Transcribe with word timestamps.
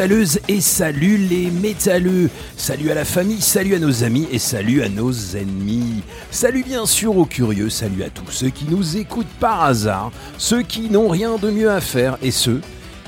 Métalleuses 0.00 0.40
et 0.48 0.62
salut 0.62 1.18
les 1.18 1.50
métalleux. 1.50 2.30
Salut 2.56 2.90
à 2.90 2.94
la 2.94 3.04
famille, 3.04 3.42
salut 3.42 3.74
à 3.74 3.78
nos 3.78 4.02
amis 4.02 4.26
et 4.32 4.38
salut 4.38 4.82
à 4.82 4.88
nos 4.88 5.12
ennemis. 5.12 6.02
Salut 6.30 6.64
bien 6.66 6.86
sûr 6.86 7.18
aux 7.18 7.26
curieux, 7.26 7.68
salut 7.68 8.02
à 8.02 8.08
tous 8.08 8.30
ceux 8.30 8.48
qui 8.48 8.64
nous 8.64 8.96
écoutent 8.96 9.26
par 9.40 9.62
hasard, 9.62 10.10
ceux 10.38 10.62
qui 10.62 10.88
n'ont 10.88 11.08
rien 11.08 11.36
de 11.36 11.50
mieux 11.50 11.70
à 11.70 11.82
faire 11.82 12.16
et 12.22 12.30
ceux 12.30 12.62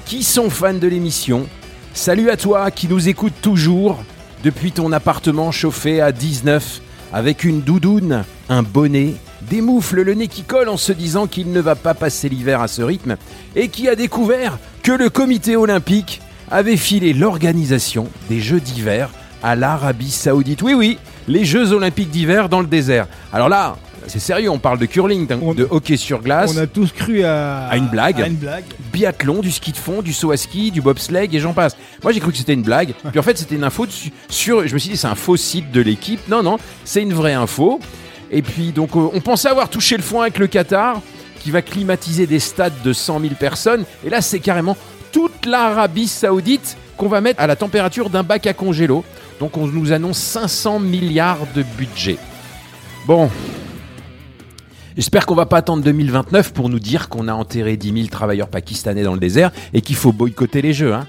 qui 0.04 0.22
sont 0.22 0.50
fans 0.50 0.74
de 0.74 0.86
l'émission. 0.86 1.46
Salut 1.94 2.28
à 2.28 2.36
toi 2.36 2.70
qui 2.70 2.88
nous 2.88 3.08
écoute 3.08 3.32
toujours 3.40 4.04
depuis 4.44 4.70
ton 4.70 4.92
appartement 4.92 5.50
chauffé 5.50 6.02
à 6.02 6.12
19 6.12 6.82
avec 7.10 7.44
une 7.44 7.62
doudoune, 7.62 8.22
un 8.50 8.62
bonnet, 8.62 9.14
des 9.48 9.62
moufles, 9.62 10.02
le 10.02 10.12
nez 10.12 10.28
qui 10.28 10.42
colle 10.42 10.68
en 10.68 10.76
se 10.76 10.92
disant 10.92 11.26
qu'il 11.26 11.52
ne 11.52 11.60
va 11.60 11.74
pas 11.74 11.94
passer 11.94 12.28
l'hiver 12.28 12.60
à 12.60 12.68
ce 12.68 12.82
rythme 12.82 13.16
et 13.56 13.68
qui 13.68 13.88
a 13.88 13.96
découvert 13.96 14.58
que 14.82 14.92
le 14.92 15.08
comité 15.08 15.56
olympique 15.56 16.20
avait 16.52 16.76
filé 16.76 17.12
l'organisation 17.14 18.06
des 18.28 18.40
Jeux 18.40 18.60
d'hiver 18.60 19.10
à 19.42 19.56
l'Arabie 19.56 20.10
Saoudite. 20.10 20.62
Oui, 20.62 20.74
oui, 20.74 20.98
les 21.26 21.44
Jeux 21.44 21.72
olympiques 21.72 22.10
d'hiver 22.10 22.48
dans 22.48 22.60
le 22.60 22.66
désert. 22.66 23.08
Alors 23.32 23.48
là, 23.48 23.76
c'est 24.06 24.18
sérieux, 24.20 24.50
on 24.50 24.58
parle 24.58 24.78
de 24.78 24.86
curling, 24.86 25.26
On- 25.40 25.54
de 25.54 25.66
hockey 25.68 25.96
sur 25.96 26.20
glace, 26.22 26.52
On 26.54 26.58
a 26.60 26.66
tous 26.66 26.92
cru 26.92 27.22
à, 27.24 27.66
À 27.68 27.76
une 27.76 27.86
blague. 27.88 28.20
à 28.20 28.26
une 28.26 28.34
blague. 28.34 28.64
biathlon, 28.92 29.40
du 29.40 29.50
ski 29.50 29.72
de 29.72 29.76
fond, 29.76 30.02
du 30.02 30.12
saut 30.12 30.30
à 30.32 30.36
ski, 30.36 30.70
du 30.70 30.80
bobsleigh 30.82 31.28
et 31.32 31.40
j'en 31.40 31.52
passe. 31.54 31.76
Moi 32.02 32.12
j'ai 32.12 32.20
cru 32.20 32.30
que 32.32 32.38
c'était 32.38 32.52
une 32.54 32.62
blague, 32.62 32.94
puis 33.10 33.18
en 33.18 33.22
fait 33.22 33.38
c'était 33.38 33.54
une 33.54 33.64
info 33.64 33.86
dessus- 33.86 34.12
sur. 34.28 34.66
Je 34.66 34.74
me 34.74 34.78
suis 34.78 34.90
dit 34.90 34.96
c'est 34.96 35.06
un 35.06 35.14
faux 35.14 35.36
site 35.36 35.70
de 35.72 35.80
l'équipe. 35.80 36.20
Non, 36.28 36.42
non, 36.42 36.58
c'est 36.84 37.02
une 37.02 37.14
vraie 37.14 37.34
info. 37.34 37.80
Et 38.30 38.42
puis 38.42 38.72
donc 38.72 38.96
euh, 38.96 39.08
on 39.14 39.20
pensait 39.20 39.48
avoir 39.48 39.68
touché 39.70 39.96
le 39.96 40.02
fond 40.02 40.20
avec 40.20 40.38
le 40.38 40.46
Qatar, 40.48 41.00
qui 41.40 41.50
va 41.50 41.62
climatiser 41.62 42.26
des 42.26 42.38
stades 42.40 42.82
de 42.84 42.92
100 42.92 43.20
000 43.20 43.34
personnes. 43.38 43.84
Et 44.04 44.10
là 44.10 44.20
c'est 44.20 44.40
carrément 44.40 44.76
toute 45.12 45.46
l'Arabie 45.46 46.08
Saoudite 46.08 46.76
qu'on 46.96 47.08
va 47.08 47.20
mettre 47.20 47.40
à 47.40 47.46
la 47.46 47.56
température 47.56 48.10
d'un 48.10 48.22
bac 48.22 48.46
à 48.46 48.54
congélo. 48.54 49.04
Donc 49.38 49.56
on 49.56 49.66
nous 49.66 49.92
annonce 49.92 50.18
500 50.18 50.80
milliards 50.80 51.46
de 51.54 51.62
budget. 51.76 52.16
Bon, 53.06 53.30
J'espère 54.94 55.24
qu'on 55.24 55.34
va 55.34 55.46
pas 55.46 55.56
attendre 55.56 55.82
2029 55.82 56.52
pour 56.52 56.68
nous 56.68 56.78
dire 56.78 57.08
qu'on 57.08 57.26
a 57.26 57.32
enterré 57.32 57.78
10 57.78 57.92
000 57.94 58.06
travailleurs 58.08 58.48
pakistanais 58.48 59.02
dans 59.02 59.14
le 59.14 59.20
désert 59.20 59.50
et 59.72 59.80
qu'il 59.80 59.96
faut 59.96 60.12
boycotter 60.12 60.60
les 60.60 60.74
jeux. 60.74 60.92
Hein. 60.92 61.06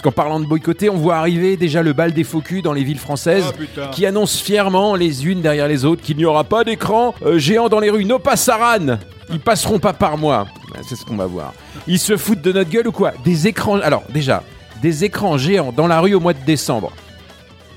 Parce 0.00 0.14
qu'en 0.14 0.22
parlant 0.22 0.40
de 0.40 0.46
boycotter, 0.46 0.88
on 0.88 0.96
voit 0.96 1.16
arriver 1.16 1.58
déjà 1.58 1.82
le 1.82 1.92
bal 1.92 2.14
des 2.14 2.24
faux 2.24 2.40
culs 2.40 2.62
dans 2.62 2.72
les 2.72 2.84
villes 2.84 2.98
françaises 2.98 3.52
Ah, 3.76 3.88
qui 3.88 4.06
annoncent 4.06 4.42
fièrement 4.42 4.94
les 4.94 5.26
unes 5.26 5.42
derrière 5.42 5.68
les 5.68 5.84
autres 5.84 6.00
qu'il 6.00 6.16
n'y 6.16 6.24
aura 6.24 6.44
pas 6.44 6.64
d'écran 6.64 7.14
euh, 7.22 7.36
géant 7.38 7.68
dans 7.68 7.80
les 7.80 7.90
rues. 7.90 8.06
No 8.06 8.18
passaran 8.18 8.96
Ils 9.28 9.40
passeront 9.40 9.78
pas 9.78 9.92
par 9.92 10.16
moi. 10.16 10.46
C'est 10.88 10.96
ce 10.96 11.04
qu'on 11.04 11.16
va 11.16 11.26
voir. 11.26 11.52
Ils 11.86 11.98
se 11.98 12.16
foutent 12.16 12.40
de 12.40 12.50
notre 12.50 12.70
gueule 12.70 12.88
ou 12.88 12.92
quoi? 12.92 13.12
Des 13.26 13.46
écrans. 13.46 13.78
Alors, 13.80 14.02
déjà, 14.08 14.42
des 14.80 15.04
écrans 15.04 15.36
géants 15.36 15.70
dans 15.70 15.86
la 15.86 16.00
rue 16.00 16.14
au 16.14 16.20
mois 16.20 16.32
de 16.32 16.42
décembre. 16.46 16.92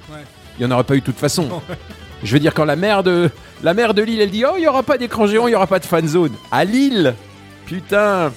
Ouais. 0.09 0.23
Il 0.57 0.66
n'y 0.66 0.72
en 0.72 0.73
aurait 0.73 0.85
pas 0.85 0.95
eu 0.95 1.01
de 1.01 1.06
toute 1.06 1.19
façon. 1.19 1.50
Je 2.23 2.31
veux 2.31 2.39
dire, 2.39 2.53
quand 2.53 2.63
la 2.63 2.78
mère 2.78 3.03
de, 3.03 3.29
la 3.63 3.73
mère 3.73 3.94
de 3.94 4.01
Lille, 4.01 4.22
elle 4.22 4.31
dit 4.31 4.45
Oh, 4.47 4.53
il 4.56 4.62
n'y 4.62 4.67
aura 4.67 4.83
pas 4.83 4.97
d'écran 4.97 5.28
géant, 5.28 5.47
il 5.47 5.50
n'y 5.51 5.57
aura 5.57 5.67
pas 5.67 5.79
de 5.79 5.85
fan 5.85 6.07
zone. 6.07 6.31
À 6.53 6.63
Lille 6.63 7.16
Putain 7.66 8.31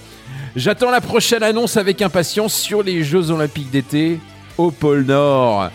J'attends 0.57 0.91
la 0.91 1.03
prochaine 1.03 1.43
annonce 1.43 1.77
avec 1.77 2.01
impatience 2.01 2.55
sur 2.55 2.83
les 2.83 3.05
Jeux 3.05 3.31
Olympiques 3.31 3.71
d'été 3.71 4.19
au 4.57 4.71
pôle 4.71 5.05
Nord. 5.05 5.69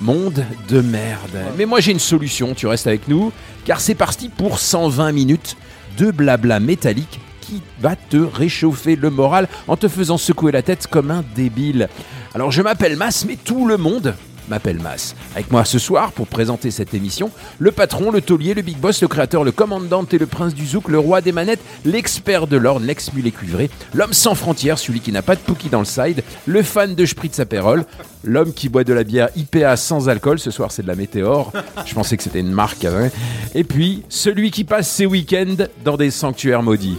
Monde 0.00 0.46
de 0.70 0.80
merde. 0.80 1.38
Mais 1.58 1.66
moi 1.66 1.80
j'ai 1.80 1.92
une 1.92 1.98
solution, 1.98 2.54
tu 2.54 2.66
restes 2.66 2.86
avec 2.86 3.08
nous, 3.08 3.30
car 3.66 3.78
c'est 3.78 3.94
parti 3.94 4.30
pour 4.30 4.58
120 4.58 5.12
minutes 5.12 5.58
de 5.98 6.10
blabla 6.10 6.60
métallique 6.60 7.20
qui 7.42 7.60
va 7.78 7.94
te 7.94 8.16
réchauffer 8.16 8.96
le 8.96 9.10
moral 9.10 9.48
en 9.68 9.76
te 9.76 9.86
faisant 9.86 10.16
secouer 10.16 10.50
la 10.50 10.62
tête 10.62 10.86
comme 10.86 11.10
un 11.10 11.22
débile. 11.36 11.90
Alors 12.34 12.50
je 12.50 12.62
m'appelle 12.62 12.96
Mas, 12.96 13.26
mais 13.26 13.36
tout 13.36 13.66
le 13.66 13.76
monde 13.76 14.14
m'appelle 14.48 14.78
Mas. 14.80 15.14
Avec 15.34 15.50
moi 15.50 15.64
ce 15.64 15.78
soir 15.78 16.12
pour 16.12 16.26
présenter 16.26 16.70
cette 16.70 16.94
émission, 16.94 17.30
le 17.58 17.70
patron, 17.72 18.10
le 18.10 18.20
taulier, 18.20 18.54
le 18.54 18.62
big 18.62 18.78
boss, 18.78 19.02
le 19.02 19.08
créateur, 19.08 19.44
le 19.44 19.52
commandant 19.52 20.04
et 20.10 20.18
le 20.18 20.26
prince 20.26 20.54
du 20.54 20.66
zouk, 20.66 20.88
le 20.88 20.98
roi 20.98 21.20
des 21.20 21.32
manettes, 21.32 21.60
l'expert 21.84 22.46
de 22.46 22.56
l'orne, 22.56 22.84
l'ex-mulet 22.84 23.30
cuivré, 23.30 23.70
l'homme 23.94 24.12
sans 24.12 24.34
frontières, 24.34 24.78
celui 24.78 25.00
qui 25.00 25.12
n'a 25.12 25.22
pas 25.22 25.36
de 25.36 25.40
pookie 25.40 25.68
dans 25.68 25.80
le 25.80 25.84
side, 25.84 26.22
le 26.46 26.62
fan 26.62 26.94
de 26.94 27.06
Spritz 27.06 27.38
Aperol, 27.40 27.84
l'homme 28.24 28.52
qui 28.52 28.68
boit 28.68 28.84
de 28.84 28.92
la 28.92 29.04
bière 29.04 29.28
IPA 29.36 29.76
sans 29.76 30.08
alcool, 30.08 30.38
ce 30.38 30.50
soir 30.50 30.72
c'est 30.72 30.82
de 30.82 30.88
la 30.88 30.94
météore, 30.94 31.52
je 31.84 31.94
pensais 31.94 32.16
que 32.16 32.22
c'était 32.22 32.40
une 32.40 32.52
marque, 32.52 32.84
hein. 32.84 33.10
et 33.54 33.64
puis 33.64 34.02
celui 34.08 34.50
qui 34.50 34.64
passe 34.64 34.88
ses 34.88 35.06
week-ends 35.06 35.66
dans 35.84 35.96
des 35.96 36.10
sanctuaires 36.10 36.62
maudits. 36.62 36.98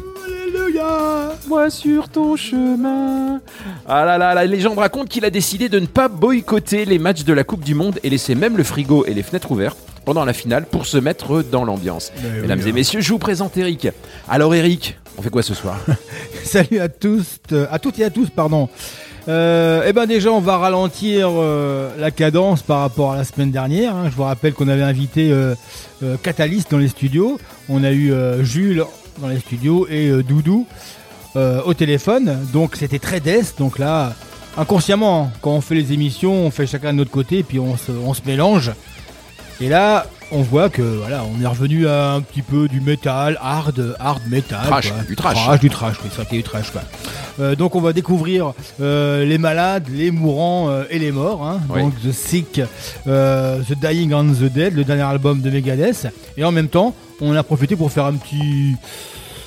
Alléluia 0.74 1.36
Moi 1.48 1.70
sur 1.70 2.10
ton 2.10 2.36
chemin. 2.36 3.42
Ah 3.88 4.06
là 4.06 4.18
là, 4.18 4.34
la 4.34 4.46
légende 4.46 4.78
raconte 4.80 5.08
qu'il 5.10 5.24
a 5.26 5.30
décidé 5.30 5.70
de 5.70 5.80
ne 5.80 5.86
pas 5.86 6.08
boycotter 6.08 6.86
les 6.86 6.98
matchs 7.00 7.24
de 7.24 7.34
la 7.34 7.44
Coupe 7.44 7.64
du 7.64 7.76
Monde 7.76 8.00
et 8.04 8.10
laisser 8.10 8.34
même 8.34 8.58
le 8.58 8.64
frigo 8.64 9.06
et 9.06 9.14
les 9.14 9.24
fenêtres 9.24 9.52
ouvertes 9.52 9.78
pendant 10.06 10.26
la 10.26 10.34
finale 10.34 10.66
pour 10.66 10.86
se 10.86 10.98
mettre 10.98 11.44
dans 11.44 11.64
l'ambiance. 11.64 12.12
Mais 12.24 12.42
Mesdames 12.42 12.60
oui, 12.60 12.68
et 12.68 12.72
hein. 12.72 12.76
messieurs, 12.76 13.02
je 13.02 13.10
vous 13.10 13.20
présente 13.20 13.56
Eric. 13.58 13.88
Alors 14.28 14.54
Eric, 14.56 14.98
on 15.18 15.22
fait 15.22 15.30
quoi 15.30 15.44
ce 15.44 15.54
soir? 15.54 15.80
Salut 16.44 16.80
à 16.80 16.90
tous, 16.90 17.38
à 17.72 17.78
toutes 17.80 18.00
et 18.00 18.06
à 18.06 18.10
tous, 18.10 18.30
pardon. 18.30 18.68
Euh, 19.30 19.84
eh 19.88 19.94
ben 19.94 20.06
déjà, 20.06 20.32
on 20.32 20.42
va 20.42 20.58
ralentir 20.58 21.30
euh, 21.32 21.92
la 21.98 22.12
cadence 22.12 22.62
par 22.62 22.80
rapport 22.82 23.14
à 23.14 23.18
la 23.18 23.24
semaine 23.24 23.52
dernière. 23.52 23.96
hein. 23.96 24.10
Je 24.10 24.16
vous 24.16 24.24
rappelle 24.24 24.54
qu'on 24.54 24.68
avait 24.68 24.82
invité 24.84 25.30
euh, 25.32 25.56
Catalyst 26.24 26.72
dans 26.72 26.78
les 26.80 26.90
studios. 26.90 27.40
On 27.70 27.84
a 27.86 27.92
eu 27.92 28.12
Jules 28.42 28.84
dans 29.20 29.28
les 29.28 29.40
studios 29.40 29.88
et 29.90 30.10
euh, 30.10 30.24
Doudou 30.24 30.66
euh, 31.36 31.62
au 31.66 31.74
téléphone. 31.74 32.38
Donc 32.54 32.76
c'était 32.76 33.00
très 33.00 33.20
death. 33.20 33.56
Donc 33.58 33.80
là, 33.80 34.14
inconsciemment, 34.58 35.32
quand 35.42 35.52
on 35.52 35.62
fait 35.62 35.76
les 35.76 35.94
émissions, 35.94 36.34
on 36.46 36.52
fait 36.52 36.68
chacun 36.68 36.94
de 36.94 36.98
notre 36.98 37.12
côté 37.12 37.40
et 37.40 37.44
puis 37.44 37.60
on 37.60 37.78
se, 37.78 37.92
on 37.92 38.14
se 38.14 38.22
mélange. 38.26 38.72
Et 39.62 39.70
là, 39.70 40.08
on 40.32 40.42
voit 40.42 40.70
que 40.70 40.82
voilà, 40.82 41.24
on 41.24 41.42
est 41.42 41.46
revenu 41.48 41.88
à 41.88 42.14
un 42.14 42.22
petit 42.22 42.42
peu 42.42 42.68
du 42.68 42.82
métal, 42.82 43.38
hard, 43.40 43.96
hard 44.00 44.22
metal. 44.28 44.66
Trash, 44.66 44.92
quoi. 44.92 45.04
du 45.04 45.16
trash. 45.16 45.60
du 45.60 45.70
trash, 45.70 45.96
oui, 46.04 46.10
c'est 46.10 46.16
vrai 46.18 46.26
qu'il 46.26 46.36
y 46.38 46.40
a 46.40 46.44
du 46.44 46.50
trash, 46.50 46.72
quoi. 46.72 46.82
Euh, 47.40 47.56
donc 47.56 47.76
on 47.76 47.82
va 47.82 47.94
découvrir 47.94 48.54
euh, 48.82 49.26
les 49.26 49.38
malades, 49.38 49.88
les 49.92 50.12
mourants 50.12 50.70
euh, 50.70 50.84
et 50.90 51.00
les 51.00 51.12
morts. 51.12 51.44
hein. 51.46 51.62
Oui. 51.70 51.82
Donc 51.82 51.94
The 52.02 52.12
Sick, 52.12 52.62
The 53.06 53.80
Dying 53.80 54.14
and 54.14 54.34
the 54.34 54.52
Dead, 54.52 54.76
le 54.76 54.84
dernier 54.84 55.04
album 55.04 55.42
de 55.42 55.50
Megadeth. 55.50 56.08
Et 56.38 56.44
en 56.44 56.52
même 56.52 56.68
temps, 56.68 56.96
on 57.24 57.36
a 57.36 57.44
profité 57.44 57.76
pour 57.76 57.92
faire 57.92 58.06
un 58.06 58.14
petit 58.14 58.76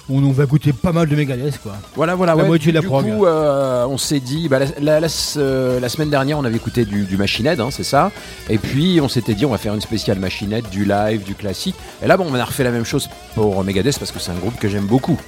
on, 0.09 0.23
on 0.23 0.31
va 0.31 0.45
écouter 0.45 0.73
pas 0.73 0.93
mal 0.93 1.09
de 1.09 1.17
Megadeth 1.17 1.61
quoi. 1.61 1.73
Voilà, 1.97 2.15
voilà. 2.15 2.35
La 2.37 2.43
ouais. 2.43 2.49
moitié 2.49 2.71
de 2.71 2.77
la 2.77 2.81
du 2.81 2.87
prog. 2.87 3.05
coup, 3.05 3.27
euh, 3.27 3.85
on 3.89 3.99
s'est 3.99 4.21
dit, 4.21 4.49
bah, 4.49 4.61
la, 4.61 4.67
la- 4.81 5.01
la- 5.01 5.09
euh, 5.39 5.81
la 5.81 5.89
semaine 5.89 6.11
dernière, 6.11 6.39
on 6.39 6.45
avait 6.45 6.55
écouté 6.57 6.85
du, 6.85 7.03
du 7.07 7.17
Machine 7.17 7.45
Head, 7.47 7.59
hein, 7.61 7.71
c'est 7.73 7.83
ça. 7.83 8.13
Et 8.49 8.59
puis, 8.59 9.01
on 9.03 9.09
s'était 9.09 9.35
dit, 9.35 9.45
on 9.45 9.51
va 9.51 9.59
faire 9.59 9.75
une 9.75 9.81
spéciale 9.81 10.21
Machine 10.21 10.53
Head, 10.53 10.69
du 10.71 10.85
live, 10.85 11.25
du 11.25 11.35
classique. 11.35 11.75
Et 12.05 12.07
là, 12.07 12.17
bon, 12.17 12.27
on 12.31 12.35
a 12.37 12.45
refait 12.45 12.63
la 12.63 12.71
même 12.71 12.85
chose 12.85 13.09
pour 13.35 13.65
Megadeth 13.65 13.99
parce 13.99 14.13
que 14.13 14.21
c'est 14.21 14.31
un 14.31 14.37
groupe 14.37 14.57
que 14.61 14.69
j'aime 14.69 14.87
beaucoup. 14.87 15.19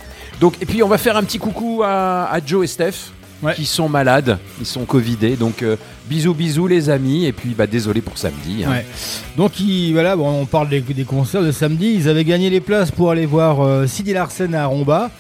Donc, 0.41 0.55
et 0.61 0.65
puis, 0.67 0.81
on 0.85 0.89
va 0.89 0.99
faire 0.99 1.17
un 1.17 1.25
petit 1.25 1.39
coucou 1.41 1.83
à, 1.85 2.31
à 2.31 2.39
Joe 2.47 2.63
et 2.63 2.69
Steph. 2.69 3.11
Ouais. 3.41 3.55
Qui 3.55 3.67
sont 3.67 3.89
malades, 3.89 4.37
ils 4.59 4.67
sont 4.67 4.85
covidés, 4.85 5.37
donc 5.37 5.63
euh, 5.63 5.77
bisous 6.11 6.35
bisous 6.35 6.67
les 6.67 6.91
amis, 6.91 7.25
et 7.25 7.33
puis 7.33 7.51
bah 7.57 7.69
désolé 7.69 8.01
pour 8.01 8.19
samedi. 8.19 8.65
hein. 8.67 8.71
Ouais. 8.71 8.87
Donc 9.37 9.61
il- 9.61 9.93
voilà, 9.93 10.17
bon, 10.17 10.29
on 10.41 10.45
parle 10.45 10.69
des, 10.69 10.81
des 10.81 11.05
concerts 11.05 11.43
de 11.43 11.53
samedi. 11.53 11.93
Ils 11.95 12.09
avaient 12.09 12.25
gagné 12.25 12.51
les 12.51 12.61
places 12.61 12.91
pour 12.91 13.13
aller 13.13 13.27
voir 13.27 13.61
euh, 13.61 13.87
Sidi 13.87 14.13
Larsen 14.13 14.57
à 14.57 14.67
Romba, 14.67 15.13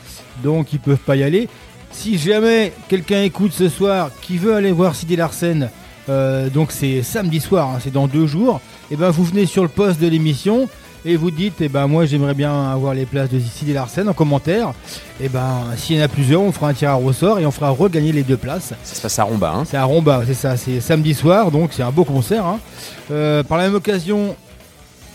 donc 0.42 0.72
ils 0.72 0.80
peuvent 0.80 0.96
pas 0.96 1.14
y 1.14 1.22
aller. 1.22 1.48
Si 1.92 2.18
jamais 2.18 2.72
quelqu'un 2.88 3.22
écoute 3.22 3.52
ce 3.52 3.68
soir 3.68 4.10
qui 4.20 4.36
veut 4.36 4.54
aller 4.56 4.72
voir 4.72 4.96
Sidi 4.96 5.14
Larsen, 5.14 5.70
euh, 6.08 6.48
donc 6.50 6.72
c'est 6.72 7.02
samedi 7.04 7.38
soir, 7.38 7.68
hein, 7.68 7.78
c'est 7.80 7.92
dans 7.92 8.08
deux 8.08 8.26
jours. 8.26 8.60
Et 8.90 8.96
ben 8.96 9.10
vous 9.10 9.22
venez 9.22 9.46
sur 9.46 9.62
le 9.62 9.68
poste 9.68 10.00
de 10.00 10.08
l'émission 10.08 10.68
et 11.04 11.16
vous 11.16 11.30
dites, 11.30 11.60
et 11.60 11.68
ben 11.68 11.86
moi 11.86 12.06
j'aimerais 12.06 12.34
bien 12.34 12.70
avoir 12.70 12.94
les 12.94 13.06
places 13.06 13.30
de 13.30 13.38
Sidi 13.38 13.72
Larsen 13.72 14.08
en 14.08 14.12
commentaire. 14.12 14.72
Et 15.20 15.28
ben 15.28 15.62
s'il 15.76 15.96
y 15.96 16.00
en 16.00 16.04
a 16.04 16.08
plusieurs, 16.08 16.42
on 16.42 16.52
fera 16.52 16.68
un 16.68 16.74
tirage 16.74 17.02
au 17.04 17.12
sort 17.12 17.38
et 17.38 17.46
on 17.46 17.50
fera 17.50 17.70
regagner 17.70 18.12
les 18.12 18.22
deux 18.22 18.36
places. 18.36 18.72
Ça 18.82 18.94
se 18.94 19.00
passe 19.00 19.18
à 19.18 19.24
Romba. 19.24 19.52
Hein. 19.56 19.64
C'est 19.64 19.76
à 19.76 19.84
Romba, 19.84 20.22
c'est 20.26 20.34
ça, 20.34 20.56
c'est 20.56 20.80
samedi 20.80 21.14
soir, 21.14 21.50
donc 21.50 21.70
c'est 21.72 21.82
un 21.82 21.90
beau 21.92 22.04
concert. 22.04 22.44
hein. 22.46 22.58
Euh, 23.10 23.42
par 23.42 23.58
la 23.58 23.64
même 23.64 23.74
occasion, 23.74 24.34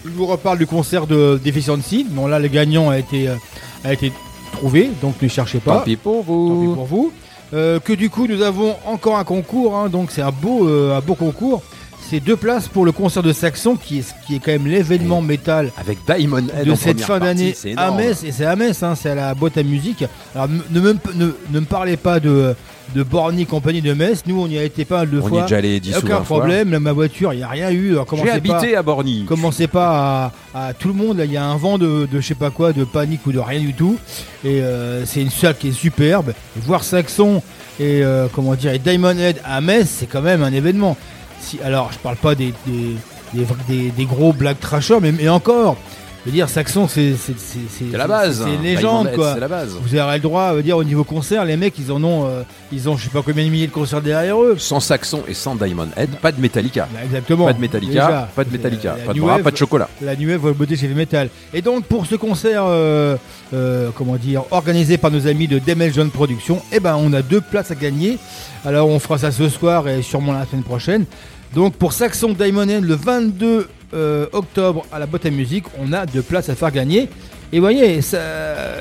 je 0.05 0.11
vous 0.11 0.25
reparle 0.25 0.57
du 0.57 0.67
concert 0.67 1.07
de 1.07 1.39
Deficiency. 1.43 2.05
Bon 2.09 2.27
là, 2.27 2.39
le 2.39 2.47
gagnant 2.47 2.89
a 2.89 2.97
été, 2.97 3.27
euh, 3.27 3.35
a 3.83 3.93
été 3.93 4.11
trouvé, 4.53 4.89
donc 5.01 5.21
ne 5.21 5.27
cherchez 5.27 5.59
Tant 5.59 5.75
pas. 5.75 5.81
pis 5.81 5.95
pour 5.95 6.17
Tant 6.17 6.21
pis 6.23 6.65
vous. 6.65 6.75
pour 6.75 6.85
vous. 6.85 7.11
Euh, 7.53 7.79
que 7.79 7.93
du 7.93 8.09
coup, 8.09 8.25
nous 8.27 8.41
avons 8.41 8.75
encore 8.85 9.17
un 9.17 9.23
concours, 9.23 9.75
hein, 9.77 9.87
donc 9.87 10.09
c'est 10.11 10.23
un 10.23 10.31
beau, 10.31 10.67
euh, 10.67 10.97
un 10.97 11.01
beau 11.01 11.13
concours. 11.13 11.61
C'est 12.13 12.19
deux 12.19 12.37
places 12.37 12.67
pour 12.67 12.85
le 12.85 12.91
concert 12.91 13.23
de 13.23 13.33
Saxon, 13.33 13.75
qui 13.75 13.97
est, 13.97 14.13
qui 14.27 14.35
est 14.35 14.39
quand 14.39 14.51
même 14.51 14.67
l'événement 14.67 15.19
métal 15.23 15.71
Avec 15.77 15.97
Diamond 16.05 16.43
Head 16.55 16.67
de 16.67 16.71
en 16.73 16.75
cette 16.75 17.01
fin 17.01 17.17
d'année 17.17 17.55
à. 17.75 17.89
Metz, 17.89 18.23
et 18.23 18.31
c'est 18.31 18.45
à 18.45 18.55
Metz, 18.55 18.83
hein, 18.83 18.93
c'est 18.93 19.09
à 19.09 19.15
la 19.15 19.33
boîte 19.33 19.57
à 19.57 19.63
musique. 19.63 20.05
Alors 20.35 20.47
ne, 20.47 20.79
me, 20.79 20.93
ne, 21.15 21.31
ne 21.49 21.59
me 21.59 21.65
parlez 21.65 21.97
pas 21.97 22.19
de, 22.19 22.53
de 22.93 23.01
Borny 23.01 23.47
compagnie 23.47 23.81
de 23.81 23.93
Metz, 23.93 24.21
nous 24.27 24.39
on 24.39 24.45
y 24.45 24.59
a 24.59 24.63
été 24.63 24.85
pas 24.85 24.97
mal 24.97 25.09
de 25.09 25.19
On 25.21 25.25
y 25.25 25.29
fois. 25.29 25.39
est 25.39 25.41
déjà 25.45 25.57
allé 25.57 25.79
10 25.79 25.89
Y 25.89 25.93
a 25.93 25.97
ou 25.97 25.99
aucun 26.01 26.17
20 26.19 26.23
fois. 26.23 26.37
problème, 26.37 26.69
là, 26.69 26.79
ma 26.79 26.91
voiture, 26.91 27.33
il 27.33 27.37
n'y 27.37 27.43
a 27.43 27.47
rien 27.47 27.71
eu. 27.71 27.93
Alors, 27.93 28.05
J'ai 28.11 28.23
pas, 28.23 28.33
habité 28.33 28.75
à 28.75 28.83
Borny. 28.83 29.25
commencez 29.25 29.65
pas 29.65 30.31
à, 30.53 30.67
à 30.67 30.73
tout 30.75 30.89
le 30.89 30.93
monde, 30.93 31.19
il 31.25 31.31
y 31.31 31.37
a 31.37 31.43
un 31.43 31.57
vent 31.57 31.79
de, 31.79 32.05
de 32.05 32.21
je 32.21 32.27
sais 32.27 32.35
pas 32.35 32.51
quoi, 32.51 32.73
de 32.73 32.83
panique 32.83 33.25
ou 33.25 33.31
de 33.31 33.39
rien 33.39 33.59
du 33.59 33.73
tout. 33.73 33.97
Et 34.45 34.61
euh, 34.61 35.03
c'est 35.07 35.23
une 35.23 35.31
salle 35.31 35.57
qui 35.57 35.69
est 35.69 35.71
superbe. 35.71 36.29
Et 36.55 36.59
voir 36.59 36.83
Saxon 36.83 37.41
et 37.79 38.03
euh, 38.03 38.27
comment 38.31 38.53
dire, 38.53 38.71
et 38.71 38.77
Diamond 38.77 39.17
Head 39.17 39.37
à 39.43 39.61
Metz, 39.61 39.87
c'est 39.89 40.05
quand 40.05 40.21
même 40.21 40.43
un 40.43 40.53
événement. 40.53 40.95
Si, 41.43 41.59
alors, 41.63 41.91
je 41.91 41.97
parle 41.99 42.15
pas 42.17 42.35
des, 42.35 42.53
des, 42.65 42.95
des, 43.33 43.43
vrais- 43.43 43.55
des- 43.67 43.91
des 43.91 44.05
gros 44.05 44.31
black 44.33 44.59
trashers, 44.59 44.99
mais, 45.01 45.11
mais 45.11 45.27
encore, 45.29 45.75
je 46.25 46.29
veux 46.29 46.35
dire, 46.35 46.47
Saxon, 46.47 46.87
c'est 46.87 47.15
la 47.91 48.07
base. 48.07 48.43
C'est 48.45 48.55
une 48.55 48.61
légende, 48.63 48.79
Diamond 48.79 49.05
Head, 49.09 49.15
quoi. 49.15 49.33
C'est 49.33 49.39
la 49.41 49.47
base. 49.49 49.75
Vous 49.81 49.95
aurez 49.99 50.15
le 50.15 50.21
droit, 50.21 50.43
à 50.57 50.61
dire, 50.61 50.77
au 50.77 50.83
niveau 50.85 51.03
concert, 51.03 51.43
les 51.43 51.57
mecs, 51.57 51.77
ils 51.77 51.91
en 51.91 52.01
ont, 52.01 52.25
euh, 52.27 52.43
ils 52.71 52.87
ont, 52.87 52.95
je 52.95 53.03
sais 53.03 53.09
pas 53.09 53.21
combien 53.21 53.43
de 53.43 53.49
milliers 53.49 53.67
de 53.67 53.73
concerts 53.73 54.01
derrière 54.01 54.41
eux. 54.41 54.55
Sans 54.57 54.79
Saxon 54.79 55.23
et 55.27 55.33
sans 55.33 55.55
Diamond 55.55 55.89
Head, 55.97 56.11
pas 56.21 56.31
de 56.31 56.39
Metallica. 56.39 56.87
Bah, 56.93 56.99
exactement. 57.03 57.45
Pas 57.45 57.53
de 57.53 57.59
Metallica, 57.59 57.91
Déjà. 57.91 58.29
pas 58.33 58.43
de 58.45 58.49
Metallica, 58.51 58.95
La 58.97 59.03
pas 59.05 59.13
de 59.13 59.19
bras, 59.19 59.39
pas 59.39 59.51
de 59.51 59.57
chocolat. 59.57 59.89
La 60.01 60.13
Wave 60.13 60.37
va 60.37 60.53
beauté 60.53 60.77
chez 60.77 60.87
Metal. 60.87 61.27
Et 61.53 61.61
donc 61.61 61.83
pour 61.87 62.05
ce 62.05 62.15
concert, 62.15 62.63
euh, 62.67 63.17
euh, 63.53 63.89
comment 63.93 64.15
dire, 64.15 64.43
organisé 64.51 64.97
par 64.97 65.11
nos 65.11 65.27
amis 65.27 65.49
de 65.49 65.59
Demel 65.59 65.93
John 65.93 66.09
Productions, 66.09 66.61
eh 66.71 66.79
ben 66.79 66.95
on 66.97 67.11
a 67.11 67.21
deux 67.21 67.41
places 67.41 67.71
à 67.71 67.75
gagner. 67.75 68.17
Alors 68.65 68.87
on 68.87 68.97
fera 68.99 69.17
ça 69.17 69.29
ce 69.31 69.49
soir 69.49 69.89
et 69.89 70.01
sûrement 70.01 70.31
la 70.31 70.45
semaine 70.45 70.63
prochaine. 70.63 71.03
Donc 71.53 71.75
pour 71.75 71.93
Saxon 71.93 72.33
Diamond 72.33 72.65
le 72.81 72.95
22 72.95 73.67
euh, 73.93 74.25
octobre 74.31 74.85
à 74.91 74.97
la 74.99 75.05
boîte 75.05 75.25
à 75.25 75.29
musique, 75.29 75.65
on 75.79 75.93
a 75.93 76.05
deux 76.05 76.21
places 76.23 76.49
à 76.49 76.55
faire 76.55 76.71
gagner. 76.71 77.09
Et 77.51 77.59
voyez, 77.59 77.99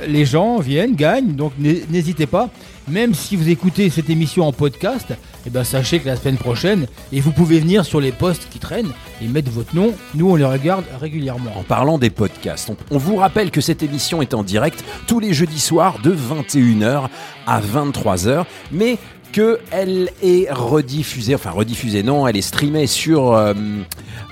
les 0.08 0.24
gens 0.24 0.58
viennent, 0.58 0.94
gagnent, 0.94 1.34
donc 1.34 1.52
n'hé- 1.58 1.84
n'hésitez 1.90 2.26
pas. 2.26 2.48
Même 2.88 3.12
si 3.14 3.36
vous 3.36 3.48
écoutez 3.50 3.90
cette 3.90 4.08
émission 4.08 4.46
en 4.46 4.52
podcast, 4.52 5.06
eh 5.46 5.50
ben 5.50 5.62
sachez 5.62 6.00
que 6.00 6.06
la 6.08 6.16
semaine 6.16 6.38
prochaine, 6.38 6.86
et 7.12 7.20
vous 7.20 7.30
pouvez 7.32 7.60
venir 7.60 7.84
sur 7.84 8.00
les 8.00 8.10
posts 8.12 8.48
qui 8.50 8.58
traînent 8.58 8.90
et 9.22 9.28
mettre 9.28 9.50
votre 9.50 9.76
nom. 9.76 9.92
Nous, 10.14 10.28
on 10.28 10.34
les 10.36 10.44
regarde 10.46 10.84
régulièrement. 10.98 11.52
En 11.56 11.62
parlant 11.64 11.98
des 11.98 12.08
podcasts, 12.10 12.70
on, 12.70 12.76
on 12.90 12.98
vous 12.98 13.16
rappelle 13.16 13.50
que 13.50 13.60
cette 13.60 13.82
émission 13.82 14.22
est 14.22 14.32
en 14.32 14.42
direct 14.42 14.82
tous 15.06 15.20
les 15.20 15.34
jeudis 15.34 15.60
soirs 15.60 15.98
de 16.02 16.12
21h 16.12 17.08
à 17.46 17.60
23h, 17.60 18.46
mais 18.72 18.96
qu'elle 19.32 20.10
est 20.22 20.52
rediffusée, 20.52 21.34
enfin 21.34 21.50
rediffusée 21.50 22.02
non, 22.02 22.28
elle 22.28 22.36
est 22.36 22.42
streamée 22.42 22.86
sur 22.86 23.32
euh, 23.32 23.54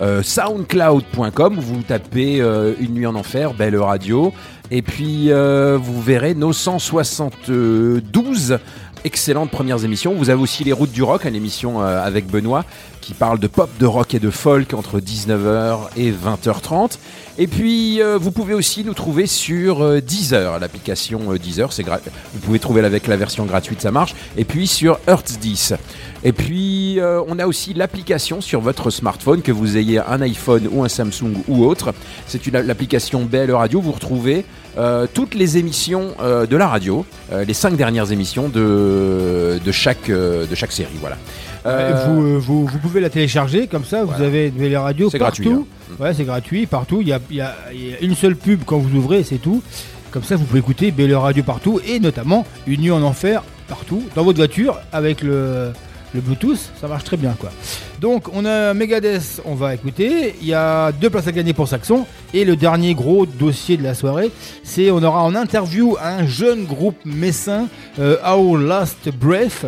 euh, 0.01 0.23
soundcloud.com, 0.23 1.59
vous 1.59 1.83
tapez 1.83 2.41
euh, 2.41 2.75
Une 2.79 2.95
nuit 2.95 3.07
en 3.07 3.15
enfer, 3.15 3.55
Belle 3.55 3.77
Radio, 3.77 4.33
et 4.71 4.83
puis 4.83 5.33
euh, 5.33 5.79
vous 5.81 6.01
verrez 6.01 6.35
nos 6.35 6.53
172 6.53 8.59
excellentes 9.05 9.51
premières 9.51 9.85
émissions. 9.85 10.15
Vous 10.15 10.31
avez 10.31 10.41
aussi 10.41 10.65
Les 10.65 10.73
Routes 10.73 10.93
du 10.93 11.03
Rock, 11.03 11.25
une 11.25 11.35
émission 11.35 11.83
euh, 11.83 12.05
avec 12.05 12.27
Benoît 12.27 12.65
qui 13.01 13.15
parle 13.15 13.39
de 13.39 13.47
pop, 13.47 13.71
de 13.79 13.87
rock 13.87 14.15
et 14.15 14.19
de 14.19 14.31
folk 14.31 14.75
entre 14.75 15.01
19h 15.01 15.79
et 15.97 16.13
20h30. 16.13 16.99
Et 17.41 17.47
puis 17.47 18.03
euh, 18.03 18.19
vous 18.19 18.33
pouvez 18.33 18.53
aussi 18.53 18.85
nous 18.85 18.93
trouver 18.93 19.27
sur 19.27 19.83
euh, 19.83 20.03
Deezer, 20.03 20.59
l'application 20.59 21.33
euh, 21.33 21.39
Deezer, 21.39 21.71
vous 22.35 22.41
pouvez 22.41 22.59
trouver 22.59 22.85
avec 22.85 23.07
la 23.07 23.17
version 23.17 23.47
gratuite, 23.47 23.81
ça 23.81 23.91
marche. 23.91 24.15
Et 24.37 24.45
puis 24.45 24.67
sur 24.67 25.01
Hertz 25.07 25.39
10. 25.39 25.73
Et 26.23 26.33
puis 26.33 27.01
euh, 27.01 27.23
on 27.29 27.39
a 27.39 27.47
aussi 27.47 27.73
l'application 27.73 28.41
sur 28.41 28.61
votre 28.61 28.91
smartphone, 28.91 29.41
que 29.43 29.53
vous 29.53 29.77
ayez 29.79 29.99
un 30.01 30.21
iPhone 30.21 30.69
ou 30.71 30.85
un 30.85 30.89
Samsung 30.89 31.33
ou 31.49 31.65
autre. 31.65 31.95
C'est 32.27 32.47
une 32.47 32.59
l'application 32.61 33.25
BL 33.25 33.51
Radio. 33.53 33.81
Vous 33.81 33.93
retrouvez 33.93 34.45
euh, 34.79 35.07
toutes 35.13 35.35
les 35.35 35.57
émissions 35.57 36.09
euh, 36.21 36.47
de 36.47 36.57
la 36.57 36.69
radio, 36.69 37.07
les 37.47 37.55
cinq 37.55 37.77
dernières 37.77 38.13
émissions 38.13 38.49
de, 38.49 39.59
de, 39.65 39.73
chaque, 39.73 40.11
de 40.11 40.55
chaque 40.55 40.73
série. 40.73 40.91
Voilà. 41.01 41.17
Vous, 42.07 42.41
vous, 42.41 42.67
vous 42.67 42.79
pouvez 42.79 43.01
la 43.01 43.11
télécharger 43.11 43.67
comme 43.67 43.85
ça, 43.85 44.05
vous 44.05 44.23
avez 44.23 44.51
les 44.51 44.77
radios 44.77 45.11
C'est 45.11 45.19
partout. 45.19 45.43
gratuit, 45.43 45.63
hein. 45.63 45.97
Ouais, 46.05 46.15
c'est 46.15 46.25
gratuit 46.25 46.67
partout. 46.67 46.99
Il 47.03 47.09
y 47.09 47.13
a, 47.13 47.21
y 47.31 47.41
a- 47.41 47.55
il 47.73 47.91
y 47.91 47.95
a 47.95 48.01
une 48.01 48.15
seule 48.15 48.37
pub 48.37 48.61
quand 48.65 48.79
vous 48.79 48.97
ouvrez, 48.97 49.25
c'est 49.25 49.39
tout. 49.39 49.63
Comme 50.11 50.23
ça, 50.25 50.37
vous 50.37 50.45
pouvez 50.45 50.61
écouter 50.61 50.91
Belle 50.91 51.15
Radio 51.15 51.43
partout 51.43 51.81
et 51.87 52.01
notamment 52.01 52.45
Une 52.67 52.81
nuit 52.81 52.91
en 52.91 53.03
enfer 53.03 53.43
partout 53.69 54.03
dans 54.17 54.25
votre 54.25 54.39
voiture 54.39 54.79
avec 54.93 55.23
le, 55.23 55.71
le 56.15 56.21
Bluetooth. 56.21 56.59
Ça 56.81 56.89
marche 56.89 57.05
très 57.05 57.17
bien, 57.17 57.35
quoi. 57.39 57.51
Donc, 58.01 58.29
on 58.35 58.45
a 58.45 58.75
Megadeth, 58.75 59.43
on 59.45 59.55
va 59.55 59.75
écouter. 59.75 60.35
Il 60.41 60.47
y 60.49 60.55
a 60.55 60.91
deux 60.93 61.11
places 61.11 61.27
à 61.27 61.33
gagner 61.33 61.53
pour 61.53 61.69
Saxon 61.69 62.07
et 62.35 62.45
le 62.45 62.57
dernier 62.57 62.95
gros 62.95 63.27
dossier 63.27 63.77
de 63.77 63.83
la 63.83 63.95
soirée, 63.95 64.31
c'est 64.65 64.91
on 64.91 65.03
aura 65.03 65.23
en 65.23 65.35
interview 65.35 65.97
un 66.03 66.27
jeune 66.27 66.65
groupe 66.65 66.97
messin, 67.05 67.69
euh, 67.99 68.17
Our 68.27 68.57
Last 68.59 69.09
Breath. 69.19 69.67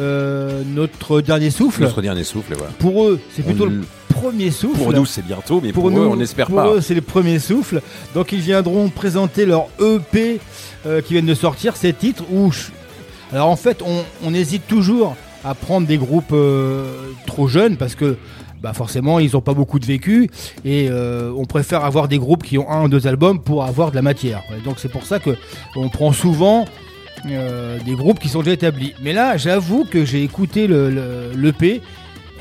euh, 0.00 0.62
notre 0.66 1.20
dernier 1.20 1.50
souffle. 1.50 1.82
notre 1.82 2.02
dernier 2.02 2.24
souffle, 2.24 2.54
voilà. 2.56 2.72
Pour 2.80 3.04
eux, 3.04 3.20
c'est 3.34 3.42
plutôt 3.44 3.66
On- 3.66 3.70
le 3.70 3.82
premier 4.08 4.50
souffle. 4.50 4.78
Pour 4.78 4.92
nous, 4.92 5.06
c'est 5.06 5.24
bientôt, 5.24 5.60
mais 5.62 5.72
pour, 5.72 5.84
Pour 5.84 5.90
eux, 5.96 6.02
nous, 6.06 6.10
on 6.10 6.16
n'espère 6.16 6.46
pour 6.48 6.56
pas. 6.56 6.66
eux, 6.72 6.80
c'est 6.80 6.94
le 6.94 7.00
premier 7.00 7.38
souffle. 7.38 7.80
Donc 8.12 8.32
ils 8.32 8.40
viendront 8.40 8.88
présenter 8.88 9.46
leur 9.46 9.68
EP 9.80 10.40
euh, 10.86 11.00
qui 11.00 11.12
viennent 11.12 11.26
de 11.26 11.34
sortir, 11.34 11.76
ces 11.76 11.92
titres 11.92 12.24
où... 12.32 12.50
je- 12.50 12.72
Alors 13.32 13.48
en 13.48 13.54
fait, 13.56 13.82
on, 13.86 14.02
on 14.24 14.34
hésite 14.34 14.66
toujours 14.66 15.14
à 15.44 15.54
prendre 15.54 15.86
des 15.86 15.98
groupes 15.98 16.32
euh, 16.32 17.10
trop 17.26 17.48
jeunes 17.48 17.76
parce 17.76 17.94
que 17.94 18.16
bah 18.62 18.72
forcément 18.72 19.18
ils 19.18 19.32
n'ont 19.32 19.42
pas 19.42 19.52
beaucoup 19.52 19.78
de 19.78 19.84
vécu 19.84 20.30
et 20.64 20.88
euh, 20.90 21.30
on 21.36 21.44
préfère 21.44 21.84
avoir 21.84 22.08
des 22.08 22.18
groupes 22.18 22.42
qui 22.42 22.56
ont 22.56 22.70
un 22.70 22.84
ou 22.84 22.88
deux 22.88 23.06
albums 23.06 23.40
pour 23.42 23.64
avoir 23.64 23.90
de 23.90 23.96
la 23.96 24.02
matière. 24.02 24.42
Donc 24.64 24.76
c'est 24.78 24.88
pour 24.90 25.04
ça 25.04 25.18
que 25.18 25.36
on 25.76 25.88
prend 25.90 26.12
souvent 26.12 26.64
euh, 27.26 27.78
des 27.84 27.94
groupes 27.94 28.18
qui 28.18 28.28
sont 28.28 28.40
déjà 28.40 28.52
établis. 28.54 28.94
Mais 29.02 29.12
là, 29.12 29.36
j'avoue 29.36 29.84
que 29.84 30.04
j'ai 30.04 30.22
écouté 30.22 30.66
le, 30.66 30.88
le- 30.90 31.30
l'EP 31.36 31.82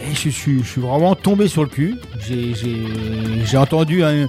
et 0.02 0.14
je 0.16 0.30
suis, 0.30 0.60
je 0.64 0.68
suis 0.68 0.82
vraiment 0.82 1.16
tombé 1.16 1.48
sur 1.48 1.64
le 1.64 1.70
cul. 1.70 1.96
J'ai, 2.26 3.58
entendu 3.58 4.04
un- 4.04 4.28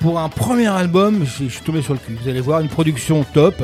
pour 0.00 0.18
un 0.18 0.28
premier 0.28 0.66
album, 0.68 1.24
je, 1.24 1.48
suis 1.48 1.60
tombé 1.64 1.82
sur 1.82 1.92
le 1.92 1.98
cul. 1.98 2.16
Vous 2.22 2.28
allez 2.28 2.40
voir 2.40 2.60
une 2.60 2.68
production 2.68 3.24
top, 3.34 3.54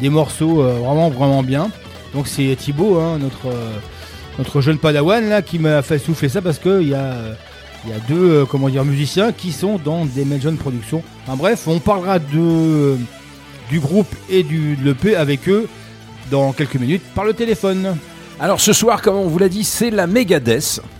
des 0.00 0.08
morceaux 0.08 0.62
vraiment 0.62 1.10
vraiment 1.10 1.42
bien. 1.42 1.70
Donc 2.14 2.26
c'est 2.28 2.54
Thibaut, 2.56 2.98
hein, 2.98 3.18
notre 3.18 3.52
notre 4.38 4.60
jeune 4.60 4.78
padawan 4.78 5.28
là, 5.28 5.42
qui 5.42 5.58
m'a 5.58 5.82
fait 5.82 5.98
souffler 5.98 6.28
ça 6.28 6.42
parce 6.42 6.58
que 6.58 6.80
il 6.82 6.88
y 6.88 6.94
a 6.94 7.12
euh, 7.12 7.34
il 7.84 7.90
y 7.90 7.94
a 7.94 7.98
deux 8.08 8.30
euh, 8.30 8.44
comment 8.44 8.68
dire 8.68 8.84
musiciens 8.84 9.32
qui 9.32 9.52
sont 9.52 9.78
dans 9.82 10.04
des 10.04 10.24
Major 10.24 10.52
Productions. 10.54 11.02
Enfin, 11.26 11.36
bref, 11.36 11.64
on 11.66 11.78
parlera 11.78 12.18
de 12.18 12.96
du 13.70 13.80
groupe 13.80 14.12
et 14.28 14.42
du 14.42 14.76
de 14.76 14.84
l'EP 14.84 15.16
avec 15.16 15.48
eux 15.48 15.66
dans 16.30 16.52
quelques 16.52 16.76
minutes 16.76 17.02
par 17.14 17.24
le 17.24 17.32
téléphone. 17.32 17.96
Alors 18.40 18.60
ce 18.60 18.72
soir, 18.72 19.00
comme 19.02 19.16
on 19.16 19.28
vous 19.28 19.38
l'a 19.38 19.48
dit, 19.48 19.64
c'est 19.64 19.90
la 19.90 20.06
Megadeth. 20.06 20.80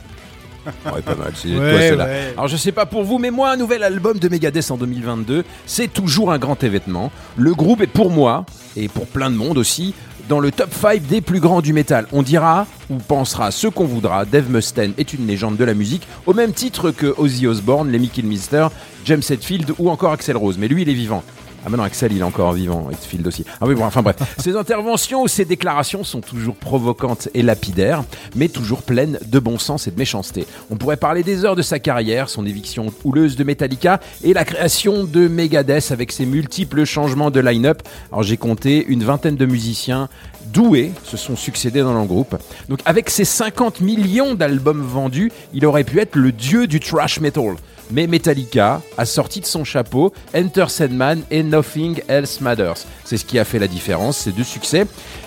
Ouais, 0.93 1.01
pas 1.01 1.15
mal. 1.15 1.31
C'est 1.37 1.49
Ouais, 1.51 1.71
toi, 1.71 1.79
celle-là. 1.81 2.05
ouais. 2.07 2.33
Alors 2.37 2.49
je 2.49 2.57
sais 2.57 2.73
pas 2.73 2.87
pour 2.87 3.05
vous, 3.05 3.19
mais 3.19 3.31
moi, 3.31 3.51
un 3.53 3.57
nouvel 3.57 3.85
album 3.85 4.19
de 4.19 4.29
Megadeth 4.29 4.69
en 4.73 4.77
2022, 4.77 5.45
c'est 5.65 5.93
toujours 5.93 6.33
un 6.33 6.39
grand 6.39 6.61
événement. 6.65 7.13
Le 7.37 7.55
groupe 7.55 7.83
est 7.83 7.87
pour 7.87 8.11
moi, 8.11 8.45
et 8.77 8.89
pour 8.89 9.07
plein 9.07 9.31
de 9.31 9.37
monde 9.37 9.59
aussi, 9.59 9.95
dans 10.29 10.41
le 10.41 10.51
top 10.51 10.73
5 10.73 11.03
des 11.07 11.21
plus 11.21 11.41
grands 11.41 11.61
du 11.61 11.73
métal. 11.73 12.07
On 12.13 12.23
dira 12.23 12.67
ou 12.91 12.97
pensera 12.97 13.51
ce 13.51 13.67
qu'on 13.67 13.85
voudra, 13.85 14.25
Dave 14.25 14.51
Mustaine 14.51 14.93
est 14.99 15.13
une 15.13 15.27
légende 15.27 15.57
de 15.57 15.65
la 15.65 15.75
musique, 15.75 16.07
au 16.27 16.35
même 16.35 16.53
titre 16.53 16.91
que 16.91 17.15
Ozzy 17.17 17.47
Osbourne, 17.47 17.91
Lemmy 17.91 18.09
Kilmister, 18.09 18.69
James 19.05 19.23
Hetfield 19.29 19.73
ou 19.79 19.91
encore 19.91 20.13
Axel 20.13 20.37
Rose. 20.37 20.57
Mais 20.59 20.69
lui, 20.69 20.83
il 20.83 20.89
est 20.89 20.95
vivant. 20.95 21.23
Ah 21.67 21.69
mais 21.69 21.79
non, 21.79 21.83
Axel, 21.83 22.13
il 22.13 22.21
est 22.21 22.23
encore 22.23 22.53
vivant, 22.53 22.91
Hetfield 22.93 23.27
aussi. 23.27 23.45
Ah 23.61 23.67
oui, 23.67 23.75
bon, 23.75 23.85
enfin 23.85 24.01
bref. 24.01 24.15
Ses 24.39 24.55
interventions 24.55 25.23
ou 25.23 25.29
ses 25.29 25.45
déclarations 25.45 26.05
sont 26.05 26.21
toujours 26.21 26.55
provocantes 26.55 27.29
et 27.35 27.43
lapidaires, 27.43 28.05
mais 28.37 28.47
toujours 28.47 28.83
pleines 28.83 29.19
de 29.27 29.39
bon 29.41 29.59
sens 29.59 29.89
et 29.89 29.91
de 29.91 29.99
méchanceté. 29.99 30.47
On 30.71 30.77
pourrait 30.77 30.97
parler 30.97 31.25
des 31.25 31.45
heures 31.45 31.57
de 31.57 31.63
sa 31.63 31.81
carrière, 31.81 32.29
son 32.29 32.47
éviction 32.47 32.93
houleuse 33.03 33.35
de 33.35 33.43
Metallica 33.43 33.99
et 34.23 34.33
la 34.33 34.45
création 34.45 35.03
de 35.03 35.27
Megadeth 35.27 35.91
avec 35.91 36.13
ses 36.13 36.25
multiples 36.25 36.85
changements 36.85 37.33
de 37.33 37.41
line-up. 37.41 37.83
Alors 38.13 38.23
j'ai 38.23 38.37
compté 38.37 38.87
une 38.87 39.03
vingtaine 39.03 39.35
de 39.35 39.47
musiciens 39.47 40.09
doués 40.53 40.93
se 41.05 41.17
sont 41.17 41.37
succédés 41.37 41.83
dans 41.83 41.99
le 41.99 42.07
groupe. 42.07 42.37
Donc 42.69 42.81
avec 42.85 43.11
ses 43.11 43.25
50 43.25 43.81
millions 43.81 44.35
d'albums 44.35 44.83
vendus, 44.83 45.33
il 45.53 45.67
aurait 45.67 45.85
pu 45.85 46.01
être 46.01 46.17
le 46.17 46.33
dieu 46.33 46.67
du 46.67 46.81
thrash 46.81 47.21
metal. 47.21 47.57
Mais 47.91 48.07
Metallica 48.07 48.83
a 48.99 49.05
sorti 49.05 49.41
de 49.41 49.47
son 49.47 49.65
chapeau 49.65 50.13
Enter 50.35 50.67
Sandman 50.69 51.23
et 51.31 51.43
Nothing 51.43 52.01
Else 52.09 52.41
Matters. 52.41 52.85
C'est 53.05 53.17
ce 53.17 53.25
qui 53.25 53.39
a 53.39 53.45
fait 53.45 53.59
la 53.59 53.69
différence, 53.69 54.19
ces 54.19 54.33
deux 54.33 54.45
succès, 54.45 54.87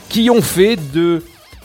qui 0.10 0.30
ont 0.30 0.42
fait 0.42 0.78
de 0.94 1.24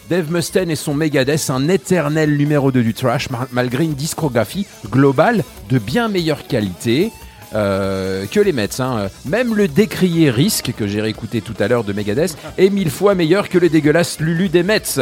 Dave 0.09 0.31
Mustaine 0.31 0.71
et 0.71 0.77
son 0.77 0.95
Megadeth 0.95 1.51
un 1.51 1.69
éternel 1.69 2.37
numéro 2.37 2.71
2 2.71 2.83
du 2.83 2.95
thrash, 2.95 3.29
malgré 3.53 3.85
une 3.85 3.95
discographie 3.95 4.67
globale 4.91 5.43
de 5.71 5.79
bien 5.79 6.09
meilleure 6.09 6.47
qualité. 6.47 7.11
Euh, 7.55 8.27
que 8.27 8.41
les 8.41 8.53
Mets. 8.53 8.81
hein. 8.81 9.09
Même 9.25 9.55
le 9.55 9.69
décrié 9.69 10.31
Risk, 10.31 10.73
que 10.77 10.87
j'ai 10.87 11.01
réécouté 11.01 11.41
tout 11.41 11.55
à 11.61 11.69
l'heure 11.69 11.85
de 11.85 11.93
Megadeth, 11.93 12.37
est 12.59 12.71
mille 12.71 12.91
fois 12.91 13.15
meilleur 13.15 13.49
que 13.49 13.59
le 13.59 13.69
dégueulasse 13.69 14.21
Lulu 14.21 14.49
des 14.49 14.63
Mets. 14.63 14.99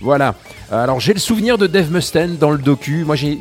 Voilà. 0.00 0.34
Alors 0.70 1.00
j'ai 1.00 1.14
le 1.14 1.20
souvenir 1.20 1.58
de 1.58 1.66
Dave 1.66 1.90
Mustaine 1.90 2.36
dans 2.36 2.50
le 2.50 2.58
docu. 2.58 3.04
Moi 3.04 3.16
j'ai 3.16 3.38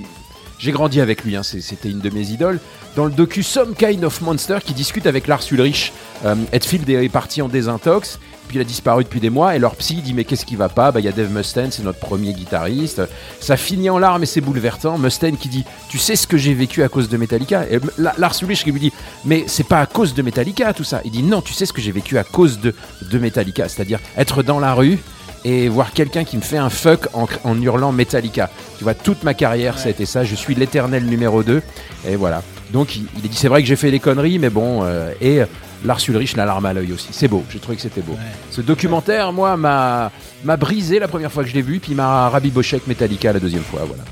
j'ai 0.60 0.72
grandi 0.72 1.02
avec 1.02 1.24
lui, 1.24 1.36
hein, 1.36 1.44
c'était 1.44 1.90
une 1.90 2.00
de 2.00 2.10
mes 2.10 2.32
idoles. 2.32 2.60
Dans 2.96 3.06
le 3.06 3.12
docu 3.12 3.44
Some 3.44 3.76
Kind 3.76 4.04
of 4.04 4.22
Monster 4.22 4.58
qui 4.66 4.74
discute 4.74 5.06
avec 5.06 5.28
Lars 5.28 5.44
Ulrich. 5.52 5.94
Euh, 6.26 6.34
est 6.52 7.10
parti 7.10 7.44
en 7.44 7.48
désintox, 7.48 8.18
puis 8.48 8.58
il 8.58 8.62
a 8.62 8.63
disparu 8.63 9.04
depuis 9.04 9.20
des 9.20 9.30
mois, 9.30 9.56
et 9.56 9.60
leur 9.60 9.75
psy 9.75 9.96
dit 10.01 10.13
Mais 10.13 10.24
qu'est-ce 10.24 10.46
qui 10.46 10.56
va 10.56 10.70
pas? 10.70 10.92
Bah, 10.92 11.00
Il 11.00 11.06
y 11.06 11.10
a 11.10 11.12
Dave 11.12 11.32
Mustaine, 11.32 11.72
c'est 11.72 11.84
notre 11.84 12.00
premier 12.00 12.34
guitariste. 12.34 13.01
Ça 13.39 13.58
finit 13.58 13.89
en 13.89 14.00
larmes 14.00 14.24
et 14.24 14.25
c'est 14.25 14.42
bouleversant. 14.42 14.98
Mustaine 14.98 15.38
qui 15.38 15.50
dit 15.50 15.66
Tu 15.89 15.98
sais 15.98 16.16
ce 16.16 16.25
que 16.27 16.38
j'ai 16.38 16.54
vécu 16.54 16.84
à 16.84 16.89
cause 16.89 17.10
de 17.10 17.18
Metallica? 17.18 17.63
Et 17.70 17.80
La- 17.98 18.16
Lars 18.18 18.36
Ulrich 18.42 18.63
qui 18.63 18.72
lui 18.72 18.80
dit 18.80 18.94
Mais 19.25 19.44
c'est 19.48 19.68
pas 19.68 19.82
à 19.82 19.86
cause 19.86 20.13
de 20.13 20.22
Metallica 20.22 20.74
tout 20.74 20.84
ça. 20.84 21.01
Il 21.06 21.12
dit 21.12 21.24
Non, 21.24 21.42
tu 21.42 21.54
sais 21.54 21.66
ce 21.66 21.74
que 21.74 21.82
j'ai 21.82 21.92
vécu 21.92 22.18
à 22.18 22.24
cause 22.24 22.60
de, 22.60 22.74
de 23.12 23.20
Metallica, 23.20 23.68
c'est-à-dire 23.70 24.00
être 24.18 24.42
dans 24.44 24.60
la 24.60 24.74
rue 24.74 24.98
et 25.46 25.70
voir 25.70 25.92
quelqu'un 25.94 26.24
qui 26.24 26.36
me 26.36 26.42
fait 26.42 26.58
un 26.58 26.70
fuck 26.70 27.08
en, 27.13 27.27
en 27.44 27.62
hurlant 27.62 27.92
Metallica. 27.92 28.50
Tu 28.77 28.84
vois, 28.84 28.96
toute 28.96 29.24
ma 29.24 29.34
carrière, 29.34 29.77
ça 29.77 29.88
a 29.88 29.92
été 29.92 30.06
ça. 30.06 30.24
Je 30.24 30.36
suis 30.36 30.56
l'éternel 30.56 31.06
numéro 31.06 31.44
2. 31.44 31.62
Et 32.08 32.16
voilà. 32.16 32.42
Donc, 32.74 32.96
il, 32.98 33.06
dit 33.22 33.30
c'est 33.38 33.48
vrai 33.48 33.62
que 33.62 33.68
j'ai 33.68 33.75
fait 33.77 33.92
des 33.92 34.00
conneries, 34.00 34.39
mais 34.39 34.50
bon. 34.50 34.82
euh, 34.84 35.12
et 35.22 35.42
Lars 35.86 36.00
Ulrich, 36.08 36.36
la 36.36 36.46
larme 36.46 36.66
à 36.66 36.74
l'œil 36.74 36.94
aussi. 36.94 37.10
C'est 37.12 37.28
beau. 37.28 37.44
J'ai 37.50 37.60
trouvé 37.60 37.76
que 37.76 37.82
c'était 37.82 38.02
beau. 38.02 38.18
Ce 38.52 38.62
documentaire, 38.62 39.32
moi, 39.34 39.58
m'a 39.58 40.12
m'a 40.44 40.58
brisé 40.58 41.00
la 41.00 41.08
première 41.08 41.32
fois 41.32 41.44
que 41.44 41.50
je 41.50 41.54
l'ai 41.56 41.62
vu, 41.62 41.80
puis 41.80 41.96
m'a 41.96 42.30
rabiboché 42.30 42.76
avec 42.78 42.88
Metallica 42.88 43.34
la 43.34 43.40
deuxième 43.40 43.64
fois. 43.64 43.82
Voilà. 43.86 44.04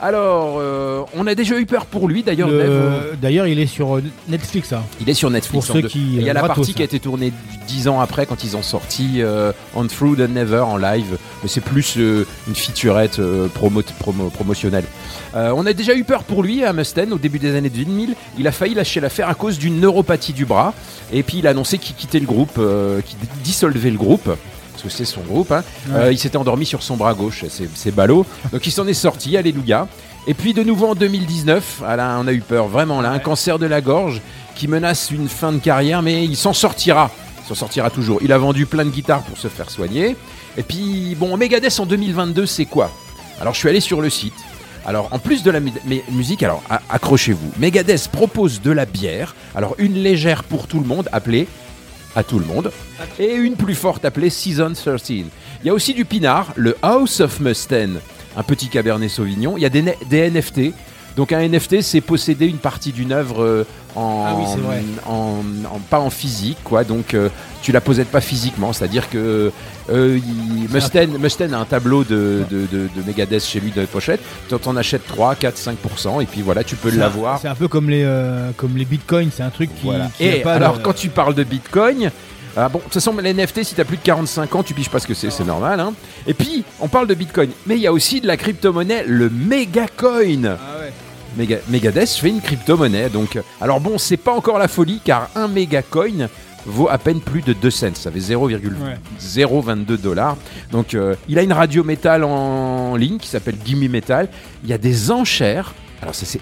Alors, 0.00 0.56
euh, 0.60 1.00
on 1.16 1.26
a 1.26 1.34
déjà 1.34 1.58
eu 1.58 1.64
peur 1.64 1.86
pour 1.86 2.06
lui, 2.06 2.22
d'ailleurs. 2.22 2.48
Le- 2.50 2.60
euh, 2.60 3.00
D'ailleurs, 3.20 3.46
il 3.46 3.58
est 3.58 3.66
sur 3.66 3.96
euh, 3.96 4.02
Netflix. 4.28 4.72
hein. 4.72 4.82
il 5.00 5.08
est 5.08 5.14
sur 5.14 5.30
Netflix. 5.30 5.66
Pour 5.66 5.76
en 5.76 5.80
ceux 5.80 5.88
qui, 5.88 6.00
Il 6.16 6.22
y 6.22 6.28
a 6.28 6.30
euh, 6.30 6.34
la 6.34 6.40
gratos, 6.40 6.56
partie 6.56 6.74
qui 6.74 6.82
a 6.82 6.84
été 6.84 7.00
tournée 7.00 7.32
dix 7.66 7.88
ans 7.88 7.98
après 8.00 8.26
quand 8.26 8.44
ils 8.44 8.56
ont 8.56 8.62
sorti 8.62 9.22
euh, 9.22 9.52
On 9.74 9.86
Through 9.86 10.16
the 10.16 10.28
Never 10.28 10.60
en 10.60 10.76
live. 10.76 11.16
Mais 11.42 11.48
c'est 11.48 11.62
plus 11.62 11.94
euh, 11.96 12.26
une 12.46 12.54
featurette 12.54 13.18
euh, 13.20 13.48
promo- 13.48 13.82
promo- 14.02 14.30
promotionnelle. 14.30 14.84
Euh, 15.34 15.52
on 15.56 15.64
a 15.64 15.72
déjà 15.72 15.94
eu 15.94 16.04
peur 16.04 16.24
pour 16.24 16.42
lui 16.42 16.62
à 16.62 16.72
Mustaine 16.74 17.12
au 17.14 17.18
début 17.18 17.38
des 17.38 17.54
années 17.56 17.70
2000. 17.70 18.14
Il 18.38 18.46
a 18.46 18.52
failli 18.52 18.74
lâcher 18.74 19.00
l'affaire 19.00 19.28
à 19.30 19.34
cause 19.34 19.58
d'une 19.58 19.80
neuropathie 19.80 20.32
du 20.34 20.44
bras. 20.44 20.74
Et 21.12 21.22
puis 21.22 21.38
il 21.38 21.46
a 21.46 21.50
annoncé 21.50 21.78
qu'il 21.78 21.96
quittait 21.96 22.20
le 22.20 22.26
groupe, 22.26 22.58
euh, 22.58 23.00
qu'il 23.00 23.16
dissolvait 23.42 23.90
le 23.90 23.98
groupe. 23.98 24.28
Que 24.86 24.92
c'est 24.92 25.04
son 25.04 25.22
groupe. 25.22 25.50
hein. 25.52 25.64
Euh, 25.92 26.12
il 26.12 26.18
s'était 26.18 26.36
endormi 26.36 26.64
sur 26.64 26.82
son 26.82 26.96
bras 26.96 27.12
gauche. 27.14 27.44
C'est 27.74 27.90
ballot. 27.94 28.24
Donc 28.52 28.64
il 28.66 28.70
s'en 28.70 28.86
est 28.86 28.94
sorti. 28.94 29.36
Alléluia. 29.36 29.88
Et 30.28 30.34
puis 30.34 30.54
de 30.54 30.62
nouveau 30.62 30.88
en 30.88 30.94
2019, 30.94 31.82
ah 31.86 31.96
là, 31.96 32.18
on 32.20 32.26
a 32.28 32.32
eu 32.32 32.40
peur 32.40 32.68
vraiment 32.68 33.00
là, 33.00 33.10
un 33.10 33.18
cancer 33.18 33.58
de 33.58 33.66
la 33.66 33.80
gorge 33.80 34.20
qui 34.54 34.68
menace 34.68 35.10
une 35.10 35.28
fin 35.28 35.52
de 35.52 35.58
carrière, 35.58 36.02
mais 36.02 36.24
il 36.24 36.36
s'en 36.36 36.52
sortira. 36.52 37.10
Il 37.44 37.48
s'en 37.48 37.54
sortira 37.54 37.90
toujours. 37.90 38.18
Il 38.22 38.32
a 38.32 38.38
vendu 38.38 38.66
plein 38.66 38.84
de 38.84 38.90
guitares 38.90 39.22
pour 39.22 39.38
se 39.38 39.48
faire 39.48 39.70
soigner. 39.70 40.16
Et 40.56 40.62
puis 40.62 41.16
bon, 41.18 41.36
Megadeth 41.36 41.78
en 41.80 41.86
2022, 41.86 42.46
c'est 42.46 42.64
quoi? 42.64 42.90
Alors 43.40 43.54
je 43.54 43.58
suis 43.58 43.68
allé 43.68 43.80
sur 43.80 44.00
le 44.00 44.08
site. 44.10 44.34
Alors 44.86 45.08
en 45.12 45.18
plus 45.18 45.42
de 45.42 45.50
la 45.50 45.58
mu- 45.60 45.72
mu- 45.84 46.02
musique, 46.12 46.42
alors 46.44 46.62
accrochez-vous. 46.90 47.52
Megadeth 47.58 48.08
propose 48.08 48.60
de 48.62 48.70
la 48.70 48.86
bière. 48.86 49.34
Alors 49.54 49.74
une 49.78 49.94
légère 49.94 50.44
pour 50.44 50.66
tout 50.68 50.78
le 50.80 50.86
monde, 50.86 51.08
appelée 51.12 51.46
à 52.16 52.24
tout 52.24 52.38
le 52.38 52.46
monde, 52.46 52.72
et 53.18 53.34
une 53.34 53.54
plus 53.54 53.74
forte 53.74 54.04
appelée 54.04 54.30
Season 54.30 54.72
13. 54.72 55.02
Il 55.10 55.26
y 55.64 55.68
a 55.68 55.74
aussi 55.74 55.94
du 55.94 56.04
pinard, 56.04 56.52
le 56.56 56.74
House 56.82 57.20
of 57.20 57.38
Mustaine, 57.40 58.00
un 58.36 58.42
petit 58.42 58.68
cabernet 58.68 59.08
sauvignon. 59.08 59.56
Il 59.56 59.62
y 59.62 59.66
a 59.66 59.68
des, 59.68 59.84
des 60.08 60.30
NFT. 60.30 60.72
Donc 61.16 61.32
un 61.32 61.40
NFT, 61.48 61.80
c'est 61.80 62.02
posséder 62.02 62.46
une 62.46 62.58
partie 62.58 62.92
d'une 62.92 63.10
œuvre 63.12 63.42
euh, 63.42 63.66
en, 63.94 64.24
Ah 64.28 64.34
oui, 64.38 64.44
c'est 64.52 64.60
vrai. 64.60 64.82
en- 65.06 65.42
en- 65.74 65.78
pas 65.88 65.98
en 65.98 66.10
physique, 66.10 66.58
quoi. 66.62 66.84
Donc 66.84 67.14
euh, 67.14 67.30
tu 67.62 67.72
la 67.72 67.80
possèdes 67.80 68.08
pas 68.08 68.20
physiquement, 68.20 68.74
c'est-à-dire 68.74 69.08
que 69.08 69.50
euh, 69.90 70.18
il- 70.18 70.68
Mustaine, 70.72 71.16
Mustaine 71.18 71.54
a 71.54 71.58
un 71.58 71.64
tableau 71.64 72.04
de, 72.04 72.42
de, 72.50 72.66
de- 72.70 72.88
de 72.94 73.02
Megadeth 73.06 73.44
chez 73.44 73.60
lui 73.60 73.70
de 73.70 73.86
pochette. 73.86 74.20
Tu 74.48 74.54
en 74.68 74.76
achètes 74.76 75.06
3, 75.06 75.34
4, 75.36 75.56
5%, 75.58 76.20
et 76.22 76.26
puis 76.26 76.42
voilà, 76.42 76.62
tu 76.62 76.76
peux 76.76 76.90
l'avoir. 76.90 77.40
C'est 77.40 77.48
un 77.48 77.54
peu 77.54 77.68
comme 77.68 77.88
les, 77.88 78.02
euh, 78.04 78.50
comme 78.56 78.76
les 78.76 78.84
bitcoins, 78.84 79.30
c'est 79.34 79.42
un 79.42 79.50
truc 79.50 79.70
qui. 79.74 79.86
Voilà. 79.86 80.10
qui 80.18 80.24
Et 80.24 80.40
pas 80.42 80.54
alors, 80.54 80.82
quand 80.82 80.92
tu 80.94 81.08
parles 81.08 81.34
de 81.34 81.44
Bitcoin, 81.44 82.10
ah 82.58 82.68
bon, 82.68 82.78
de 82.78 82.84
toute 82.84 82.92
façon, 82.94 83.14
les 83.16 83.32
NFT, 83.32 83.64
si 83.64 83.74
tu 83.74 83.80
as 83.80 83.84
plus 83.86 83.96
de 83.96 84.02
45 84.02 84.54
ans, 84.54 84.62
tu 84.62 84.74
piges 84.74 84.88
pas 84.90 84.98
ce 84.98 85.06
que 85.06 85.14
c'est, 85.14 85.30
c'est 85.30 85.44
normal. 85.44 85.80
hein. 85.80 85.92
Et 86.26 86.34
puis, 86.34 86.62
on 86.80 86.88
parle 86.88 87.06
de 87.06 87.14
Bitcoin, 87.14 87.50
mais 87.66 87.76
il 87.76 87.80
y 87.82 87.86
a 87.86 87.92
aussi 87.92 88.20
de 88.20 88.26
la 88.26 88.36
crypto-monnaie, 88.36 89.04
le 89.06 89.30
Megacoin. 89.30 90.44
Ah 90.58 90.78
ouais. 90.80 90.92
Mega- 91.36 91.58
Megadeth 91.68 92.08
fait 92.10 92.28
une 92.30 92.40
crypto-monnaie. 92.40 93.08
Donc, 93.10 93.38
alors 93.60 93.80
bon, 93.80 93.98
c'est 93.98 94.16
pas 94.16 94.32
encore 94.32 94.58
la 94.58 94.68
folie, 94.68 95.00
car 95.04 95.28
un 95.34 95.48
Megacoin 95.48 96.28
vaut 96.64 96.88
à 96.88 96.98
peine 96.98 97.20
plus 97.20 97.42
de 97.42 97.52
2 97.52 97.70
cents. 97.70 97.94
Ça 97.94 98.10
fait 98.10 98.20
0,022 98.20 99.96
dollars. 99.98 100.36
Donc, 100.72 100.94
euh, 100.94 101.14
il 101.28 101.38
a 101.38 101.42
une 101.42 101.52
radio 101.52 101.84
métal 101.84 102.24
en 102.24 102.96
ligne 102.96 103.18
qui 103.18 103.28
s'appelle 103.28 103.56
Gimme 103.64 103.88
Metal. 103.88 104.28
Il 104.64 104.70
y 104.70 104.72
a 104.72 104.78
des 104.78 105.10
enchères. 105.10 105.74
Alors, 106.02 106.14
ça, 106.14 106.26
c'est 106.26 106.40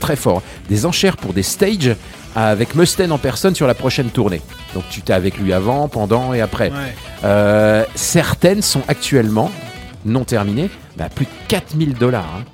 très 0.00 0.16
fort. 0.16 0.42
Des 0.68 0.86
enchères 0.86 1.16
pour 1.16 1.32
des 1.32 1.42
stages 1.42 1.94
avec 2.34 2.74
Mustaine 2.74 3.12
en 3.12 3.18
personne 3.18 3.54
sur 3.54 3.66
la 3.66 3.74
prochaine 3.74 4.08
tournée. 4.10 4.40
Donc, 4.74 4.84
tu 4.90 5.02
t'es 5.02 5.12
avec 5.12 5.38
lui 5.38 5.52
avant, 5.52 5.88
pendant 5.88 6.34
et 6.34 6.40
après. 6.40 6.70
Ouais. 6.70 6.76
Euh, 7.24 7.84
certaines 7.94 8.62
sont 8.62 8.82
actuellement 8.88 9.50
non 10.04 10.24
terminées, 10.24 10.70
mais 10.96 11.04
à 11.04 11.08
plus 11.08 11.26
de 11.26 11.30
4000 11.48 11.94
dollars. 11.94 12.38
hein. 12.40 12.44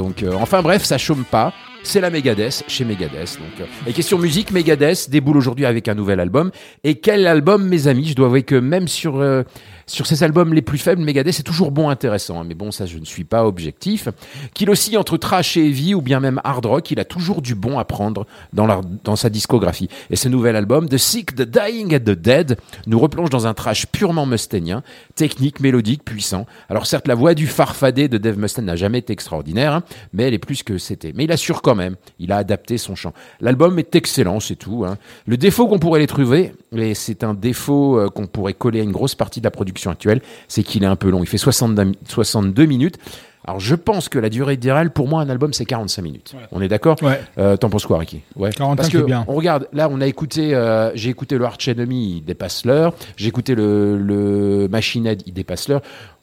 Donc, 0.00 0.22
euh, 0.22 0.32
enfin 0.40 0.62
bref, 0.62 0.82
ça 0.82 0.96
chôme 0.96 1.24
pas. 1.30 1.52
C'est 1.82 2.00
la 2.00 2.08
Megadeth 2.08 2.64
chez 2.68 2.86
Megadeth. 2.86 3.38
Donc, 3.38 3.60
euh, 3.60 3.64
et 3.86 3.92
question 3.92 4.16
musique, 4.16 4.50
Megadeth 4.50 5.10
déboule 5.10 5.36
aujourd'hui 5.36 5.66
avec 5.66 5.88
un 5.88 5.94
nouvel 5.94 6.20
album. 6.20 6.50
Et 6.84 6.94
quel 6.94 7.26
album, 7.26 7.68
mes 7.68 7.86
amis? 7.86 8.06
Je 8.06 8.14
dois 8.14 8.26
avouer 8.26 8.42
que 8.42 8.54
même 8.54 8.88
sur 8.88 9.20
euh, 9.20 9.42
sur 9.90 10.06
ces 10.06 10.22
albums 10.22 10.54
les 10.54 10.62
plus 10.62 10.78
faibles, 10.78 11.02
Megadeth 11.02 11.40
est 11.40 11.42
toujours 11.42 11.72
bon, 11.72 11.88
intéressant. 11.88 12.40
hein. 12.40 12.44
Mais 12.46 12.54
bon, 12.54 12.70
ça, 12.70 12.86
je 12.86 12.98
ne 12.98 13.04
suis 13.04 13.24
pas 13.24 13.44
objectif. 13.44 14.08
Qu'il 14.54 14.70
oscille 14.70 14.96
entre 14.96 15.16
trash 15.16 15.56
et 15.56 15.66
heavy 15.66 15.94
ou 15.94 16.00
bien 16.00 16.20
même 16.20 16.40
hard 16.44 16.64
rock, 16.64 16.90
il 16.92 17.00
a 17.00 17.04
toujours 17.04 17.42
du 17.42 17.54
bon 17.56 17.78
à 17.78 17.84
prendre 17.84 18.26
dans, 18.52 19.16
sa 19.16 19.30
discographie. 19.30 19.88
Et 20.10 20.16
ce 20.16 20.28
nouvel 20.28 20.54
album, 20.54 20.88
The 20.88 20.96
Sick, 20.96 21.34
The 21.34 21.42
Dying 21.42 21.96
and 21.96 22.00
The 22.00 22.10
Dead, 22.10 22.58
nous 22.86 23.00
replonge 23.00 23.30
dans 23.30 23.46
un 23.48 23.54
trash 23.54 23.86
purement 23.86 24.26
mustainien, 24.26 24.82
technique, 25.16 25.58
mélodique, 25.60 26.04
puissant. 26.04 26.46
Alors 26.68 26.86
certes, 26.86 27.08
la 27.08 27.16
voix 27.16 27.34
du 27.34 27.48
farfadé 27.48 28.06
de 28.06 28.16
Dave 28.18 28.38
Mustaine 28.38 28.66
n'a 28.66 28.76
jamais 28.76 28.98
été 28.98 29.12
extraordinaire, 29.12 29.72
hein, 29.74 29.82
mais 30.12 30.22
elle 30.24 30.34
est 30.34 30.38
plus 30.38 30.62
que 30.62 30.78
c'était. 30.78 31.12
Mais 31.16 31.24
il 31.24 31.32
assure 31.32 31.62
quand 31.62 31.74
même, 31.74 31.96
il 32.20 32.30
a 32.30 32.36
adapté 32.36 32.78
son 32.78 32.94
chant. 32.94 33.12
L'album 33.40 33.78
est 33.78 33.94
excellent, 33.96 34.38
c'est 34.38 34.56
tout. 34.56 34.84
hein. 34.86 34.98
Le 35.26 35.36
défaut 35.36 35.66
qu'on 35.66 35.80
pourrait 35.80 36.00
les 36.00 36.06
trouver, 36.06 36.52
et 36.76 36.94
c'est 36.94 37.24
un 37.24 37.34
défaut 37.34 37.98
euh, 37.98 38.08
qu'on 38.08 38.26
pourrait 38.28 38.54
coller 38.54 38.80
à 38.80 38.82
une 38.84 38.92
grosse 38.92 39.16
partie 39.16 39.40
de 39.40 39.44
la 39.44 39.50
production 39.50 39.79
actuelle, 39.88 40.20
c'est 40.48 40.62
qu'il 40.62 40.82
est 40.82 40.86
un 40.86 40.96
peu 40.96 41.08
long. 41.08 41.22
Il 41.22 41.26
fait 41.26 41.38
62, 41.38 41.84
mi- 41.84 41.98
62 42.06 42.66
minutes. 42.66 42.96
Alors 43.46 43.58
je 43.58 43.74
pense 43.74 44.10
que 44.10 44.18
la 44.18 44.28
durée 44.28 44.52
idéale, 44.54 44.90
pour 44.92 45.08
moi, 45.08 45.22
un 45.22 45.30
album, 45.30 45.54
c'est 45.54 45.64
45 45.64 46.02
minutes. 46.02 46.34
On 46.52 46.60
est 46.60 46.68
d'accord 46.68 47.02
Ouais. 47.02 47.18
euh, 47.38 47.56
T'en 47.56 47.70
penses 47.70 47.86
quoi, 47.86 47.98
Ricky? 47.98 48.20
Ouais. 48.36 48.50
45, 48.50 48.76
Parce 48.76 48.88
que 48.90 48.98
bien. 48.98 49.24
on 49.28 49.34
regarde, 49.34 49.66
là, 49.72 49.88
on 49.90 50.00
a 50.02 50.06
écouté, 50.06 50.54
euh, 50.54 50.90
j'ai 50.94 51.08
écouté 51.08 51.38
le 51.38 51.44
Arch 51.46 51.66
Enemy, 51.66 52.16
il 52.18 52.24
dépasse 52.24 52.66
l'heure. 52.66 52.92
J'ai 53.16 53.28
écouté 53.28 53.54
le, 53.54 53.96
le 53.96 54.68
Machine 54.68 55.06
Head, 55.06 55.22
il 55.26 55.32
dépasse 55.32 55.68
l'heure. 55.68 55.80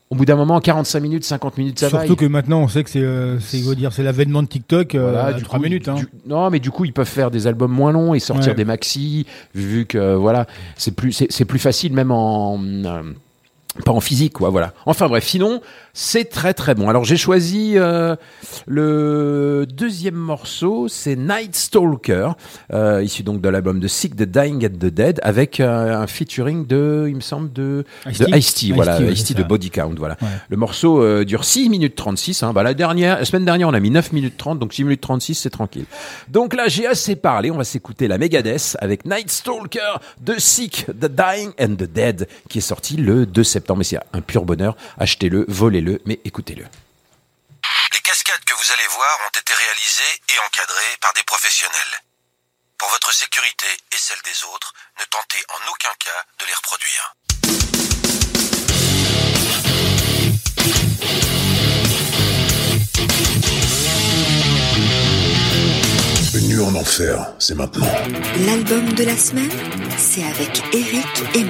Au 0.10 0.16
bout 0.16 0.24
d'un 0.26 0.38
moment, 0.38 0.62
45 0.62 1.00
minutes, 1.02 1.24
50 1.26 1.58
minutes, 1.58 1.80
ça 1.80 1.90
va. 1.90 2.00
Surtout 2.06 2.16
que 2.16 2.26
maintenant, 2.26 2.62
on 2.62 2.68
sait 2.70 2.82
que 2.84 2.90
c'est, 2.90 3.02
euh, 3.02 3.40
c'est, 3.42 3.58
dire, 3.76 3.92
c'est 3.92 4.04
l'avènement 4.04 4.42
de 4.42 4.48
TikTok 4.48 4.96
euh, 4.96 5.12
Voilà, 5.12 5.34
du 5.34 5.44
3 5.44 5.58
coup, 5.60 5.66
minutes. 5.66 5.90
Hein. 5.90 5.96
du- 5.96 6.08
non, 6.28 6.50
mais 6.50 6.60
du 6.60 6.72
coup, 6.72 6.86
ils 6.86 6.94
peuvent 6.94 7.06
faire 7.06 7.30
des 7.30 7.46
albums 7.46 7.72
moins 7.74 7.92
longs 7.92 8.14
et 8.14 8.20
sortir 8.20 8.52
Ouais. 8.52 8.56
des 8.56 8.64
maxi, 8.64 9.26
vu 9.54 9.86
que 9.86 10.14
voilà, 10.16 10.46
c'est 10.78 10.96
plus, 10.96 11.12
c'est, 11.12 11.28
c'est 11.30 11.44
plus 11.46 11.60
facile 11.60 11.92
même 11.92 12.12
en 12.12 12.58
euh, 12.64 13.02
pas 13.84 13.92
en 13.92 14.00
physique, 14.00 14.34
quoi. 14.34 14.50
Voilà. 14.50 14.74
Enfin 14.86 15.08
bref, 15.08 15.26
sinon, 15.26 15.62
c'est 16.00 16.26
très 16.26 16.54
très 16.54 16.76
bon. 16.76 16.90
Alors 16.90 17.06
j'ai 17.06 17.18
choisi 17.18 17.74
euh, 17.76 18.16
le 18.68 19.66
deuxième 19.68 20.14
morceau, 20.14 20.88
c'est 20.88 21.16
Night 21.16 21.56
Stalker, 21.56 22.30
euh, 22.72 23.02
issu 23.04 23.24
donc 23.24 23.42
de 23.42 23.50
l'album 23.50 23.80
de 23.80 23.88
Sick 23.88 24.16
the 24.16 24.22
Dying 24.22 24.64
and 24.64 24.78
the 24.78 24.94
Dead, 24.94 25.20
avec 25.24 25.60
euh, 25.60 26.00
un 26.00 26.06
featuring 26.06 26.68
de, 26.68 27.08
il 27.10 27.16
me 27.16 27.22
semble, 27.22 27.52
de 27.52 27.84
Ice-T. 28.06 28.74
voilà, 28.74 29.02
Ice-T, 29.02 29.34
de. 29.34 29.42
Body 29.42 29.72
Count, 29.72 29.96
voilà. 29.98 30.18
Ouais. 30.22 30.28
Le 30.50 30.58
morceau 30.58 31.24
dure 31.24 31.44
6 31.44 31.68
minutes 31.70 31.96
36. 31.96 32.44
Hein. 32.44 32.54
Bah, 32.54 32.62
la, 32.62 32.76
dernière, 32.76 33.18
la 33.18 33.26
semaine 33.26 33.46
dernière, 33.46 33.68
on 33.68 33.74
a 33.74 33.80
mis 33.80 33.90
9 33.90 34.12
minutes 34.12 34.38
30, 34.38 34.60
donc 34.60 34.74
6 34.74 34.84
minutes 34.84 35.02
36, 35.02 35.34
c'est 35.34 35.50
tranquille. 35.50 35.86
Donc 36.30 36.54
là, 36.54 36.68
j'ai 36.68 36.86
assez 36.86 37.16
parlé. 37.16 37.50
On 37.50 37.58
va 37.58 37.64
s'écouter 37.64 38.08
la 38.08 38.20
Megadeth 38.20 38.78
avec 38.82 39.06
Night 39.06 39.32
Stalker 39.32 39.98
de 40.22 40.36
Sick, 40.38 40.86
The 40.90 41.08
Dying 41.08 41.52
and 41.60 41.76
the 41.76 41.92
Dead, 41.92 42.28
qui 42.50 42.60
est 42.60 42.62
sorti 42.62 42.98
le 42.98 43.26
2 43.26 43.44
septembre. 43.44 43.80
Mais 43.80 43.84
c'est 43.84 44.00
un 44.14 44.22
pur 44.22 44.46
bonheur. 44.46 44.76
Achetez-le, 45.00 45.46
volez-le, 45.48 45.87
mais 46.06 46.20
écoutez-le. 46.26 46.66
Les 47.94 48.00
cascades 48.02 48.44
que 48.46 48.54
vous 48.54 48.72
allez 48.72 48.88
voir 48.88 49.20
ont 49.26 49.40
été 49.40 49.54
réalisées 49.54 50.22
et 50.30 50.40
encadrées 50.40 50.98
par 51.02 51.14
des 51.14 51.24
professionnels. 51.24 52.04
Pour 52.78 52.90
votre 52.90 53.14
sécurité 53.14 53.68
et 53.92 53.98
celle 53.98 54.22
des 54.24 54.44
autres, 54.54 54.74
ne 55.00 55.06
tentez 55.06 55.44
en 55.50 55.72
aucun 55.72 55.94
cas 56.00 56.24
de 56.40 56.46
les 56.46 56.54
reproduire. 56.54 57.16
Une 66.34 66.48
nuit 66.50 66.64
en 66.64 66.76
enfer, 66.76 67.34
c'est 67.40 67.56
maintenant. 67.56 67.92
L'album 68.46 68.94
de 68.94 69.04
la 69.06 69.18
semaine, 69.18 69.50
c'est 69.98 70.24
avec 70.24 70.62
Eric 70.72 71.08
et 71.34 71.44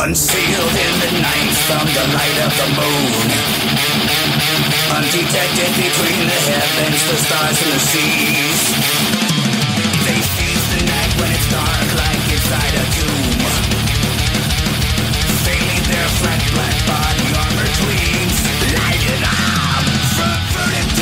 Concealed 0.00 0.76
in 0.80 0.94
the 1.04 1.12
night 1.20 1.54
from 1.68 1.84
the 1.84 2.04
light 2.16 2.38
of 2.40 2.52
the 2.56 2.68
moon. 2.72 3.28
Undetected 4.96 5.72
between 5.76 6.24
the 6.24 6.40
heavens, 6.48 7.00
the 7.04 7.16
stars 7.20 7.60
and 7.60 7.72
the 7.76 7.82
seas. 7.84 8.60
They 10.08 10.20
seize 10.24 10.66
the 10.72 10.82
night 10.88 11.12
when 11.20 11.30
it's 11.36 11.48
dark 11.52 11.88
like 12.00 12.24
inside 12.32 12.74
a 12.80 12.84
tomb. 12.96 13.44
Leave 15.44 15.84
their 15.92 16.08
flat 16.16 16.42
black 16.56 16.76
body 16.88 17.28
armor 17.36 17.68
gleams 17.84 18.38
Light 18.72 19.04
it 19.04 19.22
up! 19.28 19.84
From 20.16 20.40
burden 20.56 20.99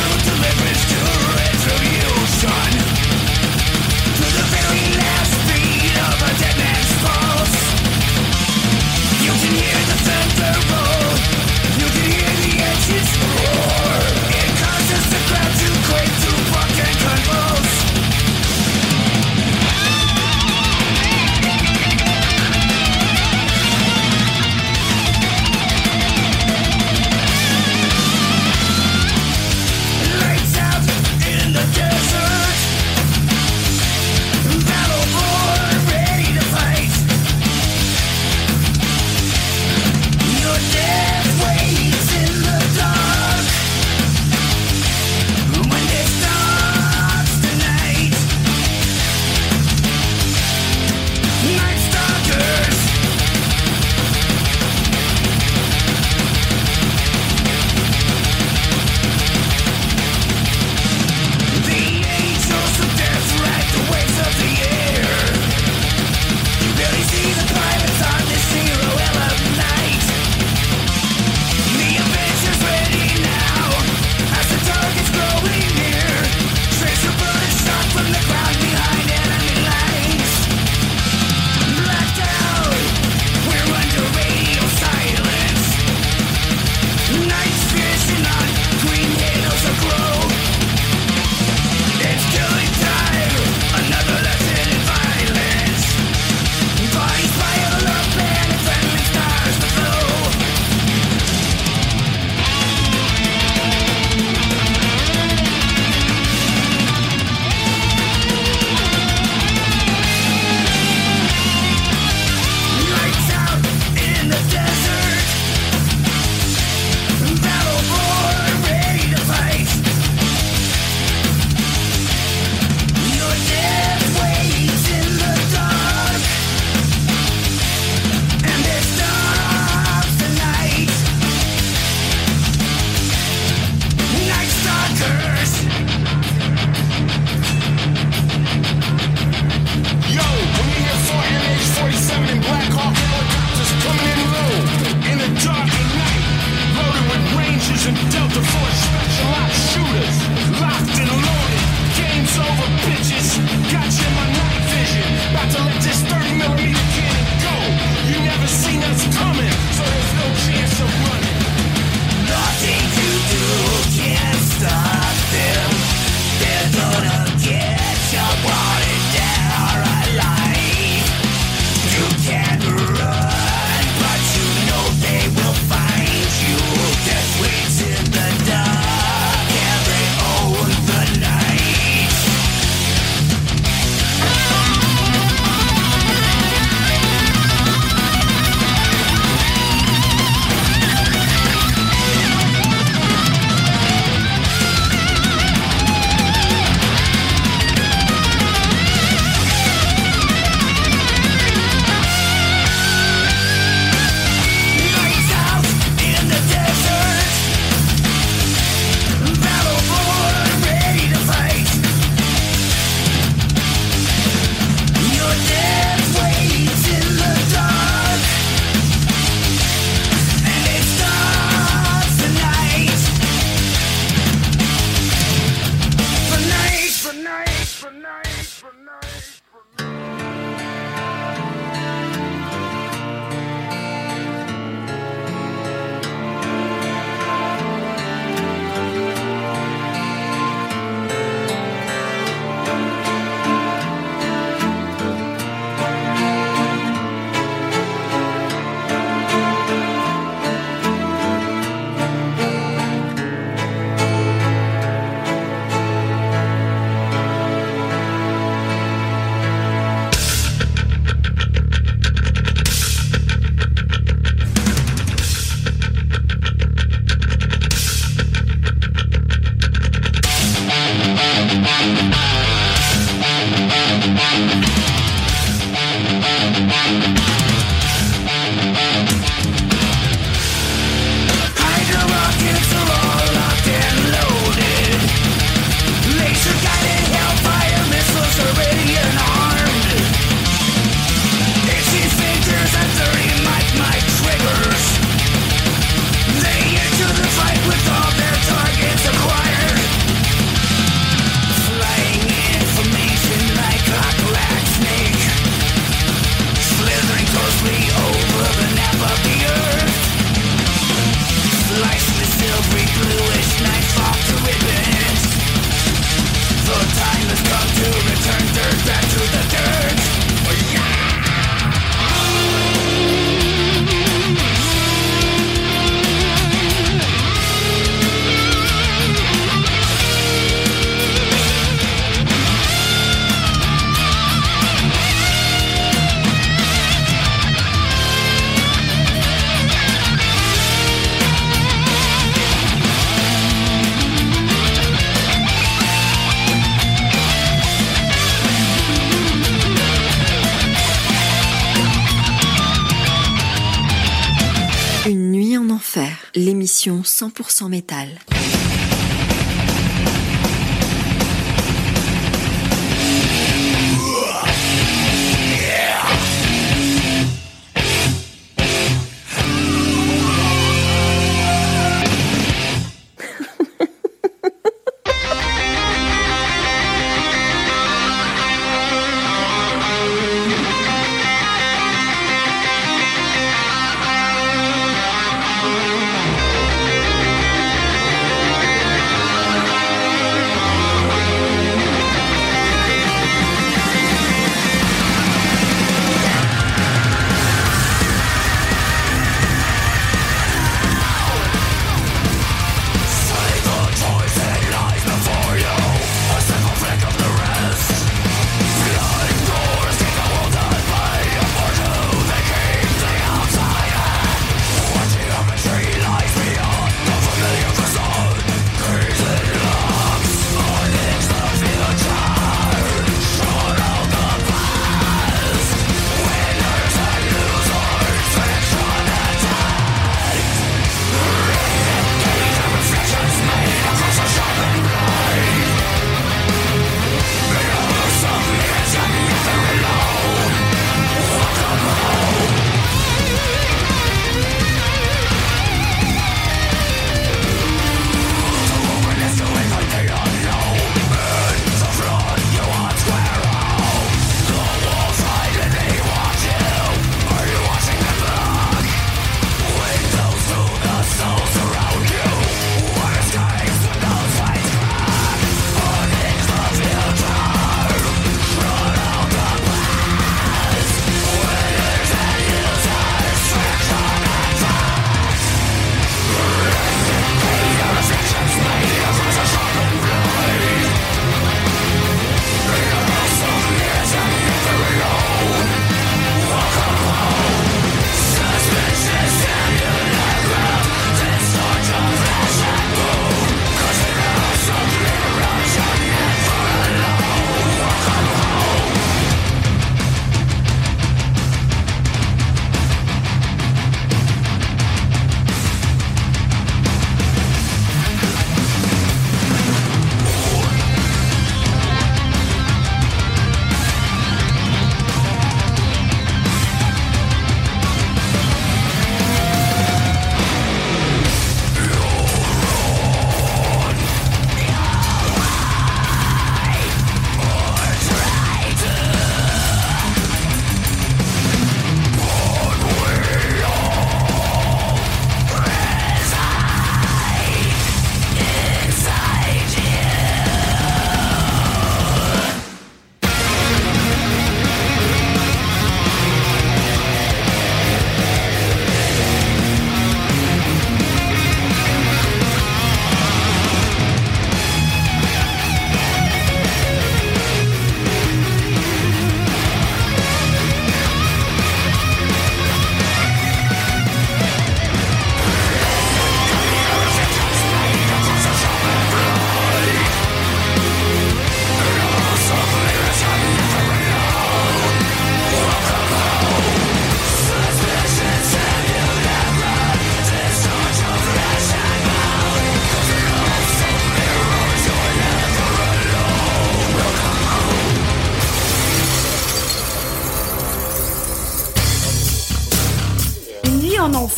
100% 357.19 357.69
métal. 357.69 358.21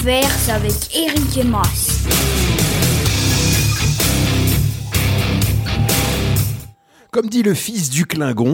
Avec 0.06 0.96
Eric 0.96 1.36
et 1.36 1.44
Mas. 1.44 2.06
Comme 7.10 7.28
dit 7.28 7.42
le 7.42 7.52
fils 7.52 7.90
du 7.90 8.06
Klingon, 8.06 8.49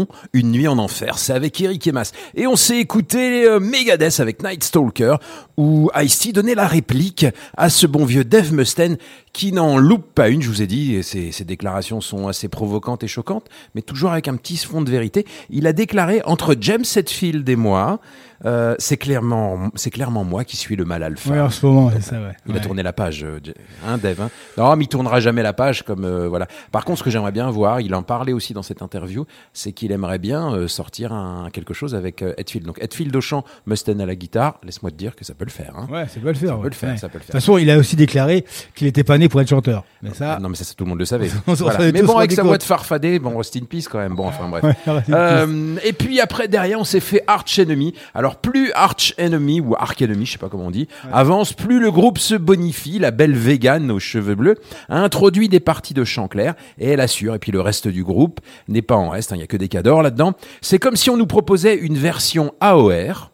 enfer, 0.87 1.18
c'est 1.18 1.33
avec 1.33 1.61
Eric 1.61 1.85
Emas. 1.88 2.12
Et 2.37 2.46
on 2.46 2.55
s'est 2.57 2.79
écouté 2.79 3.44
euh, 3.44 3.59
Megadeth 3.59 4.20
avec 4.20 4.42
Night 4.42 4.62
Stalker, 4.62 5.16
où 5.57 5.90
Ice-T 5.96 6.33
donnait 6.33 6.55
la 6.55 6.66
réplique 6.68 7.27
à 7.57 7.68
ce 7.70 7.87
bon 7.88 8.05
vieux 8.05 8.25
Dave 8.25 8.53
Mustaine 8.53 8.96
qui 9.33 9.53
n'en 9.53 9.77
loupe 9.77 10.14
pas 10.14 10.29
une, 10.31 10.40
je 10.40 10.49
vous 10.49 10.62
ai 10.62 10.66
dit, 10.66 10.94
et 10.94 11.03
ses, 11.03 11.31
ses 11.33 11.44
déclarations 11.44 12.01
sont 12.01 12.29
assez 12.29 12.49
provocantes 12.49 13.03
et 13.05 13.09
choquantes, 13.09 13.46
mais 13.75 13.83
toujours 13.83 14.12
avec 14.12 14.29
un 14.29 14.37
petit 14.37 14.57
fond 14.57 14.81
de 14.81 14.90
vérité. 14.90 15.27
Il 15.51 15.66
a 15.66 15.72
déclaré 15.75 16.22
entre 16.25 16.55
James 16.61 16.85
Hetfield 16.94 17.46
et 17.49 17.57
moi, 17.57 18.01
euh, 18.46 18.75
c'est 18.79 18.96
clairement, 18.96 19.70
c'est 19.75 19.90
clairement 19.90 20.25
moi 20.25 20.44
qui 20.44 20.57
suis 20.57 20.77
le 20.77 20.85
mal 20.87 21.03
alpha. 21.03 21.31
Ouais, 21.31 21.40
en 21.40 21.51
ce 21.51 21.64
moment, 21.66 21.90
c'est 21.94 22.03
ça, 22.03 22.16
ouais. 22.16 22.33
Il 22.46 22.53
Ouais. 22.53 22.59
a 22.59 22.62
tourné 22.62 22.83
la 22.83 22.92
page, 22.94 23.25
euh, 23.25 23.40
hein, 23.87 23.99
Dave. 23.99 24.20
Hein 24.22 24.31
non, 24.57 24.75
mais 24.77 24.85
il 24.85 24.88
tournera 24.88 25.20
jamais 25.20 25.42
la 25.42 25.53
page 25.53 25.83
comme 25.83 26.05
euh, 26.05 26.29
voilà. 26.29 26.46
Par 26.72 26.85
contre, 26.87 27.01
ce 27.01 27.05
que 27.05 27.11
j'aimerais 27.11 27.33
bien 27.33 27.51
voir, 27.51 27.81
il 27.83 27.94
en 27.94 28.03
parlait 28.03 28.33
aussi 28.33 28.37
aussi 28.37 28.53
dans 28.53 28.62
cette 28.62 28.83
interview, 28.83 29.25
c'est 29.55 29.72
qu'il 29.72 29.90
aimerait 29.92 30.18
bien 30.18 30.55
euh, 30.55 30.68
sortir 30.76 31.12
un, 31.12 31.48
quelque 31.52 31.74
chose 31.74 31.94
avec 31.94 32.22
euh, 32.22 32.34
Hetfield. 32.38 32.66
Donc 32.66 32.78
Hetfield 32.82 33.14
au 33.16 33.20
chant, 33.20 33.44
Mustaine 33.66 34.00
à 34.00 34.06
la 34.06 34.14
guitare. 34.14 34.60
Laisse-moi 34.64 34.90
te 34.90 34.96
dire 34.96 35.16
que 35.16 35.24
ça 35.24 35.34
peut 35.34 35.44
le 35.44 35.50
faire. 35.50 35.72
hein. 35.76 35.86
Ouais, 35.90 36.06
ça 36.06 36.20
peut 36.20 36.28
le 36.28 36.34
faire. 36.34 36.48
Ça 36.50 36.56
ouais. 36.56 36.62
peut 36.62 36.68
le 36.68 36.74
faire, 36.74 36.90
Ouais. 36.90 36.96
ça 36.96 37.08
peut 37.08 37.14
le 37.18 37.20
De 37.20 37.24
toute 37.26 37.32
façon, 37.32 37.58
il 37.58 37.70
a 37.70 37.78
aussi 37.78 37.96
déclaré 37.96 38.44
qu'il 38.74 38.86
n'était 38.86 39.04
pas 39.04 39.18
né 39.18 39.28
pour 39.28 39.40
être 39.40 39.48
chanteur. 39.48 39.84
Mais 40.02 40.12
ça, 40.14 40.34
Ah, 40.36 40.40
Non, 40.40 40.48
mais 40.48 40.56
ça, 40.56 40.64
ça, 40.64 40.74
tout 40.76 40.84
le 40.84 40.90
monde 40.90 40.98
le 40.98 41.04
savait. 41.04 41.30
Voilà. 41.46 41.90
Mais 41.92 42.02
bon, 42.02 42.16
avec 42.18 42.32
sa 42.32 42.42
voix 42.42 42.58
de 42.58 42.62
farfadet, 42.62 43.18
bon, 43.18 43.36
rest 43.38 43.56
in 43.56 43.64
peace 43.68 43.88
quand 43.90 43.98
même. 43.98 44.14
Bon, 44.14 44.26
enfin 44.26 44.48
bref. 44.48 44.64
Euh, 45.10 45.76
et 45.84 45.92
puis 45.92 46.20
après, 46.20 46.48
derrière, 46.48 46.78
on 46.80 46.84
s'est 46.84 47.00
fait 47.00 47.22
Arch 47.26 47.58
Enemy. 47.58 47.94
Alors, 48.14 48.36
plus 48.36 48.72
Arch 48.72 49.14
Enemy 49.18 49.60
ou 49.60 49.74
Arc 49.78 50.00
Enemy, 50.02 50.26
je 50.26 50.32
sais 50.32 50.38
pas 50.38 50.48
comment 50.48 50.66
on 50.66 50.70
dit, 50.70 50.88
avance, 51.12 51.52
plus 51.52 51.80
le 51.80 51.90
groupe 51.90 52.18
se 52.18 52.34
bonifie. 52.34 52.98
La 52.98 53.10
belle 53.10 53.34
végane 53.34 53.90
aux 53.90 53.98
cheveux 53.98 54.34
bleus 54.34 54.56
a 54.88 54.98
introduit 54.98 55.48
des 55.48 55.60
parties 55.60 55.94
de 55.94 56.04
chant 56.04 56.28
clair 56.28 56.54
et 56.78 56.90
elle 56.90 57.00
assure. 57.00 57.34
Et 57.34 57.38
puis 57.38 57.52
le 57.52 57.60
reste 57.60 57.88
du 57.88 58.04
groupe 58.04 58.40
n'est 58.68 58.82
pas 58.82 58.96
en 58.96 59.08
reste. 59.10 59.32
hein, 59.32 59.36
Il 59.36 59.40
y 59.40 59.44
a 59.44 59.46
que 59.46 59.56
des 59.56 59.68
cadors 59.68 60.02
là-dedans. 60.02 60.34
C'est 60.68 60.81
comme 60.81 60.96
si 60.96 61.11
on 61.11 61.16
nous 61.16 61.29
proposait 61.29 61.76
une 61.76 61.96
version 61.96 62.52
AOR 62.61 63.31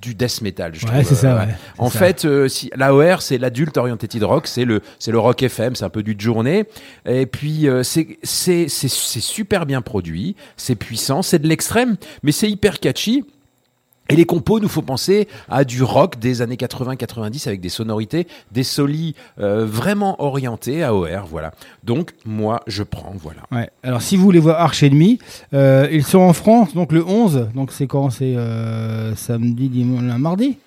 du 0.00 0.14
death 0.14 0.40
metal. 0.40 0.72
Je 0.72 0.86
Ouais, 0.86 1.02
c'est 1.02 1.16
ça, 1.16 1.32
euh, 1.34 1.44
ouais, 1.44 1.54
En 1.78 1.90
ça. 1.90 1.98
fait, 1.98 2.24
euh, 2.24 2.46
si, 2.46 2.70
l'AOR, 2.76 3.22
c'est 3.22 3.38
l'adulte 3.38 3.76
oriented 3.76 4.22
rock, 4.22 4.46
c'est 4.46 4.64
le, 4.64 4.82
c'est 5.00 5.10
le 5.10 5.18
rock 5.18 5.42
FM, 5.42 5.74
c'est 5.74 5.84
un 5.84 5.88
peu 5.88 6.04
du 6.04 6.14
de 6.14 6.20
journée. 6.20 6.64
Et 7.04 7.26
puis, 7.26 7.68
euh, 7.68 7.82
c'est, 7.82 8.18
c'est, 8.22 8.68
c'est 8.68 8.88
super 8.88 9.66
bien 9.66 9.82
produit, 9.82 10.36
c'est 10.56 10.76
puissant, 10.76 11.22
c'est 11.22 11.40
de 11.40 11.48
l'extrême, 11.48 11.96
mais 12.22 12.30
c'est 12.30 12.48
hyper 12.48 12.78
catchy. 12.78 13.24
Et 14.08 14.16
les 14.16 14.24
compos 14.24 14.60
nous 14.60 14.68
faut 14.68 14.82
penser 14.82 15.26
à 15.48 15.64
du 15.64 15.82
rock 15.82 16.18
des 16.18 16.40
années 16.42 16.54
80-90 16.56 17.48
avec 17.48 17.60
des 17.60 17.68
sonorités, 17.68 18.26
des 18.52 18.62
solis 18.62 19.14
euh, 19.40 19.66
vraiment 19.66 20.22
orientés 20.22 20.82
AOR, 20.84 21.26
voilà. 21.28 21.52
Donc, 21.82 22.12
moi, 22.24 22.60
je 22.66 22.82
prends, 22.82 23.14
voilà. 23.16 23.42
Ouais. 23.50 23.68
Alors, 23.82 24.02
si 24.02 24.16
vous 24.16 24.22
voulez 24.22 24.38
voir 24.38 24.60
Arch 24.60 24.82
Enemy, 24.82 25.18
euh, 25.54 25.88
ils 25.90 26.04
sont 26.04 26.18
en 26.20 26.32
France, 26.32 26.72
donc 26.74 26.92
le 26.92 27.04
11. 27.04 27.48
Donc, 27.54 27.72
c'est 27.72 27.86
quand? 27.86 28.10
C'est 28.10 28.36
euh, 28.36 29.14
samedi, 29.16 29.68
dimanche, 29.68 30.18
mardi? 30.18 30.58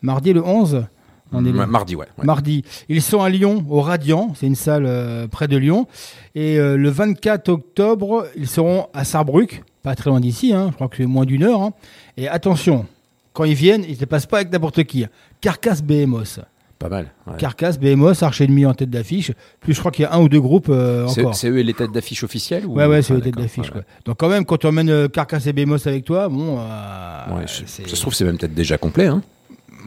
Mardi 0.00 0.32
le 0.32 0.42
11 0.44 0.84
On 1.32 1.44
est 1.44 1.48
le- 1.48 1.54
Ma- 1.58 1.66
Mardi, 1.66 1.94
ouais. 1.96 2.06
ouais. 2.18 2.24
Mardi. 2.24 2.64
Ils 2.88 3.02
sont 3.02 3.20
à 3.22 3.28
Lyon, 3.28 3.64
au 3.68 3.80
Radiant. 3.82 4.32
C'est 4.34 4.46
une 4.46 4.54
salle 4.54 4.84
euh, 4.86 5.26
près 5.26 5.46
de 5.48 5.56
Lyon. 5.58 5.86
Et 6.34 6.58
euh, 6.58 6.76
le 6.76 6.88
24 6.88 7.48
octobre, 7.50 8.26
ils 8.36 8.48
seront 8.48 8.86
à 8.94 9.04
Sarrebruck, 9.04 9.62
pas 9.88 9.94
très 9.96 10.10
loin 10.10 10.20
d'ici. 10.20 10.52
hein, 10.52 10.68
je 10.70 10.74
crois 10.74 10.88
que 10.88 10.96
c'est 10.98 11.06
moins 11.06 11.24
d'une 11.24 11.42
heure. 11.44 11.62
hein. 11.62 11.72
Et 12.16 12.28
attention, 12.28 12.86
quand 13.32 13.44
ils 13.44 13.54
viennent, 13.54 13.84
ils 13.88 13.92
ne 13.92 13.96
se 13.96 14.04
passent 14.04 14.26
pas 14.26 14.38
avec 14.38 14.52
n'importe 14.52 14.84
qui. 14.84 15.04
Carcasse 15.40 15.82
Behemoth. 15.82 16.40
Pas 16.78 16.88
mal. 16.88 17.06
ouais. 17.26 17.32
Carcasse 17.38 17.76
Behemoth, 17.78 18.22
Arch 18.22 18.40
Enemy 18.40 18.64
en 18.66 18.72
tête 18.74 18.90
d'affiche. 18.90 19.32
Puis 19.60 19.74
je 19.74 19.80
crois 19.80 19.90
qu'il 19.90 20.04
y 20.04 20.06
a 20.06 20.12
un 20.14 20.20
ou 20.20 20.28
deux 20.28 20.40
groupes 20.40 20.68
euh, 20.68 21.06
encore. 21.06 21.34
c'est 21.34 21.48
eux 21.48 21.60
les 21.62 21.74
têtes 21.74 21.90
d'affiche 21.90 22.22
officielles 22.22 22.66
ou... 22.66 22.74
Ouais, 22.74 22.86
ouais, 22.86 23.02
c'est 23.02 23.12
Ah, 23.14 23.16
le 23.16 23.22
tête 23.22 23.34
d'accord, 23.34 23.42
d'affiche. 23.64 23.72
Donc, 24.04 24.16
quand 24.18 24.28
même, 24.28 24.44
quand 24.44 24.58
tu 24.58 24.66
emmènes 24.68 24.88
euh, 24.90 25.08
Carcasse 25.08 25.46
et 25.48 25.52
Behemoth 25.52 25.86
avec 25.88 26.04
toi, 26.04 26.28
bon. 26.28 26.56
euh, 26.60 27.36
Ouais, 27.36 27.46
je- 27.48 27.66
ça 27.66 27.82
se 27.96 28.00
trouve, 28.00 28.14
c'est 28.14 28.24
même 28.24 28.38
peut-être 28.38 28.54
déjà 28.54 28.78
complet. 28.78 29.06
Hein. 29.06 29.22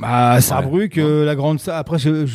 Bah, 0.02 0.42
Sarrebruck, 0.42 0.98
euh, 0.98 1.26
la 1.26 1.36
grande 1.36 1.60
salle. 1.60 1.76
Après, 1.78 2.00
je- 2.00 2.26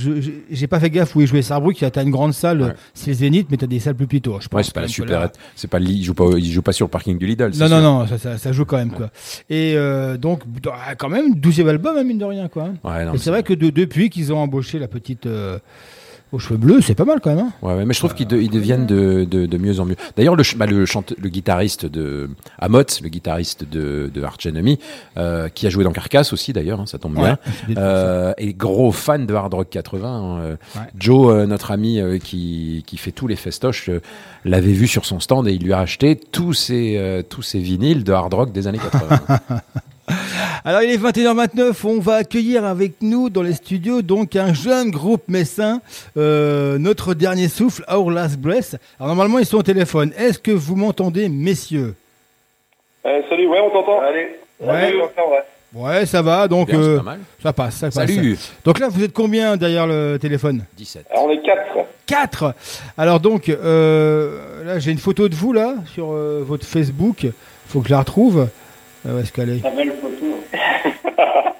j'ai 0.50 0.66
pas 0.66 0.78
fait 0.80 0.88
gaffe 0.90 1.16
où 1.16 1.20
est 1.20 1.26
joué 1.26 1.42
Sarrebruck. 1.42 1.76
T'as 1.92 2.02
une 2.02 2.10
grande 2.10 2.32
salle, 2.32 2.62
Ouais. 2.62 2.72
c'est 2.94 3.12
Zénith, 3.12 3.48
mais 3.50 3.56
t'as 3.56 3.66
des 3.66 3.80
salles 3.80 3.94
plus 3.96 4.06
petites. 4.06 4.26
Je 4.26 4.48
Ouais, 4.54 4.62
c'est 4.62 4.72
pas 4.72 4.80
la 4.82 4.88
super. 4.88 5.30
C'est 5.56 5.68
pas. 5.68 5.78
Il 5.80 6.02
joue 6.04 6.14
pas. 6.14 6.30
Il 6.36 6.50
joue 6.50 6.62
pas 6.62 6.72
sur 6.72 6.86
le 6.86 6.90
parking 6.90 7.18
du 7.18 7.26
Lidl. 7.26 7.50
Non, 7.58 7.68
non, 7.68 7.68
sûr. 7.68 7.80
non, 7.82 8.06
ça, 8.06 8.18
ça, 8.18 8.38
ça 8.38 8.52
joue 8.52 8.64
quand 8.64 8.76
même, 8.76 8.92
quoi. 8.92 9.10
Et 9.50 9.74
euh, 9.76 10.16
donc, 10.16 10.42
quand 10.98 11.08
même, 11.08 11.34
12e 11.34 11.68
album, 11.68 11.96
hein, 11.98 12.04
mine 12.04 12.18
de 12.18 12.24
rien, 12.24 12.48
quoi. 12.48 12.70
Ouais, 12.84 13.04
non, 13.04 13.12
c'est 13.18 13.30
vrai 13.30 13.42
que 13.42 13.52
de- 13.54 13.70
depuis 13.70 14.10
qu'ils 14.10 14.32
ont 14.32 14.38
embauché 14.38 14.78
la 14.78 14.88
petite 14.88 15.26
euh, 15.26 15.58
aux 16.32 16.38
cheveux 16.40 16.56
bleus, 16.58 16.80
c'est 16.80 16.94
pas 16.96 17.04
mal 17.04 17.20
quand 17.20 17.30
même. 17.34 17.46
hein. 17.46 17.52
Ouais, 17.62 17.84
mais 17.84 17.94
je 17.94 18.00
trouve 18.00 18.12
qu'ils 18.14 18.26
de- 18.26 18.36
ils 18.36 18.50
deviennent 18.50 18.84
de, 18.86 19.24
de, 19.24 19.46
de 19.46 19.58
mieux 19.58 19.78
en 19.80 19.84
mieux. 19.84 19.94
D'ailleurs, 20.16 20.34
le, 20.36 20.42
bah, 20.56 20.66
le, 20.66 20.84
chante- 20.84 21.14
le 21.16 21.28
guitariste 21.28 21.86
de 21.86 22.28
Amot, 22.58 22.82
le 23.02 23.08
guitariste 23.08 23.64
de, 23.64 24.10
de 24.12 24.22
Arch 24.22 24.44
Enemy, 24.46 24.78
euh, 25.16 25.48
qui 25.48 25.66
a 25.66 25.70
joué 25.70 25.84
dans 25.84 25.92
Carcass 25.92 26.32
aussi, 26.32 26.52
d'ailleurs, 26.52 26.80
hein, 26.80 26.86
ça 26.86 26.98
tombe 26.98 27.14
bien, 27.14 27.38
bien 27.68 27.76
euh, 27.78 28.32
est 28.38 28.52
gros 28.54 28.90
fan 28.92 29.24
de 29.26 29.34
Hard 29.34 29.54
Rock 29.54 29.68
80. 29.70 30.08
hein, 30.08 30.38
euh. 30.40 30.56
Ouais. 30.74 30.82
Joe, 30.98 31.46
notre 31.46 31.70
ami 31.70 32.00
qui, 32.22 32.82
qui 32.86 32.96
fait 32.96 33.12
tous 33.12 33.28
les 33.28 33.36
festoches, 33.36 33.88
l'avait 34.44 34.72
vu 34.72 34.88
sur 34.88 35.04
son 35.04 35.20
stand 35.20 35.46
et 35.48 35.52
il 35.52 35.62
lui 35.62 35.72
a 35.72 35.78
acheté 35.78 36.16
tous 36.16 36.52
ses, 36.54 37.24
tous 37.30 37.42
ses 37.42 37.60
vinyles 37.60 38.02
de 38.04 38.12
Hard 38.12 38.34
Rock 38.34 38.52
des 38.52 38.66
années 38.66 38.78
80. 38.78 39.20
Alors 40.64 40.82
il 40.82 40.90
est 40.90 40.96
21h29, 40.98 41.74
on 41.84 42.00
va 42.00 42.16
accueillir 42.16 42.64
avec 42.64 42.94
nous 43.00 43.30
dans 43.30 43.42
les 43.42 43.54
studios 43.54 44.02
donc 44.02 44.36
un 44.36 44.52
jeune 44.52 44.90
groupe 44.90 45.22
messin, 45.28 45.80
euh, 46.16 46.78
notre 46.78 47.14
dernier 47.14 47.48
souffle, 47.48 47.84
Our 47.92 48.10
Last 48.10 48.38
Breath. 48.38 48.76
Alors 48.98 49.08
normalement 49.14 49.38
ils 49.38 49.46
sont 49.46 49.58
au 49.58 49.62
téléphone. 49.62 50.12
Est-ce 50.18 50.38
que 50.38 50.50
vous 50.50 50.76
m'entendez 50.76 51.28
messieurs? 51.28 51.94
Euh, 53.04 53.20
salut, 53.28 53.46
ouais, 53.46 53.60
on 53.60 53.70
t'entend. 53.70 54.00
Allez. 54.00 54.36
Ouais. 54.60 54.94
on 54.96 55.30
ouais. 55.32 55.42
Ouais 55.74 56.06
ça 56.06 56.22
va, 56.22 56.48
donc 56.48 56.68
Bien, 56.68 56.80
euh, 56.80 56.96
pas 56.98 57.02
mal. 57.02 57.20
ça 57.42 57.52
passe, 57.52 57.74
ça 57.76 57.86
passe. 57.86 57.94
Salut 57.94 58.38
Donc 58.64 58.78
là 58.78 58.88
vous 58.88 59.02
êtes 59.04 59.12
combien 59.12 59.56
derrière 59.56 59.86
le 59.86 60.16
téléphone? 60.18 60.64
17. 60.76 61.06
Alors, 61.10 61.26
on 61.26 61.30
est 61.30 61.42
quatre. 61.42 61.86
4 62.06 62.54
Alors 62.96 63.20
donc 63.20 63.48
euh, 63.48 64.64
là 64.64 64.78
j'ai 64.78 64.92
une 64.92 64.98
photo 64.98 65.28
de 65.28 65.34
vous 65.34 65.52
là 65.52 65.74
sur 65.92 66.12
euh, 66.12 66.42
votre 66.46 66.64
Facebook, 66.64 67.26
faut 67.66 67.80
que 67.80 67.88
je 67.88 67.92
la 67.92 67.98
retrouve. 68.00 68.48
Où 69.08 69.18
est-ce 69.18 69.32
qu'elle 69.32 69.50
est 69.50 69.62
La 69.62 69.70
belle 69.70 69.92
photo. 70.00 70.40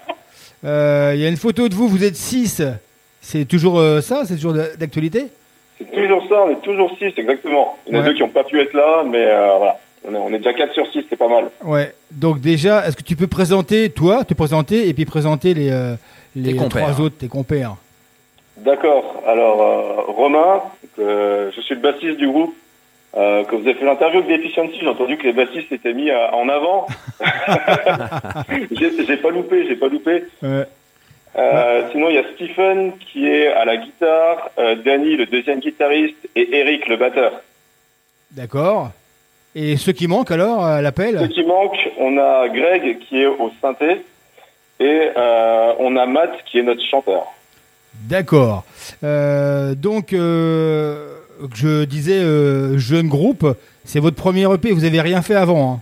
Euh, 0.65 1.13
Il 1.15 1.21
y 1.21 1.27
a 1.27 1.29
une 1.29 1.37
photo 1.37 1.69
de 1.69 1.75
vous, 1.75 1.87
vous 1.87 2.03
êtes 2.03 2.17
6. 2.17 2.63
C'est 3.21 3.45
toujours 3.45 3.79
euh, 3.79 4.01
ça 4.01 4.25
C'est 4.25 4.35
toujours 4.37 4.55
d'actualité? 4.55 5.27
C'est 5.79 5.93
toujours 5.93 6.27
ça, 6.29 6.37
on 6.47 6.51
est 6.51 6.61
toujours 6.63 6.91
six, 6.99 7.13
exactement. 7.19 7.77
Il 7.87 7.93
y 7.93 7.97
en 7.97 8.01
a 8.01 8.03
Ouais. 8.03 8.09
deux 8.09 8.15
qui 8.15 8.23
n'ont 8.23 8.31
pas 8.31 8.45
pu 8.45 8.59
être 8.59 8.73
là, 8.73 9.05
mais 9.07 9.27
euh, 9.27 9.57
voilà. 9.59 9.79
On 10.09 10.15
est, 10.15 10.19
on 10.19 10.29
est 10.33 10.39
déjà 10.39 10.55
4 10.55 10.73
sur 10.73 10.91
6, 10.91 11.05
c'est 11.11 11.17
pas 11.17 11.29
mal. 11.29 11.51
Ouais. 11.63 11.93
Donc 12.11 12.41
déjà, 12.41 12.87
est-ce 12.89 12.97
que 12.97 13.03
tu 13.03 13.15
peux 13.15 13.27
présenter, 13.27 13.91
toi, 13.91 14.25
te 14.25 14.33
présenter 14.33 14.89
et 14.89 14.95
puis 14.95 15.05
présenter 15.05 15.53
les, 15.53 15.71
euh, 15.71 15.95
les 16.35 16.57
trois 16.57 16.99
autres, 17.01 17.17
tes 17.19 17.29
compères? 17.29 17.77
D'accord. 18.57 19.23
Alors, 19.27 19.61
euh, 19.63 20.13
Romain, 20.13 20.63
euh, 20.99 21.51
je 21.55 21.61
suis 21.61 21.75
le 21.75 21.81
bassiste 21.83 22.17
du 22.17 22.27
groupe. 22.29 22.55
Euh, 23.17 23.45
quand 23.49 23.57
vous 23.57 23.67
avez 23.67 23.75
fait 23.79 23.85
l'interview 23.87 24.21
avec 24.21 24.37
Deficiency, 24.43 24.79
j'ai 24.81 24.89
entendu 24.89 25.17
que 25.17 25.23
les 25.25 25.33
bassistes 25.33 25.73
étaient 25.73 25.95
mis 25.95 26.11
à- 26.11 26.35
en 26.35 26.49
avant. 26.49 26.87
j'ai 28.71 29.17
pas 29.17 29.31
loupé, 29.31 29.67
j'ai 29.67 29.77
pas 29.77 29.89
loupé. 29.89 30.25
Ouais. 30.43 30.65
Euh, 31.39 31.89
Sinon, 31.93 32.09
il 32.11 32.15
y 32.17 32.19
a 32.19 32.25
Stephen 32.35 32.93
qui 32.99 33.27
est 33.27 33.49
à 33.49 33.65
la 33.65 33.77
guitare, 33.77 34.51
euh, 34.59 34.75
Danny, 34.77 35.17
le 35.17 35.27
deuxième 35.27 35.61
guitariste, 35.61 36.17
et 36.35 36.57
Eric, 36.59 36.89
le 36.89 36.97
batteur. 36.97 37.33
D'accord. 38.33 38.91
Et 39.55 39.77
ceux 39.77 39.93
qui 39.93 40.07
manquent 40.09 40.31
alors 40.33 40.65
à 40.65 40.79
Ce 40.79 40.83
l'appel 40.83 41.29
qui 41.31 41.43
manque, 41.45 41.89
on 41.99 42.19
a 42.19 42.49
Greg 42.49 42.99
qui 43.01 43.23
est 43.23 43.27
au 43.27 43.51
synthé, 43.63 44.03
et 44.81 45.09
euh, 45.17 45.73
on 45.79 45.97
a 45.97 46.05
Matt 46.07 46.33
qui 46.45 46.59
est 46.59 46.63
notre 46.63 46.85
chanteur. 46.85 47.27
D'accord. 47.95 48.65
Euh, 49.05 49.75
donc, 49.75 50.13
euh, 50.13 51.15
je 51.55 51.85
disais 51.85 52.19
euh, 52.19 52.79
jeune 52.79 53.09
groupe, 53.09 53.47
c'est 53.85 54.01
votre 54.01 54.17
premier 54.17 54.53
EP, 54.53 54.73
vous 54.73 54.85
avez 54.85 55.01
rien 55.01 55.23
fait 55.23 55.35
avant. 55.35 55.73
hein. 55.73 55.81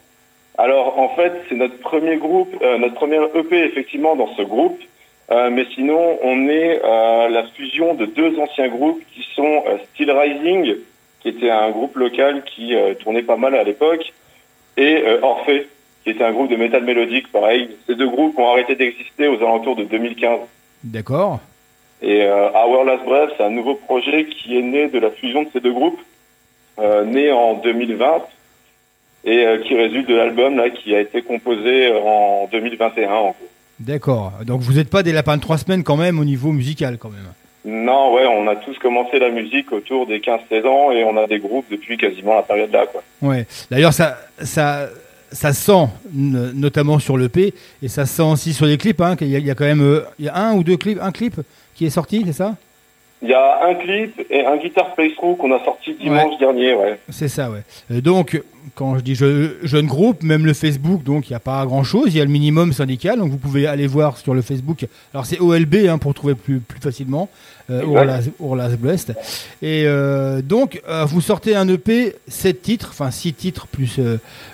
Alors 0.58 0.98
en 0.98 1.08
fait, 1.16 1.32
c'est 1.48 1.56
notre 1.56 1.78
premier 1.78 2.16
groupe, 2.16 2.54
euh, 2.62 2.78
notre 2.78 2.94
premier 2.94 3.18
EP 3.34 3.64
effectivement 3.64 4.16
dans 4.16 4.34
ce 4.36 4.42
groupe. 4.42 4.78
Euh, 5.30 5.48
mais 5.50 5.64
sinon, 5.74 6.18
on 6.22 6.48
est 6.48 6.80
la 6.82 7.44
fusion 7.54 7.94
de 7.94 8.04
deux 8.04 8.38
anciens 8.38 8.68
groupes 8.68 9.00
qui 9.14 9.26
sont 9.34 9.64
Steel 9.94 10.10
Rising, 10.10 10.76
qui 11.20 11.28
était 11.30 11.50
un 11.50 11.70
groupe 11.70 11.96
local 11.96 12.42
qui 12.44 12.74
tournait 13.00 13.22
pas 13.22 13.36
mal 13.36 13.54
à 13.54 13.64
l'époque, 13.64 14.12
et 14.76 15.02
Orphée, 15.22 15.66
qui 16.02 16.10
était 16.10 16.24
un 16.24 16.32
groupe 16.32 16.50
de 16.50 16.56
métal 16.56 16.84
mélodique, 16.84 17.32
pareil. 17.32 17.70
Ces 17.86 17.94
deux 17.94 18.08
groupes 18.08 18.38
ont 18.38 18.50
arrêté 18.50 18.74
d'exister 18.76 19.26
aux 19.26 19.38
alentours 19.38 19.76
de 19.76 19.84
2015. 19.84 20.40
D'accord. 20.84 21.40
Et 22.04 22.22
euh, 22.22 22.50
Our 22.50 22.84
Last 22.84 23.04
Breath, 23.06 23.30
c'est 23.36 23.44
un 23.44 23.50
nouveau 23.50 23.76
projet 23.76 24.26
qui 24.26 24.58
est 24.58 24.62
né 24.62 24.88
de 24.88 24.98
la 24.98 25.10
fusion 25.10 25.44
de 25.44 25.48
ces 25.54 25.60
deux 25.60 25.72
groupes, 25.72 25.98
euh, 26.78 27.02
né 27.02 27.32
en 27.32 27.54
2020, 27.54 28.22
et 29.24 29.46
euh, 29.46 29.58
qui 29.62 29.74
résulte 29.74 30.06
de 30.06 30.14
l'album 30.14 30.54
là 30.54 30.68
qui 30.68 30.94
a 30.94 31.00
été 31.00 31.22
composé 31.22 31.86
euh, 31.86 31.98
en 32.00 32.46
2021 32.52 33.10
en 33.10 33.22
gros. 33.28 33.36
D'accord. 33.80 34.32
Donc 34.44 34.60
vous 34.60 34.74
n'êtes 34.74 34.90
pas 34.90 35.02
des 35.02 35.12
lapins 35.12 35.38
de 35.38 35.40
trois 35.40 35.56
semaines 35.56 35.82
quand 35.82 35.96
même 35.96 36.18
au 36.18 36.26
niveau 36.26 36.52
musical 36.52 36.98
quand 36.98 37.08
même. 37.08 37.32
Non, 37.64 38.12
ouais, 38.12 38.26
on 38.26 38.46
a 38.48 38.56
tous 38.56 38.78
commencé 38.78 39.18
la 39.18 39.30
musique 39.30 39.72
autour 39.72 40.06
des 40.06 40.18
15-16 40.18 40.66
ans 40.66 40.92
et 40.92 41.04
on 41.04 41.16
a 41.16 41.26
des 41.26 41.38
groupes 41.38 41.64
depuis 41.70 41.96
quasiment 41.96 42.34
la 42.34 42.42
période 42.42 42.70
là, 42.70 42.84
quoi. 42.84 43.02
Ouais. 43.22 43.46
D'ailleurs, 43.70 43.94
ça, 43.94 44.18
ça, 44.42 44.90
ça 45.32 45.54
sent, 45.54 45.88
notamment 46.12 46.98
sur 46.98 47.16
l'EP, 47.16 47.54
et 47.82 47.88
ça 47.88 48.04
sent 48.04 48.22
aussi 48.22 48.52
sur 48.52 48.66
les 48.66 48.76
clips. 48.76 49.00
Hein, 49.00 49.16
qu'il 49.16 49.28
y, 49.28 49.36
a, 49.36 49.38
il 49.38 49.46
y 49.46 49.50
a 49.50 49.54
quand 49.54 49.64
même 49.64 50.02
il 50.18 50.26
y 50.26 50.28
a 50.28 50.36
un 50.36 50.54
ou 50.54 50.62
deux 50.62 50.76
clips, 50.76 50.98
un 51.00 51.10
clip 51.10 51.40
qui 51.74 51.86
est 51.86 51.90
sorti, 51.90 52.22
c'est 52.26 52.32
ça? 52.32 52.56
Il 53.22 53.30
y 53.30 53.34
a 53.34 53.66
un 53.66 53.74
clip 53.76 54.20
et 54.28 54.44
un 54.44 54.56
guitar 54.58 54.94
playthrough 54.94 55.38
qu'on 55.38 55.50
a 55.54 55.64
sorti 55.64 55.94
dimanche 55.94 56.38
dernier, 56.38 56.74
ouais. 56.74 56.98
C'est 57.08 57.28
ça, 57.28 57.50
ouais. 57.50 57.62
Euh, 57.90 58.02
donc, 58.02 58.42
quand 58.74 58.96
je 58.98 59.00
dis 59.00 59.14
je- 59.14 59.52
jeune 59.62 59.86
groupe, 59.86 60.22
même 60.22 60.44
le 60.44 60.52
Facebook, 60.52 61.02
donc 61.02 61.30
il 61.30 61.32
n'y 61.32 61.36
a 61.36 61.40
pas 61.40 61.64
grand-chose. 61.64 62.08
Il 62.08 62.18
y 62.18 62.20
a 62.20 62.24
le 62.24 62.30
minimum 62.30 62.74
syndical, 62.74 63.18
donc 63.18 63.30
vous 63.30 63.38
pouvez 63.38 63.66
aller 63.66 63.86
voir 63.86 64.18
sur 64.18 64.34
le 64.34 64.42
Facebook. 64.42 64.84
Alors 65.14 65.24
c'est 65.24 65.40
OLB 65.40 65.86
hein, 65.88 65.96
pour 65.96 66.12
trouver 66.12 66.34
plus, 66.34 66.58
plus 66.60 66.80
facilement. 66.80 67.30
Euh, 67.70 67.80
Exact. 67.80 67.88
Ourlas, 67.90 68.22
Ourlas 68.40 68.76
Blest. 68.76 69.12
Et 69.62 69.84
euh, 69.86 70.42
donc, 70.42 70.82
euh, 70.86 71.06
vous 71.06 71.22
sortez 71.22 71.56
un 71.56 71.66
EP, 71.68 72.14
7 72.28 72.60
titres, 72.60 72.88
enfin 72.90 73.10
6 73.10 73.32
titres 73.32 73.66
plus 73.68 73.98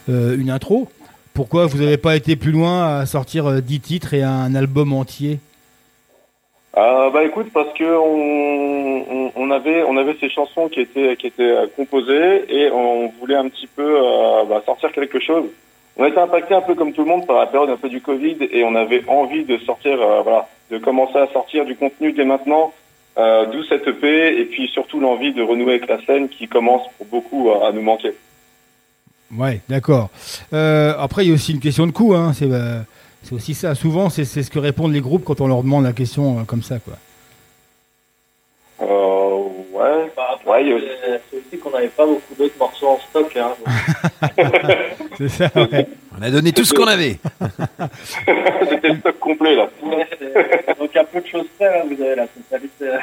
une 0.09 0.51
intro. 0.51 0.89
Pourquoi 1.35 1.67
vous 1.67 1.79
n'avez 1.79 1.97
pas 1.97 2.15
été 2.17 2.37
plus 2.37 2.53
loin 2.53 2.99
à 2.99 3.07
sortir 3.07 3.47
euh, 3.47 3.61
10 3.61 3.81
titres 3.81 4.15
et 4.15 4.23
un 4.23 4.55
album 4.55 4.93
entier? 4.93 5.39
Euh, 6.77 7.11
bah 7.11 7.25
écoute, 7.25 7.49
parce 7.53 7.73
que 7.77 7.85
on, 9.35 9.51
avait 9.51 9.83
on 9.83 9.97
avait 9.97 10.17
ces 10.21 10.31
chansons 10.31 10.69
qui 10.69 10.81
étaient 10.81 11.17
qui 11.17 11.27
étaient 11.27 11.43
euh, 11.43 11.67
composées 11.75 12.45
et 12.49 12.71
on 12.71 13.09
voulait 13.19 13.35
un 13.35 13.49
petit 13.49 13.67
peu 13.67 13.97
euh, 13.97 14.45
bah, 14.49 14.63
sortir 14.65 14.93
quelque 14.93 15.19
chose. 15.19 15.47
On 15.97 16.05
a 16.05 16.09
été 16.09 16.19
impacté 16.19 16.55
un 16.55 16.61
peu 16.61 16.77
comme 16.77 16.93
tout 16.93 17.03
le 17.03 17.09
monde 17.09 17.27
par 17.27 17.41
la 17.41 17.47
période 17.47 17.71
un 17.71 17.77
peu 17.77 17.89
du 17.89 18.01
Covid 18.01 18.37
et 18.53 18.63
on 18.63 18.77
avait 18.77 19.03
envie 19.09 19.45
de 19.45 19.59
sortir 19.59 20.01
euh, 20.01 20.23
voilà 20.23 20.49
de 20.71 20.79
commencer 20.79 21.19
à 21.19 21.27
sortir 21.33 21.65
du 21.65 21.75
contenu 21.75 22.13
dès 22.13 22.25
maintenant. 22.25 22.73
D'où 23.53 23.63
cette 23.65 23.87
EP 23.87 24.41
et 24.41 24.47
puis 24.47 24.69
surtout 24.69 24.99
l'envie 24.99 25.35
de 25.35 25.43
renouer 25.43 25.75
avec 25.75 25.89
la 25.89 26.01
scène 26.07 26.31
qui 26.31 26.49
commence 26.49 26.81
pour 26.97 27.07
beaucoup 27.07 27.51
à, 27.51 27.71
nous 27.71 27.83
manquer. 27.83 28.13
Ouais, 29.37 29.61
d'accord. 29.69 30.09
Après, 30.53 31.25
il 31.25 31.29
y 31.29 31.31
a 31.31 31.35
aussi 31.35 31.53
une 31.53 31.61
question 31.61 31.87
de 31.87 31.91
coût. 31.91 32.15
Hein. 32.15 32.33
C'est 32.33 32.49
c'est 33.23 33.35
aussi 33.35 33.55
ça. 33.55 33.75
Souvent, 33.75 34.11
c'est 34.11 34.25
ce 34.25 34.51
que 34.51 34.59
répondent 34.59 34.93
les 34.93 35.01
groupes 35.01 35.25
quand 35.25 35.41
on 35.41 35.47
leur 35.47 35.63
demande 35.63 35.85
la 35.85 35.93
question 35.93 36.41
euh, 36.41 36.43
comme 36.45 36.63
ça. 36.63 36.79
Quoi. 36.79 36.95
Euh, 38.83 39.43
ouais, 39.73 40.11
C'est 41.30 41.30
aussi 41.51 41.59
qu'on 41.61 41.71
n'avait 41.71 41.89
pas 41.89 42.07
beaucoup 42.07 42.35
d'autres 42.39 42.59
morceaux 42.59 42.89
en 42.89 42.99
stock. 43.01 43.37
Hein, 43.37 43.53
C'est 45.19 45.29
ça, 45.29 45.51
ouais. 45.57 45.87
On 46.19 46.23
a 46.23 46.31
donné 46.31 46.53
tout 46.53 46.65
ce 46.65 46.75
qu'on 46.75 46.87
avait. 46.87 47.19
C'était 48.69 48.89
le 48.89 48.99
stock 48.99 49.19
complet 49.19 49.55
là. 49.57 49.69
Donc 50.79 50.97
à 50.97 51.05
peu 51.05 51.21
de 51.21 51.27
choses 51.27 51.47
près, 51.59 51.67
hein, 51.81 51.85
vous 51.91 52.03
avez 52.03 52.17
la 52.17 52.27
totalité. 52.27 52.87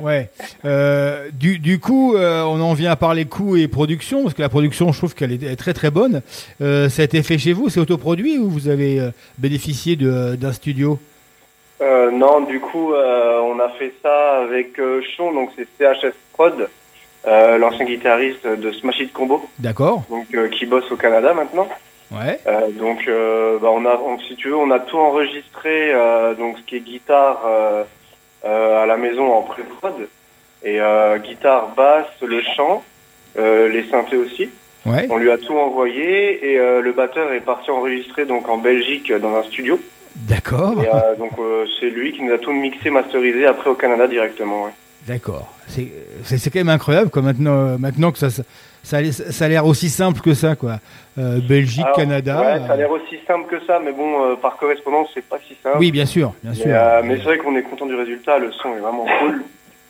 Ouais. 0.00 0.30
Euh, 0.64 1.28
du, 1.32 1.58
du 1.58 1.80
coup, 1.80 2.14
euh, 2.14 2.42
on 2.44 2.60
en 2.60 2.72
vient 2.72 2.92
à 2.92 2.94
parler 2.94 3.24
coût 3.24 3.56
et 3.56 3.66
production, 3.66 4.22
parce 4.22 4.32
que 4.32 4.42
la 4.42 4.48
production, 4.48 4.92
je 4.92 4.98
trouve 4.98 5.12
qu'elle 5.12 5.32
est, 5.32 5.42
est 5.42 5.56
très 5.56 5.74
très 5.74 5.90
bonne. 5.90 6.22
Euh, 6.60 6.88
ça 6.88 7.02
a 7.02 7.04
été 7.04 7.20
fait 7.24 7.36
chez 7.36 7.52
vous, 7.52 7.68
c'est 7.68 7.80
autoproduit 7.80 8.38
ou 8.38 8.48
vous 8.48 8.68
avez 8.68 9.00
euh, 9.00 9.10
bénéficié 9.38 9.96
de- 9.96 10.36
d'un 10.36 10.52
studio? 10.52 11.00
Euh, 11.82 12.12
non, 12.12 12.42
du 12.42 12.60
coup, 12.60 12.92
euh, 12.94 13.40
on 13.40 13.58
a 13.58 13.70
fait 13.70 13.92
ça 14.00 14.42
avec 14.42 14.78
euh, 14.78 15.00
Sean, 15.16 15.32
donc 15.32 15.50
c'est 15.56 15.66
CHS 15.80 16.12
Prod, 16.32 16.68
euh, 17.26 17.58
l'ancien 17.58 17.84
guitariste 17.84 18.46
de 18.46 18.72
Smash 18.72 19.00
It 19.00 19.12
Combo, 19.12 19.46
D'accord. 19.58 20.02
donc 20.08 20.26
euh, 20.34 20.48
qui 20.48 20.66
bosse 20.66 20.90
au 20.92 20.96
Canada 20.96 21.34
maintenant. 21.34 21.68
Ouais. 22.10 22.38
Euh, 22.46 22.68
donc, 22.70 23.04
bah, 23.60 23.68
on 23.70 23.84
a, 23.84 23.96
on- 23.96 24.18
si 24.20 24.34
tu 24.36 24.48
veux, 24.48 24.56
on 24.56 24.70
a 24.70 24.78
tout 24.80 24.96
enregistré, 24.98 25.92
donc 26.38 26.56
ce 26.58 26.62
qui 26.62 26.76
est 26.76 26.80
guitare 26.80 27.42
à 28.44 28.86
la 28.86 28.96
maison 28.96 29.30
en 29.32 29.42
pré-prod, 29.42 30.08
et 30.64 30.78
guitare, 31.22 31.68
basse, 31.76 32.06
le 32.22 32.40
chant, 32.56 32.82
les 33.36 33.84
synthés 33.90 34.16
aussi. 34.16 34.48
Ouais. 34.86 35.06
On 35.10 35.18
lui 35.18 35.30
a 35.30 35.36
tout 35.36 35.54
envoyé 35.54 36.52
et 36.52 36.56
le 36.56 36.92
batteur 36.92 37.30
est 37.34 37.40
parti 37.40 37.70
enregistrer 37.70 38.24
donc 38.24 38.48
en 38.48 38.56
Belgique 38.56 39.12
dans 39.12 39.34
un 39.36 39.42
studio. 39.42 39.78
D'accord. 40.16 40.76
Donc 41.18 41.32
c'est 41.78 41.90
lui 41.90 42.12
qui 42.12 42.22
nous 42.22 42.32
a 42.32 42.38
tout 42.38 42.52
mixé, 42.52 42.88
masterisé 42.88 43.44
après 43.44 43.68
au 43.68 43.74
Canada 43.74 44.06
directement. 44.06 44.64
Ouais. 44.64 44.70
D'accord. 45.08 45.52
C'est 45.66 46.50
quand 46.50 46.60
même 46.60 46.68
incroyable 46.68 47.10
quoi, 47.10 47.22
maintenant, 47.22 47.52
euh, 47.56 47.78
maintenant 47.78 48.12
que 48.12 48.18
ça, 48.18 48.28
ça, 48.30 48.44
ça 48.82 49.44
a 49.44 49.48
l'air- 49.48 49.66
aussi 49.66 49.88
simple 49.88 50.20
que 50.20 50.34
ça. 50.34 50.54
quoi. 50.54 50.78
Euh, 51.18 51.40
Belgique, 51.40 51.84
Alors, 51.84 51.96
Canada. 51.96 52.38
Ouais, 52.40 52.58
ça 52.66 52.72
a 52.72 52.74
euh, 52.74 52.76
l'air 52.76 52.90
aussi 52.90 53.16
simple 53.26 53.46
que 53.50 53.64
ça, 53.66 53.80
mais 53.84 53.92
bon, 53.92 54.22
euh, 54.24 54.36
par 54.36 54.56
correspondance, 54.56 55.08
c'est 55.14 55.24
pas 55.24 55.38
si 55.48 55.54
simple. 55.62 55.78
Oui, 55.78 55.90
bien 55.90 56.06
sûr, 56.06 56.32
bien 56.42 56.52
Mais, 56.52 56.56
sûr. 56.62 56.66
euh, 56.72 57.00
mais 57.04 57.16
c'est 57.16 57.22
vrai 57.24 57.38
qu'on 57.38 57.56
est 57.56 57.62
content 57.62 57.86
du 57.86 57.94
résultat, 57.96 58.38
le 58.38 58.52
son 58.52 58.76
est 58.76 58.80
vraiment 58.80 59.06
cool. 59.18 59.42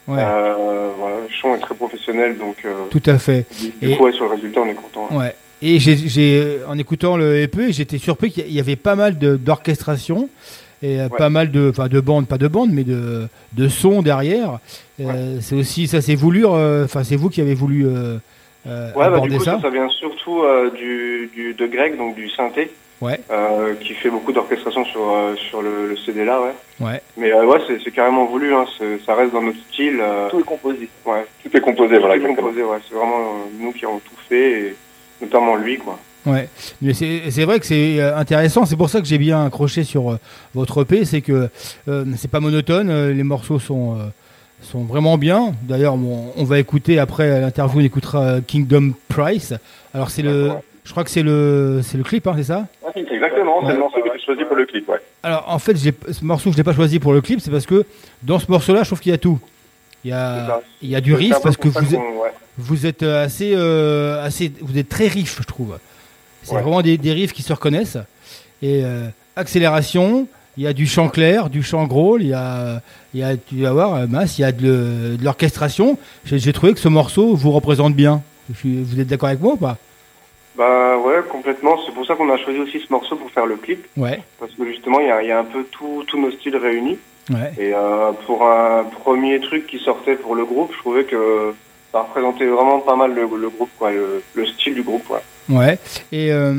Ouais. 0.08 0.22
Voilà, 0.24 1.16
le 1.28 1.34
son 1.40 1.54
est 1.54 1.58
très 1.58 1.74
professionnel, 1.74 2.38
donc 2.38 2.64
Tout 2.90 3.02
à 3.04 3.18
fait. 3.18 3.44
du 3.60 3.72
Et- 3.90 3.98
ouais, 3.98 4.12
sur 4.12 4.24
le 4.24 4.30
résultat, 4.30 4.60
on 4.62 4.66
est 4.68 4.74
content. 4.74 5.08
Ouais. 5.12 5.34
Et 5.60 5.78
j'ai, 5.80 6.58
en 6.68 6.78
écoutant 6.78 7.16
le 7.16 7.42
EP, 7.42 7.72
j'étais 7.72 7.98
surpris 7.98 8.30
qu'il 8.30 8.50
y 8.52 8.60
avait 8.60 8.76
pas 8.76 8.94
mal 8.94 9.18
de, 9.18 9.36
d'orchestration 9.36 10.28
et 10.82 11.00
euh, 11.00 11.08
Ouais. 11.08 11.16
pas 11.18 11.30
mal 11.30 11.50
de, 11.50 11.70
enfin 11.70 11.88
de 11.88 12.00
bandes, 12.00 12.26
pas 12.28 12.38
de 12.38 12.48
bandes, 12.48 12.70
mais 12.72 12.84
de, 12.84 13.26
de 13.52 13.68
sons 13.68 14.02
derrière. 14.02 14.58
Euh, 15.00 15.38
C'est 15.40 15.56
aussi, 15.56 15.86
ça 15.86 16.00
c'est 16.00 16.14
voulu, 16.14 16.44
euh, 16.46 16.84
enfin 16.84 17.04
c'est 17.04 17.16
vous 17.16 17.30
qui 17.30 17.40
avez 17.40 17.54
voulu 17.54 17.86
euh, 17.86 18.18
Ouais, 18.66 19.08
bah, 19.10 19.20
du 19.20 19.30
coup, 19.38 19.44
ça. 19.44 19.52
ça, 19.56 19.62
ça 19.62 19.70
vient 19.70 19.88
surtout 19.88 20.42
euh, 20.42 20.70
du, 20.70 21.30
du, 21.34 21.54
de 21.54 21.66
Greg, 21.66 21.96
donc 21.96 22.14
du 22.16 22.28
synthé, 22.30 22.70
Ouais, 23.00 23.20
euh, 23.30 23.74
qui 23.76 23.94
fait 23.94 24.10
beaucoup 24.10 24.32
d'orchestration 24.32 24.84
sur, 24.84 25.00
euh, 25.14 25.34
sur 25.36 25.62
le, 25.62 25.88
le 25.90 25.96
CD 25.98 26.24
là, 26.24 26.40
ouais. 26.42 26.84
ouais. 26.86 27.00
Mais 27.16 27.32
euh, 27.32 27.46
ouais, 27.46 27.58
c'est 27.84 27.90
carrément 27.92 28.24
voulu, 28.26 28.52
hein, 28.52 28.66
ça 29.06 29.14
reste 29.14 29.32
dans 29.32 29.40
notre 29.42 29.58
style. 29.72 29.98
euh, 30.00 30.28
Tout 30.30 30.40
est 30.40 30.42
composé. 30.42 30.88
ouais, 31.06 31.24
Tout 31.44 31.56
est 31.56 31.60
composé, 31.60 31.98
voilà. 31.98 32.16
tout 32.18 32.26
est 32.26 32.34
composé, 32.34 32.62
ouais. 32.64 32.78
C'est 32.88 32.96
vraiment 32.96 33.20
euh, 33.20 33.48
nous 33.60 33.70
qui 33.72 33.84
avons 33.84 34.00
tout 34.00 34.16
fait, 34.28 34.50
et 34.60 34.76
notamment 35.22 35.54
lui, 35.54 35.78
quoi. 35.78 35.98
Ouais, 36.28 36.48
mais 36.82 36.92
c'est 36.94 37.44
vrai 37.44 37.58
que 37.60 37.66
c'est 37.66 38.00
euh, 38.00 38.16
intéressant. 38.16 38.66
C'est 38.66 38.76
pour 38.76 38.90
ça 38.90 39.00
que 39.00 39.06
j'ai 39.06 39.18
bien 39.18 39.44
accroché 39.46 39.84
sur 39.84 40.12
euh, 40.12 40.18
votre 40.54 40.82
EP, 40.82 41.04
c'est 41.04 41.20
que 41.20 41.48
euh, 41.88 42.04
c'est 42.16 42.30
pas 42.30 42.40
monotone. 42.40 42.90
euh, 42.90 43.12
les 43.12 43.22
morceaux 43.22 43.58
sont 43.58 43.96
sont 44.62 44.82
vraiment 44.84 45.18
bien. 45.18 45.54
D'ailleurs, 45.62 45.96
bon, 45.96 46.32
on 46.36 46.44
va 46.44 46.58
écouter 46.58 46.98
après 46.98 47.40
l'interview, 47.40 47.80
on 47.80 47.84
écoutera 47.84 48.40
Kingdom 48.46 48.92
Price. 49.08 49.54
Alors 49.94 50.10
c'est 50.10 50.22
le, 50.22 50.50
je 50.84 50.90
crois 50.90 51.04
que 51.04 51.10
c'est 51.10 51.22
le 51.22 51.80
c'est 51.84 51.96
le 51.96 52.02
clip, 52.04 52.26
hein, 52.26 52.34
c'est 52.36 52.42
ça? 52.44 52.66
Exactement, 52.96 53.60
c'est 53.60 53.66
Ouais. 53.68 53.72
le 53.74 53.78
morceau 53.78 54.00
que 54.02 54.08
j'ai 54.18 54.24
choisi 54.24 54.44
pour 54.44 54.56
le 54.56 54.66
clip, 54.66 54.88
ouais. 54.88 54.98
Alors 55.22 55.44
en 55.48 55.58
fait, 55.60 55.76
ce 55.76 56.24
morceau 56.24 56.50
je 56.50 56.56
l'ai 56.56 56.64
pas 56.64 56.72
choisi 56.74 56.98
pour 56.98 57.12
le 57.12 57.20
clip, 57.20 57.40
c'est 57.40 57.50
parce 57.52 57.66
que 57.66 57.84
dans 58.22 58.38
ce 58.40 58.50
morceau-là, 58.50 58.82
je 58.82 58.88
trouve 58.88 59.00
qu'il 59.00 59.12
y 59.12 59.14
a 59.14 59.18
tout. 59.18 59.38
Il 60.04 60.10
y 60.10 60.12
a 60.14 60.60
il 60.82 60.88
y 60.90 60.96
a 60.96 61.00
du 61.00 61.14
riff 61.14 61.36
parce 61.42 61.56
que 61.56 61.68
vous 61.68 61.78
êtes, 61.78 61.90
qu'on- 61.90 62.20
ouais. 62.22 62.32
vous 62.56 62.86
êtes 62.86 63.02
assez, 63.04 63.54
assez, 63.54 64.52
vous 64.60 64.76
êtes 64.78 64.88
très 64.88 65.06
riff, 65.08 65.38
je 65.40 65.46
trouve. 65.46 65.78
C'est 66.48 66.54
Ouais. 66.56 66.62
vraiment 66.62 66.80
des, 66.82 66.96
des 66.96 67.12
riffs 67.12 67.32
qui 67.32 67.42
se 67.42 67.52
reconnaissent. 67.52 67.98
Et 68.62 68.82
euh, 68.84 69.06
accélération, 69.36 70.26
il 70.56 70.64
y 70.64 70.66
a 70.66 70.72
du 70.72 70.86
chant 70.86 71.08
clair, 71.08 71.50
du 71.50 71.62
chant 71.62 71.84
gros, 71.86 72.18
il 72.18 72.28
y 72.28 72.32
a, 72.34 72.80
il 73.14 73.20
y 73.20 73.22
a, 73.22 73.36
tu 73.36 73.56
vas 73.62 73.72
voir, 73.72 73.94
euh, 73.94 74.06
Mas, 74.08 74.38
il 74.38 74.42
y 74.42 74.44
a 74.44 74.52
de, 74.52 75.16
l'orchestration. 75.22 75.98
J'ai 76.24 76.52
trouvé 76.52 76.72
que 76.74 76.80
ce 76.80 76.88
morceau 76.88 77.34
vous 77.34 77.50
représente 77.52 77.94
bien. 77.94 78.22
Vous 78.64 78.98
êtes 78.98 79.08
d'accord 79.08 79.28
avec 79.28 79.40
moi 79.42 79.52
ou 79.52 79.56
pas? 79.56 79.76
Bah 80.56 80.96
ouais, 80.96 81.20
complètement. 81.30 81.76
C'est 81.84 81.92
pour 81.92 82.06
ça 82.06 82.14
qu'on 82.14 82.30
a 82.32 82.38
choisi 82.38 82.58
aussi 82.58 82.80
ce 82.80 82.90
morceau 82.90 83.14
pour 83.16 83.30
faire 83.30 83.46
le 83.46 83.56
clip. 83.56 83.86
Ouais, 83.96 84.22
Parce 84.40 84.52
que 84.52 84.64
justement, 84.66 85.00
il 85.00 85.06
y 85.06 85.10
a, 85.10 85.22
il 85.22 85.28
y 85.28 85.32
a 85.32 85.38
un 85.38 85.44
peu 85.44 85.64
tout- 85.70 86.02
tous 86.06 86.18
nos 86.20 86.30
styles 86.32 86.56
réunis. 86.56 86.98
ouais. 87.30 87.52
Et 87.58 87.72
euh, 87.74 88.10
pour 88.26 88.42
un 88.44 88.84
premier 88.84 89.38
truc 89.40 89.66
qui 89.66 89.78
sortait 89.78 90.16
pour 90.16 90.34
le 90.34 90.44
groupe, 90.46 90.72
je 90.72 90.78
trouvais 90.78 91.04
que 91.04 91.54
ça 91.92 92.00
représentait 92.00 92.46
vraiment 92.46 92.80
pas 92.80 92.96
mal 92.96 93.14
le, 93.14 93.22
le 93.36 93.48
groupe, 93.50 93.70
quoi, 93.78 93.92
le, 93.92 94.22
le 94.34 94.46
style 94.46 94.74
du 94.74 94.82
groupe. 94.82 95.08
Ouais. 95.10 95.20
Ouais. 95.48 95.78
Et 96.12 96.30
euh, 96.32 96.54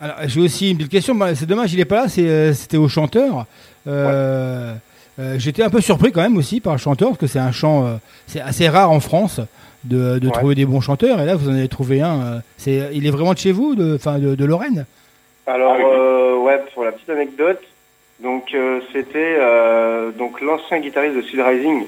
alors, 0.00 0.16
j'ai 0.26 0.40
aussi 0.40 0.70
une 0.70 0.76
petite 0.78 0.90
question. 0.92 1.14
Bah, 1.14 1.34
C'est 1.34 1.46
dommage, 1.46 1.72
il 1.72 1.80
est 1.80 1.84
pas 1.84 2.02
là. 2.02 2.08
c'est, 2.08 2.28
euh, 2.28 2.52
C'était 2.52 2.76
au 2.76 2.88
chanteur. 2.88 3.46
Euh, 3.86 4.74
euh, 5.20 5.34
J'étais 5.38 5.62
un 5.62 5.70
peu 5.70 5.80
surpris 5.80 6.10
quand 6.12 6.22
même 6.22 6.36
aussi 6.36 6.60
par 6.60 6.72
le 6.72 6.78
chanteur 6.78 7.08
parce 7.10 7.20
que 7.20 7.26
c'est 7.26 7.38
un 7.38 7.52
chant, 7.52 7.86
euh, 7.86 7.94
c'est 8.26 8.40
assez 8.40 8.68
rare 8.68 8.90
en 8.90 9.00
France 9.00 9.40
de, 9.84 10.18
de 10.18 10.26
Ouais. 10.26 10.32
trouver 10.32 10.54
des 10.54 10.64
bons 10.66 10.80
chanteurs. 10.80 11.20
Et 11.20 11.26
là, 11.26 11.36
vous 11.36 11.48
en 11.48 11.54
avez 11.54 11.68
trouvé 11.68 12.00
un. 12.00 12.20
euh, 12.20 12.38
c'est, 12.56 12.90
il 12.92 13.06
est 13.06 13.10
vraiment 13.10 13.34
de 13.34 13.38
chez 13.38 13.52
vous, 13.52 13.74
de, 13.74 13.94
enfin, 13.96 14.18
de, 14.18 14.34
de 14.34 14.44
Lorraine? 14.44 14.86
Alors, 15.46 15.74
Ah 15.74 15.78
oui. 15.78 15.84
euh, 15.86 16.36
ouais, 16.38 16.60
pour 16.74 16.84
la 16.84 16.92
petite 16.92 17.10
anecdote, 17.10 17.60
donc 18.22 18.54
euh, 18.54 18.80
c'était 18.92 19.36
euh, 19.38 20.10
donc 20.12 20.40
l'ancien 20.40 20.80
guitariste 20.80 21.16
de 21.16 21.22
Steel 21.22 21.42
Rising. 21.42 21.80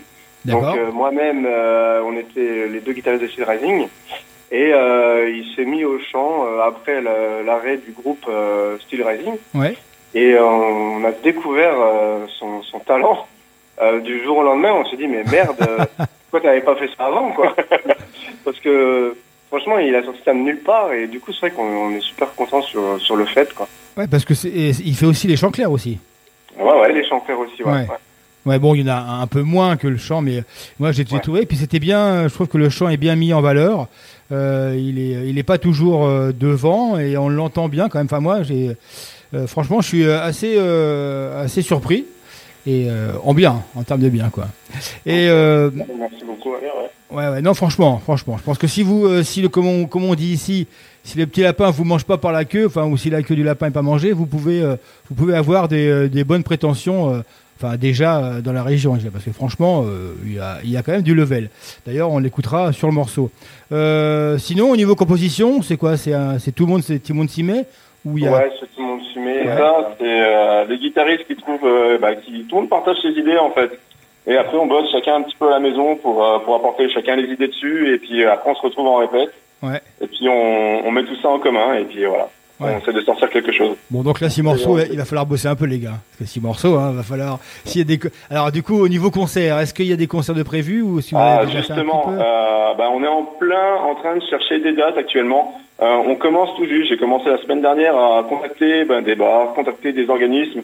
Donc 0.44 0.60
D'accord. 0.62 0.76
euh, 0.78 0.92
moi-même, 0.92 1.44
euh, 1.48 2.02
on 2.06 2.12
était 2.16 2.68
les 2.68 2.80
deux 2.80 2.92
guitaristes 2.92 3.22
de 3.22 3.28
Steel 3.28 3.44
Rising. 3.48 3.88
Et 4.52 4.72
euh, 4.72 5.28
il 5.28 5.54
s'est 5.54 5.64
mis 5.64 5.84
au 5.84 5.98
chant 5.98 6.46
euh, 6.46 6.60
après 6.62 7.00
l'arrêt 7.00 7.78
du 7.78 7.92
groupe 7.92 8.24
euh, 8.28 8.78
Steel 8.80 9.02
Rising. 9.02 9.34
Ouais. 9.54 9.76
Et 10.14 10.38
on 10.38 11.04
a 11.04 11.10
découvert 11.12 11.74
son, 12.38 12.62
son 12.62 12.78
talent 12.78 13.26
du 14.02 14.22
jour 14.24 14.38
au 14.38 14.42
lendemain. 14.42 14.72
On 14.72 14.88
s'est 14.88 14.96
dit, 14.96 15.08
mais 15.08 15.24
merde, 15.24 15.56
pourquoi 16.30 16.40
t'avais 16.40 16.62
pas 16.62 16.74
fait 16.76 16.88
ça 16.96 17.06
avant, 17.06 17.32
quoi? 17.32 17.54
Parce 18.44 18.58
que 18.60 19.14
franchement, 19.48 19.78
il 19.78 19.94
a 19.94 20.02
sorti 20.02 20.20
ça 20.24 20.32
de 20.32 20.38
nulle 20.38 20.60
part. 20.60 20.92
Et 20.94 21.06
du 21.06 21.20
coup, 21.20 21.32
c'est 21.32 21.40
vrai 21.40 21.50
qu'on 21.50 21.64
on 21.64 21.90
est 21.90 22.00
super 22.00 22.34
content 22.34 22.62
sur, 22.62 22.98
sur 23.00 23.16
le 23.16 23.26
fait, 23.26 23.52
quoi. 23.52 23.68
Ouais, 23.96 24.06
parce 24.06 24.24
que 24.24 24.34
c'est, 24.34 24.48
et 24.48 24.70
il 24.84 24.94
fait 24.94 25.06
aussi 25.06 25.26
les 25.26 25.36
chants 25.36 25.50
clairs 25.50 25.72
aussi. 25.72 25.98
Ouais, 26.58 26.72
ouais, 26.72 26.92
les 26.92 27.00
aussi, 27.00 27.62
ouais. 27.62 27.72
Ouais. 27.72 27.72
ouais. 27.72 27.86
Ouais, 28.46 28.58
bon, 28.58 28.74
il 28.74 28.80
y 28.80 28.84
en 28.90 28.94
a 28.94 29.00
un 29.22 29.26
peu 29.26 29.42
moins 29.42 29.76
que 29.76 29.88
le 29.88 29.96
chant, 29.98 30.22
mais 30.22 30.42
moi 30.78 30.92
j'ai 30.92 31.04
Ouais. 31.12 31.20
trouvé. 31.20 31.44
Puis 31.46 31.56
c'était 31.58 31.80
bien, 31.80 32.28
je 32.28 32.32
trouve 32.34 32.46
que 32.46 32.58
le 32.58 32.70
chant 32.70 32.88
est 32.88 32.96
bien 32.96 33.16
mis 33.16 33.32
en 33.34 33.40
valeur. 33.42 33.88
Euh, 34.32 34.76
il 34.78 34.98
est, 34.98 35.28
il 35.28 35.36
est 35.38 35.42
pas 35.42 35.58
toujours 35.58 36.06
euh, 36.06 36.32
devant 36.32 36.98
et 36.98 37.16
on 37.16 37.28
l'entend 37.28 37.68
bien 37.68 37.88
quand 37.88 37.98
même. 37.98 38.06
Enfin, 38.06 38.20
moi, 38.20 38.42
j'ai, 38.42 38.76
euh, 39.34 39.46
franchement, 39.46 39.80
je 39.80 39.86
suis 39.88 40.04
euh, 40.04 40.22
assez, 40.22 40.54
euh, 40.56 41.44
assez 41.44 41.62
surpris 41.62 42.06
et 42.66 42.86
euh, 42.88 43.12
en 43.24 43.34
bien, 43.34 43.62
en 43.76 43.82
termes 43.84 44.00
de 44.00 44.08
bien, 44.08 44.28
quoi. 44.30 44.46
Et 45.04 45.28
euh, 45.28 45.70
Merci 45.74 46.24
beaucoup. 46.24 46.50
Ouais, 47.12 47.28
ouais. 47.28 47.40
non, 47.42 47.54
franchement, 47.54 47.98
franchement, 48.02 48.36
je 48.36 48.42
pense 48.42 48.58
que 48.58 48.66
si 48.66 48.82
vous, 48.82 49.06
euh, 49.06 49.22
si 49.22 49.40
le, 49.42 49.48
comme 49.48 49.66
on, 49.66 49.86
comme 49.86 50.02
on 50.04 50.16
dit 50.16 50.32
ici, 50.32 50.66
si 51.04 51.16
le 51.18 51.26
petit 51.26 51.42
lapin 51.42 51.70
vous 51.70 51.84
mange 51.84 52.02
pas 52.04 52.16
par 52.18 52.32
la 52.32 52.44
queue, 52.44 52.66
enfin, 52.66 52.84
ou 52.84 52.96
si 52.96 53.10
la 53.10 53.22
queue 53.22 53.36
du 53.36 53.44
lapin 53.44 53.68
est 53.68 53.70
pas 53.70 53.82
mangée, 53.82 54.12
vous 54.12 54.26
pouvez, 54.26 54.60
euh, 54.60 54.74
vous 55.08 55.14
pouvez 55.14 55.36
avoir 55.36 55.68
des, 55.68 55.86
euh, 55.88 56.08
des 56.08 56.24
bonnes 56.24 56.42
prétentions. 56.42 57.22
Enfin, 57.58 57.76
déjà 57.76 58.18
euh, 58.18 58.40
dans 58.42 58.52
la 58.52 58.62
région, 58.62 58.94
dirais, 58.96 59.10
parce 59.10 59.24
que 59.24 59.32
franchement, 59.32 59.84
euh, 59.86 60.12
il 60.24 60.34
y, 60.34 60.38
a, 60.38 60.58
il 60.62 60.70
y 60.70 60.76
a 60.76 60.82
quand 60.82 60.92
même 60.92 61.02
du 61.02 61.14
level. 61.14 61.48
D'ailleurs, 61.86 62.10
on 62.10 62.18
l'écoutera 62.18 62.72
sur 62.72 62.86
le 62.86 62.94
morceau. 62.94 63.30
Euh, 63.72 64.36
sinon, 64.38 64.70
au 64.70 64.76
niveau 64.76 64.94
composition, 64.94 65.62
c'est 65.62 65.76
quoi? 65.76 65.96
C'est 65.96 66.52
tout 66.54 66.66
le 66.66 66.72
monde, 66.72 66.82
c'est 66.82 66.98
tout 66.98 67.12
le 67.12 67.18
monde 67.18 67.30
s'y 67.30 67.42
met? 67.42 67.64
Ou 68.04 68.18
il 68.18 68.24
y 68.24 68.26
a... 68.28 68.32
Ouais, 68.32 68.52
c'est 68.60 68.66
tout 68.66 68.82
le 68.82 68.86
monde 68.86 69.00
s'y 69.12 69.18
met. 69.18 69.40
Ouais. 69.40 69.56
Ça, 69.56 69.94
c'est 69.98 70.04
euh, 70.04 70.64
les 70.66 70.78
guitaristes 70.78 71.26
qui 71.26 71.34
trouvent, 71.36 71.64
euh, 71.64 71.98
bah, 71.98 72.14
qui 72.14 72.44
tout 72.44 72.56
le 72.56 72.60
monde 72.60 72.68
partage 72.68 72.98
ses 73.02 73.18
idées 73.18 73.38
en 73.38 73.50
fait. 73.50 73.70
Et 74.28 74.36
après, 74.36 74.56
on 74.58 74.66
bosse 74.66 74.90
chacun 74.92 75.16
un 75.16 75.22
petit 75.22 75.36
peu 75.38 75.46
à 75.48 75.52
la 75.52 75.60
maison 75.60 75.96
pour 75.96 76.24
euh, 76.24 76.38
pour 76.40 76.56
apporter 76.56 76.88
chacun 76.90 77.16
les 77.16 77.32
idées 77.32 77.48
dessus. 77.48 77.94
Et 77.94 77.98
puis 77.98 78.24
après, 78.24 78.50
on 78.50 78.54
se 78.54 78.60
retrouve 78.60 78.86
en 78.86 78.96
répète. 78.96 79.32
Ouais. 79.62 79.80
Et 80.00 80.06
puis 80.06 80.28
on, 80.28 80.86
on 80.86 80.90
met 80.90 81.04
tout 81.04 81.16
ça 81.22 81.28
en 81.28 81.38
commun. 81.38 81.74
Et 81.74 81.84
puis 81.84 82.04
voilà, 82.04 82.28
Ouais. 82.58 82.70
on 82.74 82.78
essaie 82.78 82.92
de 82.92 83.00
sortir 83.02 83.28
quelque 83.28 83.52
chose. 83.52 83.76
Bon, 83.90 84.02
donc 84.02 84.20
là, 84.20 84.30
six 84.30 84.42
morceaux, 84.42 84.78
il 84.78 84.96
va 84.96 85.04
falloir 85.04 85.26
bosser 85.26 85.46
un 85.48 85.54
peu, 85.56 85.66
les 85.66 85.78
gars. 85.78 85.90
Parce 86.10 86.18
que 86.20 86.24
six 86.24 86.40
morceaux, 86.40 86.76
hein, 86.76 86.92
va 86.92 87.02
falloir. 87.02 87.38
S'il 87.66 87.80
y 87.80 87.92
a 87.92 87.96
des. 87.96 88.00
Alors, 88.30 88.50
du 88.50 88.62
coup, 88.62 88.80
au 88.80 88.88
niveau 88.88 89.10
concert, 89.10 89.58
est-ce 89.58 89.74
qu'il 89.74 89.86
y 89.86 89.92
a 89.92 89.96
des 89.96 90.06
concerts 90.06 90.34
de 90.34 90.42
prévus 90.42 90.80
ou 90.80 91.00
si 91.02 91.14
vous 91.14 91.20
Ah, 91.20 91.40
avez 91.42 91.52
justement, 91.52 92.06
euh, 92.08 92.74
bah, 92.74 92.88
on 92.92 93.02
est 93.04 93.08
en 93.08 93.24
plein 93.24 93.74
en 93.86 93.94
train 93.96 94.16
de 94.16 94.22
chercher 94.30 94.60
des 94.60 94.72
dates 94.72 94.96
actuellement. 94.96 95.60
Euh, 95.82 95.96
on 96.06 96.14
commence 96.16 96.48
tout 96.56 96.64
juste. 96.66 96.88
J'ai 96.88 96.96
commencé 96.96 97.28
la 97.28 97.36
semaine 97.42 97.60
dernière 97.60 97.94
à 97.94 98.24
contacter 98.26 98.84
ben, 98.86 99.02
des 99.02 99.14
bars, 99.16 99.52
contacter 99.54 99.92
des 99.92 100.08
organismes. 100.08 100.62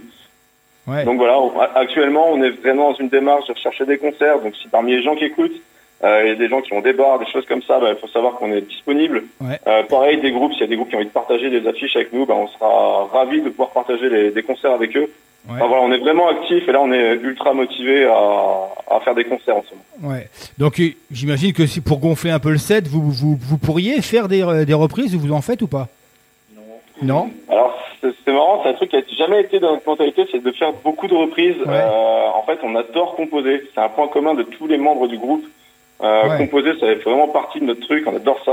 Ouais. 0.87 1.05
Donc 1.05 1.19
voilà, 1.19 1.39
on- 1.39 1.53
actuellement, 1.77 2.29
on 2.33 2.43
est 2.43 2.51
vraiment 2.51 2.91
dans 2.93 2.97
une 2.97 3.09
démarche 3.11 3.47
de 3.49 3.53
rechercher 3.53 3.85
des 3.85 3.99
concerts. 3.99 4.41
Donc 4.41 4.55
si 4.57 4.67
parmi 4.69 4.93
les 4.93 5.03
gens 5.03 5.15
qui 5.15 5.25
écoutent, 5.27 5.61
il 6.03 6.29
y 6.29 6.31
a 6.31 6.35
des 6.35 6.49
gens 6.49 6.61
qui 6.61 6.73
ont 6.73 6.81
des 6.81 6.93
bars, 6.93 7.19
des 7.19 7.27
choses 7.27 7.47
comme 7.47 7.63
ça, 7.63 7.79
bah, 7.79 7.91
il 7.91 7.97
faut 7.97 8.09
savoir 8.09 8.35
qu'on 8.35 8.53
est 8.53 8.61
disponible. 8.63 9.25
Ouais. 9.41 9.59
Euh, 9.67 9.83
pareil, 9.85 10.21
des 10.21 10.33
groupes, 10.33 10.53
s'il 10.53 10.63
y 10.63 10.65
a 10.65 10.67
des 10.69 10.77
groupes 10.77 10.89
qui 10.89 10.95
ont 10.97 10.99
envie 10.99 11.07
de 11.09 11.13
partager 11.13 11.49
des 11.51 11.67
affiches 11.69 11.95
avec 11.97 12.13
nous, 12.13 12.27
bah, 12.27 12.35
on 12.37 12.49
sera 12.49 13.05
ravis 13.13 13.41
de 13.41 13.51
pouvoir 13.51 13.71
partager 13.71 14.09
les- 14.09 14.31
des 14.31 14.43
concerts 14.43 14.73
avec 14.73 14.97
eux. 14.97 15.09
Ouais. 15.49 15.55
Enfin, 15.57 15.67
voilà, 15.67 15.83
on 15.83 15.93
est 15.93 15.99
vraiment 15.99 16.29
actifs 16.29 16.69
et 16.69 16.73
là, 16.73 16.81
on 16.81 16.93
est 16.93 17.15
ultra 17.15 17.53
motivés 17.53 18.05
à, 18.05 18.69
à 18.97 19.01
faire 19.01 19.15
des 19.15 19.25
concerts 19.25 19.57
en 19.57 19.65
ce 19.65 19.75
moment. 19.75 20.15
Ouais. 20.15 20.29
Donc, 20.59 20.79
euh, 20.81 20.91
j'imagine 21.11 21.53
que 21.53 21.67
si 21.67 21.81
pour 21.81 21.99
gonfler 21.99 22.31
un 22.31 22.39
peu 22.39 22.51
le 22.51 22.59
set, 22.59 22.87
vous, 22.87 23.11
vous, 23.11 23.37
vous 23.41 23.59
pourriez 23.59 24.01
faire 24.03 24.29
des, 24.29 24.43
euh, 24.43 24.65
des 24.65 24.75
reprises, 24.75 25.15
vous 25.17 25.33
en 25.33 25.41
faites 25.41 25.63
ou 25.63 25.67
pas? 25.67 25.89
Non. 27.03 27.31
Alors 27.49 27.77
c'est 28.01 28.33
marrant, 28.33 28.61
c'est 28.63 28.69
un 28.71 28.75
truc 28.75 28.91
qui 28.91 28.97
a 28.97 29.03
jamais 29.19 29.41
été 29.41 29.59
dans 29.59 29.73
notre 29.73 29.89
mentalité, 29.89 30.25
c'est 30.31 30.43
de 30.43 30.53
faire 30.53 30.73
beaucoup 30.85 31.09
de 31.09 31.15
reprises. 31.15 31.57
Ouais. 31.67 31.67
Euh, 31.69 32.29
en 32.35 32.43
fait, 32.45 32.59
on 32.63 32.75
adore 32.77 33.17
composer. 33.17 33.63
C'est 33.75 33.81
un 33.81 33.89
point 33.89 34.07
commun 34.09 34.35
de 34.35 34.43
tous 34.45 34.67
les 34.69 34.79
membres 34.79 35.09
du 35.09 35.19
groupe. 35.19 35.45
Euh, 36.03 36.29
Ouais. 36.29 36.39
Composer, 36.39 36.73
ça 36.81 36.87
fait 36.87 36.95
vraiment 36.97 37.29
partie 37.29 37.61
de 37.61 37.65
notre 37.67 37.81
truc. 37.87 38.05
On 38.07 38.17
adore 38.17 38.41
ça. 38.45 38.53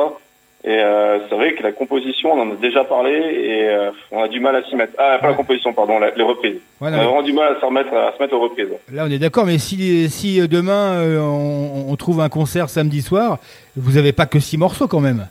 Et 0.66 0.78
euh, 0.78 1.20
c'est 1.30 1.36
vrai 1.36 1.54
que 1.54 1.64
la 1.64 1.72
composition, 1.72 2.34
on 2.34 2.42
en 2.42 2.52
a 2.52 2.56
déjà 2.56 2.84
parlé 2.84 3.12
et 3.14 3.70
euh, 3.70 3.92
on 4.12 4.22
a 4.22 4.28
du 4.28 4.42
mal 4.42 4.56
à 4.58 4.64
s'y 4.64 4.76
mettre. 4.76 4.92
Ah, 4.98 5.18
pas 5.20 5.30
la 5.30 5.34
composition, 5.34 5.72
pardon, 5.74 6.00
la- 6.00 6.12
les 6.12 6.24
reprises. 6.24 6.56
Ouais, 6.56 6.62
on 6.82 6.86
a 6.88 6.92
mais- 6.92 6.98
vraiment 7.06 7.22
du 7.22 7.32
mal 7.32 7.56
à 7.56 7.60
se 7.62 7.66
remettre, 7.66 7.94
à 7.96 8.12
se 8.16 8.22
mettre 8.22 8.36
aux 8.36 8.42
reprises. 8.42 8.68
Là, 8.92 9.06
on 9.08 9.12
est 9.12 9.20
d'accord, 9.20 9.46
mais 9.46 9.58
si, 9.58 10.10
si 10.10 10.46
demain 10.50 10.96
euh, 11.00 11.20
on, 11.22 11.86
on 11.90 11.96
trouve 11.96 12.20
un 12.20 12.28
concert 12.28 12.70
samedi 12.70 13.02
soir, 13.02 13.38
vous 13.78 13.96
avez 13.98 14.12
pas 14.12 14.26
que 14.26 14.40
six 14.42 14.58
morceaux 14.58 14.88
quand 14.90 15.00
même. 15.00 15.28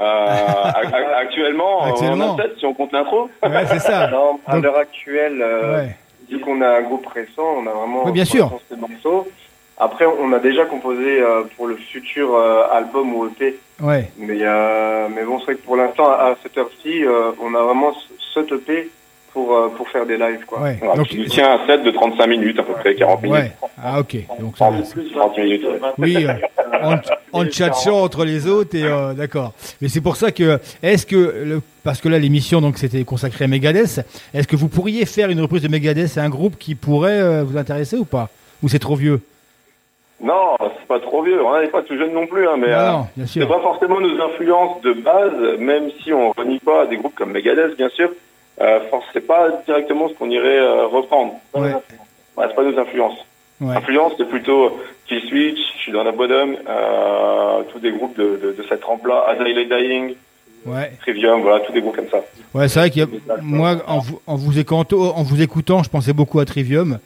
Euh, 0.00 0.04
ac- 0.04 0.90
ac- 0.92 1.14
actuellement, 1.18 1.82
Actuellement. 1.84 2.34
on 2.34 2.38
a 2.38 2.42
7 2.42 2.58
si 2.58 2.66
on 2.66 2.74
compte 2.74 2.92
l'intro. 2.92 3.28
Ouais, 3.42 3.66
c'est 3.66 3.78
ça. 3.80 4.06
Non, 4.10 4.40
à 4.46 4.54
Donc- 4.54 4.64
l'heure 4.64 4.76
actuelle, 4.78 5.40
euh, 5.40 5.76
Ouais. 5.84 5.96
vu 6.28 6.40
qu'on 6.40 6.60
a 6.62 6.78
un 6.78 6.82
groupe 6.82 7.06
récent, 7.06 7.44
on 7.58 7.66
a 7.66 7.70
vraiment 7.70 8.04
Oui, 8.06 8.12
bien 8.12 8.24
sûr. 8.24 8.50
ces 8.70 8.76
morceaux. 8.76 9.28
Après, 9.82 10.04
on 10.06 10.30
a 10.34 10.38
déjà 10.38 10.66
composé 10.66 11.20
euh, 11.22 11.42
pour 11.56 11.66
le 11.66 11.76
futur 11.76 12.34
euh, 12.36 12.64
album 12.70 13.14
ou 13.14 13.26
EP. 13.26 13.56
Ouais. 13.80 14.10
Mais, 14.18 14.38
euh, 14.42 15.08
mais 15.14 15.24
bon, 15.24 15.38
c'est 15.38 15.46
vrai 15.46 15.54
que 15.54 15.62
pour 15.64 15.76
l'instant, 15.76 16.10
à 16.10 16.36
cette 16.42 16.56
heure-ci, 16.58 17.02
euh, 17.04 17.32
on 17.42 17.54
a 17.54 17.62
vraiment 17.62 17.92
ce- 17.94 18.10
EP 18.54 18.88
pour, 19.32 19.54
euh, 19.56 19.68
pour 19.76 19.88
faire 19.88 20.04
des 20.06 20.16
lives. 20.18 20.44
Quoi. 20.46 20.60
Ouais. 20.60 20.76
Voilà, 20.80 20.96
Donc, 20.96 21.08
qui 21.08 21.18
nous 21.18 21.24
tient 21.26 21.50
un 21.60 21.66
set 21.66 21.82
de 21.82 21.90
35 21.90 22.26
minutes, 22.26 22.58
à 22.58 22.62
peu 22.62 22.72
près 22.74 22.94
40 22.94 23.22
minutes. 23.22 23.38
ouais. 23.38 23.52
Ah, 23.82 24.00
ok. 24.00 24.16
Donc, 24.38 24.56
ça 24.58 24.70
va. 24.70 24.78
30 24.82 25.38
minutes. 25.38 25.64
Oui, 25.98 26.26
euh, 26.26 26.34
en, 26.82 26.96
en 27.40 27.44
tchatchant 27.46 28.02
entre 28.02 28.24
les 28.24 28.46
autres 28.46 28.76
et 28.76 28.84
euh, 28.84 29.14
d'accord. 29.14 29.52
Mais 29.80 29.88
c'est 29.88 30.00
pour 30.00 30.16
ça 30.16 30.30
que 30.30 30.58
est-ce 30.82 31.06
que 31.06 31.16
le, 31.16 31.62
parce 31.82 32.00
que 32.00 32.08
là 32.08 32.18
l'émission 32.18 32.60
donc 32.60 32.76
c'était 32.78 33.04
consacré 33.04 33.44
à 33.46 33.48
Megadeth, 33.48 34.00
est-ce 34.34 34.46
que 34.46 34.56
vous 34.56 34.68
pourriez 34.68 35.06
faire 35.06 35.30
une 35.30 35.40
reprise 35.40 35.62
de 35.62 35.68
Megadeth? 35.68 36.18
À 36.18 36.22
un 36.22 36.28
groupe 36.28 36.56
qui 36.58 36.74
pourrait 36.74 37.20
euh, 37.20 37.44
vous 37.44 37.56
intéresser 37.56 37.96
ou 37.96 38.04
pas? 38.04 38.28
Ou 38.62 38.68
c'est 38.68 38.78
trop 38.78 38.96
vieux? 38.96 39.20
Non, 40.22 40.56
c'est 40.60 40.86
pas 40.86 41.00
trop 41.00 41.22
vieux. 41.22 41.42
On 41.44 41.58
n'est 41.60 41.68
pas 41.68 41.82
tout 41.82 41.96
jeune 41.96 42.12
non 42.12 42.26
plus, 42.26 42.46
hein, 42.46 42.56
mais 42.58 42.72
euh, 42.72 43.24
c'est 43.26 43.46
pas 43.46 43.60
forcément 43.60 44.00
nos 44.00 44.20
influences 44.22 44.80
de 44.82 44.92
base, 44.92 45.58
même 45.58 45.90
si 46.02 46.12
on 46.12 46.32
renie 46.32 46.58
pas 46.58 46.86
des 46.86 46.96
groupes 46.98 47.14
comme 47.14 47.32
Megadeth, 47.32 47.76
bien 47.76 47.88
sûr. 47.88 48.10
Euh, 48.60 48.80
c'est 49.14 49.26
pas 49.26 49.48
directement 49.64 50.08
ce 50.08 50.14
qu'on 50.14 50.28
irait 50.28 50.58
euh, 50.58 50.86
reprendre. 50.86 51.34
Ouais. 51.54 51.72
Ouais, 52.36 52.44
c'est 52.48 52.54
pas 52.54 52.62
nos 52.64 52.78
influences. 52.78 53.18
Ouais. 53.60 53.74
Influence, 53.76 54.12
c'est 54.18 54.28
plutôt 54.28 54.78
Kill 55.06 55.20
Switch, 55.28 55.58
je 55.76 55.82
suis 55.82 55.92
dans 55.92 56.02
la 56.04 56.12
bottom, 56.12 56.56
euh, 56.68 57.62
tous 57.72 57.78
des 57.78 57.90
groupes 57.92 58.16
de, 58.18 58.38
de, 58.42 58.52
de 58.52 58.64
cette 58.68 58.80
trempe-là, 58.80 59.24
Azalea 59.28 59.64
Dying, 59.64 60.14
Ouais. 60.66 60.92
Trivium, 61.00 61.40
voilà, 61.40 61.60
tous 61.60 61.72
des 61.72 61.80
groupes 61.80 61.96
comme 61.96 62.10
ça. 62.10 62.18
Ouais, 62.52 62.68
c'est 62.68 62.80
vrai 62.80 62.90
qu'il 62.90 63.00
y 63.00 63.04
a 63.04 63.08
moi 63.40 63.76
en 63.86 63.98
vous, 64.00 64.20
en 64.26 64.36
vous 64.36 64.58
écoutant, 64.58 65.16
en 65.16 65.22
vous 65.22 65.40
écoutant, 65.40 65.82
je 65.82 65.88
pensais 65.88 66.12
beaucoup 66.12 66.38
à 66.38 66.44
Trivium. 66.44 66.98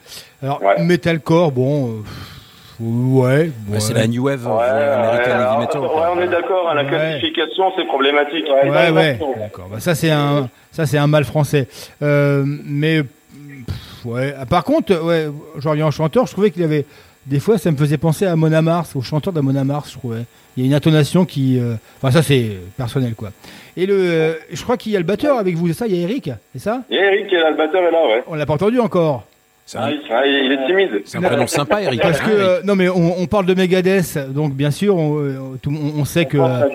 Alors 0.43 0.59
metalcore, 0.79 1.53
bon, 1.53 1.87
euh, 1.87 2.01
pff, 2.01 2.34
ouais, 2.79 3.51
Bah, 3.67 3.79
c'est 3.79 3.93
la 3.93 4.07
new 4.07 4.23
wave 4.25 4.45
Ouais, 4.45 4.51
euh, 4.61 5.11
ouais, 5.11 5.17
heavy 5.21 5.31
alors, 5.31 5.59
metal. 5.59 5.81
ouais, 5.81 5.87
quoi. 5.87 6.13
on 6.15 6.21
est 6.21 6.27
d'accord, 6.27 6.69
hein, 6.69 6.73
la 6.75 6.83
Ouais. 6.83 6.89
classification, 6.89 7.71
c'est 7.77 7.85
problématique. 7.85 8.45
Ouais, 8.47 8.91
ouais, 8.91 9.19
d'accord. 9.37 9.67
Bah, 9.71 9.79
ça 9.79 9.95
c'est 9.95 10.11
un, 10.11 10.49
ça 10.71 10.85
c'est 10.85 10.97
un 10.97 11.07
mal 11.07 11.23
français. 11.23 11.67
Euh, 12.01 12.43
mais 12.45 13.03
pff, 13.03 14.05
ouais. 14.05 14.33
Ah, 14.39 14.45
Par 14.45 14.63
contre, 14.63 14.93
ouais, 15.03 15.27
je 15.57 15.67
reviens 15.69 15.87
au 15.87 15.91
chanteur. 15.91 16.25
Je 16.27 16.31
trouvais 16.31 16.51
qu'il 16.51 16.63
avait 16.63 16.85
des 17.25 17.39
fois, 17.39 17.57
ça 17.57 17.71
me 17.71 17.77
faisait 17.77 17.97
penser 17.97 18.25
à 18.27 18.35
Mona 18.35 18.61
Mars, 18.61 18.95
au 18.95 19.01
chanteur 19.01 19.33
de 19.33 19.41
Mona 19.41 19.63
Mars. 19.63 19.89
Je 19.91 19.97
trouvais. 19.97 20.21
Il 20.57 20.63
y 20.63 20.65
a 20.65 20.67
une 20.69 20.73
intonation 20.75 21.25
qui, 21.25 21.59
euh, 21.59 21.73
enfin 21.97 22.11
ça 22.11 22.23
c'est 22.23 22.51
personnel 22.77 23.13
quoi. 23.13 23.31
Et 23.75 23.85
le, 23.85 23.93
euh, 23.97 24.33
je 24.53 24.63
crois 24.63 24.77
qu'il 24.77 24.93
y 24.93 24.95
a 24.95 24.99
le 24.99 25.05
batteur 25.05 25.37
avec 25.37 25.55
vous, 25.55 25.67
c'est 25.67 25.73
ça? 25.73 25.85
Il 25.87 25.95
y 25.97 25.99
a 25.99 26.03
Eric, 26.03 26.29
c'est 26.53 26.59
ça? 26.61 26.83
Et 26.89 26.95
Eric, 26.95 27.27
qui 27.27 27.35
est 27.35 27.39
là, 27.41 27.49
le 27.51 27.57
batteur 27.57 27.81
est 27.83 27.91
là, 27.91 28.07
ouais. 28.07 28.23
On 28.27 28.35
l'a 28.35 28.45
pas 28.45 28.53
entendu 28.53 28.79
encore. 28.79 29.25
C'est 29.67 29.79
Ah, 29.79 29.85
un, 29.85 29.89
il, 29.89 30.01
ah, 30.11 30.25
il 30.27 30.51
est 30.51 30.65
timide. 30.67 31.01
c'est 31.05 31.17
un 31.17 31.21
prénom 31.21 31.47
sympa, 31.47 31.81
Eric. 31.81 31.99
Parce 31.99 32.19
que 32.19 32.29
Eric. 32.29 32.39
euh, 32.39 32.61
non 32.65 32.75
mais 32.75 32.87
on, 32.87 33.19
on 33.19 33.25
parle 33.25 33.47
de 33.47 33.55
Megadeth, 33.55 34.17
donc 34.31 34.53
bien 34.53 34.69
sûr 34.69 34.95
on, 34.95 35.17
euh, 35.19 35.57
tout- 35.61 35.71
on- 35.71 36.01
on 36.01 36.05
sait 36.05 36.25
que. 36.25 36.37
euh, 36.37 36.67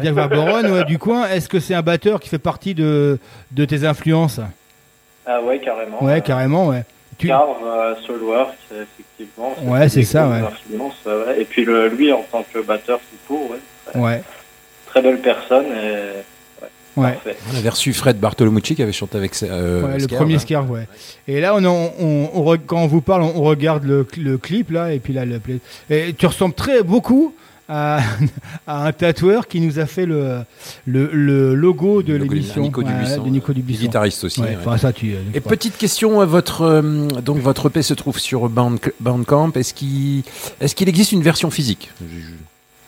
Dirk 0.00 0.16
Warburton, 0.16 0.70
ouais, 0.72 0.84
du 0.86 0.98
coin, 0.98 1.26
est-ce 1.28 1.48
que 1.48 1.58
c'est 1.58 1.74
un 1.74 1.82
batteur 1.82 2.20
qui 2.20 2.28
fait 2.28 2.38
partie 2.38 2.74
de, 2.74 3.18
de 3.50 3.64
tes 3.64 3.84
influences? 3.84 4.38
Ah 5.26 5.40
ouais, 5.42 5.58
carrément. 5.58 6.02
Ouais, 6.04 6.20
carrément, 6.20 6.68
ouais. 6.68 6.84
Tu... 7.18 7.26
Carve, 7.26 7.56
euh, 7.66 7.94
Soulwork, 8.06 8.54
effectivement. 8.70 9.54
Ouais, 9.64 9.88
c'est 9.88 10.04
ça, 10.04 10.28
ouais. 10.28 11.40
Et 11.40 11.44
puis 11.44 11.64
le, 11.64 11.88
lui, 11.88 12.12
en 12.12 12.22
tant 12.30 12.44
que 12.54 12.60
batteur 12.60 13.00
tout 13.00 13.16
court, 13.34 13.50
ouais. 13.50 13.58
Très, 13.86 13.98
Ouais, 13.98 14.22
très 14.86 15.02
belle 15.02 15.18
personne. 15.18 15.64
Et... 15.66 16.22
ouais. 17.02 17.12
Parfait. 17.12 17.36
On 17.52 17.56
avait 17.56 17.68
reçu 17.68 17.92
Fred 17.92 18.18
Bartolomucci 18.18 18.74
qui 18.74 18.82
avait 18.82 18.92
chanté 18.92 19.16
avec 19.18 19.32
euh, 19.42 19.82
Ouais, 19.82 19.98
le 19.98 20.06
premier 20.08 20.34
hein. 20.34 20.38
Scarve, 20.38 20.70
ouais. 20.70 20.86
Et 21.26 21.40
là, 21.40 21.54
on, 21.54 21.64
on, 21.64 21.92
on- 22.00 22.30
on 22.34 22.44
re- 22.44 22.58
quand 22.66 22.82
on 22.82 22.86
vous 22.86 23.00
parle, 23.00 23.22
on, 23.22 23.32
on 23.36 23.42
regarde 23.42 23.84
le, 23.84 24.06
le 24.18 24.38
clip, 24.38 24.70
là, 24.70 24.92
et 24.92 24.98
puis 24.98 25.12
là, 25.12 25.24
le, 25.24 25.38
play- 25.38 25.58
et 25.90 26.12
tu 26.14 26.26
ressembles 26.26 26.54
très 26.54 26.82
beaucoup 26.82 27.34
à, 27.70 28.00
à 28.66 28.86
un 28.86 28.92
tatoueur 28.92 29.46
qui 29.46 29.60
nous 29.60 29.78
a 29.78 29.84
fait 29.84 30.06
le, 30.06 30.38
le, 30.86 31.10
le 31.12 31.54
logo 31.54 32.02
de 32.02 32.14
l'émission. 32.14 32.62
Nico 32.62 32.82
Dubuisson. 32.82 33.22
de 33.24 33.28
Nico 33.28 33.52
Dubuisson. 33.52 33.82
Guitariste 33.82 34.24
aussi. 34.24 34.40
Ouais, 34.40 34.46
ouais. 34.48 34.56
enfin, 34.58 34.78
ça, 34.78 34.92
tu, 34.92 35.12
euh, 35.12 35.18
Et 35.34 35.40
petite 35.40 35.76
question, 35.76 36.24
votre 36.24 36.62
euh, 36.62 37.06
donc 37.22 37.38
votre 37.38 37.66
EP 37.68 37.82
se 37.82 37.92
trouve 37.92 38.18
sur 38.18 38.48
Band- 38.48 38.76
Bandcamp. 39.00 39.50
Est-ce 39.54 39.74
qu'il 39.74 40.22
est-ce 40.62 40.74
qu'il 40.74 40.88
existe 40.88 41.12
une 41.12 41.22
version 41.22 41.50
physique? 41.50 41.90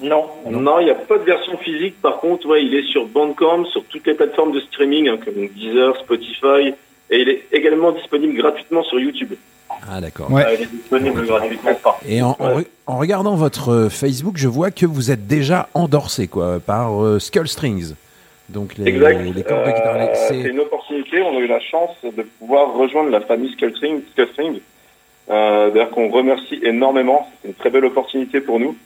Non, 0.03 0.25
Non, 0.51 0.79
il 0.81 0.85
n'y 0.87 0.91
a 0.91 0.95
pas 0.95 1.19
de 1.19 1.25
version 1.25 1.57
physique. 1.59 2.01
Par 2.01 2.19
contre, 2.21 2.47
ouais, 2.49 2.65
il 2.65 2.75
est 2.75 2.85
sur 2.91 3.07
Bandcamp, 3.07 3.65
sur 3.67 3.85
toutes 3.85 4.07
les 4.07 4.15
plateformes 4.15 4.53
de 4.53 4.61
streaming, 4.61 5.09
hein, 5.09 5.19
comme 5.25 5.47
Deezer, 5.49 5.97
Spotify. 5.99 6.75
Et 7.11 7.21
il 7.23 7.29
est 7.29 7.43
également 7.53 7.93
disponible 7.93 8.35
gratuitement 8.37 8.83
sur 8.85 8.99
YouTube. 9.01 9.35
Ah 9.91 10.01
d'accord. 10.01 10.31
Ouais. 10.31 10.45
euh, 10.45 10.55
il 10.57 10.63
est 10.63 10.71
disponible 10.71 11.27
gratuitement. 11.27 11.71
Et 12.07 12.23
en, 12.23 12.37
en 12.39 12.59
re- 12.61 12.67
en 12.87 12.99
regardant 12.99 13.35
votre 13.35 13.71
euh, 13.71 13.89
Facebook, 13.89 14.37
je 14.37 14.49
vois 14.49 14.71
que 14.71 14.87
vous 14.87 15.11
êtes 15.11 15.27
déjà 15.27 15.69
endorsé 15.75 16.29
quoi 16.29 16.61
par 16.61 17.03
euh, 17.05 17.19
Skull 17.19 17.49
Strings. 17.49 17.95
Donc 18.49 18.77
les, 18.79 18.89
exact. 18.89 19.21
les 19.35 19.43
cordes 19.45 19.65
de 19.67 19.71
guitare. 19.73 19.97
Euh, 19.97 20.07
c'est 20.15 20.43
c'est- 20.43 20.49
une 20.49 20.61
opportunité. 20.61 21.23
On 21.23 21.37
a 21.37 21.41
eu 21.41 21.47
la 21.47 21.61
chance 21.61 21.91
de 22.05 22.23
pouvoir 22.39 22.73
rejoindre 22.75 23.11
la 23.11 23.21
famille 23.21 23.53
Skullstring. 23.53 24.01
Skullstring. 24.13 24.61
Euh, 25.31 25.71
D'ailleurs, 25.71 25.91
qu'on 25.91 26.09
remercie 26.11 26.59
énormément. 26.63 27.29
C'est 27.43 27.49
une 27.49 27.55
très 27.55 27.71
belle 27.71 27.85
opportunité 27.85 28.41
pour 28.41 28.59
nous. 28.59 28.77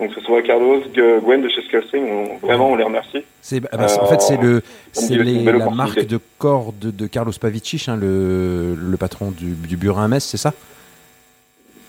Donc, 0.00 0.08
que 0.14 0.14
ce 0.20 0.26
soit 0.26 0.40
Carlos, 0.42 0.80
Gue- 0.94 1.20
Gwen 1.22 1.42
de 1.42 1.48
chez 1.50 1.60
Skullstring, 1.62 2.04
on, 2.10 2.38
vraiment, 2.46 2.70
on 2.70 2.76
les 2.76 2.84
remercie. 2.84 3.22
c'est- 3.42 3.60
ah 3.70 3.76
bah, 3.76 3.86
c'est- 3.88 4.00
en 4.00 4.06
fait, 4.06 4.22
c'est 4.22 4.38
le 4.40 4.62
c'est 4.92 5.14
les- 5.16 5.44
belle 5.44 5.56
la 5.58 5.68
marque 5.70 6.06
de 6.06 6.18
cordes 6.38 6.78
de 6.96 7.06
Carlos 7.06 7.32
Pavicic, 7.38 7.86
hein, 7.88 7.96
le, 8.00 8.74
le 8.74 8.96
patron 8.96 9.30
du, 9.30 9.50
du 9.52 9.76
bureau 9.76 10.00
à 10.00 10.08
Metz, 10.08 10.24
c'est 10.24 10.38
ça? 10.38 10.54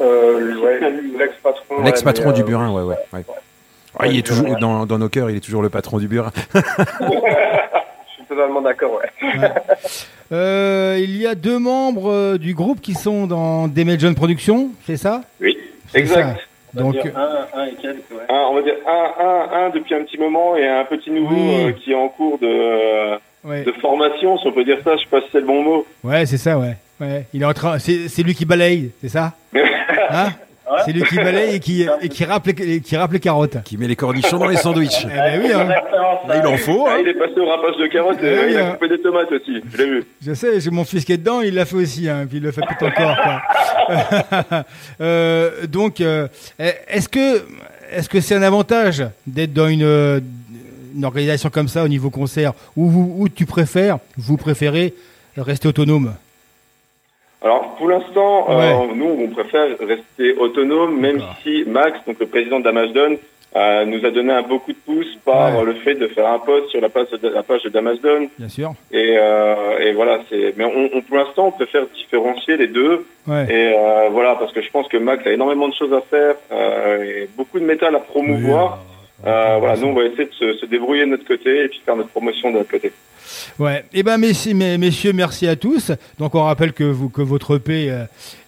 Euh, 0.01 0.55
ouais, 0.59 0.79
l'ex-patron. 1.17 1.83
L'ex-patron 1.83 2.27
ouais, 2.29 2.33
du 2.33 2.41
euh, 2.41 2.45
burin, 2.45 2.71
ouais, 2.73 2.83
ouais. 2.83 2.95
ouais. 3.13 3.23
Ah, 3.97 4.07
il 4.07 4.17
est 4.19 4.25
toujours 4.25 4.57
dans, 4.57 4.85
dans 4.85 4.97
nos 4.97 5.09
cœurs, 5.09 5.29
il 5.29 5.37
est 5.37 5.41
toujours 5.41 5.61
le 5.61 5.69
patron 5.69 5.97
du 5.99 6.07
burin. 6.07 6.31
Je 6.53 6.59
suis 8.15 8.25
totalement 8.27 8.61
d'accord, 8.61 8.99
ouais. 8.99 9.39
Euh, 10.33 10.97
il 10.99 11.15
y 11.17 11.27
a 11.27 11.35
deux 11.35 11.59
membres 11.59 12.09
euh, 12.11 12.37
du 12.37 12.53
groupe 12.53 12.81
qui 12.81 12.93
sont 12.93 13.27
dans 13.27 13.67
Demel 13.67 13.99
John 13.99 14.15
Productions, 14.15 14.69
c'est 14.85 14.97
ça? 14.97 15.21
Oui, 15.41 15.57
C'est 15.93 15.99
exact. 15.99 16.37
ça. 16.37 16.43
Donc, 16.73 16.95
Un, 16.95 17.59
un 17.59 17.65
et 17.65 17.73
quelques, 17.73 18.09
ouais. 18.11 18.23
Un, 18.29 18.47
on 18.49 18.53
va 18.55 18.61
dire 18.61 18.75
un, 18.87 19.23
un, 19.25 19.65
un 19.65 19.69
depuis 19.71 19.93
un 19.95 20.03
petit 20.03 20.17
moment 20.17 20.55
et 20.55 20.67
un 20.67 20.85
petit 20.85 21.11
nouveau 21.11 21.35
Oui. 21.35 21.65
euh, 21.65 21.71
qui 21.73 21.91
est 21.91 21.95
en 21.95 22.07
cours 22.07 22.37
de, 22.39 22.47
euh, 22.47 23.17
ouais. 23.43 23.63
de 23.63 23.71
formation, 23.73 24.37
si 24.37 24.47
on 24.47 24.51
peut 24.53 24.63
dire 24.63 24.77
ça. 24.83 24.95
Je 24.95 25.01
sais 25.01 25.09
pas 25.09 25.21
si 25.21 25.27
c'est 25.31 25.39
le 25.41 25.45
bon 25.47 25.61
mot. 25.63 25.85
Ouais, 26.03 26.25
c'est 26.25 26.37
ça, 26.37 26.57
ouais. 26.57 26.77
ouais. 27.01 27.25
Il 27.33 27.41
est 27.41 27.45
en 27.45 27.53
train, 27.53 27.77
c'est 27.79 28.07
c'est 28.07 28.23
lui 28.23 28.33
qui 28.33 28.45
balaye, 28.45 28.91
c'est 29.01 29.09
ça? 29.09 29.33
Hein? 30.09 30.29
C'est 30.85 30.91
lui 30.91 31.03
qui 31.03 31.15
balaye 31.15 31.55
et 31.55 31.59
qui, 31.59 31.85
et 32.01 32.09
qui 32.09 32.25
râpe 32.25 32.47
les, 32.47 32.75
et 32.75 32.81
qui 32.81 32.95
les 33.11 33.19
carottes. 33.19 33.63
Qui 33.63 33.77
met 33.77 33.87
les 33.87 33.95
cornichons 33.95 34.37
dans 34.37 34.47
les 34.47 34.57
sandwichs. 34.57 35.05
Eh 35.05 35.07
ben 35.07 35.41
oui, 35.43 35.51
hein. 35.53 35.67
Là, 36.27 36.37
il 36.37 36.47
en 36.47 36.57
faut. 36.57 36.85
Ah, 36.87 36.93
hein. 36.93 36.97
il 37.01 37.07
est 37.07 37.13
passé 37.13 37.39
au 37.39 37.45
rapage 37.45 37.77
de 37.77 37.87
carottes 37.87 38.17
Eh 38.21 38.25
et 38.25 38.39
oui, 38.39 38.51
il 38.51 38.57
hein. 38.57 38.69
a 38.69 38.71
coupé 38.73 38.89
des 38.89 39.01
tomates 39.01 39.31
aussi. 39.31 39.61
Je 39.71 39.77
l'ai 39.77 39.89
vu. 39.89 40.03
Je 40.25 40.33
sais, 40.33 40.59
j'ai 40.59 40.69
mon 40.69 40.83
fils 40.85 41.03
qui 41.05 41.13
est 41.13 41.17
dedans, 41.17 41.41
il 41.41 41.55
l'a 41.55 41.65
fait 41.65 41.75
aussi, 41.75 42.07
hein, 42.07 42.25
puis 42.27 42.37
il 42.37 42.43
le 42.43 42.51
fait 42.51 42.61
tout 42.61 42.85
encore. 42.85 43.15
Quoi. 43.15 43.41
Euh, 45.01 45.65
donc, 45.67 45.99
euh, 46.01 46.27
est-ce 46.59 47.09
que 47.09 47.41
est-ce 47.91 48.07
que 48.07 48.21
c'est 48.21 48.35
un 48.35 48.41
avantage 48.41 49.03
d'être 49.27 49.53
dans 49.53 49.67
une, 49.67 49.83
euh, 49.83 50.19
une 50.95 51.03
organisation 51.03 51.49
comme 51.49 51.67
ça 51.67 51.83
au 51.83 51.87
niveau 51.87 52.09
concert, 52.09 52.53
ou 52.77 53.27
tu 53.27 53.45
préfères, 53.45 53.99
vous 54.17 54.37
préférez 54.37 54.93
rester 55.37 55.67
autonome? 55.67 56.13
Alors 57.43 57.75
pour 57.77 57.89
l'instant, 57.89 58.45
euh, 58.49 58.73
nous 58.95 59.17
on 59.19 59.27
préfère 59.29 59.67
rester 59.79 60.33
autonome, 60.39 60.99
même 60.99 61.21
si 61.41 61.63
Max, 61.67 61.97
donc 62.05 62.17
le 62.19 62.27
président 62.27 62.59
d'Amazon, 62.59 63.17
euh, 63.55 63.83
nous 63.85 64.05
a 64.05 64.11
donné 64.11 64.31
un 64.31 64.43
beaucoup 64.43 64.71
de 64.71 64.77
pouce 64.85 65.17
par 65.25 65.57
Ouais. 65.57 65.65
le 65.65 65.73
fait 65.73 65.95
de 65.95 66.07
faire 66.07 66.27
un 66.27 66.39
post 66.39 66.69
sur 66.69 66.79
la 66.79 66.87
page 66.89 67.09
de, 67.09 67.27
la 67.27 67.43
page 67.43 67.63
de 67.63 67.69
d'Amazon. 67.69 68.29
Bien 68.39 68.47
sûr. 68.47 68.71
Et, 68.91 69.15
euh, 69.17 69.79
et 69.79 69.91
voilà, 69.91 70.19
c'est. 70.29 70.53
Mais 70.55 70.63
on, 70.65 70.89
on- 70.97 71.01
pour 71.01 71.17
l'instant, 71.17 71.47
on 71.47 71.51
préfère 71.51 71.85
différencier 71.87 72.55
les 72.57 72.67
deux. 72.67 73.05
Ouais. 73.27 73.45
Et 73.49 73.73
euh, 73.77 74.07
voilà, 74.11 74.35
parce 74.35 74.53
que 74.53 74.61
je 74.61 74.69
pense 74.71 74.87
que 74.87 74.97
Max 74.97 75.25
a 75.27 75.31
énormément 75.31 75.67
de 75.67 75.73
choses 75.73 75.93
à 75.93 76.01
faire 76.01 76.35
euh, 76.53 77.03
et 77.03 77.29
beaucoup 77.35 77.59
de 77.59 77.65
métal 77.65 77.93
à 77.95 77.99
promouvoir. 77.99 78.79
Euh, 79.27 79.57
voilà, 79.59 79.75
nous 79.77 79.87
on 79.89 79.93
va 79.93 80.03
essayer 80.05 80.25
de 80.25 80.33
se, 80.33 80.53
se 80.53 80.65
débrouiller 80.65 81.01
de 81.05 81.09
notre 81.11 81.25
côté 81.27 81.63
et 81.65 81.67
puis 81.67 81.81
faire 81.85 81.95
notre 81.95 82.09
promotion 82.09 82.51
de 82.51 82.57
notre 82.59 82.71
côté. 82.71 82.91
Ouais. 83.59 83.83
Eh 83.93 84.03
ben, 84.03 84.17
messieurs, 84.17 84.53
mes- 84.53 84.77
messieurs, 84.77 85.13
merci 85.13 85.47
à 85.47 85.55
tous. 85.55 85.91
Donc, 86.19 86.35
on 86.35 86.43
rappelle 86.43 86.73
que, 86.73 86.83
vous, 86.83 87.09
que 87.09 87.21
votre 87.21 87.55
EP 87.57 87.89
euh, 87.89 88.03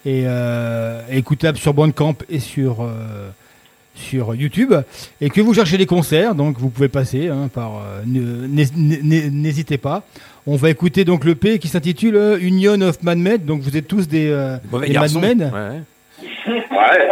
est 0.06 0.24
euh, 0.26 1.02
écoutable 1.12 1.58
sur 1.58 1.74
Bandcamp 1.74 2.16
et 2.30 2.40
sur, 2.40 2.82
euh, 2.82 3.30
sur 3.96 4.36
YouTube. 4.36 4.74
Et 5.22 5.30
que 5.30 5.42
vous 5.42 5.54
cherchez 5.54 5.78
des 5.78 5.86
concerts, 5.86 6.36
donc 6.36 6.58
vous 6.60 6.70
pouvez 6.70 6.90
passer 6.90 7.28
hein, 7.30 7.50
par. 7.54 7.78
euh, 7.78 8.02
N'hésitez 8.06 9.78
pas. 9.78 10.04
On 10.46 10.56
va 10.58 10.70
écouter 10.70 11.06
donc 11.06 11.24
l'EP 11.24 11.58
qui 11.60 11.70
s'intitule 11.70 12.38
Union 12.42 12.80
of 12.82 13.02
Madmen. 13.04 13.38
Donc, 13.38 13.62
vous 13.62 13.78
êtes 13.78 13.88
tous 13.88 14.08
des, 14.08 14.28
euh, 14.30 14.58
des. 14.88 14.94
Ouais. 15.54 15.80
Ouais. 16.52 17.10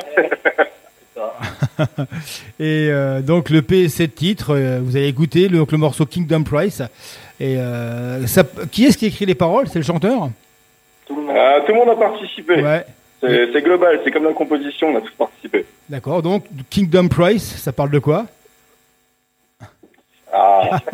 Et 2.59 2.88
euh, 2.89 3.22
donc 3.22 3.49
le 3.49 3.62
P, 3.62 3.88
7 3.89 4.14
titres, 4.16 4.55
euh, 4.55 4.80
vous 4.84 4.95
allez 4.95 5.07
écouter 5.07 5.47
le, 5.47 5.59
donc, 5.59 5.72
le 5.72 5.78
morceau 5.78 6.05
Kingdom 6.05 6.43
Price. 6.43 6.82
Et 7.42 7.58
euh, 7.58 8.28
ça, 8.28 8.44
qui 8.72 8.86
est-ce 8.86 9.00
qui 9.00 9.08
écrit 9.08 9.26
les 9.26 9.34
paroles? 9.34 9.68
C'est 9.68 9.80
le 9.80 9.84
chanteur? 9.84 10.26
Euh, 10.26 11.60
tout 11.66 11.74
le 11.74 11.74
monde 11.74 11.89
a 11.89 11.96
participé. 11.96 12.62
Ouais. 12.62 12.86
C'est 13.20 13.62
global, 13.64 14.00
c'est 14.04 14.12
comme 14.12 14.26
la 14.26 14.34
composition, 14.34 14.89
on 14.89 14.98
a 14.98 15.02
tous 15.02 15.14
participé. 15.18 15.66
D'accord, 15.89 16.22
donc 16.22 16.44
Kingdom 16.70 17.08
Price, 17.08 17.58
ça 17.58 17.72
parle 17.72 17.89
de 17.89 17.98
quoi? 18.00 18.26
Ah. 20.32 20.80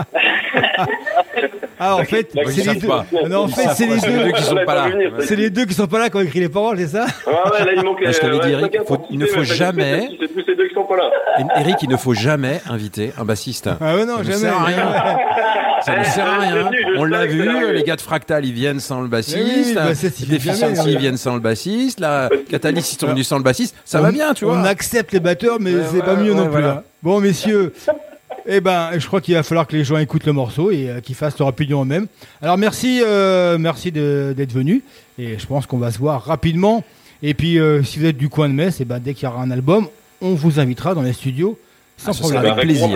Ah, 1.80 1.96
en 1.98 2.04
fait, 2.06 2.32
c'est 2.48 2.74
les 2.74 2.80
deux. 2.80 2.88
pas. 2.88 3.06
Non, 3.30 3.44
en 3.44 3.48
fait, 3.48 3.68
c'est 3.76 3.86
les 3.86 4.00
deux 4.00 4.32
qui 4.32 4.42
sont 4.42 4.58
pas 4.66 4.74
là. 4.74 4.90
C'est 5.20 5.36
les 5.36 5.50
deux 5.52 5.66
qui 5.66 5.76
sont 5.76 5.86
pas 5.86 6.00
là 6.00 6.10
qui 6.10 6.18
ont 6.18 6.22
écrit 6.22 6.40
les 6.40 6.50
paroles, 6.50 6.80
c'est 6.80 6.88
ça? 6.88 7.06
Ouais, 7.28 7.34
ouais, 7.34 7.66
là, 7.66 7.72
il 7.76 7.84
manque 7.84 8.04
je 8.04 8.20
t'avais 8.20 8.38
euh, 8.38 8.40
dit, 8.40 8.52
Eric, 8.52 8.78
il 9.12 9.20
ne 9.20 9.26
faut 9.28 9.44
jamais- 9.44 10.10
C'est 10.20 10.28
tous 10.34 10.44
ces 10.44 10.56
deux 10.56 10.68
qui 10.68 10.74
sont 10.74 10.86
pas 10.86 10.98
là. 10.98 11.12
Eric, 11.60 11.76
il 11.84 11.90
ne 11.90 11.98
faut 11.98 12.16
jamais 12.16 12.62
inviter 12.68 13.12
un 13.20 13.26
bassiste. 13.26 13.70
Ah 13.80 13.96
ouais, 13.96 14.06
non, 14.06 14.18
ça 14.18 14.24
ne 14.24 14.32
jamais. 14.32 14.76
Ça 15.88 15.98
ne 16.00 16.04
sert 16.04 16.28
à 16.28 16.40
rien. 16.40 16.72
On 16.98 17.04
l'a 17.06 17.26
vu, 17.26 17.74
les 17.74 17.84
gars 17.84 17.96
de 17.96 18.02
Fractal, 18.02 18.46
ils 18.46 18.54
viennent 18.54 18.80
sans 18.80 19.02
le 19.02 19.08
bassiste. 19.08 19.74
bah, 19.76 19.90
les 19.92 20.92
ils 20.92 20.98
viennent 20.98 21.18
sans 21.18 21.34
le 21.36 21.40
bassiste. 21.40 22.00
La 22.00 22.30
Catalyst, 22.50 22.94
ils 22.94 23.00
sont 23.00 23.08
venus 23.08 23.28
sans 23.28 23.38
le 23.38 23.44
bassiste. 23.44 23.76
Ça 23.86 24.00
On- 24.00 24.04
va 24.04 24.12
bien, 24.12 24.34
tu 24.34 24.46
vois. 24.46 24.58
On 24.60 24.64
accepte 24.66 25.14
les 25.14 25.20
batteurs, 25.20 25.58
mais 25.60 25.74
Ouais, 25.74 25.82
c'est 25.92 26.04
pas 26.04 26.16
mieux 26.16 26.32
ouais, 26.32 26.38
non 26.38 26.44
plus. 26.44 26.52
voilà. 26.52 26.70
hein. 26.70 26.84
Bon, 27.04 27.20
messieurs, 27.22 27.74
eh 28.46 28.60
ben, 28.62 28.90
je 28.98 29.08
crois 29.08 29.22
qu'il 29.22 29.34
va 29.36 29.44
falloir 29.44 29.66
que 29.68 29.76
les 29.76 29.84
gens 29.84 29.98
écoutent 29.98 30.26
le 30.26 30.34
morceau 30.34 30.72
et 30.72 30.90
euh, 30.90 31.00
qu'ils 31.00 31.16
fassent 31.16 31.40
leur 31.40 31.48
opinion 31.48 31.84
eux-mêmes. 31.84 32.08
Alors, 32.42 32.58
merci, 32.58 33.02
euh, 33.06 33.58
merci 33.58 33.92
de- 33.92 34.34
d'être 34.36 34.52
venus. 34.54 34.82
Et 35.18 35.40
je 35.40 35.46
pense 35.48 35.66
qu'on 35.66 35.78
va 35.78 35.92
se 35.92 35.98
voir 36.00 36.24
rapidement. 36.24 36.84
Et 37.24 37.34
puis, 37.34 37.60
euh, 37.60 37.82
si 37.84 37.98
vous 38.00 38.06
êtes 38.06 38.18
du 38.18 38.30
coin 38.30 38.48
de 38.50 38.54
Metz, 38.54 38.78
eh 38.80 38.86
ben, 38.86 39.00
dès 39.00 39.14
qu'il 39.14 39.28
y 39.28 39.32
aura 39.32 39.42
un 39.42 39.52
album, 39.52 39.88
on 40.22 40.34
vous 40.36 40.60
invitera 40.60 40.94
dans 40.94 41.02
les 41.02 41.14
studios 41.14 41.58
sans 41.98 42.12
Ah, 42.12 42.20
problème. 42.20 42.46
avec 42.46 42.64
plaisir. 42.66 42.90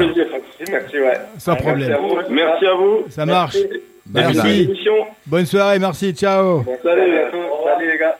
Merci, 0.69 0.99
ouais. 0.99 1.17
Sans 1.37 1.55
problème. 1.55 1.89
Merci 1.89 1.93
à 1.93 1.97
vous. 1.97 2.33
Merci 2.33 2.65
à 2.65 2.73
vous. 2.75 3.03
Ça 3.09 3.25
marche. 3.25 3.57
Merci. 4.13 4.69
Bonne 5.25 5.45
soirée, 5.45 5.79
merci, 5.79 6.11
ciao. 6.13 6.63
Salut, 6.83 7.17
à 7.17 7.31
tous. 7.31 7.37
Salut 7.65 7.91
les 7.91 7.97
gars. 7.97 8.17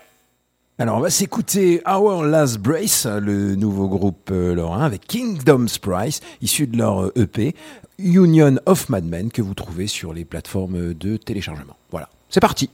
Alors, 0.80 0.98
on 0.98 1.02
va 1.02 1.10
s'écouter 1.10 1.82
Our 1.88 2.24
Last 2.24 2.58
Brace, 2.58 3.06
le 3.06 3.56
nouveau 3.56 3.88
groupe 3.88 4.30
euh, 4.32 4.56
lorrain, 4.56 4.84
avec 4.84 5.06
Kingdom's 5.06 5.78
Price, 5.78 6.22
issu 6.42 6.66
de 6.66 6.78
leur 6.78 7.04
euh, 7.04 7.14
EP, 7.16 7.54
Union 8.00 8.56
of 8.66 8.90
Madmen, 8.90 9.32
que 9.32 9.44
vous 9.44 9.54
trouvez 9.54 9.86
sur 9.86 10.12
les 10.14 10.26
plateformes 10.26 10.94
de 10.94 11.18
téléchargement. 11.18 11.76
Voilà, 11.92 12.10
c'est 12.30 12.40
parti. 12.40 12.72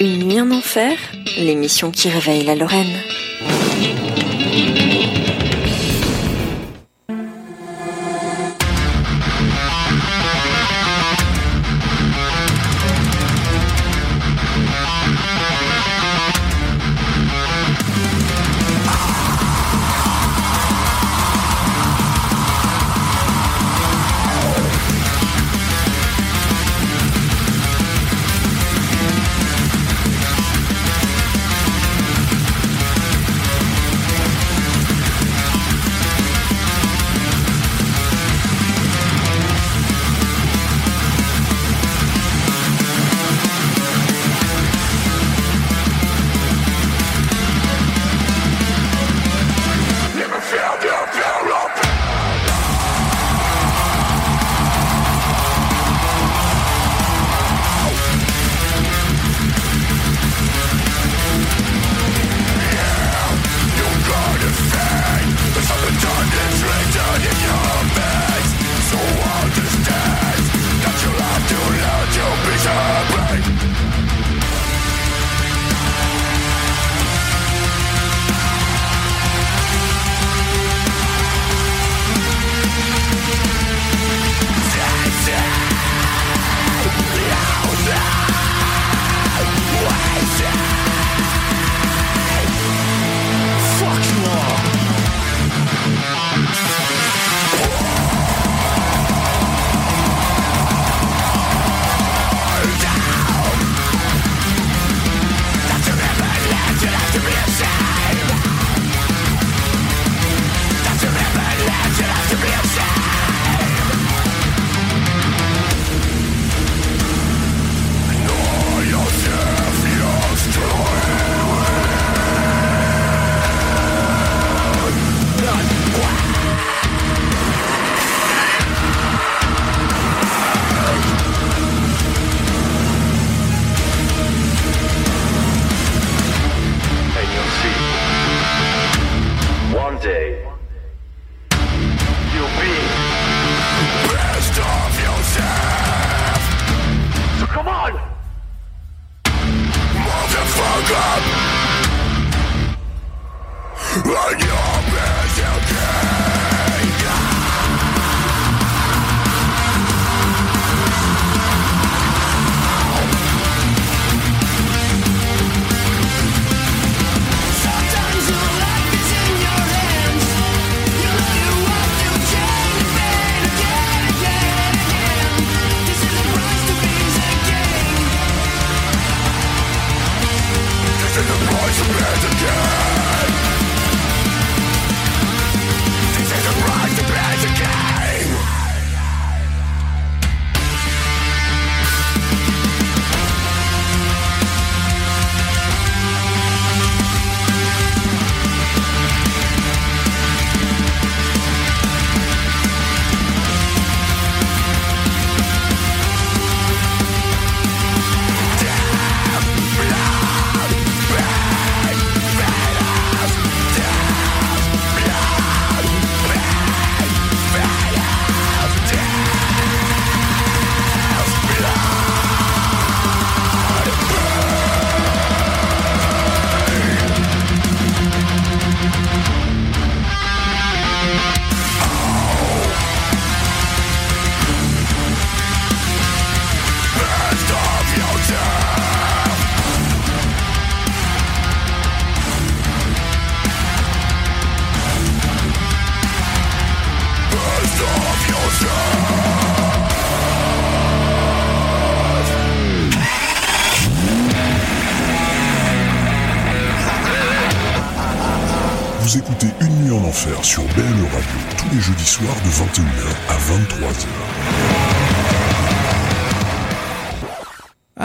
Une 0.00 0.24
nuit 0.24 0.40
en 0.40 0.50
enfer, 0.50 0.98
l'émission 1.38 1.90
qui 1.90 2.10
réveille 2.10 2.44
la 2.44 2.56
Lorraine. 2.56 2.94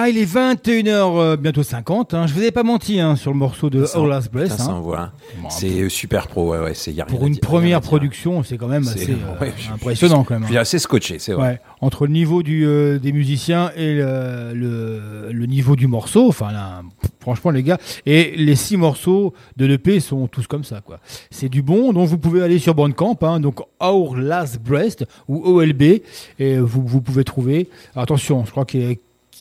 Ah, 0.05 0.09
il 0.09 0.17
est 0.17 0.25
21h, 0.25 1.17
euh, 1.17 1.37
bientôt 1.37 1.63
50. 1.63 2.13
Hein. 2.13 2.27
Je 2.27 2.33
vous 2.33 2.41
avais 2.41 2.51
pas 2.51 2.63
menti 2.63 2.99
hein, 2.99 3.15
sur 3.15 3.31
le 3.31 3.37
morceau 3.37 3.69
de 3.69 3.85
All 3.95 4.09
Last 4.09 4.33
Breath. 4.33 4.49
ça 4.49 4.55
hein. 4.55 4.65
s'envoie, 4.65 4.99
hein. 4.99 5.11
C'est 5.49 5.87
super 5.87 6.27
pro, 6.27 6.51
ouais, 6.51 6.59
ouais, 6.59 6.73
y 6.87 6.99
a 6.99 7.05
Pour 7.05 7.25
une 7.25 7.37
première 7.37 7.79
production, 7.79 8.43
c'est 8.43 8.57
quand 8.57 8.67
même 8.67 8.85
assez 8.85 9.11
euh, 9.13 9.39
ouais, 9.39 9.53
je- 9.55 9.71
impressionnant 9.71 10.25
quand 10.25 10.33
même. 10.33 10.43
Je 10.43 10.47
suis 10.47 10.57
assez 10.57 10.77
scotché, 10.77 11.19
c'est 11.19 11.31
vrai. 11.31 11.51
Ouais, 11.51 11.61
entre 11.79 12.05
le 12.05 12.11
niveau 12.11 12.43
du, 12.43 12.67
euh, 12.67 12.99
des 12.99 13.13
musiciens 13.13 13.71
et 13.77 13.95
le, 13.95 14.51
le, 14.53 15.31
le 15.31 15.45
niveau 15.45 15.77
du 15.77 15.87
morceau, 15.87 16.27
enfin 16.27 16.51
là, 16.51 16.81
franchement 17.21 17.51
les 17.51 17.63
gars, 17.63 17.77
et 18.05 18.33
les 18.35 18.55
six 18.57 18.75
morceaux 18.75 19.33
de 19.55 19.65
l'EP 19.65 20.01
sont 20.01 20.27
tous 20.27 20.47
comme 20.47 20.65
ça 20.65 20.81
quoi. 20.81 20.99
C'est 21.31 21.47
du 21.47 21.61
bon, 21.61 21.93
donc 21.93 22.09
vous 22.09 22.17
pouvez 22.17 22.43
aller 22.43 22.59
sur 22.59 22.75
Bandcamp, 22.75 23.19
hein, 23.21 23.39
donc 23.39 23.61
Our 23.79 24.17
Last 24.17 24.59
Breast 24.59 25.05
ou 25.29 25.41
OLB, 25.45 26.01
et 26.39 26.57
vous, 26.57 26.85
vous 26.85 26.99
pouvez 26.99 27.23
trouver. 27.23 27.69
Attention, 27.95 28.43
je 28.43 28.51
crois 28.51 28.65
qu'il 28.65 28.81
y, 28.81 28.91
a- 28.91 28.95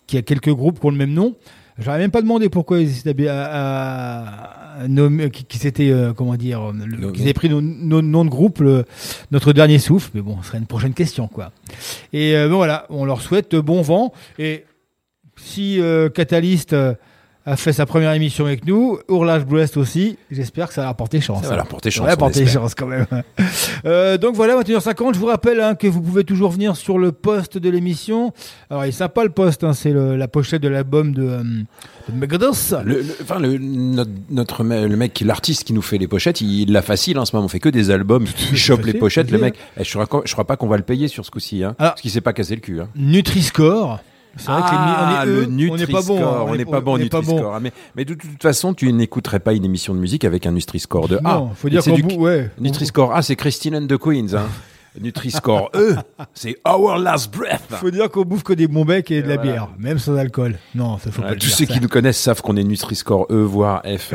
qu'il 0.07 0.19
y 0.19 0.21
a 0.21 0.23
quelques 0.23 0.53
groupes 0.53 0.81
qui 0.81 0.87
ont 0.87 0.91
le 0.91 0.97
même 0.97 1.13
nom. 1.15 1.35
J'aurais 1.79 1.99
même 1.99 2.11
pas 2.11 2.21
demandé 2.23 2.49
pourquoi 2.51 2.81
ils 2.81 2.99
étaient 3.09 3.29
à, 3.29 3.45
à- 3.45 4.83
à 4.83 4.89
nommer- 4.89 5.31
qui, 5.31 5.45
qui 5.45 5.59
s'étaient, 5.59 5.91
euh, 5.91 6.13
comment 6.13 6.35
dire, 6.37 6.73
le- 6.73 7.11
qu'ils 7.13 7.23
avaient 7.23 7.33
pris 7.35 7.49
nos, 7.49 7.61
nos 7.61 8.03
noms 8.03 8.25
de 8.25 8.31
groupe, 8.31 8.61
le- 8.61 8.85
notre 9.31 9.53
dernier 9.53 9.79
souffle. 9.79 10.11
Mais 10.15 10.21
bon, 10.23 10.41
ce 10.43 10.49
serait 10.49 10.59
une 10.59 10.67
prochaine 10.67 10.95
question, 10.95 11.29
quoi. 11.29 11.51
Et 12.13 12.37
euh, 12.37 12.49
bon, 12.49 12.57
voilà, 12.57 12.87
on 12.91 13.05
leur 13.05 13.21
souhaite 13.23 13.55
bon 13.57 13.81
vent. 13.83 14.13
Et 14.39 14.65
si 15.37 15.81
euh, 15.81 16.09
Catalyst 16.11 16.73
euh, 16.75 16.95
a 17.45 17.57
fait 17.57 17.73
sa 17.73 17.87
première 17.87 18.13
émission 18.13 18.47
avec 18.47 18.65
nous, 18.67 18.99
Ourlage 19.09 19.45
Brest 19.45 19.77
aussi, 19.77 20.17
j'espère 20.31 20.69
que 20.69 20.75
ça 20.75 20.83
va 20.83 20.87
leur 20.89 20.97
porter 20.97 21.21
chance. 21.21 21.43
Ça 21.43 21.49
va 21.51 21.57
leur 21.57 21.67
porter 21.67 21.91
chance, 21.91 22.05
Ça 22.05 22.11
va 22.13 22.17
porter 22.17 22.47
chance 22.47 22.75
quand 22.75 22.87
même. 22.87 23.07
Euh, 23.85 24.17
donc 24.17 24.37
voilà, 24.37 24.55
21h50, 24.63 25.15
je 25.15 25.19
vous 25.19 25.27
rappelle 25.27 25.61
hein, 25.61 25.75
que 25.75 25.89
vous 25.89 26.01
pouvez 26.01 26.23
toujours 26.23 26.53
venir 26.53 26.77
sur 26.77 26.99
le 26.99 27.11
post 27.11 27.59
de 27.59 27.69
l'émission. 27.69 28.33
Alors 28.71 28.85
il 28.85 28.91
est 28.91 28.93
sympa 28.93 29.25
le 29.25 29.31
post, 29.31 29.65
hein, 29.65 29.73
c'est 29.73 29.93
la 29.93 30.29
pochette 30.29 30.63
de 30.63 30.69
l'album 30.69 31.13
de, 31.13 31.23
euh, 31.25 31.43
de 32.09 32.15
Megadeth. 32.17 32.77
Le, 32.85 33.05
enfin, 33.23 33.41
le, 33.41 33.59
notre, 33.59 34.11
notre 34.31 34.63
le 34.63 34.97
mec, 34.97 35.21
l'artiste 35.25 35.65
qui 35.65 35.73
nous 35.73 35.83
fait 35.83 35.99
les 35.99 36.07
pochettes, 36.07 36.41
il 36.41 36.71
l'a 36.71 36.83
facile 36.83 37.19
en 37.19 37.25
ce 37.25 37.35
moment. 37.35 37.47
On 37.47 37.49
fait 37.49 37.59
que 37.59 37.69
des 37.71 37.91
albums. 37.91 38.25
Il 38.53 38.57
chope 38.57 38.81
les 38.81 38.85
facile, 38.87 39.01
pochettes. 39.01 39.31
Le 39.33 39.39
mec, 39.39 39.55
eh, 39.77 39.83
je, 39.83 39.99
crois, 39.99 40.23
je 40.25 40.33
crois 40.33 40.47
pas 40.47 40.57
qu'on 40.57 40.69
va 40.69 40.77
le 40.77 40.85
payer 40.85 41.09
sur 41.09 41.25
ce 41.27 41.33
coup-ci. 41.33 41.65
Hein, 41.65 41.75
Alors- 41.79 41.93
parce 41.95 42.03
qu'il 42.03 42.11
s'est 42.13 42.21
pas 42.21 42.33
cassé 42.33 42.55
le 42.55 42.61
cul. 42.61 42.81
Hein. 42.81 42.89
Nutri-Score. 42.95 43.99
C'est 44.37 44.51
vrai 44.51 44.63
que 44.63 44.67
les 44.71 44.77
mi- 44.77 44.83
Ah, 44.87 45.05
on 45.19 45.23
est 45.23 45.27
le 45.27 45.33
eux, 45.33 45.45
on 45.45 45.51
n'est 45.51 45.57
Nutri-Score. 45.57 45.93
pas 45.93 46.03
bon. 46.07 46.19
hein, 46.27 46.45
On 46.49 46.55
n'est 46.57 46.65
pas 46.65 46.81
bon, 46.81 46.95
on 46.95 46.99
Nutri-Score. 46.99 47.53
Ah, 47.55 47.61
Mais, 47.61 47.73
mais 47.97 48.05
de 48.05 48.15
toute 48.15 48.43
façon, 48.43 48.73
tu 48.75 48.91
n'écouterais 48.93 49.41
pas 49.41 49.53
une 49.53 49.65
émission 49.65 49.95
de 49.95 49.99
musique 49.99 50.25
avec 50.25 50.47
un 50.47 50.53
Nutri-Score 50.53 51.09
de 51.09 51.19
A. 51.25 51.35
Non, 51.35 51.51
faut 51.55 51.69
dire 51.69 51.83
bout, 51.85 52.15
ouais. 52.23 52.51
Nutri-Score 52.59 53.15
A, 53.15 53.23
c'est 53.23 53.37
Christine 53.37 53.77
and 53.77 53.87
the 53.87 53.99
Queens. 53.99 54.35
Hein. 54.35 54.47
Nutri-Score 55.01 55.71
E, 55.75 55.97
c'est 56.35 56.57
Our 56.67 56.99
Last 56.99 57.35
Breath. 57.35 57.63
Faut 57.71 57.91
dire 57.91 58.11
qu'on 58.11 58.23
bouffe 58.23 58.43
que 58.43 58.53
des 58.53 58.67
bons 58.69 58.85
becs 58.85 59.11
et 59.11 59.23
de 59.23 59.29
la 59.29 59.37
voilà. 59.37 59.51
bière, 59.53 59.69
même 59.79 59.99
sans 59.99 60.17
alcool. 60.17 60.59
Non, 60.75 60.99
ça 60.99 61.11
faut 61.11 61.23
pas 61.23 61.31
le 61.31 61.37
tous 61.37 61.47
dire, 61.47 61.57
ceux 61.57 61.67
ça. 61.67 61.75
qui 61.75 61.81
nous 61.81 61.89
connaissent 61.89 62.19
savent 62.21 62.43
qu'on 62.43 62.57
est 62.57 62.65
Nutri-Score 62.65 63.27
E, 63.31 63.43
voire 63.43 63.83
F. 63.87 64.15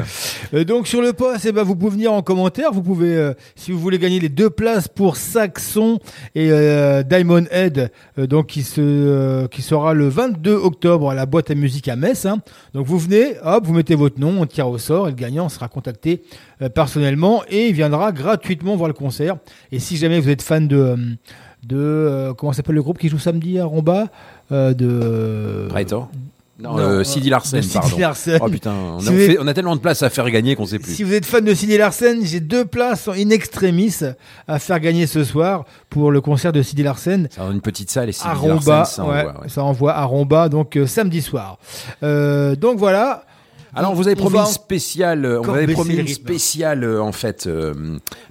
Euh, 0.54 0.64
donc 0.64 0.88
sur 0.88 1.02
le 1.02 1.14
post, 1.14 1.46
eh 1.46 1.52
ben, 1.52 1.64
vous 1.64 1.76
pouvez 1.76 1.92
venir 1.92 2.14
en 2.14 2.22
commentaire. 2.22 2.72
Vous 2.72 2.84
pouvez, 2.84 3.16
euh, 3.16 3.34
si 3.56 3.72
vous 3.72 3.80
voulez 3.80 4.00
gagner 4.00 4.20
les 4.20 4.30
deux 4.30 4.50
places 4.50 4.88
pour 4.88 5.18
Saxon 5.18 6.00
et 6.36 6.52
euh, 6.52 7.04
Diamond 7.04 7.46
Head, 7.52 7.92
euh, 8.20 8.28
donc 8.28 8.48
qui 8.48 8.64
se, 8.64 8.82
euh, 8.82 9.48
qui 9.48 9.62
sera 9.62 9.94
le 9.94 10.08
22 10.08 10.54
octobre 10.54 11.10
à 11.10 11.16
la 11.16 11.26
boîte 11.26 11.50
à 11.52 11.56
musique 11.56 11.88
à 11.88 11.96
Metz. 11.96 12.26
hein. 12.26 12.38
Donc 12.74 12.86
vous 12.86 13.00
venez, 13.00 13.36
hop, 13.44 13.66
vous 13.66 13.74
mettez 13.74 13.96
votre 13.96 14.20
nom, 14.20 14.42
on 14.42 14.46
tire 14.46 14.68
au 14.68 14.78
sort 14.78 15.08
et 15.08 15.12
le 15.12 15.16
gagnant 15.18 15.50
sera 15.50 15.68
contacté 15.68 16.24
personnellement 16.74 17.44
et 17.50 17.68
il 17.68 17.74
viendra 17.74 18.12
gratuitement 18.12 18.76
voir 18.76 18.88
le 18.88 18.94
concert. 18.94 19.38
Et 19.72 19.80
si 19.80 19.98
jamais 19.98 20.20
vous 20.20 20.30
êtes 20.30 20.42
fan 20.42 20.68
de, 20.68 20.76
euh, 20.78 20.96
de 21.64 21.76
euh, 21.78 22.34
comment 22.34 22.54
s'appelle 22.54 22.76
le 22.76 22.82
groupe 22.84 22.98
qui 22.98 23.10
joue 23.10 23.20
samedi 23.20 23.60
à 23.60 23.66
Romba, 23.66 24.08
euh, 24.52 24.74
de 24.74 25.68
Praetor 25.70 26.10
Non, 26.60 26.72
Non, 26.72 26.80
euh, 26.80 26.82
euh, 27.00 27.04
Sidi 27.04 27.30
Larsen, 27.30 27.62
pardon. 27.74 27.98
Larsen. 28.00 28.40
Oh 28.42 28.50
putain, 28.50 28.74
on 28.74 28.98
a, 29.06 29.12
fait- 29.12 29.38
on 29.40 29.54
tellement 29.54 29.76
de 29.76 29.82
places 29.82 30.02
à 30.02 30.10
faire 30.10 30.28
gagner 30.32 30.56
qu'on 30.56 30.66
sait 30.66 30.80
plus. 30.80 30.94
Si 30.96 31.04
vous 31.04 31.14
êtes 31.14 31.26
fan 31.26 31.44
de 31.46 31.54
Sidi 31.54 31.78
Larsen, 31.78 32.26
j'ai 32.26 32.40
deux 32.40 32.66
places 32.66 33.08
in 33.10 33.30
extremis 33.30 33.94
à 34.48 34.58
faire 34.58 34.80
gagner 34.80 35.06
ce 35.06 35.24
soir 35.24 35.66
pour 35.90 36.10
le 36.12 36.22
concert 36.22 36.52
de 36.54 36.62
Sidi 36.64 36.82
Larsen 36.84 37.28
Ça 37.30 37.44
une 37.52 37.62
petite 37.62 37.92
salle 37.92 38.10
et 38.10 38.14
Sidi 38.14 38.28
à 38.28 38.34
Romba. 38.34 38.78
Larsen, 38.78 38.96
ça 38.96 39.04
ouais, 39.04 39.20
envoie, 39.20 39.42
ouais. 39.42 39.50
Ça 39.50 39.64
envoie 39.64 39.94
à 39.96 40.04
Romba, 40.06 40.50
donc 40.50 40.76
euh, 40.78 40.88
samedi 40.88 41.22
soir. 41.22 41.60
Euh, 42.02 42.56
donc 42.56 42.80
voilà. 42.80 43.24
Alors, 43.76 43.92
on 43.92 43.96
vous 43.96 44.08
avez 44.08 44.20
On 44.20 44.30
promis 44.30 44.40
une 44.40 44.46
spéciale, 44.46 45.26
euh, 45.26 45.40
on 45.40 45.44
vous 45.44 45.52
avait 45.52 45.74
promis 45.74 45.96
une 45.96 46.08
spéciale, 46.08 46.84
euh, 46.84 47.02
en 47.02 47.12
fait, 47.12 47.48
euh, 47.48 47.74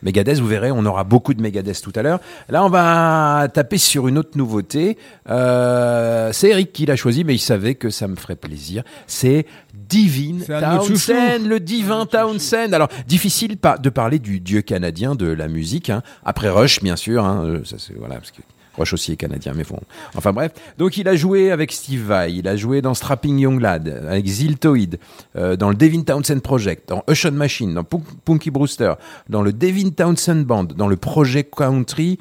Megadeth, 0.03 0.39
vous 0.39 0.47
verrez, 0.47 0.70
on 0.70 0.84
aura 0.87 1.05
beaucoup 1.05 1.34
de 1.34 1.43
Megadeth 1.43 1.80
tout 1.82 1.93
à 1.95 2.03
l'heure. 2.03 2.20
Là, 2.49 2.64
on 2.64 2.68
va 2.68 3.49
taper 3.53 3.78
sur 3.78 4.09
une 4.09 4.18
autre 4.18 4.37
nouveauté. 4.37 4.97
Euh, 5.28 6.30
c'est 6.32 6.49
Eric 6.51 6.72
qui 6.72 6.87
l'a 6.87 6.97
choisi, 6.97 7.24
mais 7.24 7.34
il 7.34 7.41
savait 7.41 7.74
que 7.74 7.91
ça 7.91 8.09
me 8.09 8.16
ferait 8.16 8.37
plaisir. 8.37 8.82
C'est 9.07 9.47
Divine 9.74 10.43
Townsend, 10.45 11.47
le 11.47 11.61
divin 11.61 12.07
Townsend. 12.07 12.72
Alors, 12.72 12.89
difficile 13.07 13.57
de 13.80 13.91
parler 13.91 14.18
du 14.18 14.41
dieu 14.41 14.62
canadien 14.62 15.14
de 15.14 15.26
la 15.26 15.49
musique, 15.49 15.91
hein. 15.91 16.03
après 16.24 16.49
Rush, 16.49 16.82
bien 16.82 16.97
sûr, 16.97 17.24
hein, 17.24 17.61
ça 17.64 17.76
c'est, 17.78 17.95
voilà, 17.97 18.16
parce 18.16 18.30
que 18.30 18.43
Rush 18.76 18.92
aussi 18.92 19.12
est 19.12 19.16
canadien, 19.16 19.52
mais 19.56 19.64
bon. 19.64 19.78
Enfin 20.14 20.32
bref. 20.32 20.52
Donc 20.78 20.96
il 20.96 21.08
a 21.08 21.16
joué 21.16 21.50
avec 21.50 21.72
Steve 21.72 22.02
Vai, 22.06 22.32
il 22.34 22.46
a 22.48 22.56
joué 22.56 22.82
dans 22.82 22.94
Strapping 22.94 23.38
Young 23.38 23.60
Lad, 23.60 24.04
avec 24.08 24.26
Ziltoid, 24.26 24.98
euh, 25.36 25.56
dans 25.56 25.68
le 25.70 25.74
Devin 25.74 26.02
Townsend 26.02 26.40
Project, 26.40 26.88
dans 26.88 27.02
Ocean 27.08 27.32
Machine, 27.32 27.74
dans 27.74 27.84
Punk- 27.84 28.04
Punky 28.24 28.50
Brewster, 28.50 28.94
dans 29.28 29.42
le 29.42 29.52
Devin 29.52 29.90
Townsend 29.90 30.44
Band, 30.44 30.64
dans 30.64 30.88
le 30.88 30.96
Project 30.96 31.54
Country, 31.54 32.18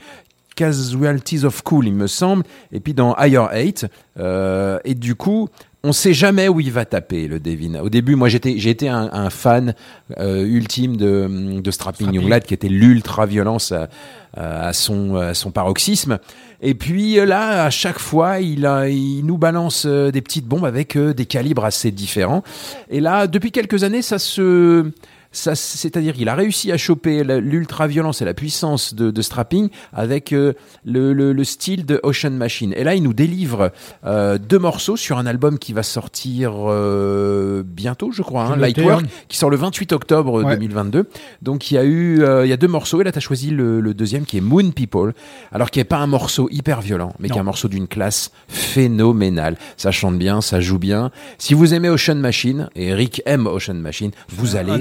Casualties 0.55 1.43
of 1.43 1.61
Cool, 1.63 1.87
il 1.87 1.93
me 1.93 2.07
semble, 2.07 2.43
et 2.71 2.79
puis 2.79 2.93
dans 2.93 3.13
Higher 3.17 3.45
Eight. 3.51 3.85
Euh, 4.17 4.79
et 4.85 4.95
du 4.95 5.15
coup, 5.15 5.49
on 5.85 5.93
sait 5.93 6.13
jamais 6.13 6.47
où 6.47 6.59
il 6.59 6.71
va 6.71 6.83
taper 6.85 7.27
le 7.27 7.39
Devin. 7.39 7.79
Au 7.79 7.89
début, 7.89 8.15
moi 8.15 8.27
j'étais 8.27 8.55
j'ai 8.57 8.71
été 8.71 8.89
un, 8.89 9.09
un 9.13 9.29
fan 9.29 9.75
euh, 10.17 10.43
ultime 10.43 10.97
de, 10.97 11.59
de 11.61 11.71
Strapping 11.71 12.11
Young 12.13 12.27
Lad 12.27 12.43
qui 12.43 12.53
était 12.53 12.67
l'ultra 12.67 13.25
violence 13.25 13.71
à, 13.71 13.87
à 14.33 14.73
son 14.73 15.15
à 15.15 15.33
son 15.33 15.51
paroxysme. 15.51 16.17
Et 16.61 16.73
puis 16.73 17.19
euh, 17.19 17.25
là, 17.25 17.65
à 17.65 17.69
chaque 17.69 17.99
fois, 17.99 18.39
il, 18.39 18.65
a, 18.65 18.89
il 18.89 19.23
nous 19.25 19.37
balance 19.37 19.85
euh, 19.85 20.09
des 20.09 20.21
petites 20.21 20.45
bombes 20.45 20.65
avec 20.65 20.97
des 20.97 21.25
calibres 21.25 21.65
assez 21.65 21.91
différents. 21.91 22.43
Et 22.89 22.99
là, 22.99 23.27
depuis 23.27 23.51
quelques 23.51 23.83
années, 23.83 24.01
ça 24.01 24.17
se 24.17 24.91
c'est-à-dire 25.35 26.13
qu'il 26.13 26.29
a 26.29 26.35
réussi 26.35 26.71
à 26.71 26.77
choper 26.77 27.23
l'ultra-violence 27.23 28.21
et 28.21 28.25
la 28.25 28.33
puissance 28.33 28.93
de, 28.93 29.11
de 29.11 29.21
Strapping 29.21 29.69
avec 29.93 30.31
euh, 30.33 30.53
le, 30.85 31.13
le- 31.13 31.33
le 31.33 31.43
style 31.43 31.85
de 31.85 31.99
Ocean 32.03 32.31
Machine. 32.31 32.73
Et 32.77 32.83
là, 32.83 32.95
il 32.95 33.03
nous 33.03 33.13
délivre 33.13 33.71
euh, 34.05 34.37
deux 34.37 34.59
morceaux 34.59 34.95
sur 34.95 35.17
un 35.17 35.25
album 35.25 35.59
qui 35.59 35.73
va 35.73 35.83
sortir 35.83 36.53
euh, 36.55 37.63
bientôt, 37.65 38.11
je 38.11 38.21
crois, 38.21 38.43
hein, 38.45 38.55
Lightwork, 38.55 39.03
hein. 39.05 39.09
qui 39.27 39.37
sort 39.37 39.49
le 39.49 39.57
28 39.57 39.91
octobre 39.93 40.43
Ouais. 40.43 40.55
2022. 40.55 41.05
Donc, 41.41 41.69
il 41.71 41.75
y 41.75 41.77
a 41.77 41.83
eu, 41.83 42.21
euh, 42.23 42.45
il 42.45 42.49
y 42.49 42.53
a 42.53 42.57
deux 42.57 42.67
morceaux. 42.67 43.01
Et 43.01 43.03
là, 43.03 43.11
tu 43.11 43.17
as 43.17 43.21
choisi 43.21 43.49
le, 43.51 43.81
le 43.81 43.93
deuxième 43.93 44.25
qui 44.25 44.37
est 44.37 44.41
Moon 44.41 44.71
People. 44.71 45.13
Alors, 45.51 45.69
qui 45.71 45.79
est 45.79 45.83
pas 45.83 45.97
un 45.97 46.07
morceau 46.07 46.47
hyper 46.51 46.81
violent, 46.81 47.13
mais 47.19 47.27
qui 47.27 47.33
est 47.33 47.35
Non. 47.37 47.41
un 47.41 47.45
morceau 47.45 47.67
d'une 47.67 47.87
classe 47.87 48.31
phénoménale. 48.47 49.57
Ça 49.77 49.91
chante 49.91 50.17
bien, 50.17 50.41
ça 50.41 50.59
joue 50.59 50.79
bien. 50.79 51.11
Si 51.37 51.53
vous 51.53 51.73
aimez 51.73 51.89
Ocean 51.89 52.15
Machine, 52.15 52.69
et 52.75 52.87
Eric 52.87 53.21
aime 53.25 53.47
Ocean 53.47 53.73
Machine, 53.75 54.11
vous 54.29 54.55
allez 54.55 54.71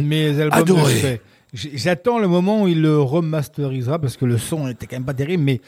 de. 0.64 1.18
J- 1.52 1.70
J'attends 1.74 2.18
le 2.18 2.26
moment 2.28 2.62
où 2.62 2.68
il 2.68 2.82
le 2.82 2.98
remasterisera 3.00 3.98
parce 4.00 4.16
que 4.16 4.24
le 4.24 4.38
son 4.38 4.68
était 4.68 4.86
quand 4.86 4.96
même 4.96 5.04
pas 5.04 5.14
terrible, 5.14 5.42
mais 5.44 5.60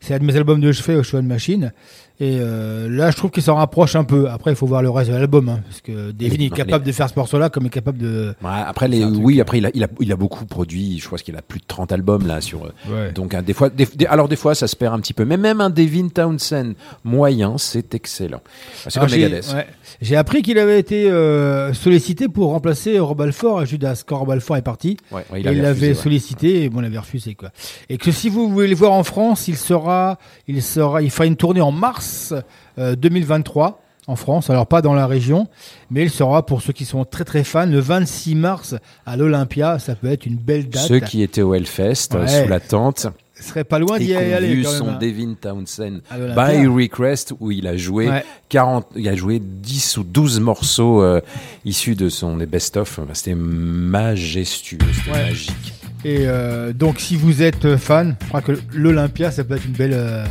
c'est 0.00 0.14
un 0.14 0.18
de 0.18 0.24
mes 0.24 0.36
albums 0.36 0.60
de 0.60 0.70
chevet, 0.72 0.96
Ocean 0.96 1.22
Machine. 1.22 1.72
Et 2.20 2.38
euh, 2.40 2.88
là, 2.90 3.12
je 3.12 3.16
trouve 3.16 3.30
qu'il 3.30 3.44
s'en 3.44 3.54
rapproche 3.54 3.94
un 3.94 4.02
peu. 4.02 4.28
Après, 4.28 4.50
il 4.50 4.56
faut 4.56 4.66
voir 4.66 4.82
le 4.82 4.90
reste 4.90 5.08
de 5.10 5.14
l'album, 5.14 5.48
hein, 5.48 5.60
parce 5.64 5.80
que 5.80 6.10
Devin 6.10 6.34
est 6.46 6.50
capable 6.50 6.84
de 6.84 6.90
faire 6.90 7.08
ce 7.08 7.14
morceau-là 7.16 7.48
comme 7.48 7.62
il 7.64 7.66
est 7.68 7.70
capable 7.70 7.98
de. 7.98 8.34
Ouais, 8.42 8.50
après 8.66 8.88
les, 8.88 9.04
oui, 9.04 9.40
après 9.40 9.58
il 9.58 9.66
a, 9.66 9.70
il 9.74 9.84
a, 9.84 9.88
il 10.00 10.10
a 10.10 10.16
beaucoup 10.16 10.44
produit. 10.44 10.98
Je 10.98 11.06
crois 11.06 11.18
qu'il 11.18 11.36
a 11.36 11.42
plus 11.42 11.60
de 11.60 11.64
30 11.68 11.92
albums 11.92 12.26
là 12.26 12.40
sur. 12.40 12.64
euh, 12.64 12.72
Ouais. 12.90 13.12
Donc 13.12 13.34
hein, 13.34 13.42
des 13.42 13.52
fois, 13.52 13.70
des- 13.70 13.86
des- 13.94 14.06
alors 14.06 14.26
des 14.28 14.34
fois 14.34 14.56
ça 14.56 14.66
se 14.66 14.74
perd 14.74 14.94
un 14.94 14.98
petit 14.98 15.14
peu. 15.14 15.24
Mais 15.24 15.36
même 15.36 15.60
un 15.60 15.70
Devin 15.70 16.08
Townsend 16.08 16.72
moyen, 17.04 17.56
c'est 17.56 17.94
excellent. 17.94 18.40
C'est 18.88 18.98
comme 18.98 19.08
Megadeth. 19.10 19.52
ouais. 19.54 19.66
J'ai 20.00 20.16
appris 20.16 20.42
qu'il 20.42 20.58
avait 20.58 20.78
été 20.78 21.10
euh, 21.10 21.72
sollicité 21.74 22.28
pour 22.28 22.50
remplacer 22.50 22.98
Rob 22.98 23.20
Alford 23.20 23.60
à 23.60 23.64
Judas 23.64 24.02
quand 24.06 24.18
Rob 24.18 24.32
est 24.32 24.62
parti. 24.62 24.96
Ouais, 25.10 25.24
ouais, 25.30 25.40
il 25.40 25.62
l'avait 25.62 25.88
ouais. 25.88 25.94
sollicité 25.94 26.64
et 26.64 26.68
bon, 26.68 26.80
il 26.80 26.86
avait 26.86 26.98
refusé 26.98 27.34
quoi. 27.34 27.50
Et 27.88 27.98
que 27.98 28.12
si 28.12 28.28
vous 28.28 28.48
voulez 28.48 28.68
le 28.68 28.76
voir 28.76 28.92
en 28.92 29.04
France, 29.04 29.48
il 29.48 29.56
sera, 29.56 30.18
il 30.46 30.62
sera, 30.62 31.02
il 31.02 31.10
fera 31.10 31.26
une 31.26 31.36
tournée 31.36 31.60
en 31.60 31.72
mars 31.72 32.34
euh, 32.78 32.96
2023 32.96 33.80
en 34.08 34.16
France. 34.16 34.50
Alors 34.50 34.66
pas 34.66 34.82
dans 34.82 34.94
la 34.94 35.06
région, 35.06 35.46
mais 35.90 36.02
il 36.02 36.10
sera 36.10 36.44
pour 36.44 36.62
ceux 36.62 36.72
qui 36.72 36.84
sont 36.84 37.04
très 37.04 37.24
très 37.24 37.44
fans 37.44 37.66
le 37.66 37.78
26 37.78 38.34
mars 38.34 38.74
à 39.06 39.16
l'Olympia. 39.16 39.78
Ça 39.78 39.94
peut 39.94 40.10
être 40.10 40.26
une 40.26 40.36
belle 40.36 40.68
date. 40.68 40.86
Ceux 40.86 41.00
qui 41.00 41.22
étaient 41.22 41.42
au 41.42 41.54
Hellfest 41.54 42.14
euh, 42.14 42.26
sous 42.26 42.48
la 42.48 42.60
tente. 42.60 43.06
Serait 43.40 43.64
pas 43.64 43.78
loin 43.78 43.98
d'y 43.98 44.14
aller 44.14 44.54
vu 44.54 44.62
quand 44.62 44.70
même, 44.72 44.78
son 44.78 44.88
hein. 44.88 44.98
Devin 45.00 45.34
Townsend 45.40 46.00
by 46.12 46.66
request 46.66 47.32
où 47.40 47.50
il 47.50 47.66
a 47.66 47.76
joué 47.76 48.08
Ouais. 48.08 48.24
40, 48.48 48.86
il 48.96 49.08
a 49.08 49.14
joué 49.16 49.40
10 49.40 49.96
ou 49.98 50.04
12 50.04 50.40
morceaux 50.40 51.02
euh, 51.02 51.20
issus 51.64 51.94
de 51.94 52.08
son 52.08 52.36
best-of. 52.36 53.00
C'était 53.14 53.34
majestueux, 53.34 54.78
c'était 54.92 55.10
Ouais. 55.16 55.24
magique. 55.28 55.72
Et 56.04 56.28
euh, 56.28 56.72
donc, 56.72 57.00
si 57.00 57.16
vous 57.16 57.42
êtes 57.42 57.64
euh, 57.64 57.76
fan, 57.76 58.16
je 58.22 58.28
crois 58.28 58.40
que 58.42 58.52
l'Olympia, 58.72 59.32
ça 59.32 59.42
peut 59.42 59.56
être 59.56 59.66
une 59.66 59.72
belle, 59.72 59.94
euh, 59.94 60.24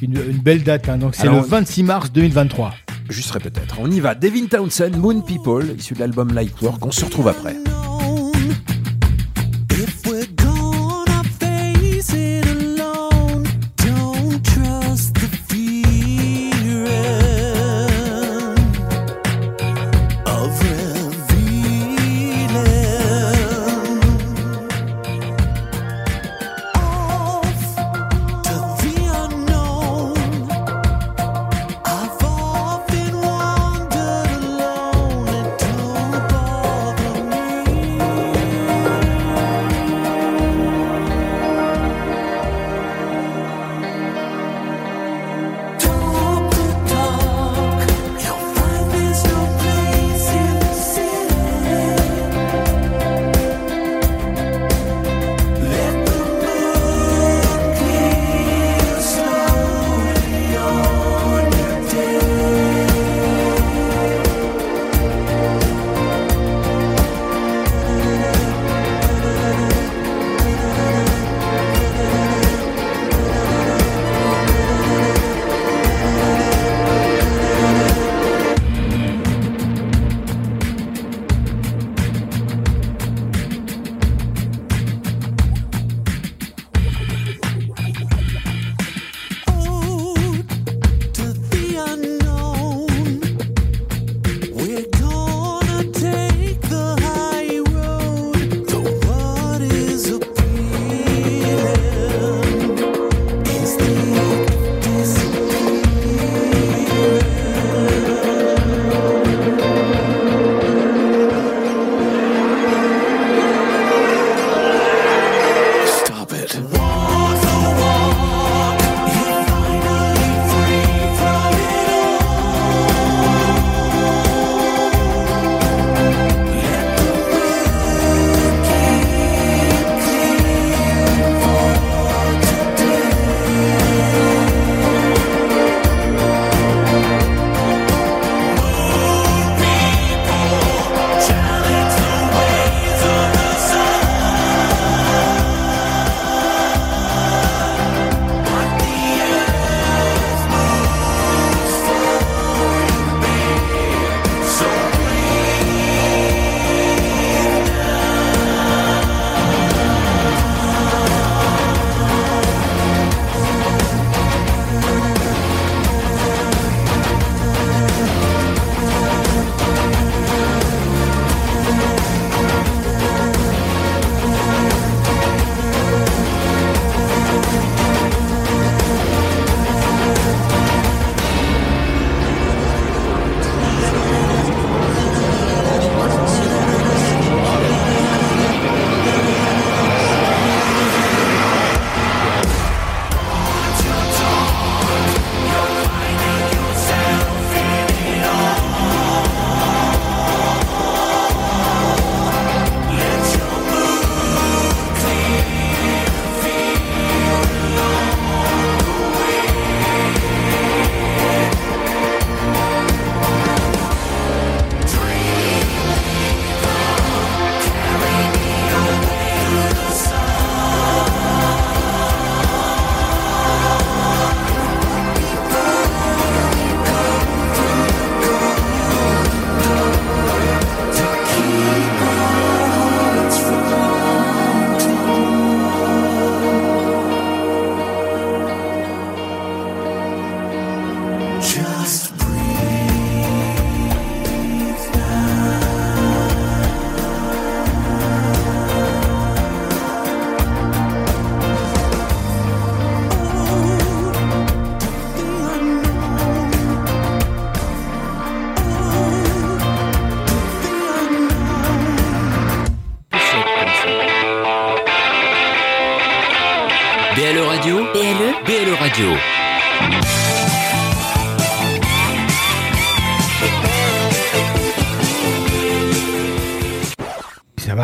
une, 0.00 0.14
une 0.14 0.38
belle 0.38 0.62
date. 0.62 0.88
hein. 0.88 0.96
Donc, 0.96 1.14
c'est 1.14 1.24
le 1.24 1.30
Alors, 1.30 1.44
26 1.44 1.82
mars 1.82 2.10
2023. 2.12 2.72
Je 3.10 3.20
serai 3.20 3.38
peut-être. 3.40 3.76
On 3.80 3.90
y 3.90 4.00
va. 4.00 4.14
Devin 4.14 4.46
Townsend, 4.46 4.96
Moon 4.96 5.20
People, 5.20 5.74
issu 5.78 5.92
de 5.94 6.00
l'album 6.00 6.32
Lightwork. 6.32 6.84
On 6.86 6.90
se 6.90 7.04
retrouve 7.04 7.28
après. 7.28 7.54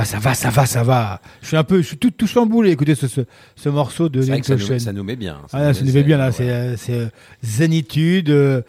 Ça 0.06 0.18
va, 0.18 0.34
ça 0.34 0.50
va, 0.50 0.64
ça 0.66 0.82
va. 0.82 1.20
Je 1.42 1.48
suis 1.48 1.56
un 1.56 1.64
peu, 1.64 1.82
je 1.82 1.86
suis 1.88 1.96
tout, 1.98 2.10
tout 2.10 2.26
chamboulé. 2.26 2.70
Écoutez 2.70 2.94
ce, 2.94 3.08
ce, 3.08 3.20
ce 3.56 3.68
morceau 3.68 4.08
de 4.08 4.22
que 4.40 4.46
ça 4.46 4.54
nous, 4.56 4.64
Ocean. 4.64 4.78
ça 4.78 4.92
nous 4.92 5.04
met 5.04 5.16
bien. 5.16 5.38
Ah, 5.52 5.60
là, 5.60 5.74
ça 5.74 5.82
nous 5.84 5.90
fait 5.92 6.02
bien 6.04 6.16
là, 6.16 6.32
c'est 6.32 6.48
euh, 6.48 6.76
c'est 6.76 6.92
euh, 6.94 7.06
zénitude. 7.42 8.30
euh, 8.30 8.62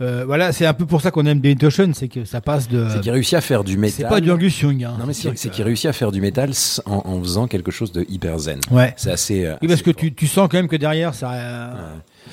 euh, 0.00 0.24
voilà, 0.26 0.52
c'est 0.52 0.66
un 0.66 0.74
peu 0.74 0.86
pour 0.86 1.00
ça 1.00 1.10
qu'on 1.10 1.26
aime 1.26 1.40
David 1.40 1.64
Ocean, 1.64 1.92
c'est 1.94 2.08
que 2.08 2.24
ça 2.24 2.40
passe 2.40 2.68
de. 2.68 2.86
C'est 2.90 3.00
qu'il 3.00 3.10
réussit 3.12 3.34
à 3.34 3.40
faire 3.40 3.64
du 3.64 3.76
métal. 3.78 3.96
C'est 3.96 4.08
pas 4.08 4.20
du 4.20 4.30
Angus 4.30 4.60
Young. 4.60 4.84
Hein. 4.84 4.96
Non, 4.98 5.06
mais 5.06 5.14
c'est 5.14 5.32
qu'il 5.50 5.64
réussit 5.64 5.86
à 5.86 5.92
faire 5.92 6.12
du 6.12 6.20
métal 6.20 6.50
en, 6.86 7.02
en 7.04 7.20
faisant 7.20 7.46
quelque 7.46 7.70
chose 7.70 7.92
de 7.92 8.04
hyper 8.08 8.38
zen. 8.38 8.60
Ouais. 8.70 8.94
C'est 8.96 9.10
assez. 9.10 9.52
Oui, 9.62 9.68
parce 9.68 9.80
assez 9.80 9.82
que 9.82 9.90
tu, 9.90 10.12
tu 10.12 10.26
sens 10.26 10.48
quand 10.50 10.58
même 10.58 10.68
que 10.68 10.76
derrière, 10.76 11.14
ça, 11.14 11.32
euh, 11.32 11.70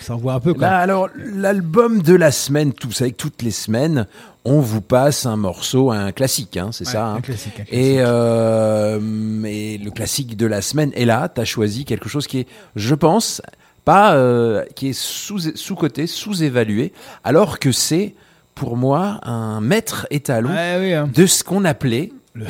ça 0.01 0.15
envoie 0.15 0.33
un 0.33 0.39
peu. 0.39 0.53
Quoi. 0.53 0.63
Là, 0.67 0.77
alors, 0.79 1.09
l'album 1.15 2.01
de 2.01 2.15
la 2.15 2.31
semaine, 2.31 2.73
savez 2.91 3.11
que 3.11 3.17
toutes 3.17 3.41
les 3.41 3.51
semaines, 3.51 4.05
on 4.49 4.59
vous 4.59 4.81
passe 4.81 5.25
un 5.25 5.37
morceau, 5.37 5.91
un 5.91 6.11
classique, 6.11 6.57
hein, 6.57 6.69
c'est 6.71 6.85
Ouais, 6.87 6.93
ça. 6.93 7.05
un 7.05 7.15
hein. 7.15 7.21
classique, 7.21 7.53
un 7.59 7.63
classique. 7.63 7.73
Et, 7.73 7.97
euh, 7.99 9.43
et 9.45 9.77
le 9.77 9.91
classique 9.91 10.35
de 10.37 10.45
la 10.45 10.61
semaine 10.61 10.91
est 10.95 11.05
là. 11.05 11.29
Tu 11.33 11.39
as 11.41 11.45
choisi 11.45 11.85
quelque 11.85 12.09
chose 12.09 12.27
qui 12.27 12.39
est, 12.39 12.47
je 12.75 12.95
pense, 12.95 13.41
pas, 13.85 14.13
euh, 14.15 14.65
qui 14.75 14.89
est 14.89 14.93
sous, 14.93 15.39
sous-coté, 15.55 16.07
sous-évalué, 16.07 16.93
alors 17.23 17.59
que 17.59 17.71
c'est, 17.71 18.15
pour 18.55 18.75
moi, 18.75 19.19
un 19.23 19.61
maître 19.61 20.05
étalon 20.09 20.49
oui, 20.49 20.93
hein. 20.93 21.09
de 21.13 21.25
ce 21.25 21.43
qu'on 21.43 21.63
appelait 21.63 22.11
le, 22.35 22.45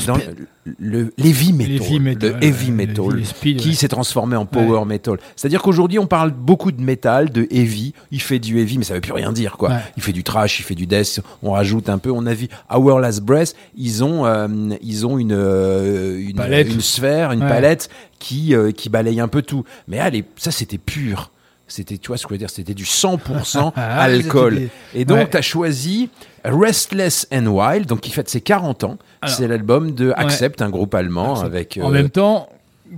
le 0.77 1.13
l'heavy 1.17 1.53
metal, 1.53 1.77
le 1.77 2.43
heavy 2.43 2.71
metal, 2.71 3.05
heavy 3.13 3.25
speed, 3.25 3.57
qui 3.57 3.69
ouais. 3.69 3.75
s'est 3.75 3.87
transformé 3.87 4.35
en 4.35 4.45
power 4.45 4.79
Ouais. 4.79 4.85
metal. 4.85 5.17
C'est-à-dire 5.35 5.61
qu'aujourd'hui, 5.61 5.99
on 5.99 6.05
parle 6.07 6.31
beaucoup 6.31 6.71
de 6.71 6.81
métal, 6.81 7.29
de 7.31 7.47
heavy. 7.49 7.93
Il 8.11 8.21
fait 8.21 8.39
du 8.39 8.59
heavy, 8.59 8.77
mais 8.77 8.83
ça 8.83 8.93
veut 8.93 9.01
plus 9.01 9.13
rien 9.13 9.31
dire, 9.31 9.57
quoi. 9.57 9.69
Ouais. 9.69 9.79
Il 9.97 10.03
fait 10.03 10.11
du 10.11 10.23
trash, 10.23 10.59
il 10.59 10.63
fait 10.63 10.75
du 10.75 10.85
death. 10.85 11.21
On 11.43 11.51
rajoute 11.51 11.89
un 11.89 11.97
peu. 11.97 12.11
On 12.11 12.25
a 12.25 12.33
vu 12.33 12.47
Our 12.69 12.99
Last 12.99 13.21
Breath. 13.21 13.55
Ils 13.75 14.03
ont, 14.03 14.25
euh, 14.25 14.47
ils 14.81 15.07
ont 15.07 15.17
une, 15.17 15.33
euh, 15.33 16.17
une, 16.19 16.39
une 16.71 16.81
sphère, 16.81 17.31
une 17.31 17.39
palette 17.39 17.89
qui, 18.19 18.53
euh, 18.53 18.71
qui 18.71 18.89
balaye 18.89 19.19
un 19.19 19.27
peu 19.27 19.41
tout. 19.41 19.63
Mais 19.87 19.99
allez, 19.99 20.23
ça, 20.35 20.51
c'était 20.51 20.77
pur. 20.77 21.31
C'était, 21.71 21.97
tu 21.97 22.07
vois 22.09 22.17
ce 22.17 22.23
que 22.23 22.29
je 22.29 22.33
veux 22.33 22.37
dire, 22.39 22.49
c'était 22.49 22.73
du 22.73 22.83
100% 22.85 23.71
Ah, 23.75 24.01
alcool. 24.01 24.69
Et 24.93 25.05
donc, 25.05 25.17
Ouais. 25.17 25.29
tu 25.29 25.37
as 25.37 25.41
choisi 25.41 26.09
Restless 26.43 27.27
and 27.31 27.45
Wild, 27.47 27.85
donc 27.87 28.01
qui 28.01 28.11
fête 28.11 28.29
ses 28.29 28.41
40 28.41 28.83
ans. 28.83 28.97
C'est 29.27 29.47
l'album 29.47 29.91
de 29.91 30.11
Accept, 30.15 30.61
un 30.61 30.69
groupe 30.69 30.93
allemand 30.95 31.33
Accept. 31.33 31.45
avec. 31.47 31.79
En 31.81 31.89
euh, 31.89 31.93
même 31.93 32.09
temps, 32.09 32.49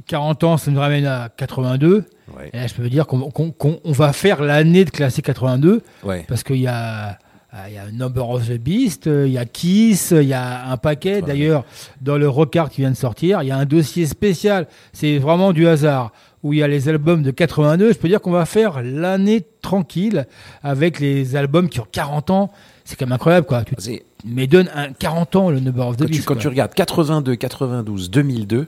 40 0.07 0.43
ans, 0.43 0.57
ça 0.57 0.71
nous 0.71 0.79
ramène 0.79 1.05
à 1.05 1.29
82. 1.35 2.05
Ouais. 2.37 2.49
Et 2.53 2.57
là, 2.57 2.67
je 2.67 2.73
peux 2.73 2.87
dire 2.89 3.07
qu'on 3.07 3.29
qu'on- 3.29 3.51
qu'on- 3.51 3.79
on 3.83 3.91
va 3.91 4.13
faire 4.13 4.41
l'année 4.41 4.85
de 4.85 4.89
classique 4.89 5.25
82. 5.25 5.81
Ouais. 6.03 6.23
Parce 6.27 6.43
qu'il 6.43 6.57
y 6.61 6.67
a. 6.67 7.17
ah, 7.51 7.67
Il 7.67 7.73
y 7.75 7.77
a 7.77 7.91
Number 7.91 8.29
of 8.29 8.47
the 8.47 8.53
Beast, 8.57 9.07
euh, 9.07 9.27
il 9.27 9.33
y 9.33 9.37
a 9.37 9.43
Kiss, 9.45 10.11
il 10.11 10.27
y 10.29 10.33
a 10.33 10.67
un 10.69 10.77
paquet. 10.77 11.21
D'ailleurs, 11.21 11.65
dans 11.99 12.17
le 12.17 12.29
Rockart 12.29 12.69
qui 12.69 12.79
vient 12.81 12.91
de 12.91 12.95
sortir, 12.95 13.41
il 13.43 13.49
y 13.49 13.51
a 13.51 13.57
un 13.57 13.65
dossier 13.65 14.05
spécial. 14.05 14.67
C'est 14.93 15.17
vraiment 15.17 15.51
du 15.51 15.67
hasard. 15.67 16.11
Où 16.43 16.53
il 16.53 16.59
y 16.59 16.63
a 16.63 16.67
les 16.67 16.89
albums 16.89 17.21
de 17.21 17.29
82. 17.31 17.93
Je 17.93 17.97
peux 17.97 18.07
dire 18.07 18.19
qu'on 18.21 18.31
va 18.31 18.45
faire 18.45 18.81
l'année 18.83 19.45
tranquille 19.61 20.25
avec 20.63 20.99
les 20.99 21.35
albums 21.35 21.69
qui 21.69 21.79
ont 21.79 21.87
40 21.91 22.29
ans. 22.31 22.51
C'est 22.83 22.95
quand 22.97 23.05
même 23.05 23.13
incroyable, 23.13 23.45
quoi. 23.45 23.63
Tu, 23.63 24.01
mais 24.25 24.47
donne 24.47 24.69
un 24.75 24.91
40 24.91 25.35
ans, 25.35 25.49
le 25.51 25.59
Number 25.59 25.87
of 25.87 25.97
the 25.97 26.01
Quand, 26.01 26.07
tu, 26.07 26.21
quand 26.23 26.33
quoi. 26.33 26.41
tu 26.41 26.47
regardes 26.47 26.73
82, 26.73 27.35
92, 27.35 28.09
2002, 28.09 28.67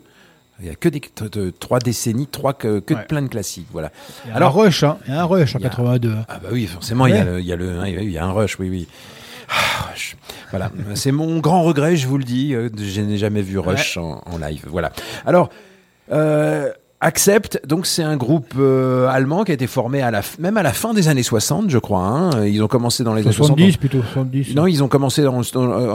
il 0.59 0.67
y 0.67 0.69
a 0.69 0.75
que 0.75 0.87
des 0.87 1.01
trois 1.59 1.79
décennies, 1.79 2.27
trois 2.27 2.53
que, 2.53 2.79
que 2.79 2.93
de 2.93 2.99
Ouais. 2.99 3.05
plein 3.05 3.23
de 3.23 3.27
classiques. 3.27 3.67
Voilà. 3.71 3.91
Il 4.25 4.29
y 4.29 4.33
a 4.33 4.35
Alors, 4.37 4.49
un 4.59 4.63
rush, 4.65 4.83
hein. 4.83 4.97
Il 5.07 5.13
y 5.13 5.17
a 5.17 5.21
un 5.21 5.25
rush 5.25 5.55
en 5.55 5.59
Il 5.59 5.63
y 5.63 5.65
a- 5.65 5.69
82. 5.69 6.11
hein. 6.11 6.25
ah 6.29 6.39
bah 6.43 6.49
oui, 6.51 6.67
forcément, 6.67 7.07
il 7.07 7.15
y 7.15 7.17
a 7.17 7.23
le- 7.23 7.39
il 7.39 7.45
y, 7.47 7.51
a 7.51 7.55
le- 7.55 7.79
hein, 7.79 7.87
il 7.87 8.11
y 8.11 8.17
a 8.19 8.23
un 8.23 8.31
rush, 8.31 8.59
oui, 8.59 8.69
oui. 8.69 8.87
Ah, 9.49 9.89
Rush. 9.91 10.15
Voilà, 10.51 10.71
c'est 10.95 11.11
mon 11.11 11.39
grand 11.39 11.63
regret, 11.63 11.95
je 11.97 12.07
vous 12.07 12.17
le 12.19 12.23
dis. 12.23 12.53
euh, 12.53 12.69
Je 12.77 13.01
n'ai 13.01 13.17
jamais 13.17 13.41
vu 13.41 13.57
Rush 13.59 13.97
en, 13.97 14.21
en 14.25 14.37
live. 14.37 14.63
Voilà. 14.67 14.91
Alors, 15.25 15.49
euh, 16.11 16.71
Accept, 17.05 17.59
donc 17.67 17.85
c'est 17.85 18.01
un 18.01 18.15
groupe 18.15 18.53
euh, 18.57 19.07
allemand 19.09 19.43
qui 19.43 19.51
a 19.51 19.53
été 19.55 19.67
formé 19.67 20.01
à 20.01 20.09
la, 20.09 20.21
même 20.39 20.55
à 20.55 20.63
la 20.63 20.71
fin 20.71 20.93
des 20.93 21.09
années 21.09 21.21
60, 21.21 21.69
je 21.69 21.77
crois. 21.77 21.99
hein. 21.99 22.45
Ils 22.45 22.63
ont 22.63 22.67
commencé 22.69 23.03
dans 23.03 23.13
les 23.13 23.23
années 23.23 23.33
60. 23.33 23.57
70 23.57 23.75
plutôt, 23.77 24.01
70. 24.01 24.55
Non, 24.55 24.67
ils 24.67 24.81
ont 24.81 24.87
commencé 24.87 25.27
en, 25.27 25.41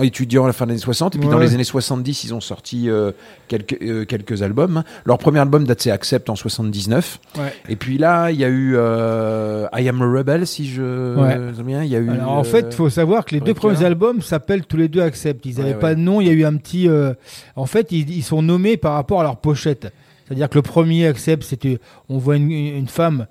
étudiant 0.02 0.44
à 0.44 0.48
la 0.48 0.52
fin 0.52 0.66
des 0.66 0.72
années 0.72 0.80
60, 0.82 1.16
et 1.16 1.18
puis 1.18 1.28
dans 1.30 1.38
les 1.38 1.54
années 1.54 1.64
70, 1.64 2.24
ils 2.24 2.34
ont 2.34 2.42
sorti 2.42 2.90
euh, 2.90 3.12
quelques, 3.48 3.78
euh, 3.80 4.04
quelques 4.04 4.42
albums. 4.42 4.76
hein. 4.76 4.84
Leur 5.06 5.16
premier 5.16 5.38
album 5.40 5.64
date 5.64 5.80
c'est 5.80 5.90
Accept 5.90 6.28
en 6.28 6.36
79. 6.36 7.20
Ouais. 7.38 7.54
Et 7.70 7.76
puis 7.76 7.96
là, 7.96 8.30
il 8.30 8.36
y 8.38 8.44
a 8.44 8.48
eu 8.48 8.74
euh, 8.76 9.66
I 9.74 9.88
Am 9.88 10.02
a 10.02 10.04
Rebel, 10.18 10.46
si 10.46 10.68
je 10.68 11.16
Ouais. 11.16 11.38
bien. 11.64 11.84
Il 11.84 11.90
y 11.90 11.96
a 11.96 12.00
eu. 12.00 12.10
Alors, 12.10 12.32
en 12.32 12.40
euh, 12.40 12.44
fait, 12.44 12.66
il 12.70 12.74
faut 12.74 12.90
savoir 12.90 13.24
que 13.24 13.34
les 13.34 13.40
deux 13.40 13.54
premiers 13.54 13.82
albums 13.82 14.20
s'appellent 14.20 14.66
tous 14.66 14.76
les 14.76 14.88
deux 14.88 15.00
Accept. 15.00 15.46
Ils 15.46 15.56
n'avaient 15.58 15.72
pas 15.74 15.94
de 15.94 16.00
nom, 16.00 16.20
il 16.20 16.26
y 16.26 16.30
a 16.30 16.34
eu 16.34 16.44
un 16.44 16.56
petit. 16.56 16.86
euh, 16.86 17.14
En 17.56 17.64
fait, 17.64 17.92
ils, 17.92 18.10
ils 18.10 18.22
sont 18.22 18.42
nommés 18.42 18.76
par 18.76 18.92
rapport 18.92 19.20
à 19.20 19.22
leur 19.22 19.36
pochette. 19.38 19.90
C'est-à-dire 20.28 20.48
que 20.50 20.56
le 20.58 20.62
premier 20.62 21.06
Accept, 21.06 21.42
c'était. 21.42 21.78
On 22.10 22.18
voit 22.18 22.36
une, 22.36 22.50
une 22.52 22.86
femme 22.88 23.26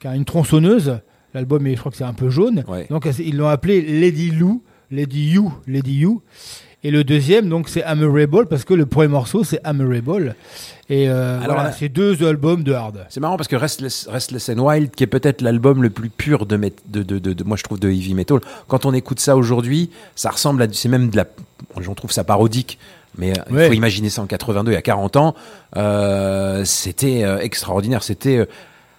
qui 0.00 0.06
a 0.06 0.14
une 0.14 0.24
tronçonneuse. 0.24 1.00
L'album, 1.34 1.66
je 1.68 1.74
crois 1.78 1.90
que 1.92 1.98
c'est 1.98 2.04
un 2.04 2.14
peu 2.14 2.30
jaune. 2.30 2.64
Ouais. 2.68 2.86
Donc, 2.88 3.06
ils 3.18 3.36
l'ont 3.36 3.48
appelé 3.48 3.82
Lady 4.00 4.30
Lou, 4.30 4.62
Lady 4.90 5.30
You, 5.32 5.52
Lady 5.66 5.94
You. 5.98 6.22
Et 6.84 6.90
le 6.92 7.02
deuxième, 7.04 7.48
donc, 7.48 7.68
c'est 7.68 7.80
I'm 7.80 8.02
a 8.02 8.06
Rebel, 8.06 8.46
parce 8.48 8.64
que 8.64 8.72
le 8.72 8.86
premier 8.86 9.08
morceau, 9.08 9.42
c'est 9.42 9.60
I'm 9.66 9.80
a 9.80 9.84
Rebel. 9.84 10.36
Et 10.88 11.08
euh, 11.08 11.40
Alors, 11.40 11.56
voilà, 11.56 11.70
là- 11.70 11.72
c'est 11.76 11.88
deux 11.88 12.24
albums 12.24 12.62
de 12.62 12.72
hard. 12.72 13.06
C'est 13.08 13.18
marrant 13.18 13.36
parce 13.36 13.48
que 13.48 13.56
Restless, 13.56 14.06
Restless 14.08 14.48
and 14.50 14.58
Wild, 14.60 14.92
qui 14.92 15.02
est 15.02 15.08
peut-être 15.08 15.42
l'album 15.42 15.82
le 15.82 15.90
plus 15.90 16.10
pur 16.10 16.46
de, 16.46 16.56
de, 16.56 16.70
de, 17.02 17.18
de, 17.18 17.32
de- 17.32 17.44
moi 17.44 17.56
je 17.56 17.64
trouve 17.64 17.80
de 17.80 17.88
heavy 17.90 18.14
metal. 18.14 18.38
Quand 18.68 18.86
on 18.86 18.94
écoute 18.94 19.18
ça 19.18 19.36
aujourd'hui, 19.36 19.90
ça 20.14 20.30
ressemble 20.30 20.62
à, 20.62 20.66
c'est 20.72 20.88
même 20.88 21.10
de 21.10 21.16
la, 21.16 21.26
j'en 21.80 21.94
trouve 21.94 22.12
ça 22.12 22.22
parodique. 22.22 22.78
Mais 23.18 23.30
euh, 23.30 23.42
il 23.50 23.66
faut 23.66 23.72
imaginer 23.72 24.10
ça 24.10 24.22
en 24.22 24.26
82, 24.26 24.72
il 24.72 24.74
y 24.74 24.78
a 24.78 24.82
40 24.82 25.16
ans, 25.16 25.34
euh, 25.76 26.64
c'était 26.64 27.24
euh, 27.24 27.38
extraordinaire. 27.38 28.02
C'était, 28.02 28.38
euh, 28.38 28.46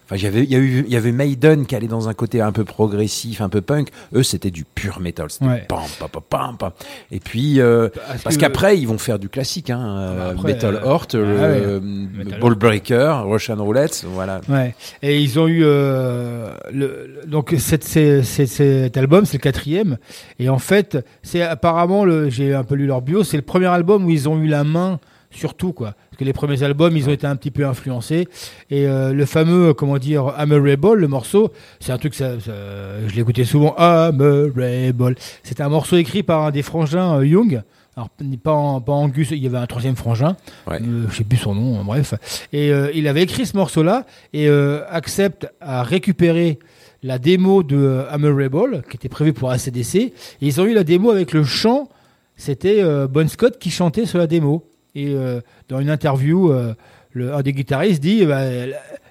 enfin, 0.08 0.16
il 0.16 0.24
y 0.24 0.26
avait, 0.26 0.44
il 0.44 0.50
y 0.50 0.56
a 0.56 0.60
eu, 0.60 0.84
il 0.88 0.92
y 0.92 0.96
avait 0.98 1.12
Maiden 1.12 1.66
qui 1.68 1.76
allait 1.76 1.88
dans 1.88 2.10
un 2.10 2.14
côté 2.14 2.42
un 2.42 2.52
peu 2.52 2.64
progressif, 2.66 3.42
un 3.42 3.50
peu 3.50 3.62
punk. 3.62 3.90
Eux, 4.16 4.24
c'était 4.24 4.50
du 4.52 4.64
pur 4.66 5.00
metal. 5.00 5.30
C'était 5.30 5.46
Ouais. 5.46 5.66
pam, 5.70 5.80
pam, 6.00 6.10
pam, 6.30 6.58
pam. 6.58 6.72
Et 7.12 7.20
puis, 7.20 7.60
euh, 7.62 7.90
Parce 8.24 8.38
qu'après, 8.38 8.78
ils 8.80 8.88
vont 8.88 8.98
faire 8.98 9.20
du 9.20 9.30
classique, 9.30 9.70
hein, 9.70 9.86
euh, 9.86 10.32
après, 10.32 10.54
Metal 10.54 10.76
euh, 10.76 10.86
Heart, 10.86 11.16
ah 11.16 11.18
euh, 11.18 11.80
ouais. 11.80 11.86
Metal 12.26 12.40
Ball 12.40 12.56
Breaker, 12.56 13.22
Russian 13.26 13.56
Roulette, 13.64 14.06
voilà. 14.08 14.42
Ouais. 14.50 14.74
Et 15.02 15.22
ils 15.22 15.40
ont 15.40 15.48
eu 15.48 15.62
euh, 15.64 16.52
le, 16.72 17.22
donc 17.28 17.54
cette- 17.60 17.84
cet 17.84 18.98
album, 18.98 19.26
c'est 19.26 19.38
le 19.38 19.42
quatrième. 19.42 19.98
Et 20.40 20.50
en 20.50 20.60
fait, 20.60 20.98
c'est 21.24 21.42
apparemment 21.42 22.06
le, 22.06 22.30
j'ai 22.30 22.54
un 22.54 22.64
peu 22.64 22.76
lu 22.76 22.86
leur 22.88 23.02
bio, 23.02 23.24
c'est 23.24 23.38
le 23.38 23.44
premier 23.44 23.68
album 23.68 24.06
où 24.06 24.10
ils 24.10 24.28
ont 24.30 24.38
eu 24.40 24.48
la 24.48 24.64
main 24.64 25.00
sur 25.32 25.54
tout 25.56 25.74
quoi. 25.74 25.94
Que 26.18 26.24
les 26.24 26.34
premiers 26.34 26.64
albums, 26.64 26.98
ils 26.98 27.08
ont 27.08 27.12
été 27.14 27.28
un 27.28 27.36
petit 27.36 27.52
peu 27.52 27.66
influencés. 27.66 28.28
Et 28.72 28.88
euh, 28.88 29.14
le 29.14 29.26
fameux, 29.26 29.74
comment 29.74 29.98
dire, 30.00 30.24
Rebel, 30.26 30.94
le 30.96 31.08
morceau, 31.08 31.52
c'est 31.80 31.92
un 31.92 31.98
truc, 31.98 32.16
ça, 32.16 32.40
ça- 32.40 33.08
je 33.08 33.16
l'écoutais 33.16 33.44
souvent. 33.46 33.76
Rebel. 33.78 35.16
C'est 35.44 35.62
un 35.62 35.70
morceau 35.70 35.98
écrit 35.98 36.24
par 36.24 36.44
un 36.44 36.52
des 36.52 36.64
frangins 36.64 37.18
euh, 37.20 37.26
Young. 37.26 37.62
Alors, 37.96 38.10
pas, 38.44 38.54
en, 38.54 38.80
pas 38.82 38.94
Angus, 38.94 39.30
il 39.32 39.40
y 39.40 39.48
avait 39.48 39.58
un 39.58 39.66
troisième 39.66 39.96
frangin. 39.96 40.36
Ouais. 40.68 40.80
Euh, 40.82 41.06
je 41.10 41.16
sais 41.18 41.24
plus 41.24 41.38
son 41.38 41.56
nom, 41.56 41.80
hein, 41.80 41.84
bref. 41.84 42.14
Et 42.54 42.72
euh, 42.72 42.92
il 42.94 43.08
avait 43.08 43.24
écrit 43.24 43.46
ce 43.48 43.58
morceau-là 43.58 44.06
et 44.34 44.48
euh, 44.48 44.82
Accept 44.92 45.48
a 45.62 45.82
récupéré 45.84 46.60
la 47.04 47.18
démo 47.18 47.64
de 47.64 47.76
euh, 47.78 48.04
Rebel 48.12 48.84
qui 48.90 48.98
était 48.98 49.10
prévue 49.10 49.34
pour 49.34 49.50
ACDC. 49.50 49.96
Et 49.96 50.14
ils 50.42 50.62
ont 50.62 50.66
eu 50.66 50.74
la 50.74 50.84
démo 50.84 51.10
avec 51.12 51.32
le 51.34 51.44
chant. 51.44 51.90
C'était 52.36 52.84
euh, 52.84 53.08
Bon 53.08 53.28
Scott 53.28 53.58
qui 53.58 53.72
chantait 53.72 54.06
sur 54.06 54.20
la 54.20 54.28
démo. 54.28 54.64
Et 54.98 55.14
euh, 55.14 55.42
dans 55.70 55.80
une 55.80 55.90
interview, 55.90 56.52
euh, 56.52 56.74
le, 57.14 57.34
un 57.34 57.42
des 57.42 57.54
guitaristes 57.54 58.02
dit 58.02 58.26
bah, 58.26 58.42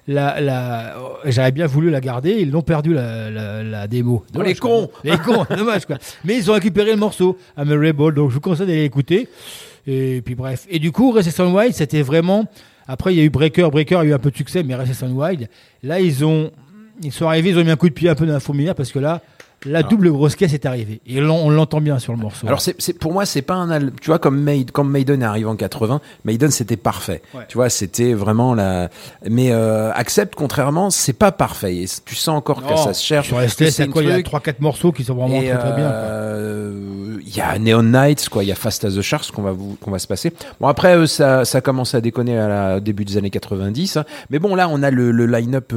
la, 0.07 0.39
la- 0.41 0.95
J'aurais 1.25 1.51
bien 1.51 1.65
voulu 1.65 1.89
la 1.89 2.01
garder, 2.01 2.31
ils 2.39 2.51
l'ont 2.51 2.61
perdu 2.61 2.93
la, 2.93 3.29
la, 3.29 3.63
la 3.63 3.87
démo. 3.87 4.23
Oh, 4.35 4.41
les 4.41 4.55
cons 4.55 4.89
Les 5.03 5.17
cons, 5.17 5.45
dommage 5.55 5.85
quoi. 5.85 5.97
Mais 6.25 6.35
ils 6.37 6.49
ont 6.51 6.53
récupéré 6.53 6.91
le 6.91 6.97
morceau, 6.97 7.37
I'm 7.57 7.71
a 7.71 7.75
Rebel, 7.75 8.13
donc 8.13 8.29
je 8.29 8.35
vous 8.35 8.41
conseille 8.41 8.67
d'aller 8.67 8.81
l'écouter. 8.83 9.29
Et 9.87 10.21
puis 10.25 10.35
bref. 10.35 10.65
Et 10.69 10.79
du 10.79 10.91
coup, 10.91 11.11
Restless 11.11 11.39
Wild, 11.39 11.73
c'était 11.73 12.01
vraiment. 12.01 12.45
Après, 12.89 13.13
il 13.13 13.17
y 13.17 13.21
a 13.21 13.23
eu 13.23 13.29
Breaker. 13.29 13.69
Breaker 13.71 13.95
a 13.97 14.03
eu 14.03 14.13
un 14.13 14.19
peu 14.19 14.31
de 14.31 14.35
succès, 14.35 14.61
mais 14.63 14.75
Restless 14.75 15.09
Wild, 15.09 15.47
là, 15.83 15.99
ils 16.01 16.25
ont. 16.25 16.51
Ils 17.03 17.11
sont 17.11 17.27
arrivés, 17.27 17.51
ils 17.51 17.57
ont 17.59 17.63
mis 17.63 17.69
un 17.71 17.75
coup 17.77 17.87
de 17.87 17.93
pied 17.93 18.09
un 18.09 18.15
peu 18.15 18.25
dans 18.25 18.33
la 18.33 18.39
fourmilière 18.39 18.73
parce 18.75 18.91
que 18.91 18.99
là, 18.99 19.21
la 19.65 19.83
double 19.83 20.11
grosse 20.11 20.35
caisse 20.35 20.53
est 20.53 20.65
arrivée. 20.65 21.01
Et 21.07 21.21
on 21.21 21.49
l'entend 21.49 21.81
bien 21.81 21.99
sur 21.99 22.13
le 22.13 22.19
morceau. 22.19 22.47
Alors 22.47 22.61
c'est, 22.61 22.93
pour 22.99 23.11
moi 23.13 23.25
c'est 23.25 23.41
pas 23.41 23.55
un 23.55 23.69
al- 23.71 23.91
tu 23.99 24.07
vois 24.11 24.19
comme 24.19 24.39
Maid, 24.41 24.71
comme 24.71 24.89
Maiden 24.91 25.21
est 25.21 25.25
arrivé 25.25 25.47
en 25.47 25.55
80, 25.55 25.99
Maiden 26.25 26.51
c'était 26.51 26.77
parfait. 26.77 27.21
Ouais. 27.33 27.41
Tu 27.47 27.57
vois, 27.57 27.69
c'était 27.69 28.13
vraiment 28.13 28.53
la 28.53 28.89
mais 29.27 29.51
euh, 29.51 29.91
Accept 29.93 30.35
contrairement, 30.35 30.89
c'est 30.89 31.13
pas 31.13 31.31
parfait 31.31 31.75
et 31.77 31.85
tu 32.05 32.15
sens 32.15 32.37
encore 32.37 32.65
que 32.65 32.75
ça 32.77 32.93
se 32.93 33.03
cherche. 33.03 33.27
Sur 33.29 33.41
STS, 33.41 33.69
c'est 33.71 33.87
quoi 33.87 34.03
Il 34.03 34.09
y 34.09 34.11
a 34.11 34.21
truc. 34.21 34.27
3-4 34.27 34.55
morceaux 34.59 34.91
qui 34.91 35.03
sont 35.03 35.15
vraiment 35.15 35.41
Et, 35.41 35.47
très 35.49 35.57
très 35.57 35.73
bien. 35.75 35.85
euh, 36.41 37.17
Il 37.25 37.35
y 37.35 37.41
a 37.41 37.57
Neon 37.59 37.83
Nights, 37.83 38.29
quoi. 38.29 38.43
Il 38.43 38.47
y 38.47 38.51
a 38.51 38.55
Fast 38.55 38.85
as 38.85 38.91
the 38.95 39.01
Sharks 39.01 39.31
qu'on 39.31 39.41
va 39.41 39.51
vous, 39.51 39.77
qu'on 39.81 39.91
va 39.91 39.99
se 39.99 40.07
passer. 40.07 40.31
Bon 40.61 40.67
après 40.67 40.95
euh, 40.95 41.07
ça, 41.07 41.45
ça 41.45 41.61
commence 41.61 41.95
à 41.95 42.01
déconner 42.01 42.37
à 42.37 42.47
la 42.47 42.77
au 42.77 42.79
début 42.79 43.05
des 43.05 43.17
années 43.17 43.29
90. 43.29 43.97
hein. 43.97 44.05
Mais 44.29 44.39
bon 44.39 44.55
là 44.55 44.67
on 44.69 44.83
a 44.83 44.91
le, 44.91 45.11
le 45.11 45.25
line-up 45.25 45.73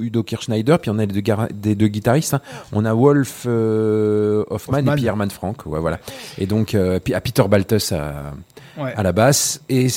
Udo 0.00 0.22
Kirchschneider, 0.22 0.76
puis 0.80 0.90
on 0.90 0.98
a 0.98 1.06
les 1.06 1.74
deux, 1.74 1.88
guitaristes. 1.88 2.34
hein. 2.34 2.40
On 2.72 2.84
a 2.84 2.92
Wolf 3.22 3.44
euh, 3.46 4.44
Hoffman, 4.50 4.78
Hoffman. 4.78 4.92
et 4.92 4.96
puis 4.96 5.06
Herman 5.06 5.30
Frank. 5.30 5.64
Ouais, 5.66 5.80
voilà. 5.80 5.98
Et 6.38 6.46
donc 6.46 6.74
euh, 6.74 6.98
puis 6.98 7.14
à 7.14 7.20
Peter 7.20 7.44
Baltus 7.48 7.92
à, 7.92 8.32
Ouais. 8.78 8.92
à 8.96 9.02
la 9.02 9.12
basse 9.12 9.60
et. 9.68 9.88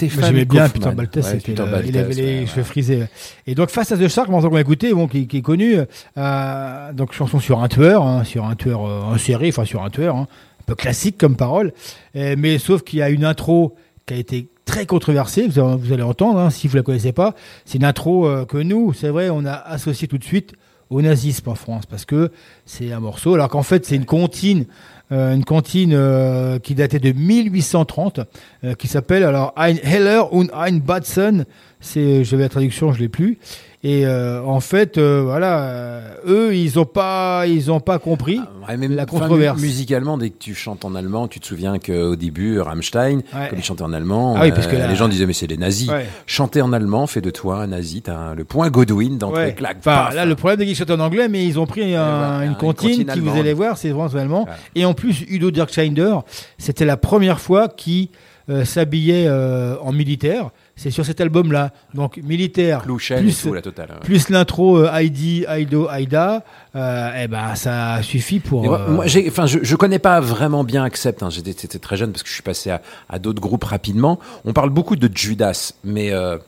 J'aimais 0.00 0.44
bien. 0.44 0.68
Peter 0.68 0.90
Baltes, 0.92 1.16
Ouais, 1.16 1.22
c'était 1.22 1.38
Peter 1.38 1.64
le- 1.64 1.70
Baltes, 1.72 1.86
il 1.88 1.98
avait 1.98 2.14
les 2.14 2.40
ouais, 2.40 2.46
cheveux 2.46 2.62
frisés. 2.62 3.02
Et 3.48 3.56
donc 3.56 3.70
face 3.70 3.90
à 3.90 3.96
The 3.96 4.06
Shark, 4.06 4.28
qu'on 4.28 4.54
a 4.54 4.60
écouté, 4.60 4.94
bon, 4.94 5.08
qui, 5.08 5.26
qui 5.26 5.38
est 5.38 5.42
connu, 5.42 5.76
euh, 6.16 6.92
donc 6.92 7.12
chanson 7.12 7.40
sur 7.40 7.60
un 7.64 7.66
tueur, 7.68 8.04
hein, 8.06 8.22
sur 8.22 8.44
un 8.44 8.54
tueur 8.54 8.86
euh, 8.86 9.00
en 9.02 9.18
série, 9.18 9.48
enfin 9.48 9.64
sur 9.64 9.82
un 9.82 9.90
tueur, 9.90 10.14
hein, 10.14 10.28
un 10.60 10.64
peu 10.66 10.76
classique 10.76 11.18
comme 11.18 11.34
parole, 11.34 11.72
mais 12.14 12.58
sauf 12.58 12.82
qu'il 12.84 13.00
y 13.00 13.02
a 13.02 13.10
une 13.10 13.24
intro 13.24 13.74
qui 14.06 14.14
a 14.14 14.18
été 14.18 14.48
très 14.64 14.86
controversée, 14.86 15.48
vous, 15.48 15.58
allez- 15.58 15.76
vous 15.80 15.92
allez 15.92 16.02
entendre, 16.04 16.38
hein, 16.38 16.50
si 16.50 16.68
vous 16.68 16.76
la 16.76 16.82
connaissez 16.84 17.12
pas, 17.12 17.34
c'est 17.64 17.78
une 17.78 17.84
intro 17.84 18.28
euh, 18.28 18.44
que 18.44 18.58
nous, 18.58 18.92
c'est 18.92 19.08
vrai, 19.08 19.30
on 19.30 19.44
a 19.46 19.52
associé 19.54 20.06
tout 20.06 20.18
de 20.18 20.24
suite 20.24 20.52
au 20.90 21.02
nazisme 21.02 21.48
en 21.48 21.54
France, 21.54 21.86
parce 21.86 22.04
que 22.04 22.30
c'est 22.64 22.92
un 22.92 23.00
morceau, 23.00 23.34
alors 23.34 23.48
qu'en 23.48 23.62
fait 23.62 23.84
c'est 23.84 23.96
une 23.96 24.06
comptine, 24.06 24.66
euh, 25.10 25.34
une 25.34 25.44
comptine 25.44 25.92
euh, 25.94 26.58
qui 26.58 26.74
datait 26.74 26.98
de 26.98 27.12
1830, 27.12 28.20
euh, 28.64 28.74
qui 28.74 28.88
s'appelle 28.88 29.24
alors 29.24 29.52
Ein 29.56 29.76
Heller 29.82 30.32
und 30.32 30.48
ein 30.52 30.80
Batzen. 30.80 31.46
C'est, 31.80 32.24
j'avais 32.24 32.42
la 32.42 32.48
traduction, 32.48 32.92
je 32.92 32.98
l'ai 32.98 33.08
plus. 33.08 33.38
Et 33.84 34.04
euh, 34.06 34.42
en 34.42 34.58
fait, 34.58 34.98
euh, 34.98 35.22
voilà, 35.24 35.60
euh, 35.62 36.00
eux, 36.26 36.56
ils 36.56 36.80
ont 36.80 36.84
pas, 36.84 37.44
ils 37.46 37.70
ont 37.70 37.78
pas 37.78 38.00
compris 38.00 38.40
Ouais, 38.68 38.76
même- 38.76 38.96
la 38.96 39.06
controverse. 39.06 39.56
mu- 39.60 39.66
musicalement, 39.68 40.18
dès 40.18 40.30
que 40.30 40.38
tu 40.38 40.52
chantes 40.56 40.84
en 40.84 40.96
allemand, 40.96 41.28
tu 41.28 41.38
te 41.38 41.46
souviens 41.46 41.78
qu'au 41.78 42.16
début, 42.16 42.58
Rammstein, 42.58 43.18
Ouais. 43.32 43.48
comme 43.48 43.58
ils 43.60 43.64
chantaient 43.64 43.84
en 43.84 43.92
allemand, 43.92 44.34
Ah 44.36 44.40
oui, 44.42 44.50
parce 44.50 44.66
que 44.66 44.74
euh, 44.74 44.80
là- 44.80 44.88
les 44.88 44.96
gens 44.96 45.06
disaient 45.06 45.26
mais 45.26 45.32
c'est 45.32 45.46
les 45.46 45.56
nazis. 45.56 45.88
Ouais. 45.90 46.06
Chanter 46.26 46.60
en 46.60 46.72
allemand 46.72 47.06
fait 47.06 47.20
de 47.20 47.30
toi 47.30 47.62
un 47.62 47.68
nazi. 47.68 48.02
T'as 48.02 48.34
le 48.34 48.42
point 48.44 48.68
Godwin 48.68 49.16
d'entrée 49.16 49.44
Ouais. 49.44 49.54
claque. 49.54 49.76
Enfin, 49.78 50.06
paf. 50.06 50.14
là, 50.16 50.26
le 50.26 50.34
problème, 50.34 50.58
c'est 50.58 50.66
qu'ils 50.66 50.74
chantent 50.76 50.90
en 50.90 50.98
anglais, 51.00 51.28
mais 51.28 51.46
ils 51.46 51.60
ont 51.60 51.66
pris 51.66 51.94
un- 51.94 52.42
une 52.42 52.56
comptine 52.56 53.06
qui, 53.06 53.20
vous 53.20 53.38
allez 53.38 53.52
voir, 53.52 53.78
c'est 53.78 53.90
vraiment 53.90 54.06
en 54.12 54.16
allemand. 54.18 54.48
Et 54.74 54.84
en 54.86 54.92
plus, 54.94 55.24
Udo 55.28 55.52
Dirkschneider, 55.52 56.16
c'était 56.58 56.84
la 56.84 56.96
première 56.96 57.38
fois 57.40 57.68
qu'il 57.68 58.08
euh, 58.50 58.64
s'habillait 58.64 59.26
euh, 59.28 59.76
en 59.82 59.92
militaire. 59.92 60.48
C'est 60.78 60.90
sur 60.90 61.04
cet 61.04 61.20
album-là. 61.20 61.72
Donc, 61.92 62.18
militaire. 62.18 62.82
Clouchen 62.84 63.18
plus, 63.20 63.40
et 63.40 63.48
tout, 63.48 63.52
la 63.52 63.62
totale, 63.62 63.88
ouais. 63.90 64.04
plus 64.04 64.28
l'intro 64.30 64.78
euh, 64.78 64.90
Heidi, 64.94 65.44
Aido, 65.48 65.90
Aida, 65.90 66.44
euh, 66.76 67.10
eh 67.20 67.26
ben, 67.26 67.56
ça 67.56 68.00
suffit 68.02 68.38
pour. 68.38 68.62
Moi, 68.62 68.80
euh, 68.80 68.90
moi, 68.92 69.06
j'ai, 69.08 69.28
enfin, 69.28 69.46
je, 69.46 69.58
je 69.60 69.76
connais 69.76 69.98
pas 69.98 70.20
vraiment 70.20 70.62
bien 70.62 70.84
Accept. 70.84 71.22
Hein. 71.22 71.30
J'étais, 71.30 71.54
j'étais 71.60 71.80
très 71.80 71.96
jeune 71.96 72.12
parce 72.12 72.22
que 72.22 72.28
je 72.28 72.34
suis 72.34 72.42
passé 72.44 72.70
à, 72.70 72.80
à 73.08 73.18
d'autres 73.18 73.40
groupes 73.40 73.64
rapidement. 73.64 74.20
On 74.44 74.52
parle 74.52 74.70
beaucoup 74.70 74.94
de 74.96 75.10
Judas, 75.12 75.72
mais 75.82 76.12
euh, 76.12 76.38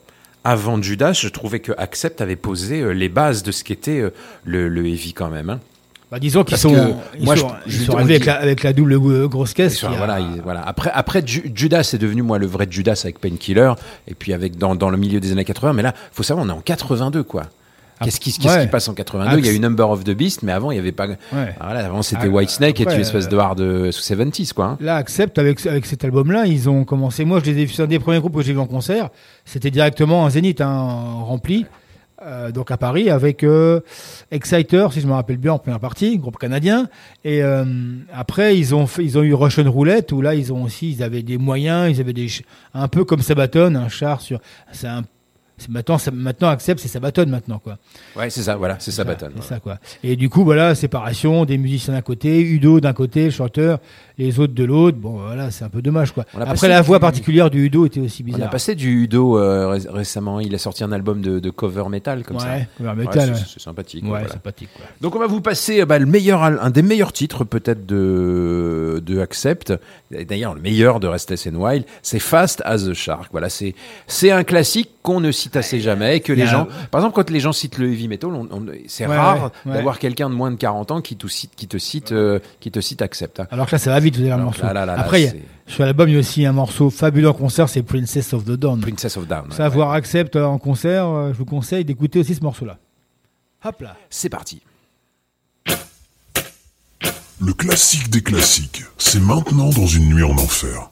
avant 0.45 0.81
Judas, 0.81 1.13
je 1.13 1.29
trouvais 1.29 1.61
que 1.61 1.73
Accept 1.77 2.21
avait 2.21 2.37
posé 2.37 2.81
euh, 2.81 2.93
les 2.93 3.09
bases 3.09 3.43
de 3.43 3.51
ce 3.51 3.65
qu'était 3.65 4.01
euh, 4.01 4.11
le, 4.45 4.69
le 4.69 4.87
heavy 4.87 5.13
quand 5.13 5.29
même. 5.29 5.51
Hein. 5.51 5.61
Bah, 6.11 6.19
disons 6.19 6.43
qu'ils 6.43 6.57
sont, 6.57 6.97
ils 7.19 7.25
moi, 7.25 7.37
sont, 7.37 7.49
je- 7.67 7.77
ils 7.77 7.85
sont 7.87 7.95
arrivés 7.95 8.15
avec 8.17 8.27
la, 8.27 8.35
avec 8.35 8.63
la 8.65 8.73
double 8.73 8.95
euh, 8.95 9.29
grosse 9.29 9.55
caisse. 9.55 9.85
A- 9.85 9.89
voilà, 9.91 10.19
il- 10.19 10.41
voilà. 10.43 10.61
Après, 10.67 10.91
après 10.93 11.23
Ju- 11.25 11.53
Judas 11.55 11.89
est 11.95 11.99
devenu 11.99 12.23
moi 12.23 12.39
le 12.39 12.47
vrai 12.47 12.67
Judas 12.69 13.01
avec 13.05 13.21
Painkiller 13.21 13.73
et 14.09 14.15
puis 14.15 14.33
avec 14.33 14.59
dans, 14.59 14.75
dans 14.75 14.91
le 14.91 14.97
milieu 14.97 15.21
des 15.21 15.31
années 15.31 15.45
80. 15.45 15.73
Mais 15.73 15.83
là, 15.83 15.95
faut 16.13 16.23
savoir, 16.25 16.45
on 16.45 16.49
est 16.49 16.53
en 16.53 16.61
82 16.61 17.23
quoi. 17.23 17.45
Qu'est-ce 18.03 18.19
qui, 18.19 18.33
qu'est-ce 18.33 18.57
ouais. 18.57 18.63
qui 18.63 18.71
passe 18.71 18.89
en 18.89 18.95
82 18.95 19.39
Il 19.41 19.45
y 19.47 19.49
a 19.51 19.53
eu 19.53 19.61
Number 19.61 19.91
of 19.91 20.05
the 20.05 20.13
Beast, 20.13 20.43
mais 20.43 20.53
avant 20.53 20.71
il 20.71 20.77
y 20.77 20.79
avait 20.79 20.91
pas. 20.91 21.07
Ouais. 21.07 21.17
Voilà, 21.61 21.85
avant 21.85 22.01
c'était 22.01 22.23
Ah, 22.25 22.29
Whitesnake 22.29 22.81
et 22.81 22.85
après, 22.85 22.95
tu 22.95 23.01
espèce 23.03 23.29
de 23.29 23.37
hard 23.37 23.61
euh, 23.61 23.93
sous 23.93 24.01
70s 24.03 24.55
quoi. 24.55 24.65
hein. 24.65 24.79
Là, 24.81 24.97
Accept, 24.97 25.39
avec, 25.39 25.65
avec 25.67 25.85
cet 25.85 26.03
album-là, 26.03 26.47
ils 26.47 26.71
ont 26.71 26.85
commencé. 26.85 27.27
Moi, 27.27 27.41
je 27.45 27.51
les 27.51 27.63
ai 27.63 27.67
c'est 27.67 27.83
un 27.83 27.87
des 27.87 27.99
premiers 27.99 28.19
groupes 28.19 28.35
que 28.35 28.43
j'ai 28.43 28.55
vu 28.55 28.59
en 28.59 28.67
concert. 28.67 29.11
C'était 29.45 29.71
directement 29.71 30.25
un 30.25 30.31
Zénith, 30.31 30.63
hein, 30.63 30.89
rempli. 31.27 31.67
Euh, 32.23 32.53
donc 32.53 32.71
à 32.71 32.77
Paris, 32.77 33.09
avec 33.09 33.45
euh, 33.45 33.81
Exciter, 34.31 34.87
si 34.93 35.01
je 35.01 35.07
me 35.07 35.13
rappelle 35.13 35.39
bien, 35.39 35.55
en 35.55 35.59
première 35.59 35.81
partie, 35.81 36.19
groupe 36.19 36.37
canadien. 36.39 36.89
Et 37.25 37.43
euh, 37.43 37.65
après, 38.13 38.59
ils 38.59 38.75
ont, 38.75 38.87
fait, 38.87 39.03
ils 39.03 39.17
ont 39.17 39.23
eu 39.23 39.33
Russian 39.33 39.71
Roulette, 39.71 40.13
où 40.13 40.21
là, 40.21 40.35
ils 40.35 40.53
ont 40.53 40.65
aussi, 40.65 40.91
ils 40.91 41.03
avaient 41.03 41.23
des 41.23 41.39
moyens, 41.39 41.91
ils 41.91 42.01
avaient 42.01 42.13
des, 42.13 42.29
un 42.75 42.89
peu 42.89 43.05
comme 43.05 43.21
Sabaton, 43.21 43.75
un 43.75 43.89
char 43.89 44.21
sur. 44.21 44.41
C'est 44.73 44.89
un. 44.89 45.05
Maintenant, 45.69 45.99
ça- 45.99 46.11
maintenant, 46.11 46.49
Accept, 46.49 46.81
c'est 46.81 46.89
Sabaton 46.89 47.27
maintenant, 47.27 47.59
quoi. 47.59 47.79
Ouais, 48.17 48.31
c'est 48.31 48.43
ça, 48.43 48.57
voilà, 48.57 48.77
c'est 48.79 48.91
ça, 48.91 49.05
Baton. 49.05 49.29
C'est 49.37 49.49
ça, 49.49 49.61
quoi. 49.61 49.79
Et 50.03 50.17
du 50.17 50.29
coup, 50.29 50.45
voilà, 50.45 50.75
séparation, 50.75 51.45
des 51.45 51.59
musiciens 51.59 51.95
d'un 51.95 52.01
côté, 52.03 52.41
Udo 52.41 52.81
d'un 52.81 52.93
côté, 52.93 53.25
le 53.27 53.31
chanteur, 53.31 53.79
les 54.19 54.39
autres 54.39 54.55
de 54.55 54.65
l'autre. 54.65 54.99
Bon, 54.99 55.19
voilà, 55.19 55.51
c'est 55.51 55.65
un 55.65 55.69
peu 55.69 55.83
dommage, 55.83 56.13
quoi. 56.13 56.25
Après, 56.39 56.69
la 56.69 56.83
voix 56.83 56.99
du- 56.99 57.03
particulière 57.03 57.51
du 57.51 57.65
Udo 57.65 57.87
était 57.87 58.01
aussi 58.01 58.23
On 58.27 58.31
a 58.33 58.35
bizarre. 58.37 58.51
passé 58.51 58.75
du 58.75 59.05
Udo 59.05 59.39
euh, 59.39 59.69
ré- 59.69 59.89
récemment. 59.91 60.41
Il 60.41 60.55
a 60.55 60.59
sorti 60.59 60.85
un 60.85 60.93
album 60.93 61.21
de, 61.23 61.39
de 61.39 61.51
cover 61.51 61.85
metal 61.89 62.23
comme 62.25 62.39
ça. 62.39 62.49
Cover 62.79 62.95
metal, 62.95 63.35
c'est, 63.37 63.43
ouais. 63.43 63.49
sympathique. 63.59 64.03
Ouais, 64.05 64.11
voilà. 64.11 64.29
sympathique, 64.29 64.69
quoi. 64.77 64.85
Donc 65.01 65.17
on 65.17 65.19
va 65.19 65.27
vous 65.27 65.41
passer 65.41 65.81
euh, 65.81 65.87
bah, 65.87 65.99
le 65.99 66.07
meilleur, 66.07 66.43
un 66.43 66.71
des 66.71 66.83
meilleurs 66.83 67.13
titres 67.13 67.45
peut-être 67.45 67.87
de, 67.87 69.03
de 69.05 69.21
Accept. 69.21 69.73
D'ailleurs, 70.11 70.55
le 70.55 70.61
meilleur 70.61 71.01
de 71.01 71.07
Restless 71.07 71.47
and 71.47 71.55
Wild, 71.55 71.85
c'est 72.03 72.19
Fast 72.19 72.63
as 72.65 72.87
a 72.89 72.95
Shark. 72.95 73.29
Voilà, 73.33 73.49
c'est 73.49 73.75
c'est 74.07 74.31
un 74.31 74.45
classique 74.45 74.91
qu'on 75.03 75.21
ne 75.21 75.31
cite 75.33 75.50
assez 75.57 75.81
jamais. 75.81 76.17
et 76.17 76.21
Que 76.21 76.33
les 76.33 76.47
gens, 76.47 76.67
par 76.91 77.01
exemple, 77.01 77.15
quand 77.15 77.31
les 77.31 77.41
gens 77.41 77.53
citent 77.53 77.79
le 77.79 77.91
heavy 77.93 78.09
metal, 78.09 78.31
on- 78.31 78.49
on- 78.51 78.67
c'est 78.87 79.07
Ouais, 79.07 79.17
rare 79.17 79.45
ouais, 79.45 79.51
ouais. 79.71 79.77
d'avoir 79.77 79.99
quelqu'un 79.99 80.29
de 80.31 80.35
moins 80.35 80.51
de 80.51 80.57
40 80.57 80.91
ans 80.91 81.01
qui 81.01 81.17
te 81.17 81.27
cite, 81.27 81.53
qui 81.57 81.67
te 81.67 81.79
cite, 81.79 82.13
euh, 82.13 82.39
qui 82.61 82.71
te 82.71 82.81
cite 82.81 83.03
Accept. 83.03 83.41
hein. 83.41 83.47
Alors 83.51 83.67
que 83.67 83.73
là, 83.73 83.79
ça 83.79 83.91
va 83.91 84.01
vite, 84.01 84.17
vous 84.17 84.23
avez 84.23 84.33
un 84.33 84.37
morceau. 84.39 84.63
là, 84.63 84.73
là, 84.73 84.87
là, 84.87 84.97
là, 84.97 85.01
Après, 85.03 85.27
a- 85.29 85.33
sur 85.67 85.85
l'album, 85.85 86.09
il 86.09 86.13
y 86.15 86.17
a 86.17 86.21
aussi 86.21 86.45
un 86.47 86.53
morceau 86.53 86.91
fabuleux 86.91 87.29
en 87.29 87.33
concert, 87.33 87.69
c'est 87.69 87.83
Princess 87.83 88.33
of 88.33 88.45
the 88.45 88.53
Dawn. 88.53 88.81
Princess 88.81 89.17
of 89.17 89.27
Down. 89.27 89.47
ouais, 89.49 89.55
Savoir 89.57 89.93
Accept 89.93 90.37
euh, 90.37 90.45
en 90.45 90.59
concert, 90.59 91.07
euh, 91.07 91.33
je 91.33 91.39
vous 91.39 91.45
conseille 91.45 91.85
d'écouter 91.85 92.19
aussi 92.21 92.35
ce 92.35 92.43
morceau-là. 92.43 92.79
Hop 93.65 93.81
là. 93.83 93.97
C'est 94.11 94.29
parti. 94.31 94.63
Le 97.43 97.53
classique 97.55 98.11
des 98.11 98.23
classiques, 98.23 98.83
c'est 98.99 99.21
maintenant 99.21 99.71
dans 99.71 99.87
une 99.87 100.11
nuit 100.15 100.23
en 100.25 100.37
enfer. 100.37 100.91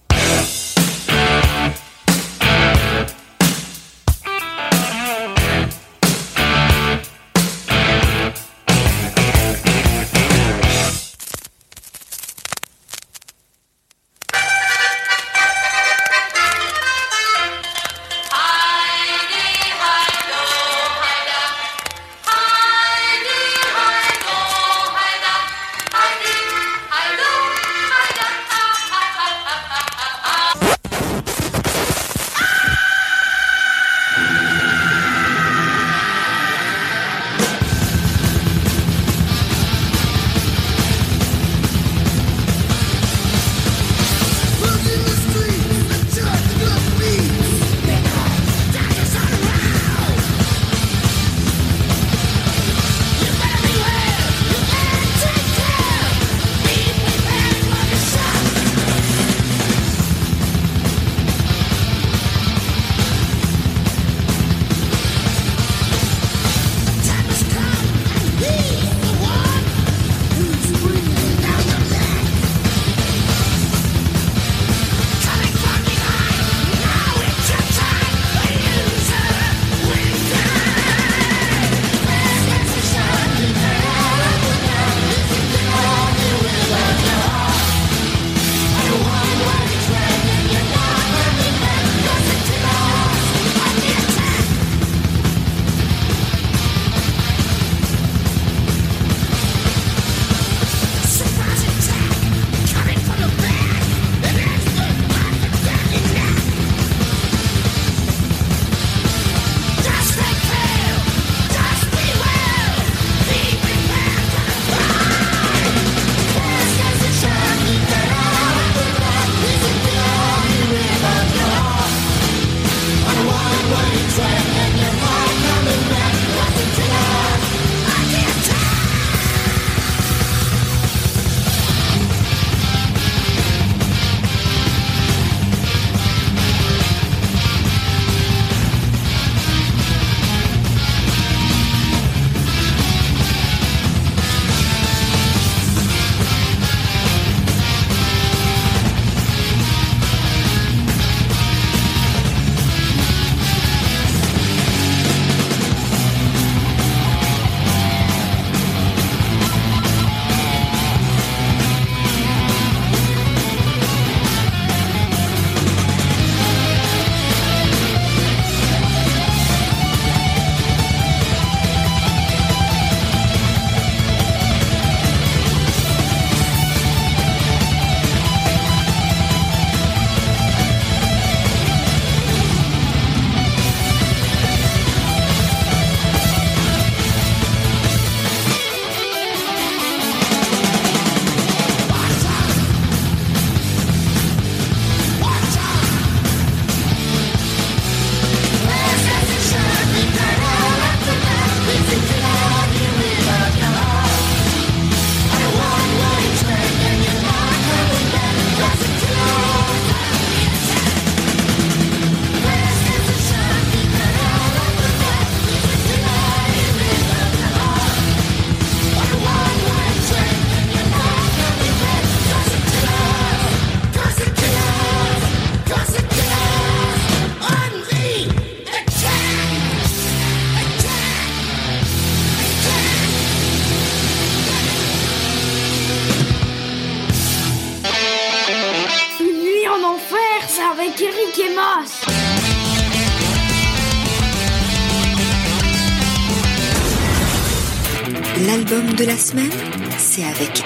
C'est 249.19 250.23
avec 250.25 250.58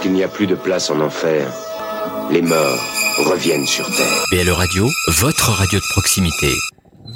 Lorsqu'il 0.00 0.16
n'y 0.16 0.24
a 0.24 0.28
plus 0.28 0.46
de 0.46 0.54
place 0.54 0.88
en 0.88 0.98
enfer, 1.02 1.52
les 2.30 2.40
morts 2.40 2.80
reviennent 3.26 3.66
sur 3.66 3.84
Terre. 3.84 4.24
BL 4.30 4.48
Radio, 4.48 4.88
votre 5.08 5.50
radio 5.50 5.78
de 5.78 5.84
proximité. 5.92 6.54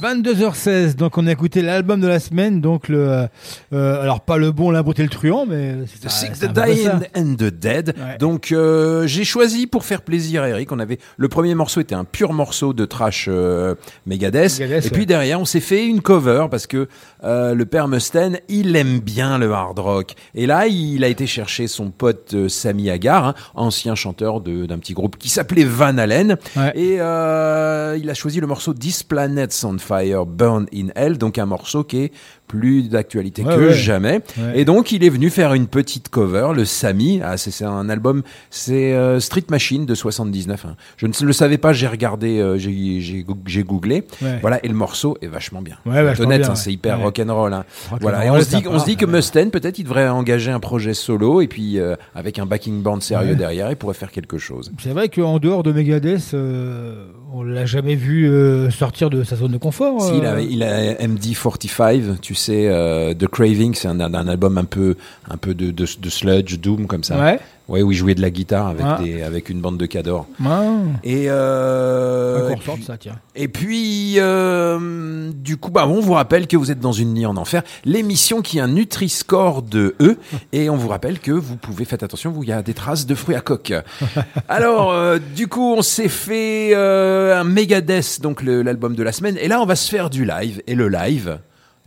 22h16, 0.05 0.97
donc 0.97 1.17
on 1.17 1.27
a 1.27 1.33
écouté 1.33 1.63
l'album 1.63 1.99
de 1.99 2.07
la 2.07 2.21
semaine, 2.21 2.61
donc 2.61 2.89
le, 2.89 3.09
euh, 3.09 3.27
euh, 3.73 4.03
alors 4.03 4.21
pas 4.21 4.37
le 4.37 4.53
bon, 4.53 4.71
la 4.71 4.83
beauté 4.83 5.03
le 5.03 5.09
truand, 5.09 5.47
mais 5.47 5.77
The 6.03 6.11
c'est 6.11 6.31
the 6.31 6.45
ça. 6.45 7.01
and 7.17 7.37
the 7.39 7.45
Dead. 7.45 7.95
Ouais. 7.97 8.19
Donc 8.19 8.53
euh, 8.53 9.07
j'ai 9.07 9.25
choisi 9.25 9.67
pour 9.67 9.85
faire 9.85 10.03
plaisir 10.03 10.43
à 10.43 10.51
Eric. 10.51 10.73
On 10.73 10.79
avait 10.79 10.99
le 11.17 11.29
premier 11.29 11.55
morceau 11.55 11.81
était 11.81 11.95
un 11.95 12.05
pur 12.05 12.35
morceau 12.35 12.75
de 12.75 12.85
trash 12.85 13.29
euh, 13.31 13.77
Megadeth. 14.05 14.61
Megadeth, 14.61 14.85
et 14.85 14.91
puis 14.91 15.01
ouais. 15.01 15.07
derrière 15.07 15.41
on 15.41 15.47
s'est 15.47 15.61
fait 15.61 15.87
une 15.87 16.03
cover 16.03 16.49
parce 16.51 16.67
que 16.67 16.87
le 17.23 17.65
père 17.65 17.89
Mustaine 17.89 18.41
il 18.51 18.77
aime 18.77 19.01
bien 19.01 19.39
le 19.39 19.51
hard 19.53 19.79
rock. 19.79 20.13
Et 20.35 20.45
là 20.45 20.67
il 20.67 21.03
a 21.03 21.09
été 21.09 21.27
chercher 21.27 21.67
son 21.67 21.91
pote 21.91 22.49
Sammy 22.49 22.91
Hagar, 22.91 23.29
hein, 23.29 23.35
ancien 23.55 23.95
chanteur 23.95 24.43
d'un 24.43 24.79
petit 24.79 24.93
groupe 24.93 25.17
qui 25.17 25.31
s'appelait 25.31 25.65
Van. 25.65 25.97
Ouais. 25.97 26.73
Et 26.75 26.95
il 26.97 28.11
a 28.11 28.15
choisi 28.15 28.41
le 28.41 28.47
morceau 28.47 28.75
This 28.75 29.03
Planet's 29.03 29.65
on 29.65 29.79
Fire, 29.79 29.94
Burn 30.27 30.67
in 30.73 30.89
Hell, 30.95 31.19
donc 31.19 31.39
un 31.39 31.47
morceau 31.47 31.85
qui 31.85 32.05
est 32.05 32.13
plus 32.47 32.89
d'actualité 32.89 33.43
Ouais, 33.43 33.55
que 33.57 33.61
ouais. 33.69 33.73
jamais. 33.75 34.21
Ouais. 34.39 34.61
Et 34.61 34.65
donc 34.65 34.93
il 34.93 35.03
est 35.05 35.09
venu 35.09 35.31
faire 35.31 35.55
une 35.55 35.67
petite 35.67 36.09
cover, 36.09 36.49
le 36.55 36.65
Sami. 36.65 37.21
Ah, 37.25 37.37
c'est 37.37 37.51
c'est 37.51 37.65
un 37.65 37.89
album, 37.89 38.23
c'est 38.51 38.93
euh, 38.95 39.19
Street 39.21 39.45
Machine 39.51 39.87
de 39.87 39.95
79. 39.95 40.67
hein. 40.67 40.77
Je 40.97 41.07
ne 41.07 41.13
le 41.27 41.33
savais 41.33 41.59
pas, 41.59 41.73
j'ai 41.73 41.87
regardé, 41.87 42.39
euh, 42.41 42.59
j'ai- 42.59 43.01
j'ai 43.01 43.23
go- 43.23 43.37
j'ai 43.47 43.63
googlé. 43.63 44.05
Voilà, 44.43 44.65
et 44.65 44.69
le 44.69 44.75
morceau 44.75 45.17
est 45.23 45.27
vachement 45.27 45.63
bien. 45.63 45.77
Vachement 45.87 46.27
honnête, 46.27 46.43
bien, 46.43 46.51
hein, 46.51 46.55
c'est 46.55 46.73
hyper 46.73 47.01
rock'n'roll. 47.01 47.53
Hein. 47.55 47.65
Rock'n'roll, 47.91 47.99
Voilà, 48.03 48.27
et 48.27 48.31
on 48.31 48.41
se 48.41 48.57
dit, 48.57 48.65
on 48.69 48.79
se 48.79 48.85
dit 48.85 48.97
que. 48.97 49.05
Mustaine, 49.07 49.51
peut-être, 49.51 49.79
il 49.79 49.85
devrait 49.85 50.09
engager 50.09 50.51
un 50.51 50.61
projet 50.61 50.93
solo 50.95 51.41
et 51.41 51.47
puis 51.47 51.79
euh, 51.79 51.95
avec 52.15 52.39
un 52.39 52.47
backing 52.47 52.83
band 52.83 53.01
sérieux 53.01 53.37
derrière, 53.37 53.71
il 53.71 53.77
pourrait 53.77 53.95
faire 53.95 54.11
quelque 54.11 54.39
chose. 54.39 54.73
C'est 54.83 54.91
vrai 54.91 55.09
qu'en 55.09 55.39
dehors 55.39 55.63
de 55.63 55.71
Megadeth, 55.73 56.33
euh, 56.35 57.07
on 57.33 57.43
l'a 57.43 57.65
jamais 57.67 57.95
vu 57.95 58.29
euh, 58.29 58.71
sortir 58.71 59.09
de 59.11 59.23
sa 59.25 59.37
zone 59.37 59.53
de 59.53 59.57
confort. 59.59 60.03
Si, 60.03 60.17
il, 60.19 60.25
euh. 60.25 60.35
a, 60.37 60.41
il 60.41 60.63
a 60.63 60.95
MD45, 61.07 62.19
tu 62.21 62.34
sais, 62.35 62.69
euh, 62.69 63.15
The 63.15 63.27
Craving, 63.29 63.75
c'est 63.75 63.89
un, 63.89 64.01
un 64.01 64.29
album 64.29 64.59
un 64.59 64.65
peu, 64.65 64.97
un 65.31 65.37
peu 65.37 65.55
de, 65.55 65.71
de, 65.71 65.87
de 65.99 66.11
sludge, 66.11 66.59
doom 66.59 66.87
comme 66.87 67.05
ça. 67.05 67.19
Ouais. 67.19 67.39
Ouais, 67.67 67.81
où 67.81 67.93
il 67.93 67.97
jouait 67.97 68.15
de 68.15 68.21
la 68.21 68.29
guitare 68.29 68.67
avec, 68.67 68.85
Ah. 68.87 69.01
des, 69.03 69.23
avec 69.23 69.49
une 69.49 69.63
bande 69.63 69.79
de 69.79 69.87
cadors. 69.87 70.27
Ah. 70.45 70.65
Et, 71.03 71.31
euh, 71.31 72.51
et 72.51 72.57
puis- 72.57 72.83
ça, 72.83 72.99
tiens. 72.99 73.17
Et 73.35 73.49
puis, 73.49 74.17
euh, 74.19 75.31
du 75.35 75.57
coup, 75.57 75.71
bah, 75.71 75.87
on 75.89 76.01
vous 76.01 76.13
rappelle 76.13 76.47
que 76.47 76.59
vous 76.59 76.71
êtes 76.71 76.81
dans 76.81 76.93
une 76.93 77.15
nuit 77.15 77.25
en 77.25 77.39
enfer, 77.39 77.63
l'émission 77.87 78.43
qui 78.43 78.59
est 78.59 78.61
un 78.61 78.69
Nutri-Score 78.69 79.63
de 79.63 79.95
E, 80.01 80.19
et 80.53 80.69
on 80.69 80.77
vous 80.77 80.89
rappelle 80.89 81.19
que 81.21 81.31
vous 81.33 81.57
pouvez, 81.57 81.87
faites 81.87 82.03
attention, 82.03 82.35
il 82.43 82.49
y 82.51 82.53
a 82.53 82.61
des 82.63 82.75
traces 82.75 83.07
de 83.07 83.15
fruits 83.15 83.35
à 83.37 83.41
coque. 83.41 83.73
Alors, 84.51 84.93
euh, 84.93 85.19
du 85.35 85.49
coup, 85.49 85.75
on 85.75 85.81
s'est 85.83 86.09
fait 86.11 86.75
un 86.75 87.45
Megadeth, 87.45 88.21
donc 88.21 88.43
l'album 88.43 88.95
de 88.95 89.03
la 89.03 89.13
semaine, 89.13 89.39
et 89.41 89.49
là, 89.49 89.63
on 89.63 89.67
va 89.67 89.77
se 89.77 89.89
faire 89.89 90.11
du 90.11 90.27
live, 90.27 90.61
et 90.67 90.75
le 90.75 90.89
live, 90.89 91.39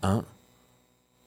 hein, 0.01 0.23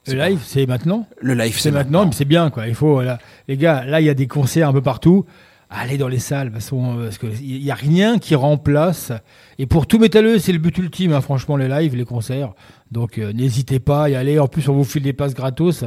Le 0.06 0.14
live, 0.14 0.40
c'est 0.44 0.66
maintenant. 0.66 1.06
le 1.20 1.35
live, 1.35 1.56
C'est 1.59 1.70
maintenant, 1.70 2.06
mais 2.06 2.12
c'est 2.12 2.24
bien, 2.24 2.51
quoi. 2.51 2.66
Il 2.66 2.74
faut. 2.74 3.02
Les 3.48 3.56
gars, 3.56 3.85
là, 3.85 4.01
il 4.01 4.06
y 4.06 4.10
a 4.10 4.14
des 4.14 4.27
concerts 4.27 4.68
un 4.68 4.72
peu 4.72 4.82
partout. 4.82 5.24
Allez 5.72 5.98
dans 5.98 6.09
les 6.09 6.18
salles, 6.18 6.51
parce 6.51 6.70
qu'on- 6.70 6.97
parce 6.97 7.18
que 7.18 7.28
il 7.28 7.62
y 7.62 7.70
a 7.70 7.74
rien 7.77 8.18
qui 8.18 8.35
remplace. 8.35 9.12
Et 9.59 9.66
pour 9.66 9.86
tout 9.86 10.01
métalleux, 10.01 10.40
c'est 10.40 10.52
le 10.52 10.59
but 10.59 10.77
ultime, 10.78 11.12
hein, 11.12 11.20
franchement, 11.20 11.56
les 11.56 11.68
lives, 11.68 11.94
les 11.94 12.05
concerts. 12.05 12.55
Donc, 12.90 13.18
euh, 13.18 13.32
n'hésitez 13.32 13.78
pas 13.78 14.05
à 14.05 14.09
y 14.09 14.16
aller. 14.16 14.40
En 14.40 14.48
plus, 14.48 14.68
on 14.68 14.72
vous 14.72 14.82
file 14.82 15.05
des 15.05 15.12
places 15.12 15.32
gratos. 15.35 15.85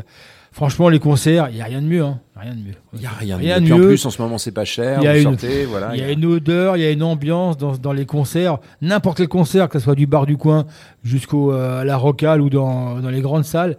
Franchement, 0.53 0.88
les 0.88 0.99
concerts, 0.99 1.49
il 1.52 1.57
y 1.57 1.61
a 1.61 1.65
rien 1.65 1.81
de 1.81 1.88
mieux, 1.88 2.03
hein. 2.03 2.19
Rien 2.38 2.52
de 2.53 2.60
mieux. 2.60 2.76
Il 2.94 2.99
n'y 2.99 3.06
a 3.07 3.10
rien, 3.10 3.38
Rien 3.38 3.60
de 3.60 3.65
mieux. 3.65 3.73
En 3.73 3.77
plus, 3.88 4.06
en 4.06 4.10
ce 4.11 4.22
moment, 4.22 4.38
c'est 4.38 4.52
pas 4.52 4.64
cher, 4.65 4.99
Il 5.02 5.03
y 5.03 5.07
a 5.07 5.18
une- 5.18 5.23
sortez, 5.23 5.65
voilà. 5.65 5.90
Il 5.95 5.99
y 5.99 6.03
a 6.03 6.11
une 6.11 6.23
odeur, 6.26 6.77
il 6.77 6.84
y 6.84 6.85
a 6.85 6.91
une 6.91 7.03
ambiance 7.03 7.57
dans, 7.57 7.76
dans 7.76 7.91
les 7.91 8.06
concerts. 8.06 8.60
N'importe 8.81 9.18
quel 9.18 9.27
concert, 9.27 9.68
que 9.68 9.80
ce 9.80 9.84
soit 9.84 9.95
du 9.95 10.06
bar 10.07 10.26
du 10.27 10.38
coin 10.38 10.65
jusqu'au 11.03 11.52
euh, 11.52 11.84
la 11.84 11.98
Rocale 11.98 12.40
ou 12.40 12.49
dans, 12.49 12.99
dans 12.99 13.10
les 13.10 13.22
grandes 13.22 13.45
salles, 13.45 13.77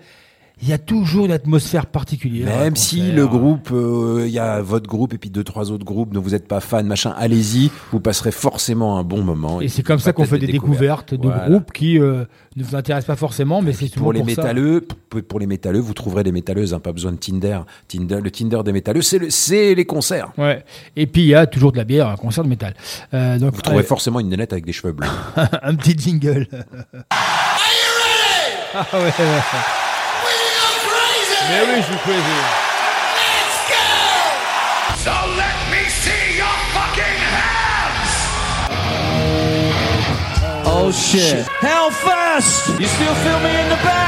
il 0.63 0.69
y 0.69 0.73
a 0.73 0.79
toujours 0.79 1.27
une 1.27 1.33
atmosphère 1.33 1.85
particulière. 1.87 2.47
Même 2.59 2.77
si 2.77 3.11
le 3.13 3.27
groupe, 3.27 3.71
euh, 3.73 4.23
il 4.27 4.33
y 4.33 4.39
a 4.39 4.63
votre 4.63 4.89
groupe 4.89 5.13
et 5.13 5.19
puis 5.19 5.29
deux 5.29 5.43
trois 5.45 5.71
autres 5.73 5.85
groupes 5.85 6.15
dont 6.15 6.21
vous 6.21 6.31
n'êtes 6.31 6.47
pas 6.49 6.61
fan, 6.61 6.87
machin, 6.87 7.13
allez-y, 7.19 7.71
vous 7.93 8.01
passerez 8.01 8.31
forcément 8.31 8.97
un 8.99 9.03
bon 9.03 9.23
moment. 9.23 9.61
Et 9.61 9.69
c'est 9.69 9.83
comme 9.83 9.99
ça 9.99 10.13
qu'on 10.13 10.25
fait 10.25 10.39
des 10.39 10.47
découvertes, 10.47 11.13
de 11.13 11.27
Voilà. 11.27 11.49
groupes 11.49 11.73
qui 11.73 11.99
euh, 11.99 12.25
ne 12.57 12.63
vous 12.65 12.77
intéressent 12.77 13.09
pas 13.09 13.17
forcément, 13.17 13.63
mais 13.63 13.73
c'est 13.73 13.93
Pour 13.95 14.13
les 14.13 14.21
pour 14.21 14.31
ça. 14.31 14.43
métalleux, 14.43 14.81
pour, 15.11 15.23
pour 15.23 15.41
les 15.41 15.47
métalleux, 15.47 15.81
vous 15.81 15.93
trouverez 15.93 16.23
des 16.23 16.33
métalleuses, 16.33 16.73
hein, 16.73 16.79
pas 16.79 16.93
besoin 16.93 17.13
de 17.13 17.19
Tinder. 17.19 17.59
Tinder, 17.89 18.21
le 18.23 18.31
Tinder 18.31 18.61
des 18.65 18.73
métalleux, 18.73 19.03
c'est 19.03 19.19
le- 19.19 19.31
c'est 19.31 19.75
les 19.75 19.85
concerts. 19.85 20.33
Ouais. 20.39 20.65
Et 20.97 21.07
puis 21.07 21.23
il 21.23 21.29
y 21.29 21.35
a 21.35 21.47
toujours 21.47 21.73
de 21.73 21.79
la 21.79 21.85
bière, 21.85 22.09
un 22.09 22.17
concert 22.17 22.45
de 22.45 22.49
métal. 22.49 22.75
Euh, 23.13 23.39
donc 23.39 23.55
Vous 23.55 23.61
trouverez 23.61 23.83
forcément 23.83 24.21
une 24.21 24.29
nénette 24.29 24.53
avec 24.53 24.65
des 24.65 24.73
cheveux 24.73 24.93
bleus. 24.93 25.09
un 25.63 25.75
petit 25.75 25.99
jingle. 25.99 26.47
ah 28.75 28.87
ouais, 28.95 29.01
ouais. 29.01 29.41
Mais 31.49 31.61
oui, 31.67 31.77
je 31.77 31.83
suis 31.83 31.97
crazy. 31.99 32.39
So 35.05 35.11
let 35.37 35.57
me 35.71 35.83
see 35.91 36.39
your 36.39 36.57
fucking 36.73 37.21
hands! 37.37 38.13
Oh 40.65 40.91
shit. 40.91 41.45
Hellfest! 41.61 42.81
You 42.81 42.87
still 42.87 43.15
feel 43.17 43.39
me 43.41 43.51
in 43.51 43.69
the 43.69 43.83
back? 43.85 44.05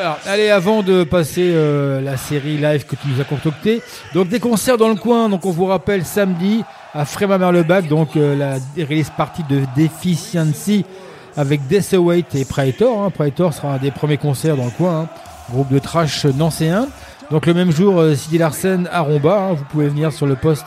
Alors, 0.00 0.18
allez, 0.24 0.48
avant 0.48 0.82
de 0.82 1.04
passer 1.04 1.52
euh, 1.52 2.00
la 2.00 2.16
série 2.16 2.56
live 2.56 2.86
que 2.86 2.96
tu 2.96 3.06
nous 3.08 3.20
as 3.20 3.24
concoctée, 3.24 3.82
donc 4.14 4.28
des 4.28 4.40
concerts 4.40 4.78
dans 4.78 4.88
le 4.88 4.94
coin. 4.94 5.28
Donc, 5.28 5.44
on 5.44 5.50
vous 5.50 5.66
rappelle 5.66 6.06
samedi 6.06 6.64
à 6.94 7.04
Fréma-Merlebac, 7.04 7.86
donc 7.86 8.16
euh, 8.16 8.34
la 8.34 8.54
release 8.82 9.10
partie 9.10 9.42
de 9.42 9.62
Deficiency 9.76 10.86
avec 11.36 11.66
Death 11.66 11.94
Await 11.94 12.24
et 12.34 12.44
Praetor. 12.44 13.02
hein. 13.04 13.10
Praetor 13.10 13.52
sera 13.54 13.74
un 13.74 13.78
des 13.78 13.90
premiers 13.90 14.16
concerts 14.18 14.56
dans 14.56 14.64
le 14.64 14.70
coin, 14.70 15.02
hein. 15.02 15.08
groupe 15.50 15.68
de 15.72 15.78
trash 15.78 16.24
nancéen. 16.26 16.88
Donc, 17.30 17.46
le 17.46 17.54
même 17.54 17.70
jour, 17.70 17.98
euh, 18.00 18.14
Sidi 18.14 18.38
Larsen 18.38 18.88
à 18.92 19.00
Romba. 19.00 19.38
hein. 19.50 19.52
Vous 19.54 19.64
pouvez 19.64 19.88
venir 19.88 20.12
sur 20.12 20.26
le 20.26 20.36
poste 20.36 20.66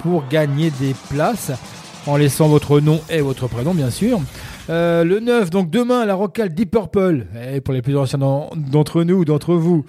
pour 0.00 0.24
gagner 0.28 0.70
des 0.70 0.94
places 1.10 1.52
en 2.06 2.16
laissant 2.16 2.48
votre 2.48 2.80
nom 2.80 3.00
et 3.08 3.20
votre 3.20 3.46
prénom, 3.46 3.74
bien 3.74 3.90
sûr. 3.90 4.20
Euh, 4.70 5.02
le 5.02 5.18
9, 5.18 5.50
donc 5.50 5.70
demain, 5.70 6.04
la 6.06 6.14
Rocale 6.14 6.50
Deep 6.54 6.70
Purple, 6.70 7.26
et 7.52 7.60
pour 7.60 7.74
les 7.74 7.82
plus 7.82 7.96
anciens 7.96 8.18
d'en- 8.20 8.50
d'entre 8.56 9.02
nous 9.02 9.16
ou 9.16 9.24
d'entre 9.24 9.54
vous. 9.54 9.84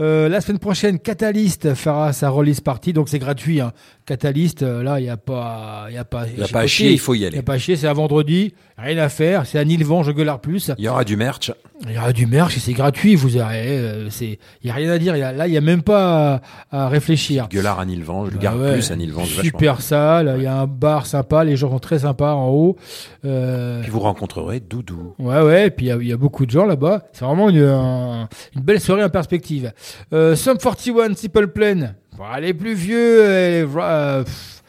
Euh, 0.00 0.28
la 0.30 0.40
semaine 0.40 0.58
prochaine, 0.58 0.98
Catalyst 0.98 1.74
fera 1.74 2.12
sa 2.14 2.30
release 2.30 2.60
party, 2.62 2.94
donc 2.94 3.08
c'est 3.10 3.18
gratuit. 3.18 3.60
Hein. 3.60 3.72
Catalyst, 4.06 4.62
euh, 4.62 4.82
là, 4.82 4.98
il 4.98 5.02
n'y 5.04 5.10
a 5.10 5.18
pas, 5.18 5.86
il 5.90 5.94
y 5.94 5.98
a 5.98 6.04
pas, 6.04 6.26
y 6.26 6.42
a 6.42 6.48
pas 6.48 6.60
à 6.60 6.66
chier, 6.66 6.90
il 6.92 6.98
faut 6.98 7.14
y 7.14 7.18
aller. 7.26 7.34
Il 7.34 7.34
n'y 7.34 7.40
a 7.40 7.42
pas 7.42 7.54
à 7.54 7.58
chier, 7.58 7.76
c'est 7.76 7.86
un 7.86 7.92
vendredi, 7.92 8.54
rien 8.78 8.96
à 8.98 9.08
faire, 9.10 9.44
c'est 9.46 9.58
à 9.58 9.64
Nilvange, 9.64 10.12
Gueulard 10.14 10.40
Plus. 10.40 10.72
Il 10.78 10.84
y 10.84 10.88
aura 10.88 11.04
du 11.04 11.16
merch. 11.16 11.52
Il 11.88 11.92
y 11.92 11.98
aura 11.98 12.12
du 12.12 12.26
merch 12.26 12.56
c'est 12.58 12.72
gratuit, 12.72 13.16
vous 13.16 13.36
aurez, 13.36 13.66
euh, 13.78 14.08
c'est, 14.08 14.38
il 14.62 14.66
n'y 14.66 14.70
a 14.70 14.74
rien 14.74 14.90
à 14.92 14.98
dire, 14.98 15.16
il 15.16 15.18
y 15.18 15.22
a- 15.22 15.32
là, 15.32 15.48
il 15.48 15.50
n'y 15.50 15.56
a 15.56 15.60
même 15.60 15.82
pas 15.82 16.40
à, 16.70 16.84
à 16.84 16.88
réfléchir. 16.88 17.48
Gueulard 17.50 17.80
à 17.80 17.84
Nilvange, 17.84 18.30
le 18.30 18.38
garde 18.38 18.60
ouais, 18.60 18.74
plus 18.74 18.90
à 18.92 18.96
Nilvange. 18.96 19.40
Super 19.40 19.80
salle, 19.80 20.34
il 20.36 20.44
y 20.44 20.46
a 20.46 20.56
un 20.60 20.66
bar 20.68 21.04
sympa, 21.06 21.42
les 21.42 21.56
gens 21.56 21.70
sont 21.70 21.80
très 21.80 21.98
sympas 22.00 22.32
en 22.34 22.48
haut. 22.48 22.76
Euh, 23.24 23.82
Puis 23.82 23.90
vous 23.90 23.98
rencontrerez 24.00 24.60
Doudou. 24.60 25.14
Ouais, 25.18 25.40
ouais, 25.42 25.66
et 25.66 25.70
puis 25.70 25.86
il 25.86 25.88
y 25.88 25.92
a- 26.12 26.14
y, 26.14 26.16
beaucoup 26.16 26.46
de 26.46 26.50
gens 26.52 26.64
là-bas. 26.64 27.02
C'est 27.12 27.24
vraiment 27.24 27.50
une, 27.50 27.62
un- 27.64 28.28
une 28.54 28.62
belle 28.62 28.80
soirée 28.80 29.02
en 29.02 29.10
perspective. 29.10 29.72
Euh, 30.12 30.36
Sum 30.36 30.56
41, 30.58 31.14
Simple 31.14 31.48
Plan. 31.48 31.94
Bon, 32.16 32.24
les 32.40 32.54
plus 32.54 32.74
vieux, 32.74 33.24
euh, 33.24 34.22
pff, 34.22 34.62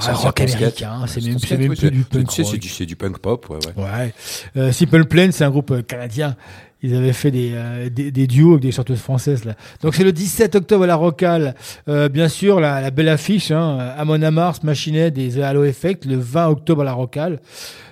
c'est 0.00 0.12
rock 0.12 0.34
c'est 0.38 0.46
ton 0.46 0.52
américain, 0.54 1.04
c'est 1.06 1.20
même, 1.20 1.36
même 1.58 1.70
oui, 1.70 1.76
plus 1.76 1.90
du 1.90 2.04
punk 2.04 2.30
rock. 2.30 2.58
c'est 2.62 2.86
du, 2.86 2.96
punk 2.96 3.18
pop, 3.18 3.50
ouais, 3.50 3.58
ouais. 3.76 3.84
Ouais. 3.84 4.14
Euh, 4.56 4.72
Simple 4.72 5.04
Plan, 5.04 5.28
c'est 5.32 5.44
un 5.44 5.50
groupe 5.50 5.70
euh, 5.70 5.82
canadien. 5.82 6.36
Ils 6.82 6.96
avaient 6.96 7.12
fait 7.12 7.30
des, 7.30 7.52
euh, 7.54 7.88
des, 7.88 8.10
des 8.10 8.26
duos 8.26 8.52
avec 8.52 8.62
des 8.62 8.72
chanteuses 8.72 8.98
françaises 9.00 9.44
là. 9.44 9.54
Donc 9.82 9.94
c'est 9.94 10.02
le 10.02 10.12
17 10.12 10.56
octobre 10.56 10.84
à 10.84 10.86
la 10.88 10.96
Rocale. 10.96 11.54
Euh, 11.88 12.08
bien 12.08 12.28
sûr, 12.28 12.58
la, 12.58 12.80
la 12.80 12.90
belle 12.90 13.08
affiche, 13.08 13.52
hein, 13.52 13.78
Amon 13.96 14.18
Mars, 14.32 14.62
Machinet 14.64 15.10
des 15.12 15.34
The 15.36 15.38
Halo 15.38 15.64
Effect, 15.64 16.04
le 16.06 16.16
20 16.16 16.48
octobre 16.48 16.82
à 16.82 16.84
la 16.84 16.92
Rocale. 16.92 17.40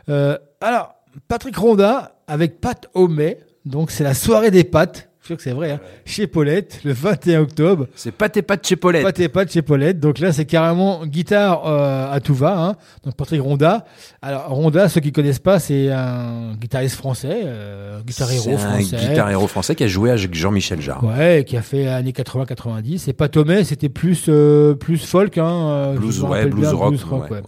Euh, 0.09 0.37
alors, 0.61 0.95
Patrick 1.29 1.57
Ronda 1.57 2.17
avec 2.27 2.61
Pat 2.61 2.89
Homey. 2.95 3.39
Donc 3.65 3.91
c'est 3.91 4.05
la 4.05 4.15
soirée 4.15 4.51
des 4.51 4.65
pâtes. 4.65 5.10
Sûr 5.31 5.37
que 5.37 5.45
c'est 5.45 5.53
vrai. 5.53 5.71
Hein, 5.71 5.81
chez 6.05 6.27
Paulette, 6.27 6.81
le 6.83 6.93
21 6.93 7.43
octobre. 7.43 7.87
C'est 7.95 8.11
et 8.37 8.43
Pat 8.43 8.67
chez 8.67 8.75
Paulette. 8.75 9.49
Chez 9.49 9.63
Paulette. 9.63 10.01
Donc 10.01 10.19
là, 10.19 10.33
c'est 10.33 10.45
carrément 10.45 11.07
guitare 11.07 11.69
euh, 11.69 12.13
à 12.13 12.19
tout 12.19 12.35
va. 12.35 12.59
Hein. 12.59 12.75
Donc 13.05 13.15
Patrick 13.15 13.41
Ronda. 13.41 13.85
Alors 14.23 14.49
Ronda, 14.49 14.89
ceux 14.89 15.01
qui 15.01 15.13
connaissent 15.13 15.39
pas, 15.39 15.61
c'est 15.61 15.89
un 15.93 16.57
guitariste 16.61 16.97
français, 16.97 17.43
euh, 17.45 18.01
guitar 18.03 18.27
C'est 18.27 18.49
héros 18.49 18.57
un 18.57 18.81
français. 18.81 18.97
guitar 18.97 19.31
héros 19.31 19.47
français 19.47 19.77
qui 19.77 19.85
a 19.85 19.87
joué 19.87 20.11
avec 20.11 20.35
Jean-Michel 20.35 20.81
Jarre. 20.81 21.05
Ouais, 21.05 21.45
qui 21.47 21.57
a 21.57 21.63
fait 21.63 21.87
années 21.87 22.11
80-90. 22.11 23.09
Et 23.09 23.13
Pat 23.13 23.37
Homey, 23.37 23.63
c'était 23.63 23.89
plus 23.89 24.25
euh, 24.29 24.75
plus 24.75 24.99
folk, 24.99 25.39
hein. 25.39 25.95
Blues, 25.97 26.25
ouais, 26.25 26.47
blues 26.47 26.63
bien, 26.63 26.71
rock, 26.73 26.89
blues 26.91 27.05
rock, 27.05 27.31
ouais, 27.31 27.37
ouais. 27.37 27.43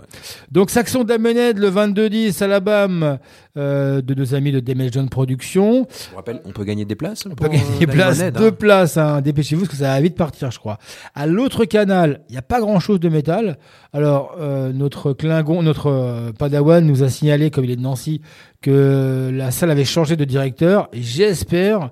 Donc 0.52 0.70
Saxon 0.70 1.02
d'Amened 1.02 1.58
le 1.58 1.68
22-10 1.68 2.44
Alabama 2.44 3.18
euh, 3.51 3.51
de 3.56 4.14
nos 4.14 4.34
amis 4.34 4.52
de 4.52 4.60
Damage 4.60 4.92
Done 4.92 5.08
Productions. 5.08 5.86
Je 6.10 6.16
rappelle, 6.16 6.40
on 6.44 6.52
peut 6.52 6.64
gagner 6.64 6.84
des 6.84 6.94
places 6.94 7.24
On 7.26 7.34
peut 7.34 7.48
gagner 7.48 7.78
des 7.78 7.86
places, 7.86 8.22
deux 8.32 8.52
places, 8.52 8.96
hein. 8.96 9.20
dépêchez-vous 9.20 9.62
parce 9.62 9.72
que 9.72 9.78
ça 9.78 9.92
va 9.92 10.00
vite 10.00 10.16
partir, 10.16 10.50
je 10.50 10.58
crois. 10.58 10.78
À 11.14 11.26
l'autre 11.26 11.64
canal, 11.64 12.20
il 12.28 12.32
n'y 12.32 12.38
a 12.38 12.42
pas 12.42 12.60
grand-chose 12.60 13.00
de 13.00 13.08
métal. 13.08 13.58
Alors, 13.92 14.36
euh, 14.40 14.72
notre 14.72 15.12
Klingon, 15.12 15.62
notre 15.62 15.86
euh, 15.88 16.32
Padawan 16.32 16.84
nous 16.84 17.02
a 17.02 17.08
signalé, 17.08 17.50
comme 17.50 17.64
il 17.64 17.70
est 17.70 17.76
de 17.76 17.82
Nancy, 17.82 18.20
que 18.60 19.30
la 19.32 19.50
salle 19.50 19.70
avait 19.70 19.84
changé 19.84 20.16
de 20.16 20.24
directeur. 20.24 20.88
J'espère 20.92 21.90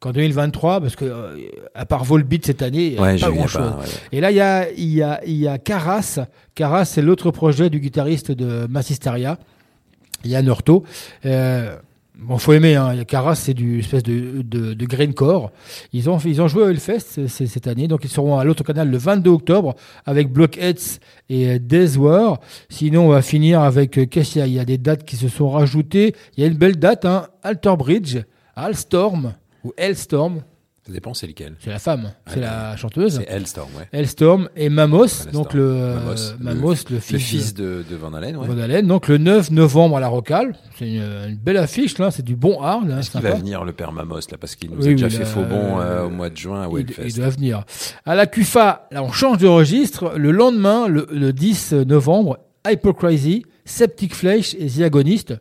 qu'en 0.00 0.12
2023, 0.12 0.80
parce 0.80 0.94
que 0.96 1.04
euh, 1.04 1.36
à 1.74 1.86
part 1.86 2.04
Volbeat 2.04 2.44
cette 2.46 2.62
année, 2.62 2.96
il 2.98 3.00
n'y 3.00 3.22
a 3.22 3.26
pas 3.26 3.30
grand-chose. 3.30 3.62
ouais, 3.62 3.80
ouais. 3.80 3.86
Et 4.12 4.20
là, 4.20 4.30
il 4.30 4.36
y 4.36 4.40
a, 4.40 4.70
il 4.70 4.94
y 4.94 5.02
a, 5.02 5.20
il 5.26 5.36
y 5.36 5.48
a 5.48 5.58
Caras. 5.58 6.20
Caras, 6.54 6.84
c'est 6.84 7.02
l'autre 7.02 7.30
projet 7.30 7.70
du 7.70 7.80
guitariste 7.80 8.30
de 8.30 8.66
Massisteria, 8.68 9.38
Yann 10.24 10.46
Hurto. 10.46 10.84
Euh, 11.24 11.76
bon, 12.18 12.38
faut 12.38 12.52
aimer, 12.52 12.74
hein. 12.76 13.04
Caras, 13.04 13.36
c'est 13.36 13.54
du 13.54 13.80
espèce 13.80 14.02
de, 14.02 14.42
de, 14.42 14.74
grindcore. 14.86 15.52
Ils 15.92 16.10
ont, 16.10 16.18
ils 16.18 16.42
ont 16.42 16.48
joué 16.48 16.62
au 16.64 16.68
Hellfest 16.68 17.26
c- 17.28 17.46
cette 17.46 17.66
année, 17.66 17.88
donc 17.88 18.04
ils 18.04 18.10
seront 18.10 18.38
à 18.38 18.44
l'autre 18.44 18.64
canal 18.64 18.90
le 18.90 18.98
22 18.98 19.30
octobre 19.30 19.74
avec 20.06 20.32
Blockheads 20.32 20.98
et 21.28 21.48
euh, 21.50 21.58
War. 21.96 22.40
Sinon, 22.68 23.06
on 23.06 23.10
va 23.10 23.22
finir 23.22 23.60
avec, 23.60 23.98
euh, 23.98 24.06
qu'est-ce 24.06 24.32
qu'il 24.32 24.40
y 24.40 24.42
a? 24.42 24.46
Il 24.46 24.54
y 24.54 24.60
a 24.60 24.64
des 24.64 24.78
dates 24.78 25.04
qui 25.04 25.16
se 25.16 25.28
sont 25.28 25.50
rajoutées. 25.50 26.14
Il 26.36 26.42
y 26.42 26.44
a 26.44 26.46
une 26.50 26.58
belle 26.58 26.76
date, 26.76 27.04
hein, 27.04 27.26
Alter 27.42 27.74
Alstorm, 28.56 29.34
ou 29.64 29.72
Hellstorm. 29.76 30.42
Ça 30.88 30.94
dépend, 30.94 31.12
c'est 31.12 31.26
lequel. 31.26 31.54
C'est 31.60 31.68
la 31.68 31.78
femme, 31.78 32.12
Ah, 32.26 32.30
c'est 32.32 32.40
la 32.40 32.76
chanteuse. 32.76 33.16
C'est 33.18 33.30
Hellstorm, 33.30 33.68
ouais. 33.78 33.86
Hellstorm 33.92 34.48
et 34.56 34.70
Mamos, 34.70 35.04
Hellstorm. 35.04 35.32
donc 35.32 35.52
le 35.52 35.94
Mamos, 35.94 36.14
Mamos, 36.40 36.72
le, 36.88 36.94
le 36.94 37.00
fils, 37.00 37.22
fils 37.22 37.54
de, 37.54 37.84
de 37.88 37.94
Van 37.96 38.14
Halen, 38.14 38.36
ouais. 38.36 38.46
Van 38.48 38.58
Halen. 38.58 38.86
Donc 38.86 39.08
le 39.08 39.18
9 39.18 39.50
novembre 39.50 39.98
à 39.98 40.00
la 40.00 40.08
Rocale. 40.08 40.56
C'est 40.78 40.88
une, 40.88 41.02
une 41.02 41.36
belle 41.36 41.58
affiche 41.58 41.98
là, 41.98 42.10
c'est 42.10 42.24
du 42.24 42.36
bon 42.36 42.60
hard. 42.62 42.90
Hein, 42.90 43.00
Est-ce 43.00 43.10
qu'il 43.10 43.20
va 43.20 43.34
venir 43.34 43.64
le 43.64 43.72
père 43.72 43.92
Mamos 43.92 44.16
là 44.30 44.38
parce 44.40 44.56
qu'il 44.56 44.70
nous 44.70 44.78
Oui, 44.78 44.88
a 44.88 44.90
déjà 44.92 45.06
oui, 45.08 45.12
fait 45.12 45.18
là, 45.20 45.24
faux 45.26 45.42
bon 45.44 45.78
euh, 45.80 46.06
au 46.06 46.10
mois 46.10 46.30
de 46.30 46.36
juin 46.38 46.62
à 46.62 46.68
il, 46.68 46.74
Wellfest. 46.74 47.02
il 47.06 47.14
doit 47.14 47.28
venir. 47.28 47.64
À 48.06 48.14
la 48.14 48.26
CUFA, 48.26 48.88
là 48.90 49.02
on 49.02 49.12
change 49.12 49.36
de 49.38 49.46
registre. 49.46 50.14
Le 50.16 50.30
lendemain, 50.30 50.88
le, 50.88 51.06
le 51.12 51.34
10 51.34 51.72
novembre, 51.86 52.38
Hypocrisy, 52.66 53.44
Septic 53.66 54.14
Flesh 54.14 54.54
et 54.58 54.66
The 54.68 54.80
Agonist. 54.82 55.34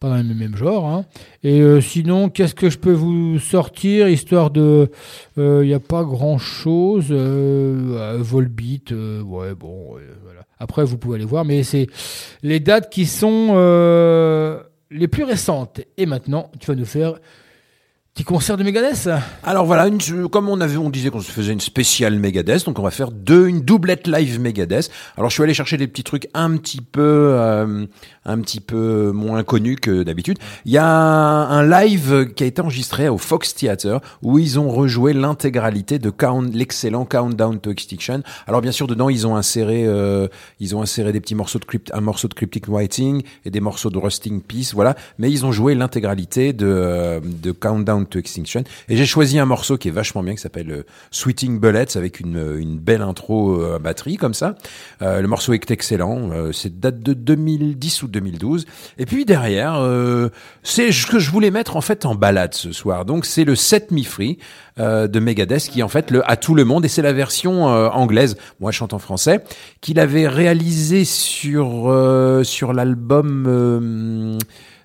Pas 0.00 0.08
dans 0.10 0.16
le 0.28 0.34
même 0.34 0.56
genre. 0.56 0.86
hein. 0.86 1.06
Et 1.42 1.60
euh, 1.60 1.80
sinon, 1.80 2.28
qu'est-ce 2.28 2.54
que 2.54 2.70
je 2.70 2.78
peux 2.78 2.92
vous 2.92 3.38
sortir 3.40 4.08
Histoire 4.08 4.50
de. 4.50 4.90
Il 5.36 5.62
n'y 5.66 5.74
a 5.74 5.80
pas 5.80 6.04
grand-chose. 6.04 7.06
Euh, 7.10 7.96
euh, 7.98 8.18
Volbeat, 8.20 8.92
euh, 8.92 9.22
ouais, 9.22 9.54
bon, 9.54 9.96
euh, 9.96 10.00
voilà. 10.24 10.42
Après, 10.60 10.84
vous 10.84 10.98
pouvez 10.98 11.16
aller 11.16 11.24
voir, 11.24 11.44
mais 11.44 11.62
c'est 11.64 11.88
les 12.42 12.60
dates 12.60 12.90
qui 12.90 13.06
sont 13.06 13.48
euh, 13.52 14.60
les 14.90 15.08
plus 15.08 15.24
récentes. 15.24 15.80
Et 15.96 16.06
maintenant, 16.06 16.50
tu 16.60 16.66
vas 16.66 16.74
nous 16.76 16.84
faire 16.84 17.14
petit 18.18 18.24
concert 18.24 18.56
de 18.56 18.64
Megadeth 18.64 19.08
Alors 19.44 19.64
voilà, 19.64 19.86
une- 19.86 20.28
comme 20.28 20.48
on 20.48 20.60
avait, 20.60 20.76
on 20.76 20.90
disait 20.90 21.08
qu'on 21.10 21.20
se 21.20 21.30
faisait 21.30 21.52
une 21.52 21.60
spéciale 21.60 22.18
Megadeth, 22.18 22.64
donc 22.66 22.76
on 22.80 22.82
va 22.82 22.90
faire 22.90 23.12
deux, 23.12 23.46
une 23.46 23.60
doublette 23.60 24.08
live 24.08 24.40
Megadeth. 24.40 24.90
Alors 25.16 25.30
je 25.30 25.34
suis 25.34 25.42
allé 25.44 25.54
chercher 25.54 25.76
des 25.76 25.86
petits 25.86 26.02
trucs 26.02 26.28
un 26.34 26.56
petit 26.56 26.80
peu, 26.80 27.00
euh, 27.34 27.86
un 28.24 28.40
petit 28.40 28.58
peu 28.58 29.12
moins 29.12 29.44
connus 29.44 29.76
que 29.76 30.02
d'habitude. 30.02 30.38
Il 30.64 30.72
y 30.72 30.78
a 30.78 30.84
un 30.84 31.62
live 31.64 32.32
qui 32.34 32.42
a 32.42 32.48
été 32.48 32.60
enregistré 32.60 33.08
au 33.08 33.18
Fox 33.18 33.54
Theater 33.54 34.00
où 34.22 34.40
ils 34.40 34.58
ont 34.58 34.68
rejoué 34.68 35.12
l'intégralité 35.12 36.00
de 36.00 36.10
Count, 36.10 36.50
l'excellent 36.52 37.04
Countdown 37.04 37.60
to 37.60 37.70
Extinction. 37.70 38.24
Alors 38.48 38.62
bien 38.62 38.72
sûr 38.72 38.88
dedans 38.88 39.10
ils 39.10 39.28
ont 39.28 39.36
inséré, 39.36 39.84
euh, 39.86 40.26
ils 40.58 40.74
ont 40.74 40.82
inséré 40.82 41.12
des 41.12 41.20
petits 41.20 41.36
morceaux 41.36 41.60
de 41.60 41.64
crypt, 41.64 41.92
un 41.94 42.00
morceau 42.00 42.26
de 42.26 42.34
Cryptic 42.34 42.66
Writing 42.66 43.22
et 43.44 43.50
des 43.52 43.60
morceaux 43.60 43.90
de 43.90 43.98
Rusting 43.98 44.40
Peace, 44.42 44.72
voilà. 44.74 44.96
Mais 45.18 45.30
ils 45.30 45.46
ont 45.46 45.52
joué 45.52 45.76
l'intégralité 45.76 46.52
de, 46.52 46.66
euh, 46.66 47.20
de 47.22 47.52
Countdown 47.52 48.06
to 48.08 48.18
Extinction. 48.18 48.64
Et 48.88 48.96
j'ai 48.96 49.06
choisi 49.06 49.38
un 49.38 49.44
morceau 49.44 49.76
qui 49.76 49.88
est 49.88 49.92
vachement 49.92 50.22
bien, 50.22 50.34
qui 50.34 50.40
s'appelle 50.40 50.70
euh, 50.70 50.82
Sweeting 51.10 51.60
Bullets, 51.60 51.96
avec 51.96 52.20
une, 52.20 52.36
euh, 52.36 52.62
belle 52.64 53.02
intro 53.02 53.60
euh, 53.60 53.76
à 53.76 53.78
batterie 53.78 54.16
comme 54.16 54.34
ça. 54.34 54.56
Le 55.00 55.26
morceau 55.26 55.52
est 55.52 55.70
excellent. 55.70 56.30
C'est 56.52 56.80
date 56.80 57.00
de 57.00 57.12
2010 57.12 58.02
ou 58.02 58.08
2012. 58.08 58.66
Et 58.98 59.06
puis 59.06 59.24
derrière, 59.24 59.80
c'est 60.62 60.92
ce 60.92 61.06
que 61.06 61.18
je 61.18 61.30
voulais 61.30 61.50
mettre 61.50 61.76
en 61.76 61.80
fait 61.80 62.06
en 62.06 62.14
balade 62.14 62.54
ce 62.54 62.72
soir. 62.72 63.04
Donc 63.04 63.24
c'est 63.24 63.44
le 63.44 63.54
Set 63.54 63.90
Me 63.90 64.02
Free 64.02 64.38
de 64.78 65.18
Megadeth 65.18 65.68
qui 65.68 65.80
est 65.80 65.82
en 65.82 65.88
fait 65.88 66.10
le 66.10 66.28
à 66.30 66.36
tout 66.36 66.54
le 66.54 66.64
monde 66.64 66.84
et 66.84 66.88
c'est 66.88 67.02
la 67.02 67.12
version 67.12 67.64
anglaise. 67.64 68.36
Moi 68.60 68.70
je 68.70 68.78
chante 68.78 68.92
en 68.92 68.98
français 68.98 69.42
qu'il 69.80 69.98
avait 70.00 70.28
réalisé 70.28 71.04
sur 71.04 71.92
sur 72.44 72.72
l'album. 72.72 74.38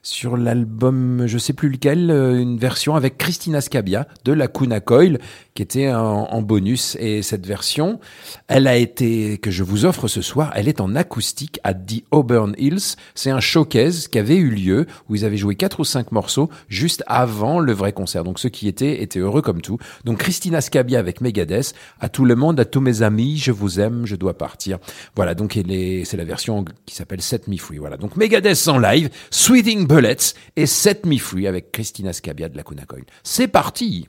Sur 0.03 0.35
l'album, 0.35 1.23
je 1.25 1.37
sais 1.37 1.53
plus 1.53 1.69
lequel, 1.69 2.11
euh, 2.11 2.39
une 2.39 2.57
version 2.57 2.95
avec 2.95 3.17
Christina 3.17 3.61
Scabia 3.61 4.05
de 4.25 4.33
la 4.33 4.49
Kuna 4.49 4.81
Coil, 4.81 5.19
qui 5.53 5.61
était 5.61 5.91
en, 5.91 6.41
bonus. 6.41 6.97
Et 6.99 7.21
cette 7.21 7.45
version, 7.45 7.99
elle 8.47 8.67
a 8.67 8.75
été, 8.75 9.37
que 9.37 9.51
je 9.51 9.63
vous 9.63 9.85
offre 9.85 10.07
ce 10.07 10.21
soir, 10.21 10.51
elle 10.55 10.67
est 10.67 10.81
en 10.81 10.95
acoustique 10.95 11.59
à 11.63 11.73
The 11.73 12.03
Auburn 12.11 12.53
Hills. 12.57 12.95
C'est 13.15 13.29
un 13.29 13.39
showcase 13.39 14.07
qui 14.07 14.19
avait 14.19 14.35
eu 14.35 14.49
lieu, 14.49 14.87
où 15.09 15.15
ils 15.15 15.25
avaient 15.25 15.37
joué 15.37 15.55
quatre 15.55 15.79
ou 15.79 15.83
cinq 15.83 16.11
morceaux 16.11 16.49
juste 16.69 17.03
avant 17.07 17.59
le 17.59 17.73
vrai 17.73 17.93
concert. 17.93 18.23
Donc 18.23 18.39
ceux 18.39 18.49
qui 18.49 18.67
étaient, 18.67 19.01
étaient 19.01 19.19
heureux 19.19 19.41
comme 19.41 19.61
tout. 19.61 19.77
Donc 20.05 20.19
Christina 20.19 20.61
Scabia 20.61 20.99
avec 20.99 21.21
Megadeth, 21.21 21.73
à 21.99 22.09
tout 22.09 22.25
le 22.25 22.35
monde, 22.35 22.59
à 22.59 22.65
tous 22.65 22.81
mes 22.81 23.01
amis, 23.01 23.37
je 23.37 23.51
vous 23.51 23.79
aime, 23.79 24.05
je 24.05 24.15
dois 24.15 24.37
partir. 24.37 24.79
Voilà, 25.15 25.35
donc 25.35 25.53
c'est 25.53 26.17
la 26.17 26.25
version 26.25 26.65
qui 26.85 26.95
s'appelle 26.95 27.21
Set 27.21 27.47
Me 27.47 27.57
Free. 27.57 27.77
Voilà, 27.77 27.97
donc 27.97 28.15
Megadeth 28.15 28.67
en 28.67 28.79
live, 28.79 29.09
Sweeting 29.31 29.87
Bullets 29.87 30.33
et 30.55 30.65
Set 30.65 31.05
Me 31.05 31.17
Free 31.17 31.47
avec 31.47 31.71
Christina 31.71 32.13
Scabia 32.13 32.49
de 32.49 32.57
la 32.57 32.63
Kuna. 32.63 32.83
C'est 33.23 33.47
parti 33.47 34.07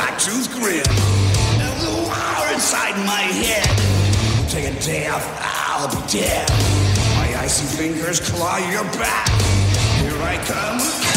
black 0.00 0.18
tooth 0.18 0.50
grin. 0.54 0.82
There's 1.58 1.84
a 1.84 2.08
water 2.08 2.54
inside 2.54 2.96
my 3.04 3.20
head. 3.20 4.48
Take 4.48 4.64
a 4.64 4.80
death, 4.80 5.24
I'll 5.42 5.88
be 5.88 6.00
dead. 6.10 6.48
My 7.16 7.42
icy 7.42 7.66
fingers 7.76 8.18
claw 8.18 8.56
your 8.70 8.84
back. 8.98 9.28
Here 10.00 10.22
I 10.22 10.42
come. 10.46 11.09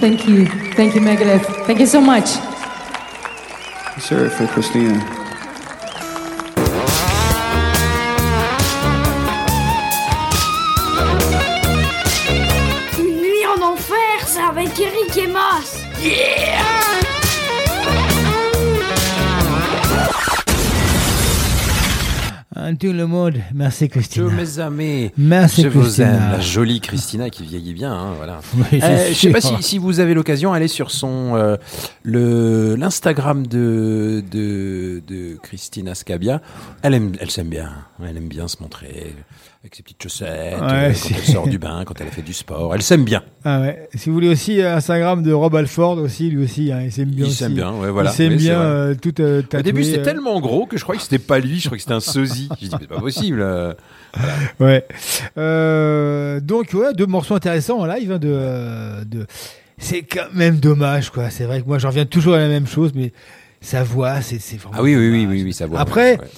Thank 0.00 0.28
you. 0.28 0.46
Thank 0.74 0.94
you, 0.94 1.00
Megadeth. 1.00 1.66
Thank 1.66 1.80
you 1.80 1.86
so 1.86 2.00
much. 2.00 2.30
Hear 4.08 4.30
for 4.30 4.46
Christina. 4.46 5.17
Tout 22.78 22.92
le 22.92 23.06
monde. 23.06 23.34
Merci 23.54 23.88
Christina. 23.88 24.26
Tous 24.28 24.34
mes 24.34 24.58
amis, 24.58 25.10
Merci 25.18 25.62
je 25.62 25.68
vous 25.68 25.80
Christina. 25.82 26.08
aime. 26.14 26.32
La 26.32 26.40
jolie 26.40 26.80
Christina 26.80 27.28
qui 27.30 27.44
vieillit 27.44 27.74
bien, 27.74 27.92
hein, 27.92 28.12
voilà. 28.16 28.40
Oui, 28.56 28.80
Euh, 28.82 29.08
je 29.08 29.12
sais 29.12 29.14
sûr. 29.14 29.32
pas 29.32 29.40
si, 29.40 29.54
si 29.60 29.78
vous 29.78 30.00
avez 30.00 30.14
l'occasion, 30.14 30.52
allez 30.52 30.68
sur 30.68 30.90
son 30.90 31.34
euh, 31.36 31.56
le 32.02 32.74
l'Instagram 32.76 33.46
de, 33.46 34.22
de 34.30 35.02
de 35.06 35.36
Christina 35.42 35.94
Scabia. 35.94 36.40
Elle 36.82 36.94
aime, 36.94 37.12
elle 37.20 37.30
s'aime 37.30 37.48
bien. 37.48 37.70
Elle 38.02 38.16
aime 38.16 38.28
bien 38.28 38.48
se 38.48 38.56
montrer 38.60 39.14
avec 39.62 39.74
ses 39.74 39.82
petites 39.82 40.00
chaussettes 40.00 40.60
Ouais, 40.60 40.60
euh, 40.60 40.92
quand 40.92 41.10
elle 41.16 41.24
sort 41.24 41.48
du 41.48 41.58
bain, 41.58 41.82
quand 41.84 42.00
elle 42.00 42.06
a 42.06 42.10
fait 42.10 42.22
du 42.22 42.32
sport. 42.32 42.74
Elle 42.74 42.82
s'aime 42.82 43.04
bien. 43.04 43.24
Ah 43.44 43.60
ouais. 43.60 43.88
Si 43.94 44.08
vous 44.08 44.14
voulez 44.14 44.28
aussi 44.28 44.60
euh, 44.60 44.76
Instagram 44.76 45.22
de 45.22 45.32
Rob 45.32 45.56
Alford 45.56 45.98
aussi, 45.98 46.30
lui 46.30 46.44
aussi, 46.44 46.70
hein, 46.70 46.82
il 46.84 46.92
s'aime 46.92 47.10
bien. 47.10 47.26
Il 47.26 47.32
s'aime 47.32 47.54
bien, 47.54 47.72
ouais, 47.72 47.90
voilà. 47.90 48.10
Il 48.10 48.14
s'aime 48.14 48.32
Oui, 48.32 48.38
bien 48.38 48.60
euh, 48.60 48.94
tout 48.94 49.20
euh, 49.20 49.42
Au 49.52 49.62
début, 49.62 49.82
c'était 49.82 49.98
euh. 49.98 50.04
tellement 50.04 50.40
gros 50.40 50.66
que 50.66 50.76
je 50.76 50.82
croyais 50.84 50.98
que 50.98 51.04
c'était 51.04 51.18
pas 51.18 51.40
lui. 51.40 51.58
Je 51.58 51.66
croyais 51.66 51.78
que 51.78 51.82
c'était 51.82 51.94
un 51.94 52.00
sosie. 52.00 52.48
J'ai 52.60 52.68
dit, 52.68 52.74
mais 52.74 52.78
c'est 52.82 52.88
pas 52.88 53.00
possible. 53.00 53.44
Ouais. 54.60 54.86
Donc 56.40 56.72
ouais, 56.74 56.94
deux 56.94 57.06
morceaux 57.06 57.34
intéressants 57.34 57.80
en 57.80 57.86
live 57.86 58.12
hein, 58.12 58.18
de, 58.18 59.04
de... 59.04 59.26
C'est 59.76 60.02
quand 60.02 60.32
même 60.34 60.58
dommage 60.58 61.10
quoi. 61.10 61.30
C'est 61.30 61.44
vrai 61.44 61.62
que 61.62 61.66
moi 61.66 61.78
j'en 61.78 61.88
reviens 61.88 62.06
toujours 62.06 62.34
à 62.34 62.38
la 62.38 62.48
même 62.48 62.66
chose, 62.66 62.92
mais 62.94 63.12
sa 63.60 63.82
voix, 63.82 64.20
c'est 64.22 64.38
vraiment. 64.56 64.76
Ah 64.78 64.82
oui, 64.82 64.94
oui, 64.94 65.10
oui, 65.10 65.26
oui, 65.26 65.42
oui, 65.42 65.52
ça 65.52 65.66
voit. 65.66 65.80
Après, 65.80 66.18
ouais. 66.18 66.28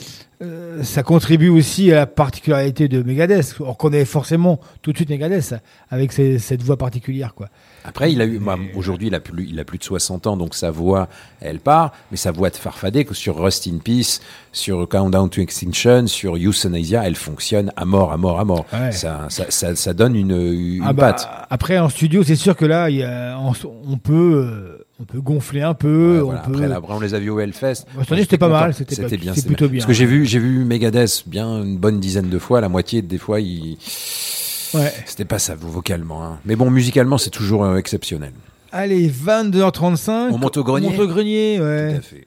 Euh, 0.42 0.82
ça 0.82 1.02
contribue 1.02 1.48
aussi 1.50 1.92
à 1.92 1.96
la 1.96 2.06
particularité 2.06 2.88
de 2.88 3.02
Megadeth. 3.02 3.56
On 3.60 3.70
reconnaît 3.72 4.04
forcément 4.04 4.58
tout 4.80 4.92
de 4.92 4.96
suite 4.96 5.10
Megadeth 5.10 5.54
avec 5.90 6.12
cette 6.12 6.62
voix 6.62 6.76
particulière 6.78 7.34
quoi. 7.34 7.48
Après, 7.84 8.12
il 8.12 8.20
a 8.20 8.26
eu, 8.26 8.38
bah, 8.38 8.58
aujourd'hui, 8.74 9.06
il 9.08 9.14
a 9.14 9.20
plus, 9.20 9.46
il 9.48 9.58
a 9.58 9.64
plus 9.64 9.78
de 9.78 9.84
60 9.84 10.26
ans, 10.26 10.36
donc 10.36 10.54
sa 10.54 10.70
voix, 10.70 11.08
elle 11.40 11.60
part, 11.60 11.92
mais 12.10 12.18
sa 12.18 12.30
voix 12.30 12.50
de 12.50 12.56
farfadet, 12.56 13.04
que 13.06 13.14
sur 13.14 13.42
Rust 13.42 13.66
in 13.66 13.78
Peace, 13.78 14.20
sur 14.52 14.86
Countdown 14.86 15.30
to 15.30 15.40
Extinction, 15.40 16.06
sur 16.06 16.36
Euthanasia, 16.36 17.02
elle 17.06 17.16
fonctionne 17.16 17.72
à 17.76 17.86
mort, 17.86 18.12
à 18.12 18.18
mort, 18.18 18.38
à 18.38 18.44
mort. 18.44 18.66
Ouais. 18.74 18.92
Ça, 18.92 19.26
ça, 19.30 19.46
ça, 19.48 19.74
ça 19.76 19.94
donne 19.94 20.14
une, 20.14 20.30
une 20.32 20.82
Ah 20.84 20.92
bah, 20.92 21.12
patte. 21.14 21.28
Après 21.48 21.78
en 21.78 21.88
studio, 21.88 22.22
c'est 22.22 22.36
sûr 22.36 22.54
que 22.54 22.66
là, 22.66 22.90
y 22.90 23.02
a- 23.02 23.38
on, 23.40 23.52
on 23.90 23.96
peut, 23.96 24.44
euh, 24.46 24.79
on 25.00 25.04
peut 25.04 25.20
gonfler 25.20 25.62
un 25.62 25.74
peu. 25.74 26.16
Ouais, 26.16 26.20
on 26.20 26.24
voilà. 26.26 26.40
peut... 26.40 26.52
Après, 26.52 26.68
là, 26.68 26.76
après, 26.76 26.92
on 26.94 27.00
les 27.00 27.14
a 27.14 27.18
vus 27.18 27.30
au 27.30 27.40
Hellfest. 27.40 27.86
Bah, 27.96 28.02
c'était 28.08 28.36
pas 28.38 28.46
content. 28.48 28.60
mal, 28.60 28.74
c'était 28.74 28.96
pas- 29.02 29.08
bien, 29.08 29.32
plutôt 29.32 29.64
bien. 29.66 29.68
bien, 29.68 29.78
Parce 29.80 29.86
que 29.86 29.92
j'ai 29.92 30.06
vu, 30.06 30.26
j'ai 30.26 30.38
vu 30.38 30.64
Megadeth 30.64 31.24
bien 31.26 31.62
une 31.62 31.78
bonne 31.78 32.00
dizaine 32.00 32.28
de 32.28 32.38
fois. 32.38 32.60
La 32.60 32.68
moitié 32.68 33.00
des 33.02 33.18
fois, 33.18 33.40
il, 33.40 33.76
Ouais. 34.74 34.92
c'était 35.06 35.24
pas 35.24 35.38
ça 35.38 35.54
vocalement. 35.54 36.22
hein. 36.24 36.38
Mais 36.44 36.54
bon, 36.56 36.70
musicalement, 36.70 37.18
c'est 37.18 37.30
toujours 37.30 37.64
euh, 37.64 37.76
exceptionnel. 37.76 38.32
Allez, 38.72 39.08
22h35. 39.08 40.28
On 40.32 40.38
monte 40.38 40.56
au 40.58 40.64
grenier 40.64 40.86
On 40.88 40.90
monte 40.90 41.00
au 41.00 41.08
grenier, 41.08 41.60
ouais. 41.60 41.92
Tout 41.94 41.98
à 41.98 42.02
fait. 42.02 42.26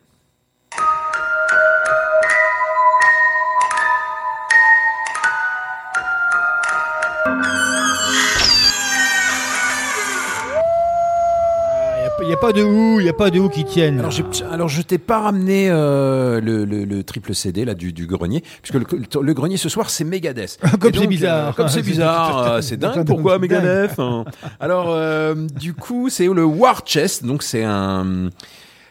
Il 12.24 12.28
n'y 12.28 12.34
a, 12.34 12.38
pas 12.38 12.54
de 12.54 12.64
où, 12.64 13.00
il 13.00 13.04
n'y 13.04 13.10
a 13.10 13.14
pas 13.14 13.30
de 13.30 13.40
où 13.40 13.50
qui 13.50 13.66
tiennent. 13.66 14.00
Alors, 14.00 14.14
alors 14.52 14.70
je 14.70 14.82
t'ai 14.82 14.98
pas 14.98 15.20
ramené 15.20 15.68
euh, 15.70 16.40
le, 16.40 16.64
le- 16.64 16.86
le 16.86 17.04
triple 17.04 17.34
CD 17.36 17.66
là 17.66 17.74
du, 17.74 17.92
du 17.92 18.08
grenier, 18.08 18.42
puisque 18.62 18.76
le, 18.76 19.22
le 19.22 19.34
grenier 19.34 19.58
ce 19.58 19.68
soir 19.70 19.90
c'est 19.90 20.04
Megadeth. 20.04 20.58
Comme 20.80 20.92
Et 20.94 20.98
c'est 20.98 21.08
bizarre. 21.08 21.50
euh, 21.50 21.52
comme 21.52 21.68
c'est 21.68 21.82
bizarre, 21.84 22.48
euh, 22.54 22.62
c'est 22.62 22.78
dingue. 22.78 23.04
Pourquoi. 23.08 23.40
Megadeth 23.40 24.00
hein? 24.00 24.24
Alors 24.60 24.88
euh, 24.90 25.36
du 25.60 25.74
coup 25.74 26.10
c'est 26.10 26.26
le 26.28 26.46
War 26.46 26.82
Chest, 26.86 27.26
donc 27.26 27.44
c'est 27.44 27.64
un 27.64 28.30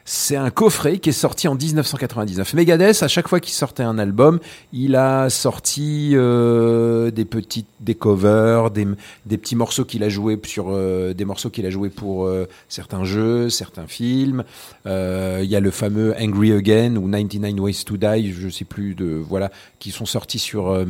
c'est 0.04 0.36
un 0.36 0.50
coffret 0.50 0.98
qui 0.98 1.10
est 1.10 1.12
sorti 1.12 1.46
en 1.46 1.54
1999. 1.54 2.54
Megadeth, 2.54 3.02
à 3.02 3.08
chaque 3.08 3.28
fois 3.28 3.40
qu'il 3.40 3.54
sortait 3.54 3.82
un 3.82 3.98
album, 3.98 4.40
il 4.72 4.96
a 4.96 5.30
sorti 5.30 6.10
euh, 6.14 7.10
des 7.10 7.24
petites, 7.24 7.68
des 7.80 7.94
covers, 7.94 8.70
des, 8.70 8.86
petits 9.26 9.56
morceaux 9.56 9.84
qu'il 9.84 10.02
a 10.02 10.08
joués 10.08 10.40
sur 10.44 10.66
euh, 10.70 11.14
des 11.14 11.24
morceaux 11.24 11.50
qu'il 11.50 11.66
a 11.66 11.70
joués 11.70 11.90
pour 11.90 12.26
euh, 12.26 12.48
certains 12.68 13.04
jeux, 13.04 13.48
certains 13.48 13.86
films. 13.86 14.44
Il 14.86 15.48
y 15.48 15.56
a 15.56 15.60
le 15.60 15.70
fameux 15.70 16.14
Angry 16.20 16.52
Again 16.52 16.96
ou 16.96 17.08
99 17.08 17.60
Ways 17.60 17.84
to 17.84 17.96
Die, 17.96 18.32
je 18.32 18.48
sais 18.48 18.64
plus 18.64 18.94
de 18.94 19.06
voilà, 19.06 19.50
qui 19.78 19.90
sont 19.90 20.06
sortis 20.06 20.38
sur 20.38 20.84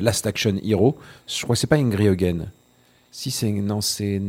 Last 0.00 0.26
Action 0.26 0.54
Hero. 0.62 0.96
Je 1.26 1.42
crois 1.42 1.54
que 1.54 1.60
c'est 1.60 1.66
pas 1.66 1.78
Angry 1.78 2.08
Again. 2.08 2.46
Si 3.10 3.30
c'est 3.30 3.50
non, 3.50 3.80
c'est 3.80 4.20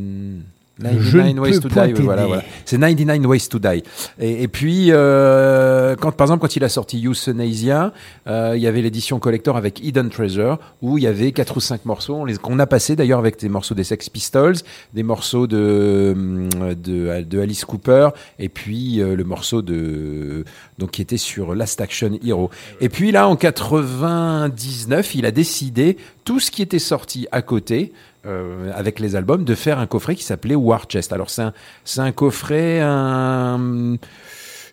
99 0.81 1.33
ne 1.33 1.39
Ways 1.39 1.59
to 1.59 1.69
Die. 1.69 1.93
Voilà, 2.01 2.25
voilà. 2.25 2.43
C'est 2.65 2.77
99 2.77 3.25
Ways 3.25 3.47
to 3.49 3.59
Die. 3.59 3.83
Et, 4.19 4.43
et 4.43 4.47
puis, 4.47 4.87
euh, 4.91 5.95
quand, 5.95 6.11
par 6.11 6.25
exemple, 6.25 6.41
quand 6.41 6.55
il 6.55 6.63
a 6.63 6.69
sorti 6.69 7.05
Euthanasia, 7.05 7.93
euh, 8.27 8.53
il 8.55 8.61
y 8.61 8.67
avait 8.67 8.81
l'édition 8.81 9.19
collector 9.19 9.57
avec 9.57 9.83
Hidden 9.83 10.09
Treasure, 10.09 10.59
où 10.81 10.97
il 10.97 11.03
y 11.03 11.07
avait 11.07 11.31
quatre 11.31 11.57
ou 11.57 11.59
cinq 11.59 11.85
morceaux, 11.85 12.25
qu'on 12.41 12.59
a 12.59 12.67
passé 12.67 12.95
d'ailleurs 12.95 13.19
avec 13.19 13.39
des 13.39 13.49
morceaux 13.49 13.75
des 13.75 13.83
Sex 13.83 14.09
Pistols, 14.09 14.55
des 14.93 15.03
morceaux 15.03 15.47
de, 15.47 16.13
hum, 16.15 16.49
de, 16.73 17.23
de 17.23 17.39
Alice 17.39 17.65
Cooper, 17.65 18.09
et 18.39 18.49
puis 18.49 19.01
euh, 19.01 19.15
le 19.15 19.23
morceau 19.23 19.61
de, 19.61 20.45
donc, 20.77 20.91
qui 20.91 21.01
était 21.01 21.17
sur 21.17 21.55
Last 21.55 21.81
Action 21.81 22.11
Hero. 22.23 22.49
Et 22.81 22.89
puis 22.89 23.11
là, 23.11 23.27
en 23.27 23.35
99, 23.35 25.15
il 25.15 25.25
a 25.25 25.31
décidé, 25.31 25.97
tout 26.27 26.41
ce 26.41 26.51
qui 26.51 26.61
était 26.61 26.77
sorti 26.77 27.25
à 27.31 27.41
côté, 27.41 27.93
euh, 28.27 28.71
avec 28.75 28.99
les 28.99 29.15
albums, 29.15 29.43
de 29.45 29.55
faire 29.55 29.79
un 29.79 29.87
coffret 29.87 30.15
qui 30.15 30.23
s'appelait 30.23 30.55
War 30.55 30.85
Chest. 30.87 31.13
Alors 31.13 31.29
c'est 31.29 31.41
un, 31.43 31.53
c'est 31.85 32.01
un 32.01 32.11
coffret, 32.11 32.79
un, 32.81 33.97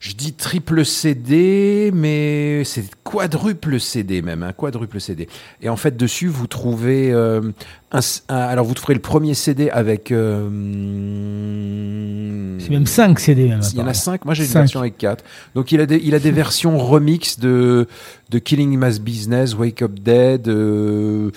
je 0.00 0.12
dis 0.14 0.32
triple 0.34 0.84
CD, 0.84 1.90
mais 1.94 2.62
c'est 2.64 2.84
quadruple 3.04 3.80
CD 3.80 4.20
même, 4.22 4.42
un 4.42 4.52
quadruple 4.52 5.00
CD. 5.00 5.28
Et 5.62 5.68
en 5.68 5.76
fait 5.76 5.96
dessus 5.96 6.26
vous 6.28 6.46
trouvez, 6.46 7.10
euh, 7.12 7.40
un, 7.92 8.00
un- 8.28 8.34
alors 8.36 8.66
vous 8.66 8.74
trouverez 8.74 8.94
le 8.94 9.00
premier 9.00 9.34
CD 9.34 9.70
avec. 9.70 10.10
euh, 10.12 10.48
C'est 12.60 12.70
même 12.70 12.86
5 12.86 13.18
CD. 13.18 13.48
Même, 13.48 13.60
il 13.72 13.78
y 13.78 13.82
en 13.82 13.86
a. 13.86 13.94
5, 13.94 14.24
moi 14.24 14.34
j'ai 14.34 14.44
une 14.44 14.48
Cinq. 14.50 14.60
version 14.60 14.80
avec 14.80 14.96
4. 14.98 15.24
Donc 15.54 15.72
il 15.72 15.80
a 15.80 15.86
des, 15.86 16.00
il 16.02 16.14
a 16.14 16.18
des 16.18 16.30
versions 16.42 16.78
remix 16.78 17.38
de, 17.38 17.86
de 18.30 18.38
Killing 18.38 18.76
Mass 18.78 19.00
Business, 19.00 19.54
Wake 19.54 19.82
Up 19.82 19.92
Dead, 20.00 20.48
euh, 20.48 21.30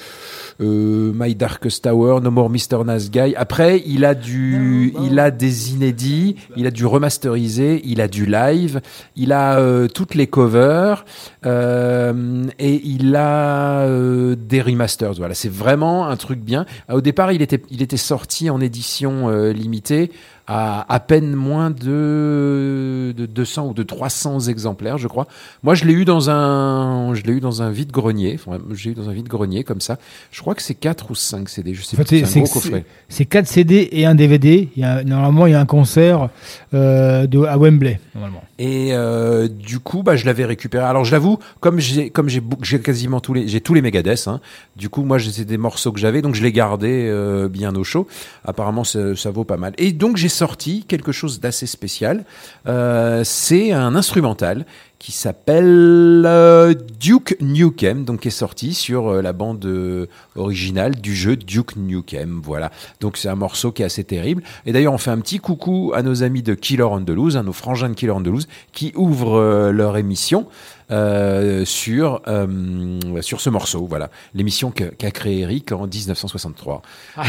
euh, 0.61 1.11
My 1.15 1.35
Darkest 1.35 1.83
Tower, 1.83 2.19
No 2.21 2.31
More 2.31 2.49
Mr. 2.49 2.83
Nice 2.85 3.09
Guy. 3.11 3.35
Après, 3.35 3.81
il 3.85 4.05
a 4.05 4.15
du, 4.15 4.93
il 5.03 5.19
a 5.19 5.31
des 5.31 5.71
inédits, 5.71 6.35
il 6.55 6.67
a 6.67 6.71
du 6.71 6.85
remasterisé, 6.85 7.81
il 7.85 8.01
a 8.01 8.07
du 8.07 8.25
live, 8.25 8.81
il 9.15 9.31
a 9.31 9.59
euh, 9.59 9.87
toutes 9.87 10.15
les 10.15 10.27
covers 10.27 11.05
euh, 11.45 12.43
et 12.59 12.81
il 12.83 13.15
a 13.15 13.81
euh, 13.81 14.35
des 14.35 14.61
remasters. 14.61 15.13
Voilà, 15.13 15.33
c'est 15.33 15.51
vraiment 15.51 16.07
un 16.07 16.15
truc 16.15 16.39
bien. 16.39 16.65
Au 16.91 17.01
départ, 17.01 17.31
il 17.31 17.41
était, 17.41 17.61
il 17.69 17.81
était 17.81 17.97
sorti 17.97 18.49
en 18.49 18.59
édition 18.61 19.29
euh, 19.29 19.51
limitée 19.51 20.11
à 20.47 20.85
à 20.93 20.99
peine 20.99 21.33
moins 21.35 21.69
de, 21.71 23.13
de 23.15 23.25
200 23.25 23.67
ou 23.69 23.73
de 23.73 23.83
300 23.83 24.39
exemplaires, 24.47 24.97
je 24.97 25.07
crois. 25.07 25.27
Moi, 25.63 25.75
je 25.75 25.85
l'ai 25.85 25.93
eu 25.93 26.05
dans 26.05 26.29
un, 26.29 27.13
je 27.13 27.23
l'ai 27.23 27.33
eu 27.33 27.39
dans 27.39 27.61
un 27.61 27.69
vide 27.69 27.91
grenier. 27.91 28.35
Enfin, 28.39 28.57
j'ai 28.73 28.91
eu 28.91 28.93
dans 28.93 29.09
un 29.09 29.13
vide 29.13 29.27
grenier 29.27 29.63
comme 29.63 29.81
ça. 29.81 29.97
Je 30.31 30.41
crois 30.41 30.55
que 30.55 30.61
c'est 30.61 30.73
4 30.75 31.11
ou 31.11 31.15
5 31.15 31.49
CD. 31.49 31.73
Je 31.73 31.81
sais 31.83 31.95
En 31.99 32.03
fait, 32.03 32.21
pas. 32.21 32.27
c'est- 32.27 32.39
un 32.39 32.43
gros 32.43 32.53
coffret. 32.53 32.85
C'est 33.09 33.25
4 33.25 33.47
CD 33.47 33.89
et 33.91 34.05
un 34.05 34.15
DVD. 34.15 34.69
Il 34.75 34.81
y 34.81 34.85
a, 34.85 35.03
normalement, 35.03 35.45
il 35.47 35.51
y 35.51 35.55
a 35.55 35.59
un 35.59 35.65
concert 35.65 36.29
euh, 36.73 37.27
de, 37.27 37.39
à 37.43 37.57
Wembley. 37.57 37.99
Normalement. 38.15 38.43
Et 38.59 38.89
euh, 38.93 39.47
du 39.47 39.79
coup, 39.79 40.01
bah, 40.03 40.15
je 40.15 40.25
l'avais 40.25 40.45
récupéré. 40.45 40.83
Alors, 40.85 41.05
je 41.05 41.11
l'avoue, 41.11 41.37
comme 41.59 41.79
j'ai, 41.79 42.09
comme 42.09 42.27
j'ai 42.29 42.41
quasiment 42.81 43.19
tous 43.19 43.33
les, 43.33 43.47
j'ai 43.47 43.61
tous 43.61 43.73
les 43.73 43.81
Megadeth. 43.81 44.27
Hein, 44.27 44.39
du 44.75 44.89
coup, 44.89 45.03
moi, 45.03 45.19
c'était 45.19 45.45
des 45.45 45.57
morceaux 45.57 45.91
que 45.91 45.99
j'avais, 45.99 46.21
donc 46.21 46.35
je 46.35 46.41
les 46.43 46.51
gardais 46.51 47.07
euh, 47.09 47.47
bien 47.49 47.75
au 47.75 47.83
chaud. 47.83 48.07
Apparemment, 48.45 48.83
ça, 48.83 49.15
ça 49.15 49.29
vaut 49.29 49.43
pas 49.43 49.57
mal. 49.57 49.73
Et 49.77 49.91
donc, 49.91 50.17
j'ai 50.17 50.29
sorti 50.37 50.85
quelque 50.87 51.11
chose 51.11 51.39
d'assez 51.39 51.65
spécial. 51.65 52.23
Euh, 52.67 53.23
c'est 53.23 53.71
un 53.71 53.95
instrumental 53.95 54.65
qui 54.99 55.11
s'appelle 55.11 56.23
euh, 56.25 56.73
Duke 56.99 57.37
Nukem, 57.39 58.03
donc 58.03 58.21
qui 58.21 58.27
est 58.29 58.31
sorti 58.31 58.73
sur 58.73 59.07
euh, 59.09 59.21
la 59.21 59.33
bande 59.33 60.07
originale 60.35 60.95
du 60.95 61.15
jeu 61.15 61.35
Duke 61.35 61.75
Nukem. 61.75 62.39
Voilà. 62.43 62.71
Donc 62.99 63.17
c'est 63.17 63.29
un 63.29 63.35
morceau 63.35 63.71
qui 63.71 63.81
est 63.81 63.85
assez 63.85 64.03
terrible. 64.03 64.43
Et 64.65 64.71
d'ailleurs, 64.73 64.93
on 64.93 64.99
fait 64.99 65.11
un 65.11 65.19
petit 65.19 65.39
coucou 65.39 65.91
à 65.95 66.03
nos 66.03 66.23
amis 66.23 66.43
de 66.43 66.53
Killer 66.53 66.87
Loose, 67.07 67.35
à 67.35 67.43
nos 67.43 67.53
frangins 67.53 67.89
de 67.89 67.95
Killer 67.95 68.13
Loose, 68.23 68.47
qui 68.73 68.91
ouvrent 68.95 69.71
leur 69.71 69.97
émission. 69.97 70.47
Euh, 70.91 71.65
sur 71.65 72.21
euh, 72.27 73.21
sur 73.21 73.41
ce 73.41 73.49
morceau, 73.49 73.85
voilà 73.87 74.09
l'émission 74.33 74.71
qu'a 74.71 75.11
créé 75.11 75.39
Eric 75.41 75.71
en 75.71 75.87
1963. 75.87 76.81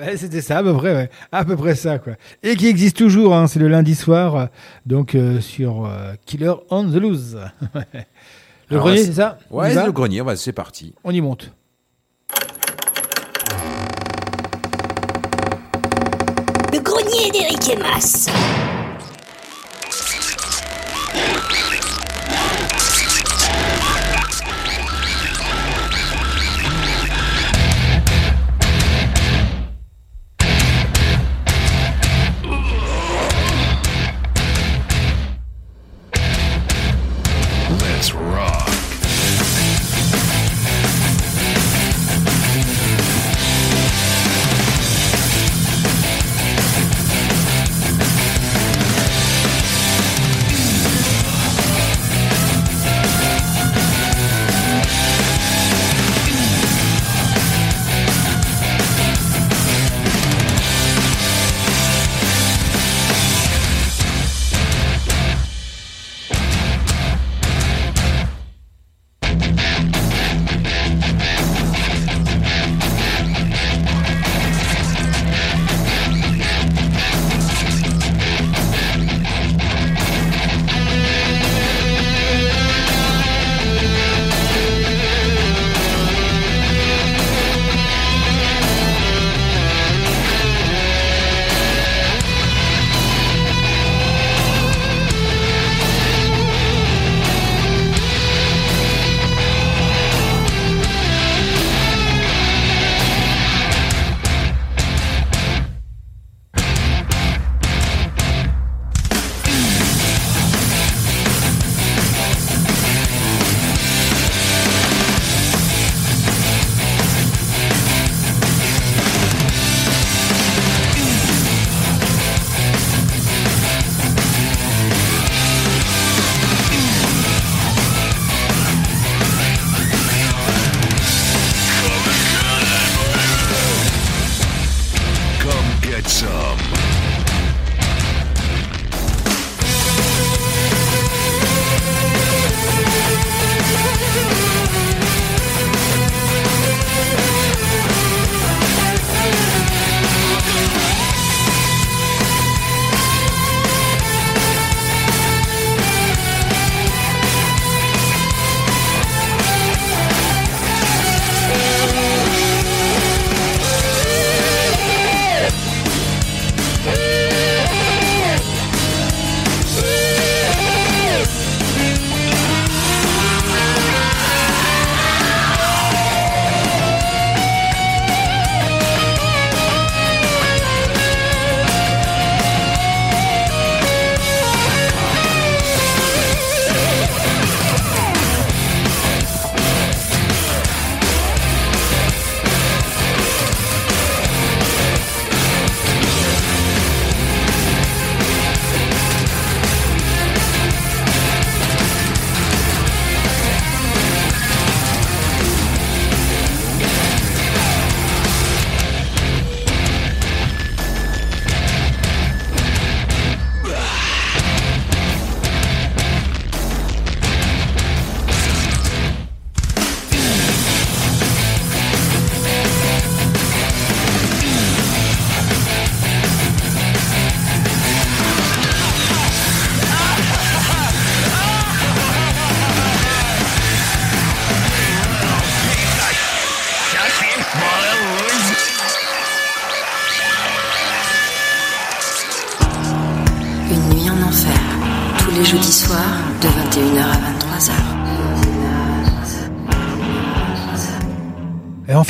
Ouais, 0.00 0.16
C'était 0.16 0.40
ça, 0.40 0.58
à 0.58 0.62
peu 0.62 0.74
près, 0.74 0.94
ouais. 0.94 1.10
à 1.32 1.44
peu 1.44 1.56
près 1.56 1.74
ça, 1.74 1.98
quoi. 1.98 2.14
Et 2.42 2.56
qui 2.56 2.66
existe 2.68 2.96
toujours, 2.96 3.34
hein, 3.34 3.46
c'est 3.46 3.58
le 3.58 3.68
lundi 3.68 3.94
soir, 3.94 4.48
donc 4.86 5.14
euh, 5.14 5.40
sur 5.40 5.86
euh, 5.86 6.12
Killer 6.26 6.52
on 6.70 6.84
the 6.90 6.94
Loose. 6.94 7.38
le 7.74 7.80
Alors, 8.70 8.84
grenier, 8.86 9.04
c'est- 9.04 9.12
ça 9.14 9.38
Ouais, 9.50 9.74
le 9.74 9.92
grenier, 9.92 10.20
ouais, 10.20 10.36
c'est 10.36 10.52
parti. 10.52 10.94
On 11.04 11.10
y 11.12 11.20
monte. 11.20 11.52
Le 16.72 16.78
grenier 16.80 17.30
d'Eric 17.32 17.68
et 17.70 17.76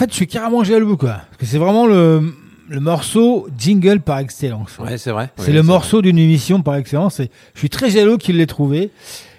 fait, 0.01 0.11
je 0.11 0.15
suis 0.17 0.27
carrément 0.27 0.65
jaloux, 0.65 0.97
quoi. 0.97 1.21
Parce 1.31 1.37
que 1.39 1.47
c'est 1.47 1.59
vraiment 1.59 1.87
le, 1.87 2.35
le 2.69 2.81
morceau 2.81 3.49
jingle 3.59 4.01
par 4.01 4.19
excellence. 4.19 4.79
Ouais, 4.79 4.97
c'est 4.99 5.11
vrai. 5.11 5.31
C'est 5.37 5.49
Oui, 5.49 5.53
le 5.53 5.63
morceau 5.63 6.03
d'une 6.03 6.19
émission 6.19 6.63
par 6.63 6.77
excellence. 6.77 7.21
Et 7.21 7.31
je 7.55 7.59
suis 7.59 7.71
très 7.71 7.91
jaloux 7.91 8.17
qu'il 8.17 8.37
l'ait 8.39 8.47
trouvé. 8.47 8.91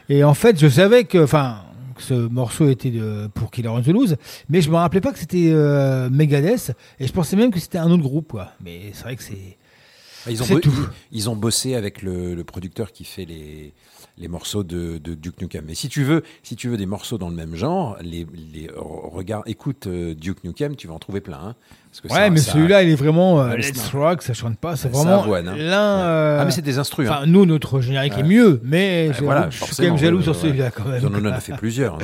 Et 0.10 0.24
en 0.24 0.34
fait, 0.34 0.60
je 0.60 0.68
savais 0.68 1.06
que, 1.06 1.24
enfin, 1.24 1.64
ce 1.98 2.14
morceau 2.14 2.70
était 2.70 2.92
de, 2.92 3.28
pour 3.34 3.50
Killer 3.52 3.70
on 3.70 3.82
the 3.82 3.88
Loose, 3.88 4.18
mais 4.50 4.62
je 4.62 4.70
me 4.70 4.76
rappelais 4.76 5.02
pas 5.02 5.12
que 5.12 5.20
c'était 5.20 5.52
euh, 5.52 6.10
Megadeth. 6.10 6.74
Et 7.00 7.08
je 7.08 7.12
pensais 7.14 7.36
même 7.36 7.52
que 7.52 7.60
c'était 7.60 7.78
un 7.78 7.90
autre 7.90 8.04
groupe, 8.04 8.32
quoi. 8.32 8.52
Mais 8.64 8.92
c'est 8.94 9.04
vrai 9.04 9.16
que 9.16 9.24
c'est. 9.24 9.58
Ils 10.30 10.44
ont, 10.44 10.60
tout. 10.60 10.72
ils 11.12 11.32
ont 11.32 11.36
bossé 11.36 11.74
avec 11.74 12.04
le, 12.04 12.36
le 12.36 12.44
producteur 12.44 12.92
qui 12.92 13.06
fait 13.06 13.26
les, 13.26 13.74
les 14.22 14.28
morceaux 14.28 14.64
de, 14.64 15.00
de 15.04 15.16
Duke 15.16 15.42
Nukem. 15.42 15.66
Mais 15.68 15.74
si 15.76 15.90
tu 15.90 16.04
veux, 16.04 16.22
si 16.44 16.56
tu 16.56 16.70
veux 16.70 16.78
des 16.78 16.86
morceaux 16.86 17.18
dans 17.18 17.28
le 17.30 17.36
même 17.36 17.56
genre, 17.56 17.98
les, 18.02 18.26
les 18.54 18.70
regarde, 18.78 19.44
écoute 19.48 19.88
euh, 19.88 20.14
Duke 20.14 20.44
Nukem, 20.44 20.76
tu 20.76 20.88
vas 20.88 20.94
en 20.94 21.00
trouver 21.00 21.20
plein. 21.22 21.40
hein. 21.44 21.56
Parce 21.90 22.00
que 22.02 22.08
Ouais, 22.08 22.14
ça- 22.26 22.30
mais 22.30 22.40
ça- 22.40 22.52
celui-là, 22.54 22.84
il 22.84 22.90
est 22.92 22.96
vraiment 22.96 23.42
euh, 23.42 23.56
Let's 23.58 23.90
Rock, 23.94 24.22
ça 24.22 24.34
chante 24.34 24.58
pas, 24.58 24.78
c'est 24.78 24.88
vraiment 24.90 25.26
hein. 25.26 25.42
l'un. 25.58 26.00
Euh, 26.00 26.38
Ah, 26.40 26.46
mais 26.46 26.52
c'est 26.52 26.62
des 26.62 26.78
instrus, 26.80 27.10
hein. 27.10 27.14
Enfin, 27.18 27.26
nous, 27.26 27.46
notre 27.46 27.82
générique 27.82 28.14
est 28.18 28.24
mieux, 28.24 28.62
mais 28.64 29.10
voilà, 29.22 29.50
je 29.50 29.62
suis 29.64 29.76
quand 29.76 29.84
même 29.84 29.98
jaloux 29.98 30.22
sur 30.22 30.36
celui-là 30.36 30.72
quand 30.72 30.86
même. 30.88 31.02
On 31.12 31.14
en 31.28 31.32
a 31.32 31.40
fait 31.42 31.54
plusieurs. 31.58 31.96
hein. 31.96 32.00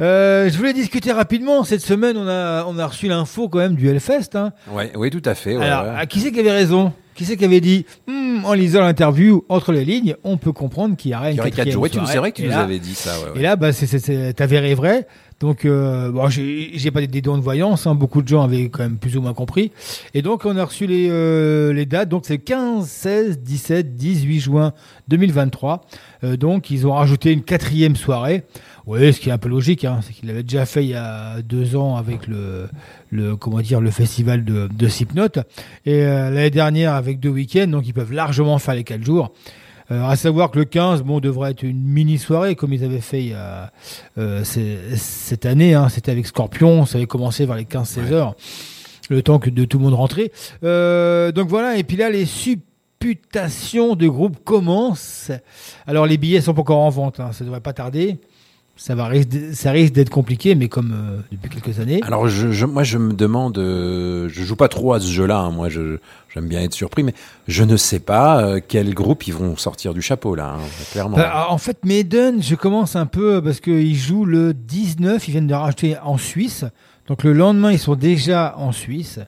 Euh, 0.00 0.48
je 0.50 0.56
voulais 0.56 0.72
discuter 0.72 1.10
rapidement. 1.12 1.64
Cette 1.64 1.80
semaine, 1.80 2.16
on 2.16 2.28
a, 2.28 2.64
on 2.66 2.78
a 2.78 2.86
reçu 2.86 3.08
l'info 3.08 3.48
quand 3.48 3.58
même 3.58 3.74
du 3.74 3.88
Hellfest. 3.88 4.30
Hein. 4.36 4.52
Ouais, 4.70 4.92
oui, 4.96 5.10
tout 5.10 5.22
à 5.24 5.34
fait. 5.34 5.56
ouais, 5.56 5.64
Alors, 5.64 5.84
ouais. 5.92 5.98
à 5.98 6.06
qui 6.06 6.20
c'est 6.20 6.30
qui 6.30 6.38
avait 6.40 6.52
raison? 6.52 6.92
Qui 7.14 7.24
c'est 7.24 7.36
qui 7.36 7.44
avait 7.44 7.60
dit 7.60 7.86
Hmm, 8.08 8.44
En 8.44 8.52
lisant 8.54 8.80
l'interview 8.80 9.44
entre 9.48 9.72
les 9.72 9.84
lignes, 9.84 10.16
on 10.24 10.36
peut 10.36 10.52
comprendre 10.52 10.96
qu'il 10.96 11.12
y 11.12 11.14
aurait 11.14 11.28
une 11.30 11.34
Il 11.34 11.36
y 11.36 11.40
aurait 11.40 11.50
quatre 11.50 11.66
quatrième 11.66 11.82
tu- 11.88 11.94
soirée. 11.96 12.12
c'est 12.12 12.18
vrai 12.18 12.32
que 12.32 12.36
tu 12.42 12.48
nous 12.48 12.52
avais 12.52 12.78
dit 12.78 12.94
ça. 12.94 13.18
ouais, 13.20 13.26
ouais. 13.32 13.38
Et 13.38 13.42
là, 13.42 13.56
bah, 13.56 13.72
c'est- 13.72 13.86
c'est- 13.86 13.98
c'est 14.00 14.40
avéré 14.40 14.74
vrai. 14.74 15.06
Donc, 15.40 15.64
euh, 15.64 16.10
bon, 16.10 16.28
j'ai 16.28 16.90
pas 16.90 17.04
des, 17.04 17.20
dons 17.20 17.36
de 17.36 17.42
voyance. 17.42 17.86
Hein. 17.86 17.94
Beaucoup 17.94 18.22
de 18.22 18.28
gens 18.28 18.42
avaient 18.42 18.68
quand 18.68 18.82
même 18.82 18.96
plus 18.96 19.16
ou 19.16 19.22
moins 19.22 19.34
compris. 19.34 19.72
Et 20.14 20.22
donc, 20.22 20.44
on 20.44 20.56
a 20.56 20.64
reçu 20.64 20.86
les, 20.86 21.08
euh, 21.10 21.72
les 21.72 21.86
dates. 21.86 22.08
Donc, 22.08 22.24
c'est 22.26 22.38
15, 22.38 22.86
16, 22.86 23.38
17, 23.40 23.96
18 23.96 24.40
juin 24.40 24.72
2023. 25.08 25.84
Euh, 26.22 26.36
donc, 26.36 26.70
ils 26.70 26.86
ont 26.86 26.92
rajouté 26.92 27.32
une 27.32 27.42
quatrième 27.42 27.96
soirée. 27.96 28.44
Oui, 28.86 29.12
ce 29.14 29.20
qui 29.20 29.30
est 29.30 29.32
un 29.32 29.38
peu 29.38 29.48
logique, 29.48 29.84
hein, 29.86 30.00
c'est 30.02 30.12
qu'ils 30.12 30.28
l'avaient 30.28 30.42
déjà 30.42 30.66
fait 30.66 30.84
il 30.84 30.90
y 30.90 30.94
a 30.94 31.40
deux 31.40 31.74
ans 31.74 31.96
avec 31.96 32.26
le, 32.26 32.68
le 33.10 33.34
comment 33.34 33.60
dire, 33.60 33.80
le 33.80 33.90
festival 33.90 34.44
de, 34.44 34.68
de 34.68 34.88
Slipknot. 34.88 35.40
Et 35.86 36.02
euh, 36.04 36.28
l'année 36.30 36.50
dernière 36.50 36.92
avec 36.92 37.18
deux 37.18 37.30
week-ends, 37.30 37.66
donc 37.66 37.86
ils 37.86 37.94
peuvent 37.94 38.12
largement 38.12 38.58
faire 38.58 38.74
les 38.74 38.84
quatre 38.84 39.02
jours. 39.02 39.32
Euh, 39.90 40.02
à 40.04 40.16
savoir 40.16 40.50
que 40.50 40.58
le 40.58 40.64
15, 40.64 41.02
bon, 41.02 41.20
devrait 41.20 41.50
être 41.50 41.62
une 41.62 41.82
mini 41.82 42.18
soirée 42.18 42.54
comme 42.54 42.72
ils 42.72 42.84
avaient 42.84 43.00
fait 43.02 43.20
il 43.22 43.28
y 43.30 43.34
a, 43.34 43.70
euh, 44.18 44.42
c'est- 44.44 44.96
cette 44.96 45.44
année. 45.46 45.74
Hein, 45.74 45.88
C'était 45.90 46.10
avec 46.12 46.26
Scorpion, 46.26 46.86
ça 46.86 46.96
avait 46.98 47.06
commencé 47.06 47.44
vers 47.44 47.56
les 47.56 47.66
15-16 47.66 48.10
heures, 48.12 48.34
le 49.10 49.22
temps 49.22 49.38
que 49.38 49.50
de 49.50 49.64
tout 49.66 49.78
le 49.78 49.84
monde 49.84 49.94
rentrer. 49.94 50.32
Euh, 50.62 51.32
donc 51.32 51.48
voilà, 51.48 51.76
et 51.76 51.84
puis 51.84 51.96
là, 51.98 52.08
les 52.08 52.24
supputations 52.24 53.94
de 53.94 54.08
groupe 54.08 54.42
commencent. 54.44 55.30
Alors 55.86 56.06
les 56.06 56.16
billets 56.16 56.40
sont 56.40 56.54
pas 56.54 56.62
encore 56.62 56.78
en 56.80 56.88
vente, 56.90 57.20
hein, 57.20 57.32
ça 57.32 57.44
devrait 57.44 57.60
pas 57.60 57.72
tarder. 57.74 58.18
Ça, 58.76 58.96
va, 58.96 59.08
ça 59.52 59.70
risque 59.70 59.92
d'être 59.92 60.10
compliqué, 60.10 60.56
mais 60.56 60.68
comme 60.68 60.92
euh, 60.92 61.20
depuis 61.30 61.48
quelques 61.48 61.78
années. 61.78 62.00
Alors, 62.02 62.26
je, 62.26 62.50
je- 62.50 62.66
moi, 62.66 62.82
je 62.82 62.98
me 62.98 63.12
demande, 63.12 63.56
euh, 63.58 64.28
je 64.28 64.42
joue 64.42 64.56
pas 64.56 64.66
trop 64.66 64.94
à 64.94 65.00
ce 65.00 65.06
jeu-là. 65.06 65.38
hein, 65.38 65.50
moi, 65.52 65.68
j'aime 65.68 66.48
bien 66.48 66.60
être 66.60 66.74
surpris, 66.74 67.04
mais 67.04 67.14
je 67.46 67.62
ne 67.62 67.76
sais 67.76 68.00
pas 68.00 68.42
euh, 68.44 68.60
quel 68.66 68.92
groupe 68.92 69.28
ils 69.28 69.32
vont 69.34 69.56
sortir 69.56 69.94
du 69.94 70.02
chapeau 70.02 70.34
là, 70.34 70.56
hein, 70.58 70.62
clairement. 70.90 71.16
Bah, 71.16 71.46
en 71.50 71.58
fait, 71.58 71.84
Maiden, 71.84 72.42
je 72.42 72.56
commence 72.56 72.96
un 72.96 73.06
peu 73.06 73.40
parce 73.40 73.60
qu'ils 73.60 73.94
jouent 73.96 74.24
le 74.24 74.52
19, 74.52 75.28
ils 75.28 75.30
viennent 75.30 75.46
de 75.46 75.54
rajouter 75.54 75.96
en 76.02 76.18
Suisse. 76.18 76.64
Donc 77.06 77.22
le 77.22 77.32
lendemain, 77.32 77.70
ils 77.70 77.78
sont 77.78 77.94
déjà 77.94 78.54
en 78.58 78.72
Suisse. 78.72 79.20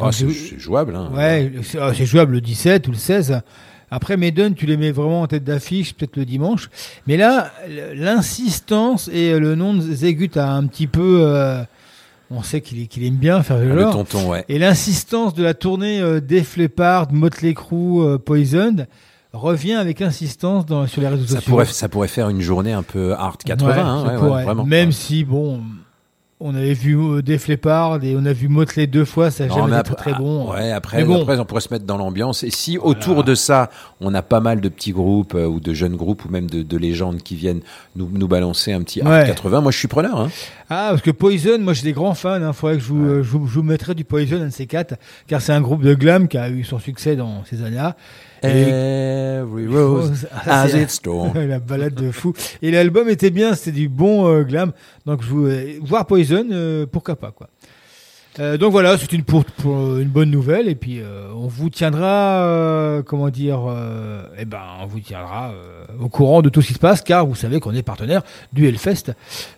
Ah, 0.00 0.10
c'est 0.12 0.28
jouable. 0.58 0.94
Hein. 0.96 1.10
Ouais, 1.14 1.52
c'est 1.62 1.78
ah, 1.80 1.92
c'est 1.94 2.06
jouable 2.06 2.32
le 2.34 2.40
17 2.40 2.86
ou 2.88 2.92
le 2.92 2.96
16. 2.96 3.40
Après, 3.90 4.16
Maiden, 4.16 4.54
tu 4.54 4.66
les 4.66 4.76
mets 4.76 4.90
vraiment 4.92 5.22
en 5.22 5.26
tête 5.26 5.44
d'affiche, 5.44 5.94
peut-être 5.94 6.16
le 6.16 6.24
dimanche. 6.24 6.68
Mais 7.06 7.16
là, 7.16 7.50
l'insistance 7.94 9.08
et 9.12 9.38
le 9.38 9.54
nom 9.54 9.74
de 9.74 9.80
Zegut 9.80 10.30
a 10.36 10.52
un 10.52 10.66
petit 10.66 10.86
peu. 10.86 11.20
euh, 11.22 11.62
on 12.30 12.42
sait 12.42 12.60
qu'il 12.60 12.86
aime 13.06 13.14
bien 13.16 13.42
faire 13.42 13.58
le 13.58 13.74
Le 13.74 13.80
genre. 13.80 13.92
tonton, 13.94 14.28
ouais. 14.30 14.44
Et 14.50 14.58
l'insistance 14.58 15.32
de 15.34 15.42
la 15.42 15.54
tournée 15.54 16.00
euh, 16.00 16.20
Def 16.20 16.56
Leppard, 16.58 17.10
Motley 17.12 17.54
Crue, 17.54 18.00
euh, 18.02 18.18
Poison 18.18 18.86
revient 19.32 19.74
avec 19.74 20.02
insistance 20.02 20.66
dans, 20.66 20.86
sur 20.86 21.00
les 21.00 21.08
réseaux 21.08 21.24
Ça 21.26 21.36
sociaux. 21.36 21.50
pourrait, 21.50 21.64
ça 21.64 21.88
pourrait 21.88 22.08
faire 22.08 22.28
une 22.28 22.40
journée 22.42 22.72
un 22.72 22.82
peu 22.82 23.12
hard 23.14 23.42
80, 23.42 23.68
Ouais, 23.68 23.78
hein, 23.80 24.02
ouais, 24.04 24.10
ouais, 24.12 24.18
pourrait. 24.18 24.44
vraiment. 24.44 24.64
Même 24.66 24.92
si, 24.92 25.24
bon, 25.24 25.62
on 26.40 26.54
avait 26.54 26.72
vu 26.74 26.96
euh, 26.96 27.20
Def 27.22 27.48
Leppard 27.48 28.02
et 28.04 28.14
on 28.16 28.24
a 28.24 28.32
vu 28.32 28.46
Motley 28.48 28.86
deux 28.86 29.04
fois, 29.04 29.30
ça 29.30 29.44
n'a 29.44 29.50
Non, 29.50 29.56
jamais 29.56 29.70
mais 29.72 29.80
été 29.80 29.90
après- 29.90 30.12
très 30.12 30.20
bon. 30.20 30.48
ah, 30.50 30.54
Ouais, 30.56 30.70
après, 30.72 31.04
bon. 31.04 31.22
après, 31.22 31.38
on 31.38 31.44
pourrait 31.44 31.60
se 31.60 31.72
mettre 31.72 31.84
dans 31.84 31.96
l'ambiance. 31.96 32.44
Et 32.44 32.50
si 32.50 32.78
autour 32.78 33.24
de 33.24 33.34
ça, 33.34 33.70
on 34.00 34.14
a 34.14 34.22
pas 34.22 34.38
mal 34.40 34.60
de 34.60 34.68
petits 34.68 34.92
groupes 34.92 35.34
euh, 35.34 35.46
ou 35.46 35.58
de 35.58 35.74
jeunes 35.74 35.96
groupes 35.96 36.24
ou 36.24 36.28
même 36.28 36.48
de, 36.48 36.62
de 36.62 36.76
légendes 36.76 37.22
qui 37.22 37.34
viennent 37.34 37.60
nous, 37.96 38.08
nous 38.12 38.28
balancer 38.28 38.72
un 38.72 38.82
petit 38.82 39.02
Ouais. 39.02 39.24
80, 39.26 39.60
moi 39.62 39.72
je 39.72 39.78
suis 39.78 39.88
preneur. 39.88 40.20
Hein. 40.20 40.28
Ah, 40.70 40.88
parce 40.90 41.02
que 41.02 41.10
Poison, 41.10 41.58
moi 41.58 41.72
j'ai 41.72 41.82
des 41.82 41.92
grands 41.92 42.14
fans. 42.14 42.38
Il 42.46 42.52
faudrait 42.52 42.76
que 42.76 42.82
je 42.82 42.88
vous, 42.88 43.04
euh, 43.04 43.22
je, 43.22 43.30
vous, 43.30 43.46
je 43.46 43.54
vous 43.54 43.62
mettrai 43.62 43.94
du 43.94 44.04
Poison, 44.04 44.36
un 44.42 44.46
de 44.46 44.50
ces 44.50 44.66
quatre, 44.66 44.94
car 45.26 45.40
c'est 45.40 45.52
un 45.52 45.60
groupe 45.60 45.82
de 45.82 45.94
glam 45.94 46.28
qui 46.28 46.36
a 46.36 46.50
eu 46.50 46.64
son 46.64 46.78
succès 46.78 47.16
dans 47.16 47.44
ces 47.44 47.62
années-là. 47.62 47.96
Every 48.42 49.66
rose 49.66 50.26
Ah, 50.32 50.62
has 50.66 50.74
its 50.74 51.00
thorn. 51.02 51.32
la 51.48 51.58
balade 51.58 51.94
de 51.94 52.10
fou. 52.10 52.34
Et 52.62 52.70
l'album 52.70 53.08
était 53.08 53.30
bien, 53.30 53.54
c'était 53.54 53.72
du 53.72 53.88
bon 53.88 54.28
euh, 54.28 54.42
glam. 54.42 54.72
Donc 55.06 55.22
je 55.22 55.28
vous, 55.28 55.46
euh, 55.46 55.78
voir 55.82 56.06
Poison, 56.06 56.46
euh, 56.50 56.86
pourquoi 56.86 57.16
pas 57.16 57.32
quoi. 57.32 57.48
Euh, 58.40 58.56
donc 58.56 58.72
voilà, 58.72 58.96
c'est 58.96 59.22
pour 59.22 59.44
une 59.66 60.08
bonne 60.08 60.30
nouvelle. 60.30 60.68
Et 60.68 60.74
puis 60.74 61.00
euh, 61.00 61.28
on 61.34 61.48
vous 61.48 61.70
tiendra, 61.70 62.44
euh, 62.44 63.02
comment 63.02 63.30
dire, 63.30 63.60
euh, 63.68 64.22
eh 64.38 64.44
ben 64.44 64.60
on 64.80 64.86
vous 64.86 65.00
tiendra 65.00 65.50
euh, 65.50 65.84
au 66.00 66.08
courant 66.08 66.42
de 66.42 66.48
tout 66.48 66.62
ce 66.62 66.68
qui 66.68 66.74
se 66.74 66.78
passe 66.78 67.02
car 67.02 67.26
vous 67.26 67.34
savez 67.34 67.60
qu'on 67.60 67.74
est 67.74 67.82
partenaire 67.82 68.22
du 68.52 68.66
Hellfest 68.66 69.12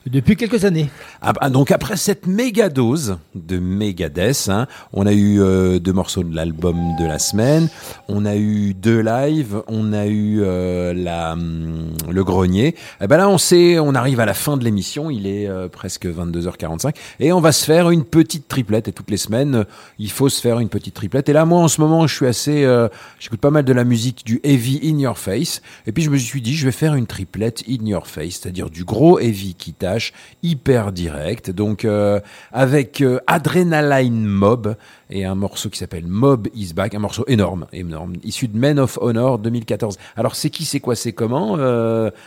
depuis 0.07 0.37
quelques 0.37 0.65
années. 0.65 0.89
Ah 1.21 1.33
bah, 1.33 1.51
donc 1.51 1.71
après 1.71 1.97
cette 1.97 2.27
méga 2.27 2.69
dose 2.69 3.19
de 3.35 3.59
Megadeth, 3.59 4.49
hein, 4.49 4.67
on 4.93 5.07
a 5.07 5.13
eu 5.13 5.41
euh, 5.41 5.79
deux 5.79 5.93
morceaux 5.93 6.23
de 6.23 6.35
l'album 6.35 6.77
de 6.99 7.07
la 7.07 7.19
semaine, 7.19 7.69
on 8.09 8.25
a 8.25 8.37
eu 8.37 8.75
deux 8.75 9.01
lives, 9.01 9.63
on 9.69 9.93
a 9.93 10.07
eu 10.07 10.41
euh, 10.43 10.95
la 10.95 11.33
hum, 11.33 11.93
le 12.09 12.25
grenier. 12.25 12.75
Et 13.01 13.07
ben 13.07 13.19
là 13.19 13.29
on 13.29 13.39
sait, 13.39 13.79
on 13.79 13.95
arrive 13.95 14.21
à 14.21 14.27
la 14.27 14.35
fin 14.35 14.57
de 14.57 14.65
l'émission, 14.65 15.11
il 15.11 15.27
est 15.27 15.49
euh, 15.49 15.69
presque 15.69 16.07
22h45 16.07 16.95
et 17.21 17.33
on 17.33 17.41
va 17.41 17.53
se 17.53 17.65
faire 17.65 17.91
une 17.91 18.05
petite 18.05 18.47
et 18.79 18.93
toutes 18.93 19.11
les 19.11 19.17
semaines 19.17 19.55
euh, 19.55 19.65
il 19.99 20.11
faut 20.11 20.29
se 20.29 20.41
faire 20.41 20.61
une 20.61 20.69
petite 20.69 20.95
triplette. 20.95 21.29
Et 21.29 21.33
là 21.33 21.45
moi 21.45 21.61
en 21.61 21.69
ce 21.69 21.81
moment 21.81 22.07
je 22.07 22.15
suis 22.15 22.27
assez, 22.27 22.65
euh, 22.65 22.89
j'écoute 23.19 23.41
pas 23.41 23.51
mal 23.51 23.65
de 23.65 23.73
la 23.73 23.85
musique 23.85 24.25
du 24.25 24.41
heavy 24.45 24.81
in 24.85 24.99
your 24.99 25.19
face 25.19 25.63
et 25.87 25.93
puis 25.93 26.03
je 26.03 26.11
me 26.11 26.17
suis 26.17 26.41
dit 26.41 26.55
je 26.55 26.65
vais 26.65 26.73
faire 26.73 26.95
une 26.95 27.07
triplette 27.07 27.63
in 27.69 27.85
your 27.85 28.07
face, 28.07 28.41
c'est-à-dire 28.41 28.71
du 28.71 28.85
gros 28.85 29.19
heavy 29.19 29.55
qui 29.55 29.73
tâche, 29.73 30.13
hyper 30.43 30.93
direct. 30.93 31.51
Donc 31.51 31.85
euh, 31.85 32.21
avec 32.53 33.03
Adrenaline 33.27 34.25
Mob 34.25 34.77
et 35.11 35.25
un 35.25 35.35
morceau 35.35 35.71
qui 35.71 35.79
s'appelle 35.79 36.07
Mob 36.07 36.49
is 36.55 36.73
Back, 36.73 36.95
un 36.95 37.01
morceau 37.01 37.25
énorme, 37.27 37.67
énorme, 37.73 38.15
issu 38.23 38.49
de 38.49 38.57
Men 38.57 38.79
of 38.79 38.99
Honor 39.01 39.39
2014. 39.39 39.99
Alors 40.17 40.37
c'est 40.37 40.51
qui, 40.51 40.65
c'est 40.65 40.81
quoi, 40.81 40.95
c'est 40.95 41.13
comment 41.13 41.55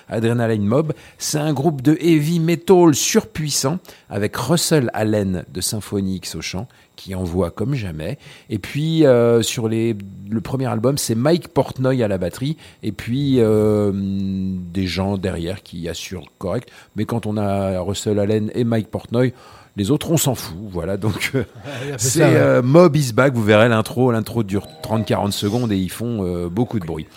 Adrenaline 0.09 0.65
Mob, 0.65 0.93
c'est 1.17 1.37
un 1.37 1.53
groupe 1.53 1.81
de 1.81 1.97
heavy 2.01 2.39
metal 2.39 2.93
surpuissant 2.93 3.79
avec 4.14 4.35
Russell 4.38 4.91
Allen 4.94 5.44
de 5.52 5.60
Symphony 5.60 6.18
X 6.18 6.35
au 6.35 6.41
chant 6.41 6.68
qui 6.95 7.15
envoie 7.15 7.49
comme 7.49 7.73
jamais. 7.73 8.19
Et 8.52 8.60
puis 8.60 9.07
euh, 9.07 9.41
sur 9.41 9.68
les, 9.68 9.98
le 10.30 10.40
premier 10.40 10.68
album, 10.68 10.99
c'est 10.99 11.15
Mike 11.15 11.48
Portnoy 11.48 12.03
à 12.03 12.07
la 12.07 12.19
batterie 12.19 12.56
et 12.84 12.91
puis 12.91 13.38
euh, 13.40 13.91
des 13.91 14.85
gens 14.85 15.18
derrière 15.18 15.64
qui 15.64 15.90
assurent 15.90 16.31
correct. 16.38 16.69
Mais 16.95 17.06
quand 17.06 17.26
on 17.26 17.38
a 17.38 17.80
Russell 17.80 18.19
Allen 18.19 18.52
et 18.53 18.64
Mike 18.64 18.91
Portnoy, 18.91 19.34
les 19.75 19.89
autres, 19.91 20.11
on 20.11 20.17
s'en 20.17 20.35
fout. 20.35 20.55
Voilà, 20.71 20.97
donc 20.97 21.31
euh, 21.35 21.43
c'est 21.97 22.21
euh, 22.23 22.61
Mob 22.61 22.95
is 22.95 23.11
back. 23.13 23.33
Vous 23.33 23.43
verrez 23.43 23.69
l'intro. 23.69 24.11
L'intro 24.11 24.43
dure 24.43 24.67
30-40 24.83 25.31
secondes 25.31 25.71
et 25.71 25.77
ils 25.77 25.89
font 25.91 26.19
euh, 26.23 26.49
beaucoup 26.49 26.79
de 26.79 26.85
bruit. 26.85 27.07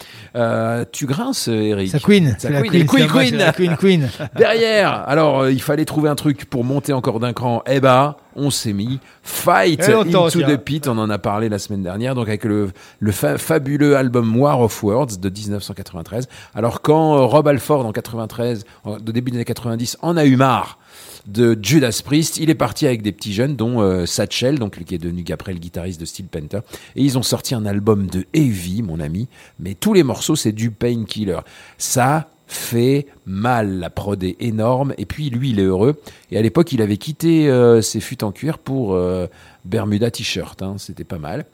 Tu 0.92 1.06
grinces, 1.06 1.48
Eric 1.48 1.90
Ça 1.90 1.98
queen, 1.98 2.36
Ça 2.38 2.48
queen. 2.50 2.70
queen, 2.70 2.86
Queen, 2.86 3.08
Queen. 3.08 3.36
la 3.36 3.52
queen, 3.52 3.76
queen. 3.78 4.08
Derrière, 4.36 4.92
alors 5.08 5.48
il 5.48 5.62
fallait 5.62 5.84
trouver 5.86 6.08
un 6.10 6.14
truc 6.14 6.44
pour 6.44 6.62
monter 6.64 6.92
encore 6.92 7.20
d'un 7.20 7.32
cran. 7.32 7.62
Eh 7.66 7.80
ben, 7.80 8.16
on 8.34 8.50
s'est 8.50 8.74
mis 8.74 9.00
Fight 9.22 9.82
into 9.88 10.28
the 10.30 10.56
Pit. 10.58 10.88
On 10.88 10.98
en 10.98 11.08
a 11.08 11.16
parlé 11.18 11.48
la 11.48 11.58
semaine 11.58 11.82
dernière, 11.82 12.14
donc 12.14 12.28
avec 12.28 12.44
le, 12.44 12.70
le 13.00 13.12
fa- 13.12 13.38
fabuleux 13.38 13.96
album 13.96 14.36
War 14.36 14.60
of 14.60 14.82
Words 14.82 15.16
de 15.18 15.30
1993. 15.30 16.28
Alors 16.54 16.82
quand 16.82 17.26
Rob 17.26 17.48
Alford 17.48 17.86
en 17.86 17.92
93, 17.92 18.64
en- 18.84 18.98
de 18.98 19.12
début 19.12 19.30
des 19.30 19.38
années 19.38 19.44
90, 19.46 19.96
en 20.02 20.16
a 20.18 20.24
eu 20.26 20.36
marre 20.36 20.78
de 21.26 21.58
Judas 21.60 22.00
Priest, 22.04 22.38
il 22.38 22.50
est 22.50 22.54
parti 22.54 22.86
avec 22.86 23.02
des 23.02 23.12
petits 23.12 23.32
jeunes, 23.32 23.56
dont 23.56 23.80
euh, 23.80 24.06
Satchel, 24.06 24.58
donc 24.58 24.82
qui 24.84 24.94
est 24.94 24.98
devenu 24.98 25.24
après 25.30 25.52
le 25.52 25.58
guitariste 25.58 26.00
de 26.00 26.04
Steel 26.04 26.26
Panther, 26.26 26.60
et 26.94 27.02
ils 27.02 27.18
ont 27.18 27.22
sorti 27.22 27.54
un 27.54 27.66
album 27.66 28.06
de 28.06 28.26
heavy, 28.32 28.82
mon 28.82 29.00
ami. 29.00 29.28
Mais 29.58 29.74
tous 29.74 29.92
les 29.92 30.02
morceaux, 30.02 30.36
c'est 30.36 30.52
du 30.52 30.70
painkiller. 30.70 31.40
Ça 31.78 32.28
fait 32.46 33.06
mal, 33.24 33.80
la 33.80 33.90
prod 33.90 34.22
est 34.22 34.36
énorme, 34.40 34.94
et 34.98 35.06
puis 35.06 35.30
lui, 35.30 35.50
il 35.50 35.60
est 35.60 35.64
heureux. 35.64 36.00
Et 36.30 36.38
à 36.38 36.42
l'époque, 36.42 36.72
il 36.72 36.80
avait 36.80 36.96
quitté 36.96 37.48
euh, 37.48 37.82
ses 37.82 38.00
fûts 38.00 38.22
en 38.22 38.30
cuir 38.30 38.58
pour 38.58 38.94
euh, 38.94 39.26
Bermuda 39.64 40.10
T-shirt, 40.10 40.62
hein, 40.62 40.76
c'était 40.78 41.04
pas 41.04 41.18
mal. 41.18 41.44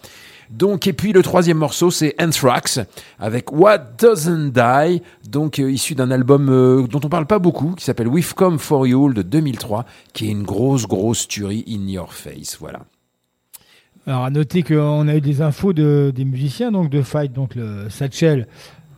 Donc, 0.53 0.87
et 0.87 0.93
puis 0.93 1.13
le 1.13 1.23
troisième 1.23 1.57
morceau, 1.57 1.91
c'est 1.91 2.15
Anthrax 2.21 2.79
avec 3.19 3.53
What 3.53 3.79
Doesn't 3.99 4.53
Die, 4.53 5.03
donc 5.29 5.59
euh, 5.59 5.71
issu 5.71 5.95
d'un 5.95 6.11
album 6.11 6.51
euh, 6.51 6.87
dont 6.87 7.01
on 7.03 7.09
parle 7.09 7.27
pas 7.27 7.39
beaucoup, 7.39 7.73
qui 7.73 7.85
s'appelle 7.85 8.07
We've 8.09 8.35
Come 8.35 8.59
For 8.59 8.87
You 8.87 9.15
de 9.15 9.23
2003, 9.23 9.87
qui 10.13 10.29
est 10.29 10.31
une 10.31 10.43
grosse, 10.43 10.87
grosse 10.87 11.27
tuerie 11.27 11.65
in 11.67 11.89
your 11.89 12.13
face, 12.13 12.59
voilà. 12.61 12.81
Alors 14.07 14.25
à 14.25 14.31
noter 14.31 14.63
qu'on 14.63 15.09
a 15.09 15.17
eu 15.17 15.21
des 15.21 15.41
infos 15.41 15.73
de, 15.73 16.13
des 16.15 16.25
musiciens 16.25 16.71
donc 16.71 16.91
de 16.91 17.01
Fight, 17.01 17.33
donc 17.33 17.55
le 17.55 17.89
Satchel 17.89 18.47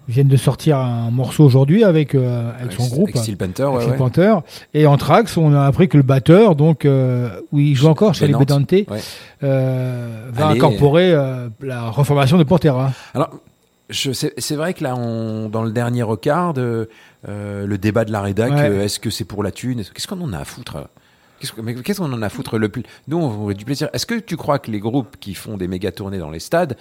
Ils 0.08 0.12
viennent 0.14 0.28
de 0.28 0.36
sortir 0.36 0.76
un 0.78 1.10
morceau 1.10 1.44
aujourd'hui 1.44 1.82
avec, 1.82 2.14
euh, 2.14 2.50
avec 2.60 2.72
son 2.72 2.82
Avec- 2.82 2.92
groupe. 2.92 3.08
avec 3.08 3.16
Steel 3.22 3.36
Panther, 3.38 3.64
ouais, 3.64 3.80
Steel 3.80 3.92
ouais. 3.92 3.96
Panther. 3.96 4.34
Et 4.74 4.86
Anthrax, 4.86 5.36
on 5.38 5.54
a 5.54 5.64
appris 5.64 5.88
que 5.88 5.96
le 5.96 6.02
batteur, 6.02 6.56
donc, 6.56 6.84
euh, 6.84 7.40
où 7.52 7.58
il 7.58 7.74
joue 7.74 7.88
encore, 7.88 8.12
Charlie 8.14 8.32
Bennant, 8.34 8.40
Bedante, 8.60 8.72
ouais. 8.72 9.00
euh, 9.42 10.28
va 10.32 10.48
Allez. 10.48 10.58
incorporer 10.58 11.12
euh, 11.12 11.48
la 11.62 11.88
reformation 11.90 12.36
de 12.36 12.44
Pantera. 12.44 12.92
Alors, 13.14 13.30
c'est 13.90 14.56
vrai 14.56 14.74
que 14.74 14.82
là, 14.84 14.94
on, 14.96 15.48
dans 15.48 15.62
le 15.62 15.70
dernier 15.70 16.02
euh, 17.28 17.66
le 17.66 17.78
débat 17.78 18.04
de 18.04 18.12
la 18.12 18.20
rédac, 18.20 18.52
Ouais. 18.52 18.84
est-ce 18.84 18.98
que 19.00 19.10
c'est 19.10 19.24
pour 19.24 19.42
la 19.42 19.50
thune? 19.52 19.80
Est-ce- 19.80 19.90
Qu'est-ce 19.92 20.06
qu'on 20.06 20.20
en 20.20 20.32
a 20.32 20.38
à 20.38 20.44
foutre? 20.44 20.76
Qu'est-ce 21.44 21.52
que- 21.52 21.60
mais 21.60 21.74
Qu'est-ce 21.74 22.00
qu'on 22.00 22.12
en 22.12 22.22
a 22.22 22.26
à 22.26 22.28
foutre 22.30 22.56
le 22.58 22.68
plus 22.70 22.82
Nous, 23.08 23.18
on 23.18 23.42
aurait 23.44 23.54
du 23.54 23.64
plaisir. 23.66 23.88
Est-ce 23.92 24.06
que 24.06 24.14
tu 24.14 24.36
crois 24.36 24.58
que 24.58 24.70
les 24.70 24.80
groupes 24.80 25.16
qui 25.20 25.34
font 25.34 25.56
des 25.58 25.68
méga 25.68 25.92
tournées 25.92 26.18
dans 26.18 26.30
les 26.30 26.40
stades, 26.40 26.76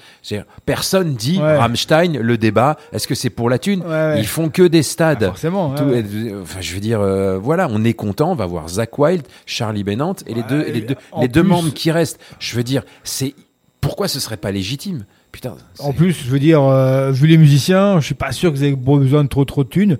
personne 0.65 1.15
dit 1.15 1.39
Ouais. 1.39 1.57
Rammstein, 1.57 2.17
le 2.19 2.37
débat, 2.37 2.77
est-ce 2.93 3.07
que 3.07 3.15
c'est 3.15 3.29
pour 3.29 3.49
la 3.49 3.59
thune? 3.59 3.81
Ouais. 3.85 4.19
Ils 4.19 4.25
font 4.27 4.49
que 4.49 4.63
des 4.63 4.83
stades. 4.83 5.25
forcément, 5.25 5.71
Tout- 5.75 5.83
euh, 5.83 6.41
Enfin, 6.41 6.61
je 6.61 6.73
veux 6.73 6.79
dire, 6.79 7.01
euh, 7.01 7.37
voilà, 7.37 7.67
on 7.71 7.83
est 7.83 7.93
content, 7.93 8.31
on 8.31 8.35
va 8.35 8.45
voir 8.45 8.67
Zach 8.69 8.97
Wild, 8.97 9.23
Charlie 9.45 9.83
Bennant 9.83 10.15
et 10.27 10.33
les 10.33 10.43
deux, 10.43 10.61
et 10.65 10.71
les 10.71 10.81
deux, 10.81 10.95
en 11.11 11.21
les 11.21 11.27
deux 11.27 11.41
plus- 11.41 11.49
membres 11.49 11.73
qui 11.73 11.91
restent. 11.91 12.19
Je 12.39 12.55
veux 12.55 12.63
dire, 12.63 12.83
c'est 13.03 13.33
pourquoi 13.81 14.07
ce 14.07 14.19
serait 14.19 14.37
pas 14.37 14.51
légitime? 14.51 15.03
Putain, 15.31 15.55
En 15.79 15.93
plus, 15.93 16.13
je 16.25 16.29
veux 16.29 16.39
dire, 16.39 16.61
euh, 16.61 17.11
vu 17.11 17.27
les 17.27 17.37
musiciens, 17.37 17.99
je 17.99 18.05
suis 18.05 18.13
pas 18.15 18.31
sûr 18.31 18.51
que 18.51 18.57
vous 18.57 18.63
avez 18.63 18.75
besoin 18.75 19.23
de 19.23 19.29
trop 19.29 19.45
trop 19.45 19.63
de 19.63 19.69
thunes. 19.69 19.97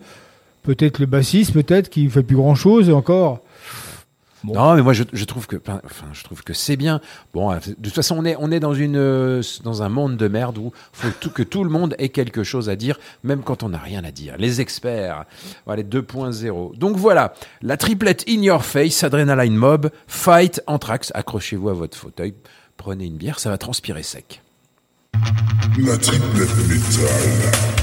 Peut-être 0.62 1.00
le 1.00 1.08
bassiste, 1.08 1.52
peut-être, 1.54 1.90
qui 1.90 2.08
fait 2.10 2.24
plus 2.24 2.36
grand 2.38 2.56
chose 2.56 2.90
encore. 2.90 3.40
Non, 4.44 4.76
mais 4.76 4.82
moi 4.82 4.94
je, 4.94 5.04
je 5.12 5.26
trouve 5.26 5.48
que, 5.48 5.56
enfin, 5.86 6.08
je 6.12 6.24
trouve 6.24 6.44
que 6.44 6.54
c'est 6.54 6.76
bien. 6.76 7.00
Bon, 7.34 7.52
euh, 7.52 7.60
de 7.66 7.74
toute 7.74 7.94
façon, 7.94 8.16
on 8.18 8.26
est, 8.26 8.36
on 8.40 8.52
est 8.52 8.60
dans 8.60 8.74
une, 8.74 8.98
euh, 8.98 9.42
dans 9.64 9.84
un 9.84 9.90
monde 9.90 10.18
de 10.18 10.28
merde 10.28 10.58
où 10.58 10.72
faut 10.92 11.08
tout, 11.20 11.30
que 11.30 11.44
tout 11.44 11.64
le 11.64 11.70
monde 11.70 11.96
ait 11.98 12.10
quelque 12.10 12.44
chose 12.44 12.70
à 12.70 12.76
dire, 12.76 13.00
même 13.24 13.42
quand 13.42 13.64
on 13.64 13.70
n'a 13.70 13.78
rien 13.78 14.04
à 14.04 14.12
dire. 14.12 14.36
Les 14.38 14.62
experts, 14.62 15.26
voilà, 15.66 15.82
les 15.82 15.88
2.0. 15.88 16.78
Donc 16.78 16.98
voilà, 16.98 17.34
la 17.62 17.78
triplette 17.78 18.26
in 18.28 18.42
your 18.42 18.66
face, 18.66 19.04
Adrenaline 19.04 19.56
Mob, 19.56 19.90
Fight, 20.08 20.62
Anthrax. 20.68 21.12
Accrochez-vous 21.16 21.70
à 21.70 21.74
votre 21.74 21.98
fauteuil, 21.98 22.34
prenez 22.78 23.06
une 23.06 23.18
bière, 23.18 23.40
ça 23.40 23.50
va 23.50 23.58
transpirer 23.58 24.04
sec. 24.04 24.42
La 25.78 25.98
triplette 25.98 26.58
métal. 26.68 27.83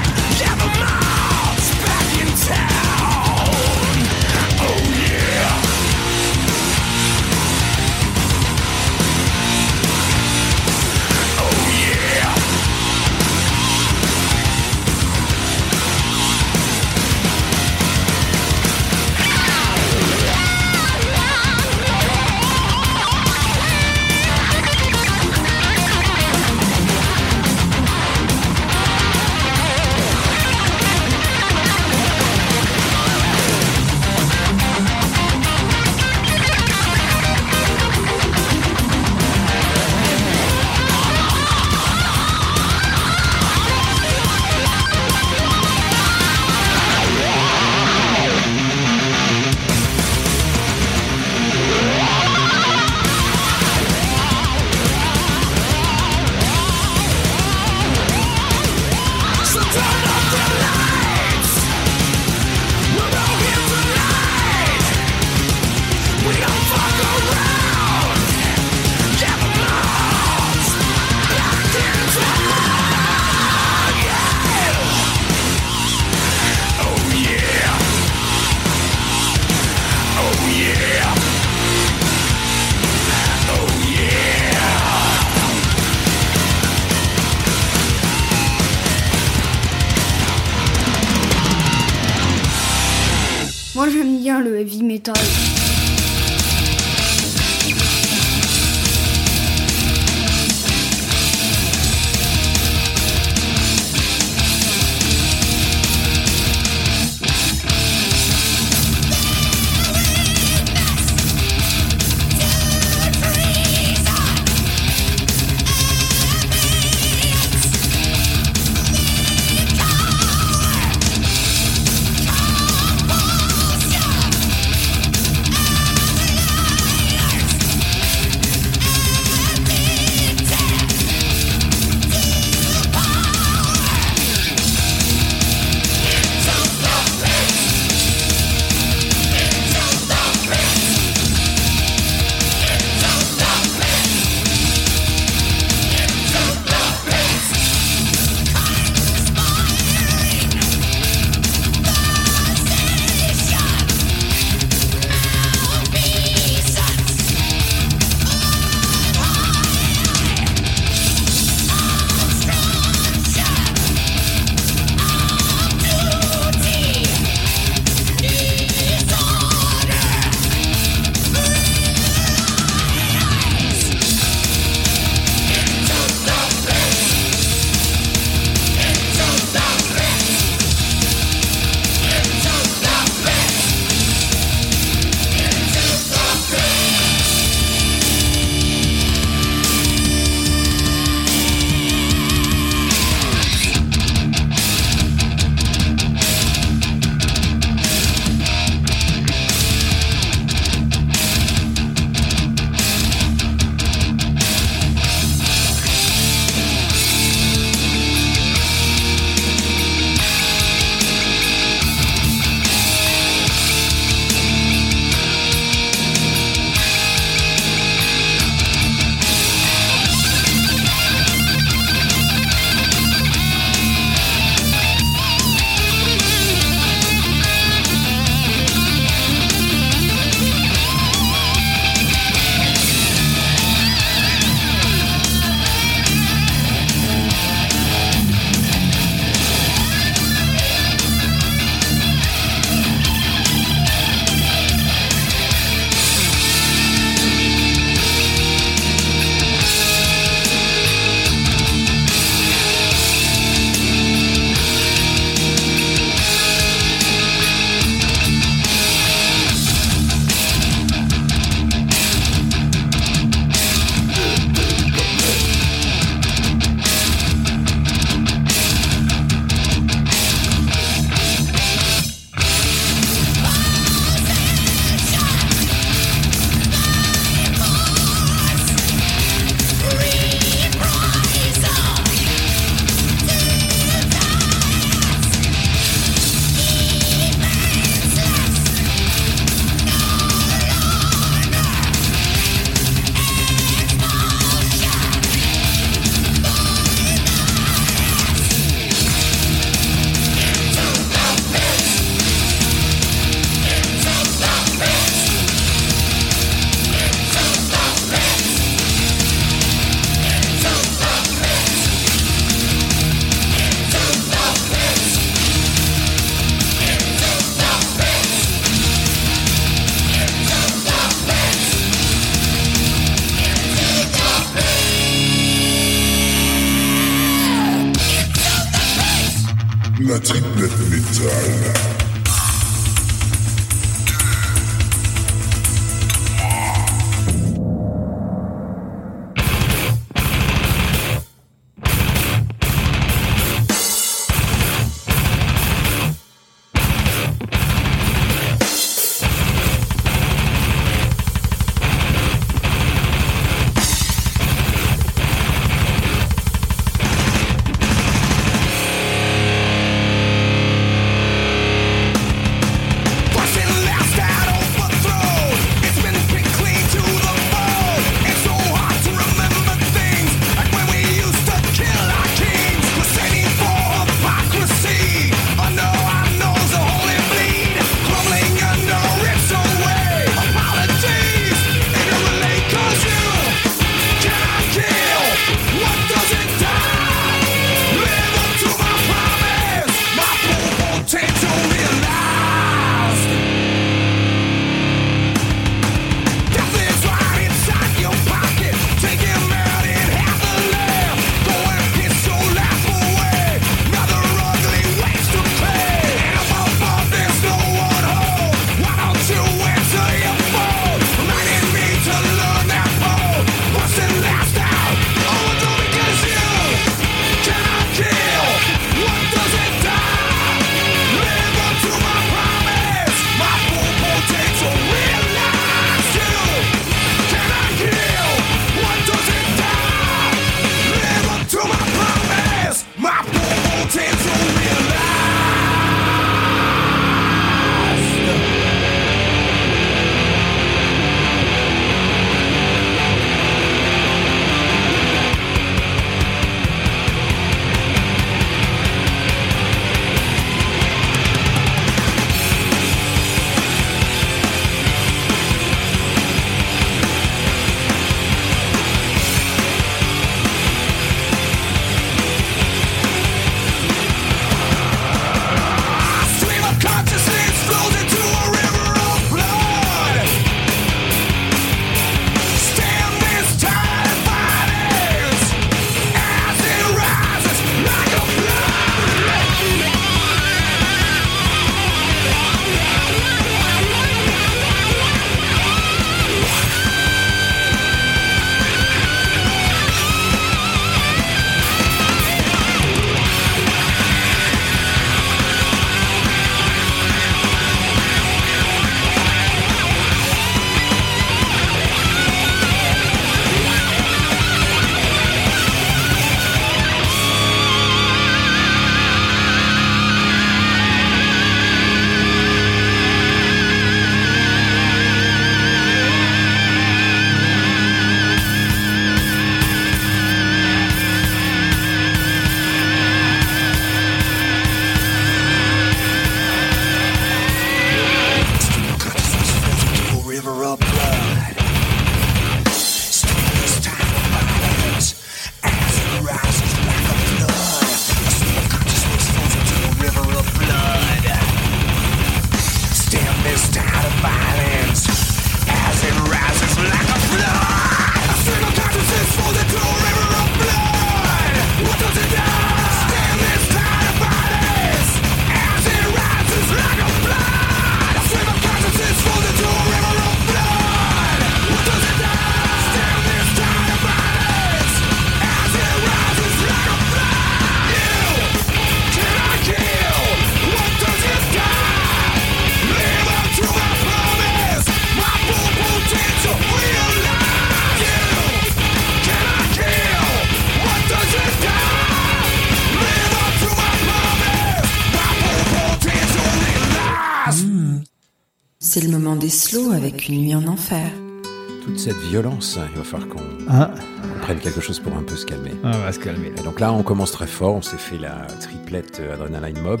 Violence, 592.38 592.78
hein, 592.80 592.86
il 592.92 592.98
va 592.98 593.04
falloir 593.04 593.28
qu'on 593.28 593.42
Ah. 593.68 593.90
qu'on 594.22 594.40
prenne 594.40 594.58
quelque 594.58 594.80
chose 594.80 594.98
pour 594.98 595.16
un 595.16 595.22
peu 595.22 595.36
se 595.36 595.46
calmer. 595.46 595.72
Ah, 595.84 595.92
on 595.94 595.98
va 596.00 596.12
se 596.12 596.18
calmer. 596.18 596.52
Et 596.58 596.62
donc 596.62 596.80
là, 596.80 596.92
on 596.92 597.02
commence 597.04 597.30
très 597.30 597.46
fort. 597.46 597.74
On 597.76 597.82
s'est 597.82 597.96
fait 597.96 598.18
la 598.18 598.46
triplette 598.60 599.22
Adrenaline 599.32 599.80
Mob. 599.80 600.00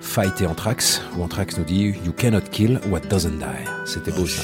Fight 0.00 0.40
et 0.42 0.46
Anthrax, 0.46 1.00
où 1.16 1.22
Anthrax 1.22 1.56
nous 1.56 1.64
dit 1.64 1.94
You 2.04 2.12
cannot 2.14 2.42
kill 2.50 2.78
what 2.90 3.00
doesn't 3.08 3.38
die. 3.38 3.64
C'était 3.86 4.10
beau 4.12 4.26
ça. 4.26 4.42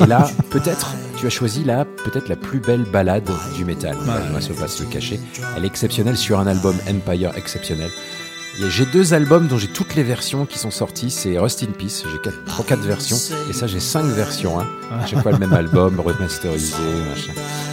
Et 0.04 0.06
là, 0.06 0.26
peut-être, 0.50 0.94
tu 1.18 1.26
as 1.26 1.30
choisi 1.30 1.64
là, 1.64 1.84
peut-être 2.04 2.28
la 2.28 2.36
plus 2.36 2.60
belle 2.60 2.84
balade 2.84 3.28
du 3.56 3.64
métal. 3.66 3.96
On 4.00 4.32
va- 4.32 4.40
se 4.40 4.52
pas 4.54 4.68
se 4.68 4.84
le 4.84 4.88
cacher. 4.88 5.20
Elle 5.56 5.64
est 5.64 5.66
exceptionnelle 5.66 6.16
sur 6.16 6.38
un 6.40 6.46
album 6.46 6.76
Empire 6.88 7.32
exceptionnel. 7.36 7.90
J'ai 8.70 8.86
deux 8.86 9.12
albums 9.12 9.48
dont 9.48 9.58
j'ai 9.58 9.66
toutes 9.68 9.94
les 9.96 10.02
versions 10.02 10.46
qui 10.46 10.58
sont 10.58 10.70
sorties. 10.70 11.10
C'est 11.10 11.38
Rust 11.38 11.62
in 11.62 11.72
Peace. 11.72 12.02
J'ai 12.10 12.18
quatre, 12.22 12.42
trois, 12.46 12.64
quatre 12.64 12.80
versions. 12.82 13.18
Et 13.50 13.52
ça, 13.52 13.66
j'ai 13.66 13.80
cinq 13.80 14.04
versions. 14.06 14.58
Hein. 14.58 14.66
À 15.02 15.06
chaque 15.06 15.22
fois 15.22 15.32
le 15.32 15.38
même 15.38 15.52
album, 15.52 16.00
remasterisé, 16.00 16.74
machin. 17.10 17.32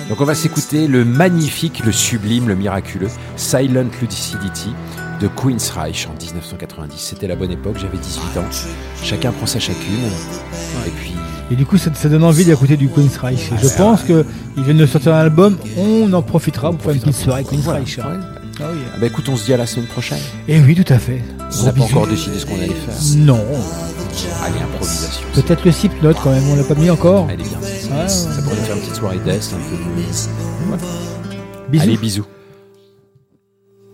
Donc 0.09 0.19
on 0.19 0.25
va 0.25 0.35
s'écouter 0.35 0.87
le 0.87 1.05
magnifique, 1.05 1.83
le 1.85 1.91
sublime, 1.93 2.47
le 2.49 2.55
miraculeux 2.55 3.07
Silent 3.37 3.85
Lucidity 4.01 4.73
de 5.21 5.27
Queen's 5.29 5.69
Reich 5.69 6.07
en 6.07 6.21
1990. 6.21 6.97
C'était 6.99 7.27
la 7.27 7.35
bonne 7.37 7.51
époque, 7.51 7.77
j'avais 7.79 7.97
18 7.97 8.21
ans. 8.39 8.45
Chacun 9.03 9.31
prend 9.31 9.45
sa 9.45 9.59
chacune. 9.59 10.03
Et 10.85 10.89
puis, 10.89 11.13
Et 11.49 11.55
du 11.55 11.65
coup, 11.65 11.77
ça, 11.77 11.93
ça 11.93 12.09
donne 12.09 12.25
envie 12.25 12.43
d'écouter 12.43 12.75
du 12.75 12.89
Queen's 12.89 13.15
Reich. 13.17 13.51
Et 13.53 13.57
je 13.61 13.67
c'est 13.67 13.77
pense 13.77 14.03
qu'ils 14.03 14.25
viennent 14.57 14.77
de 14.77 14.85
sortir 14.85 15.13
un 15.15 15.19
album, 15.19 15.57
on 15.77 16.11
en 16.11 16.21
profitera 16.21 16.71
pour 16.71 16.81
faire 16.81 16.91
une 16.93 16.99
petite 16.99 17.15
soirée 17.15 17.45
Queen's 17.45 17.63
Voilà. 17.63 17.79
Reich. 17.79 17.99
hein. 17.99 18.19
Ah 18.59 18.65
oui. 18.71 18.79
ah 18.93 18.97
bah 18.99 19.07
écoute, 19.07 19.27
on 19.29 19.35
se 19.35 19.45
dit 19.45 19.53
à 19.53 19.57
la 19.57 19.65
semaine 19.65 19.87
prochaine. 19.87 20.19
Et 20.47 20.59
oui, 20.59 20.75
tout 20.75 20.93
à 20.93 20.99
fait. 20.99 21.21
On 21.39 21.63
n'a 21.63 21.71
pas 21.71 21.71
bisous. 21.71 21.85
encore 21.85 22.07
décidé 22.07 22.37
ce 22.39 22.45
qu'on 22.45 22.55
allait 22.55 22.67
faire. 22.67 22.95
Non. 23.17 23.43
Allez, 24.43 24.59
improvisation. 24.59 25.25
Peut-être 25.33 25.65
le 25.65 25.71
sip 25.71 25.91
note 26.03 26.17
quand 26.21 26.31
même, 26.31 26.47
on 26.49 26.55
l'a 26.55 26.63
pas 26.63 26.75
mis 26.75 26.89
encore. 26.89 27.29
Est 27.31 27.37
bien. 27.37 27.47
Ouais, 27.47 28.07
Ça 28.07 28.41
pourrait 28.43 28.55
faire 28.57 28.75
une 28.75 28.81
petite 28.81 28.95
soirée 28.95 29.19
d'Est, 29.19 29.53
un 29.53 29.57
peu 29.57 29.75
de... 29.75 30.71
Ouais. 30.71 30.77
Bisous. 31.69 31.83
Allez, 31.83 31.97
bisous. 31.97 32.25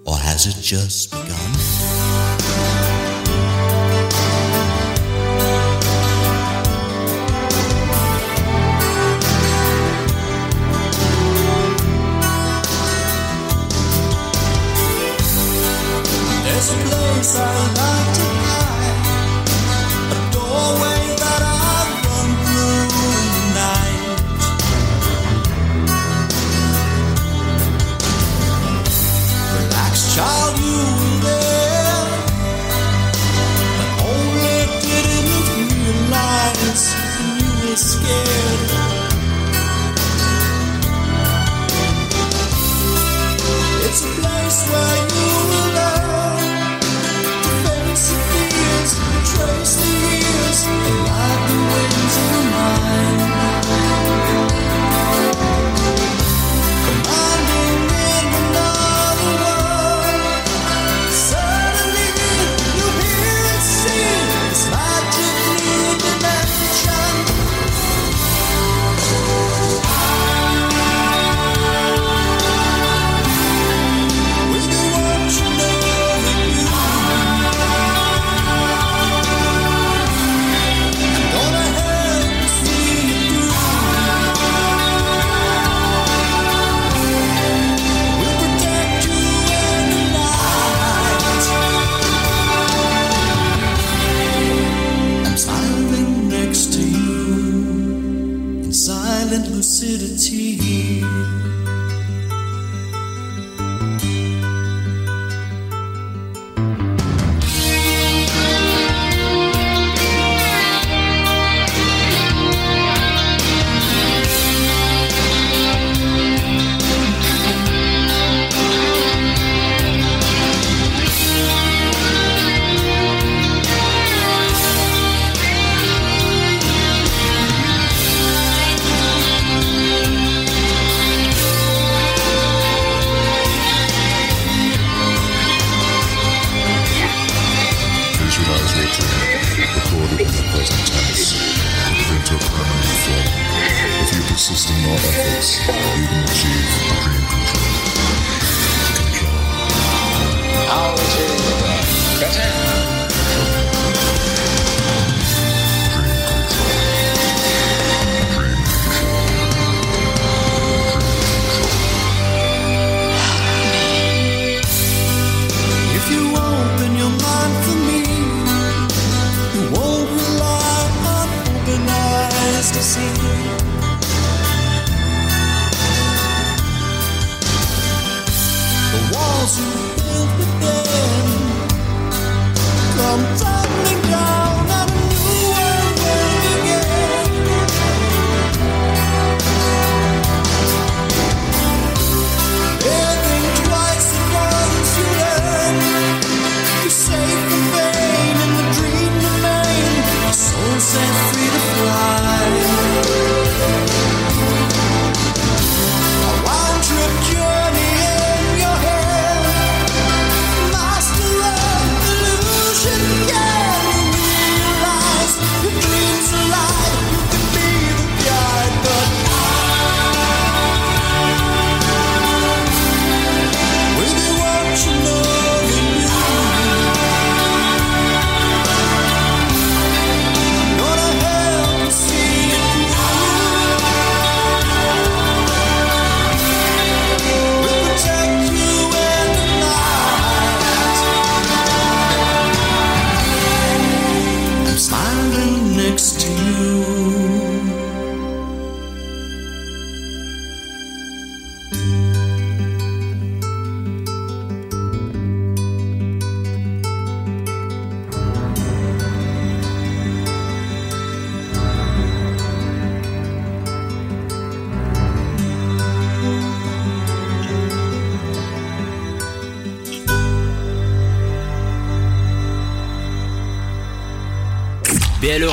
Or 0.05 0.19
has 0.19 0.45
it 0.47 0.61
just 0.61 1.11
begun? 1.11 1.68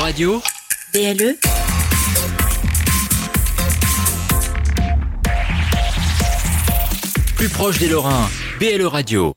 Radio 0.07 0.41
BLE 0.93 1.35
Plus 7.35 7.49
proche 7.49 7.77
des 7.79 7.89
Lorrains, 7.89 8.29
BLE 8.57 8.85
Radio. 8.85 9.36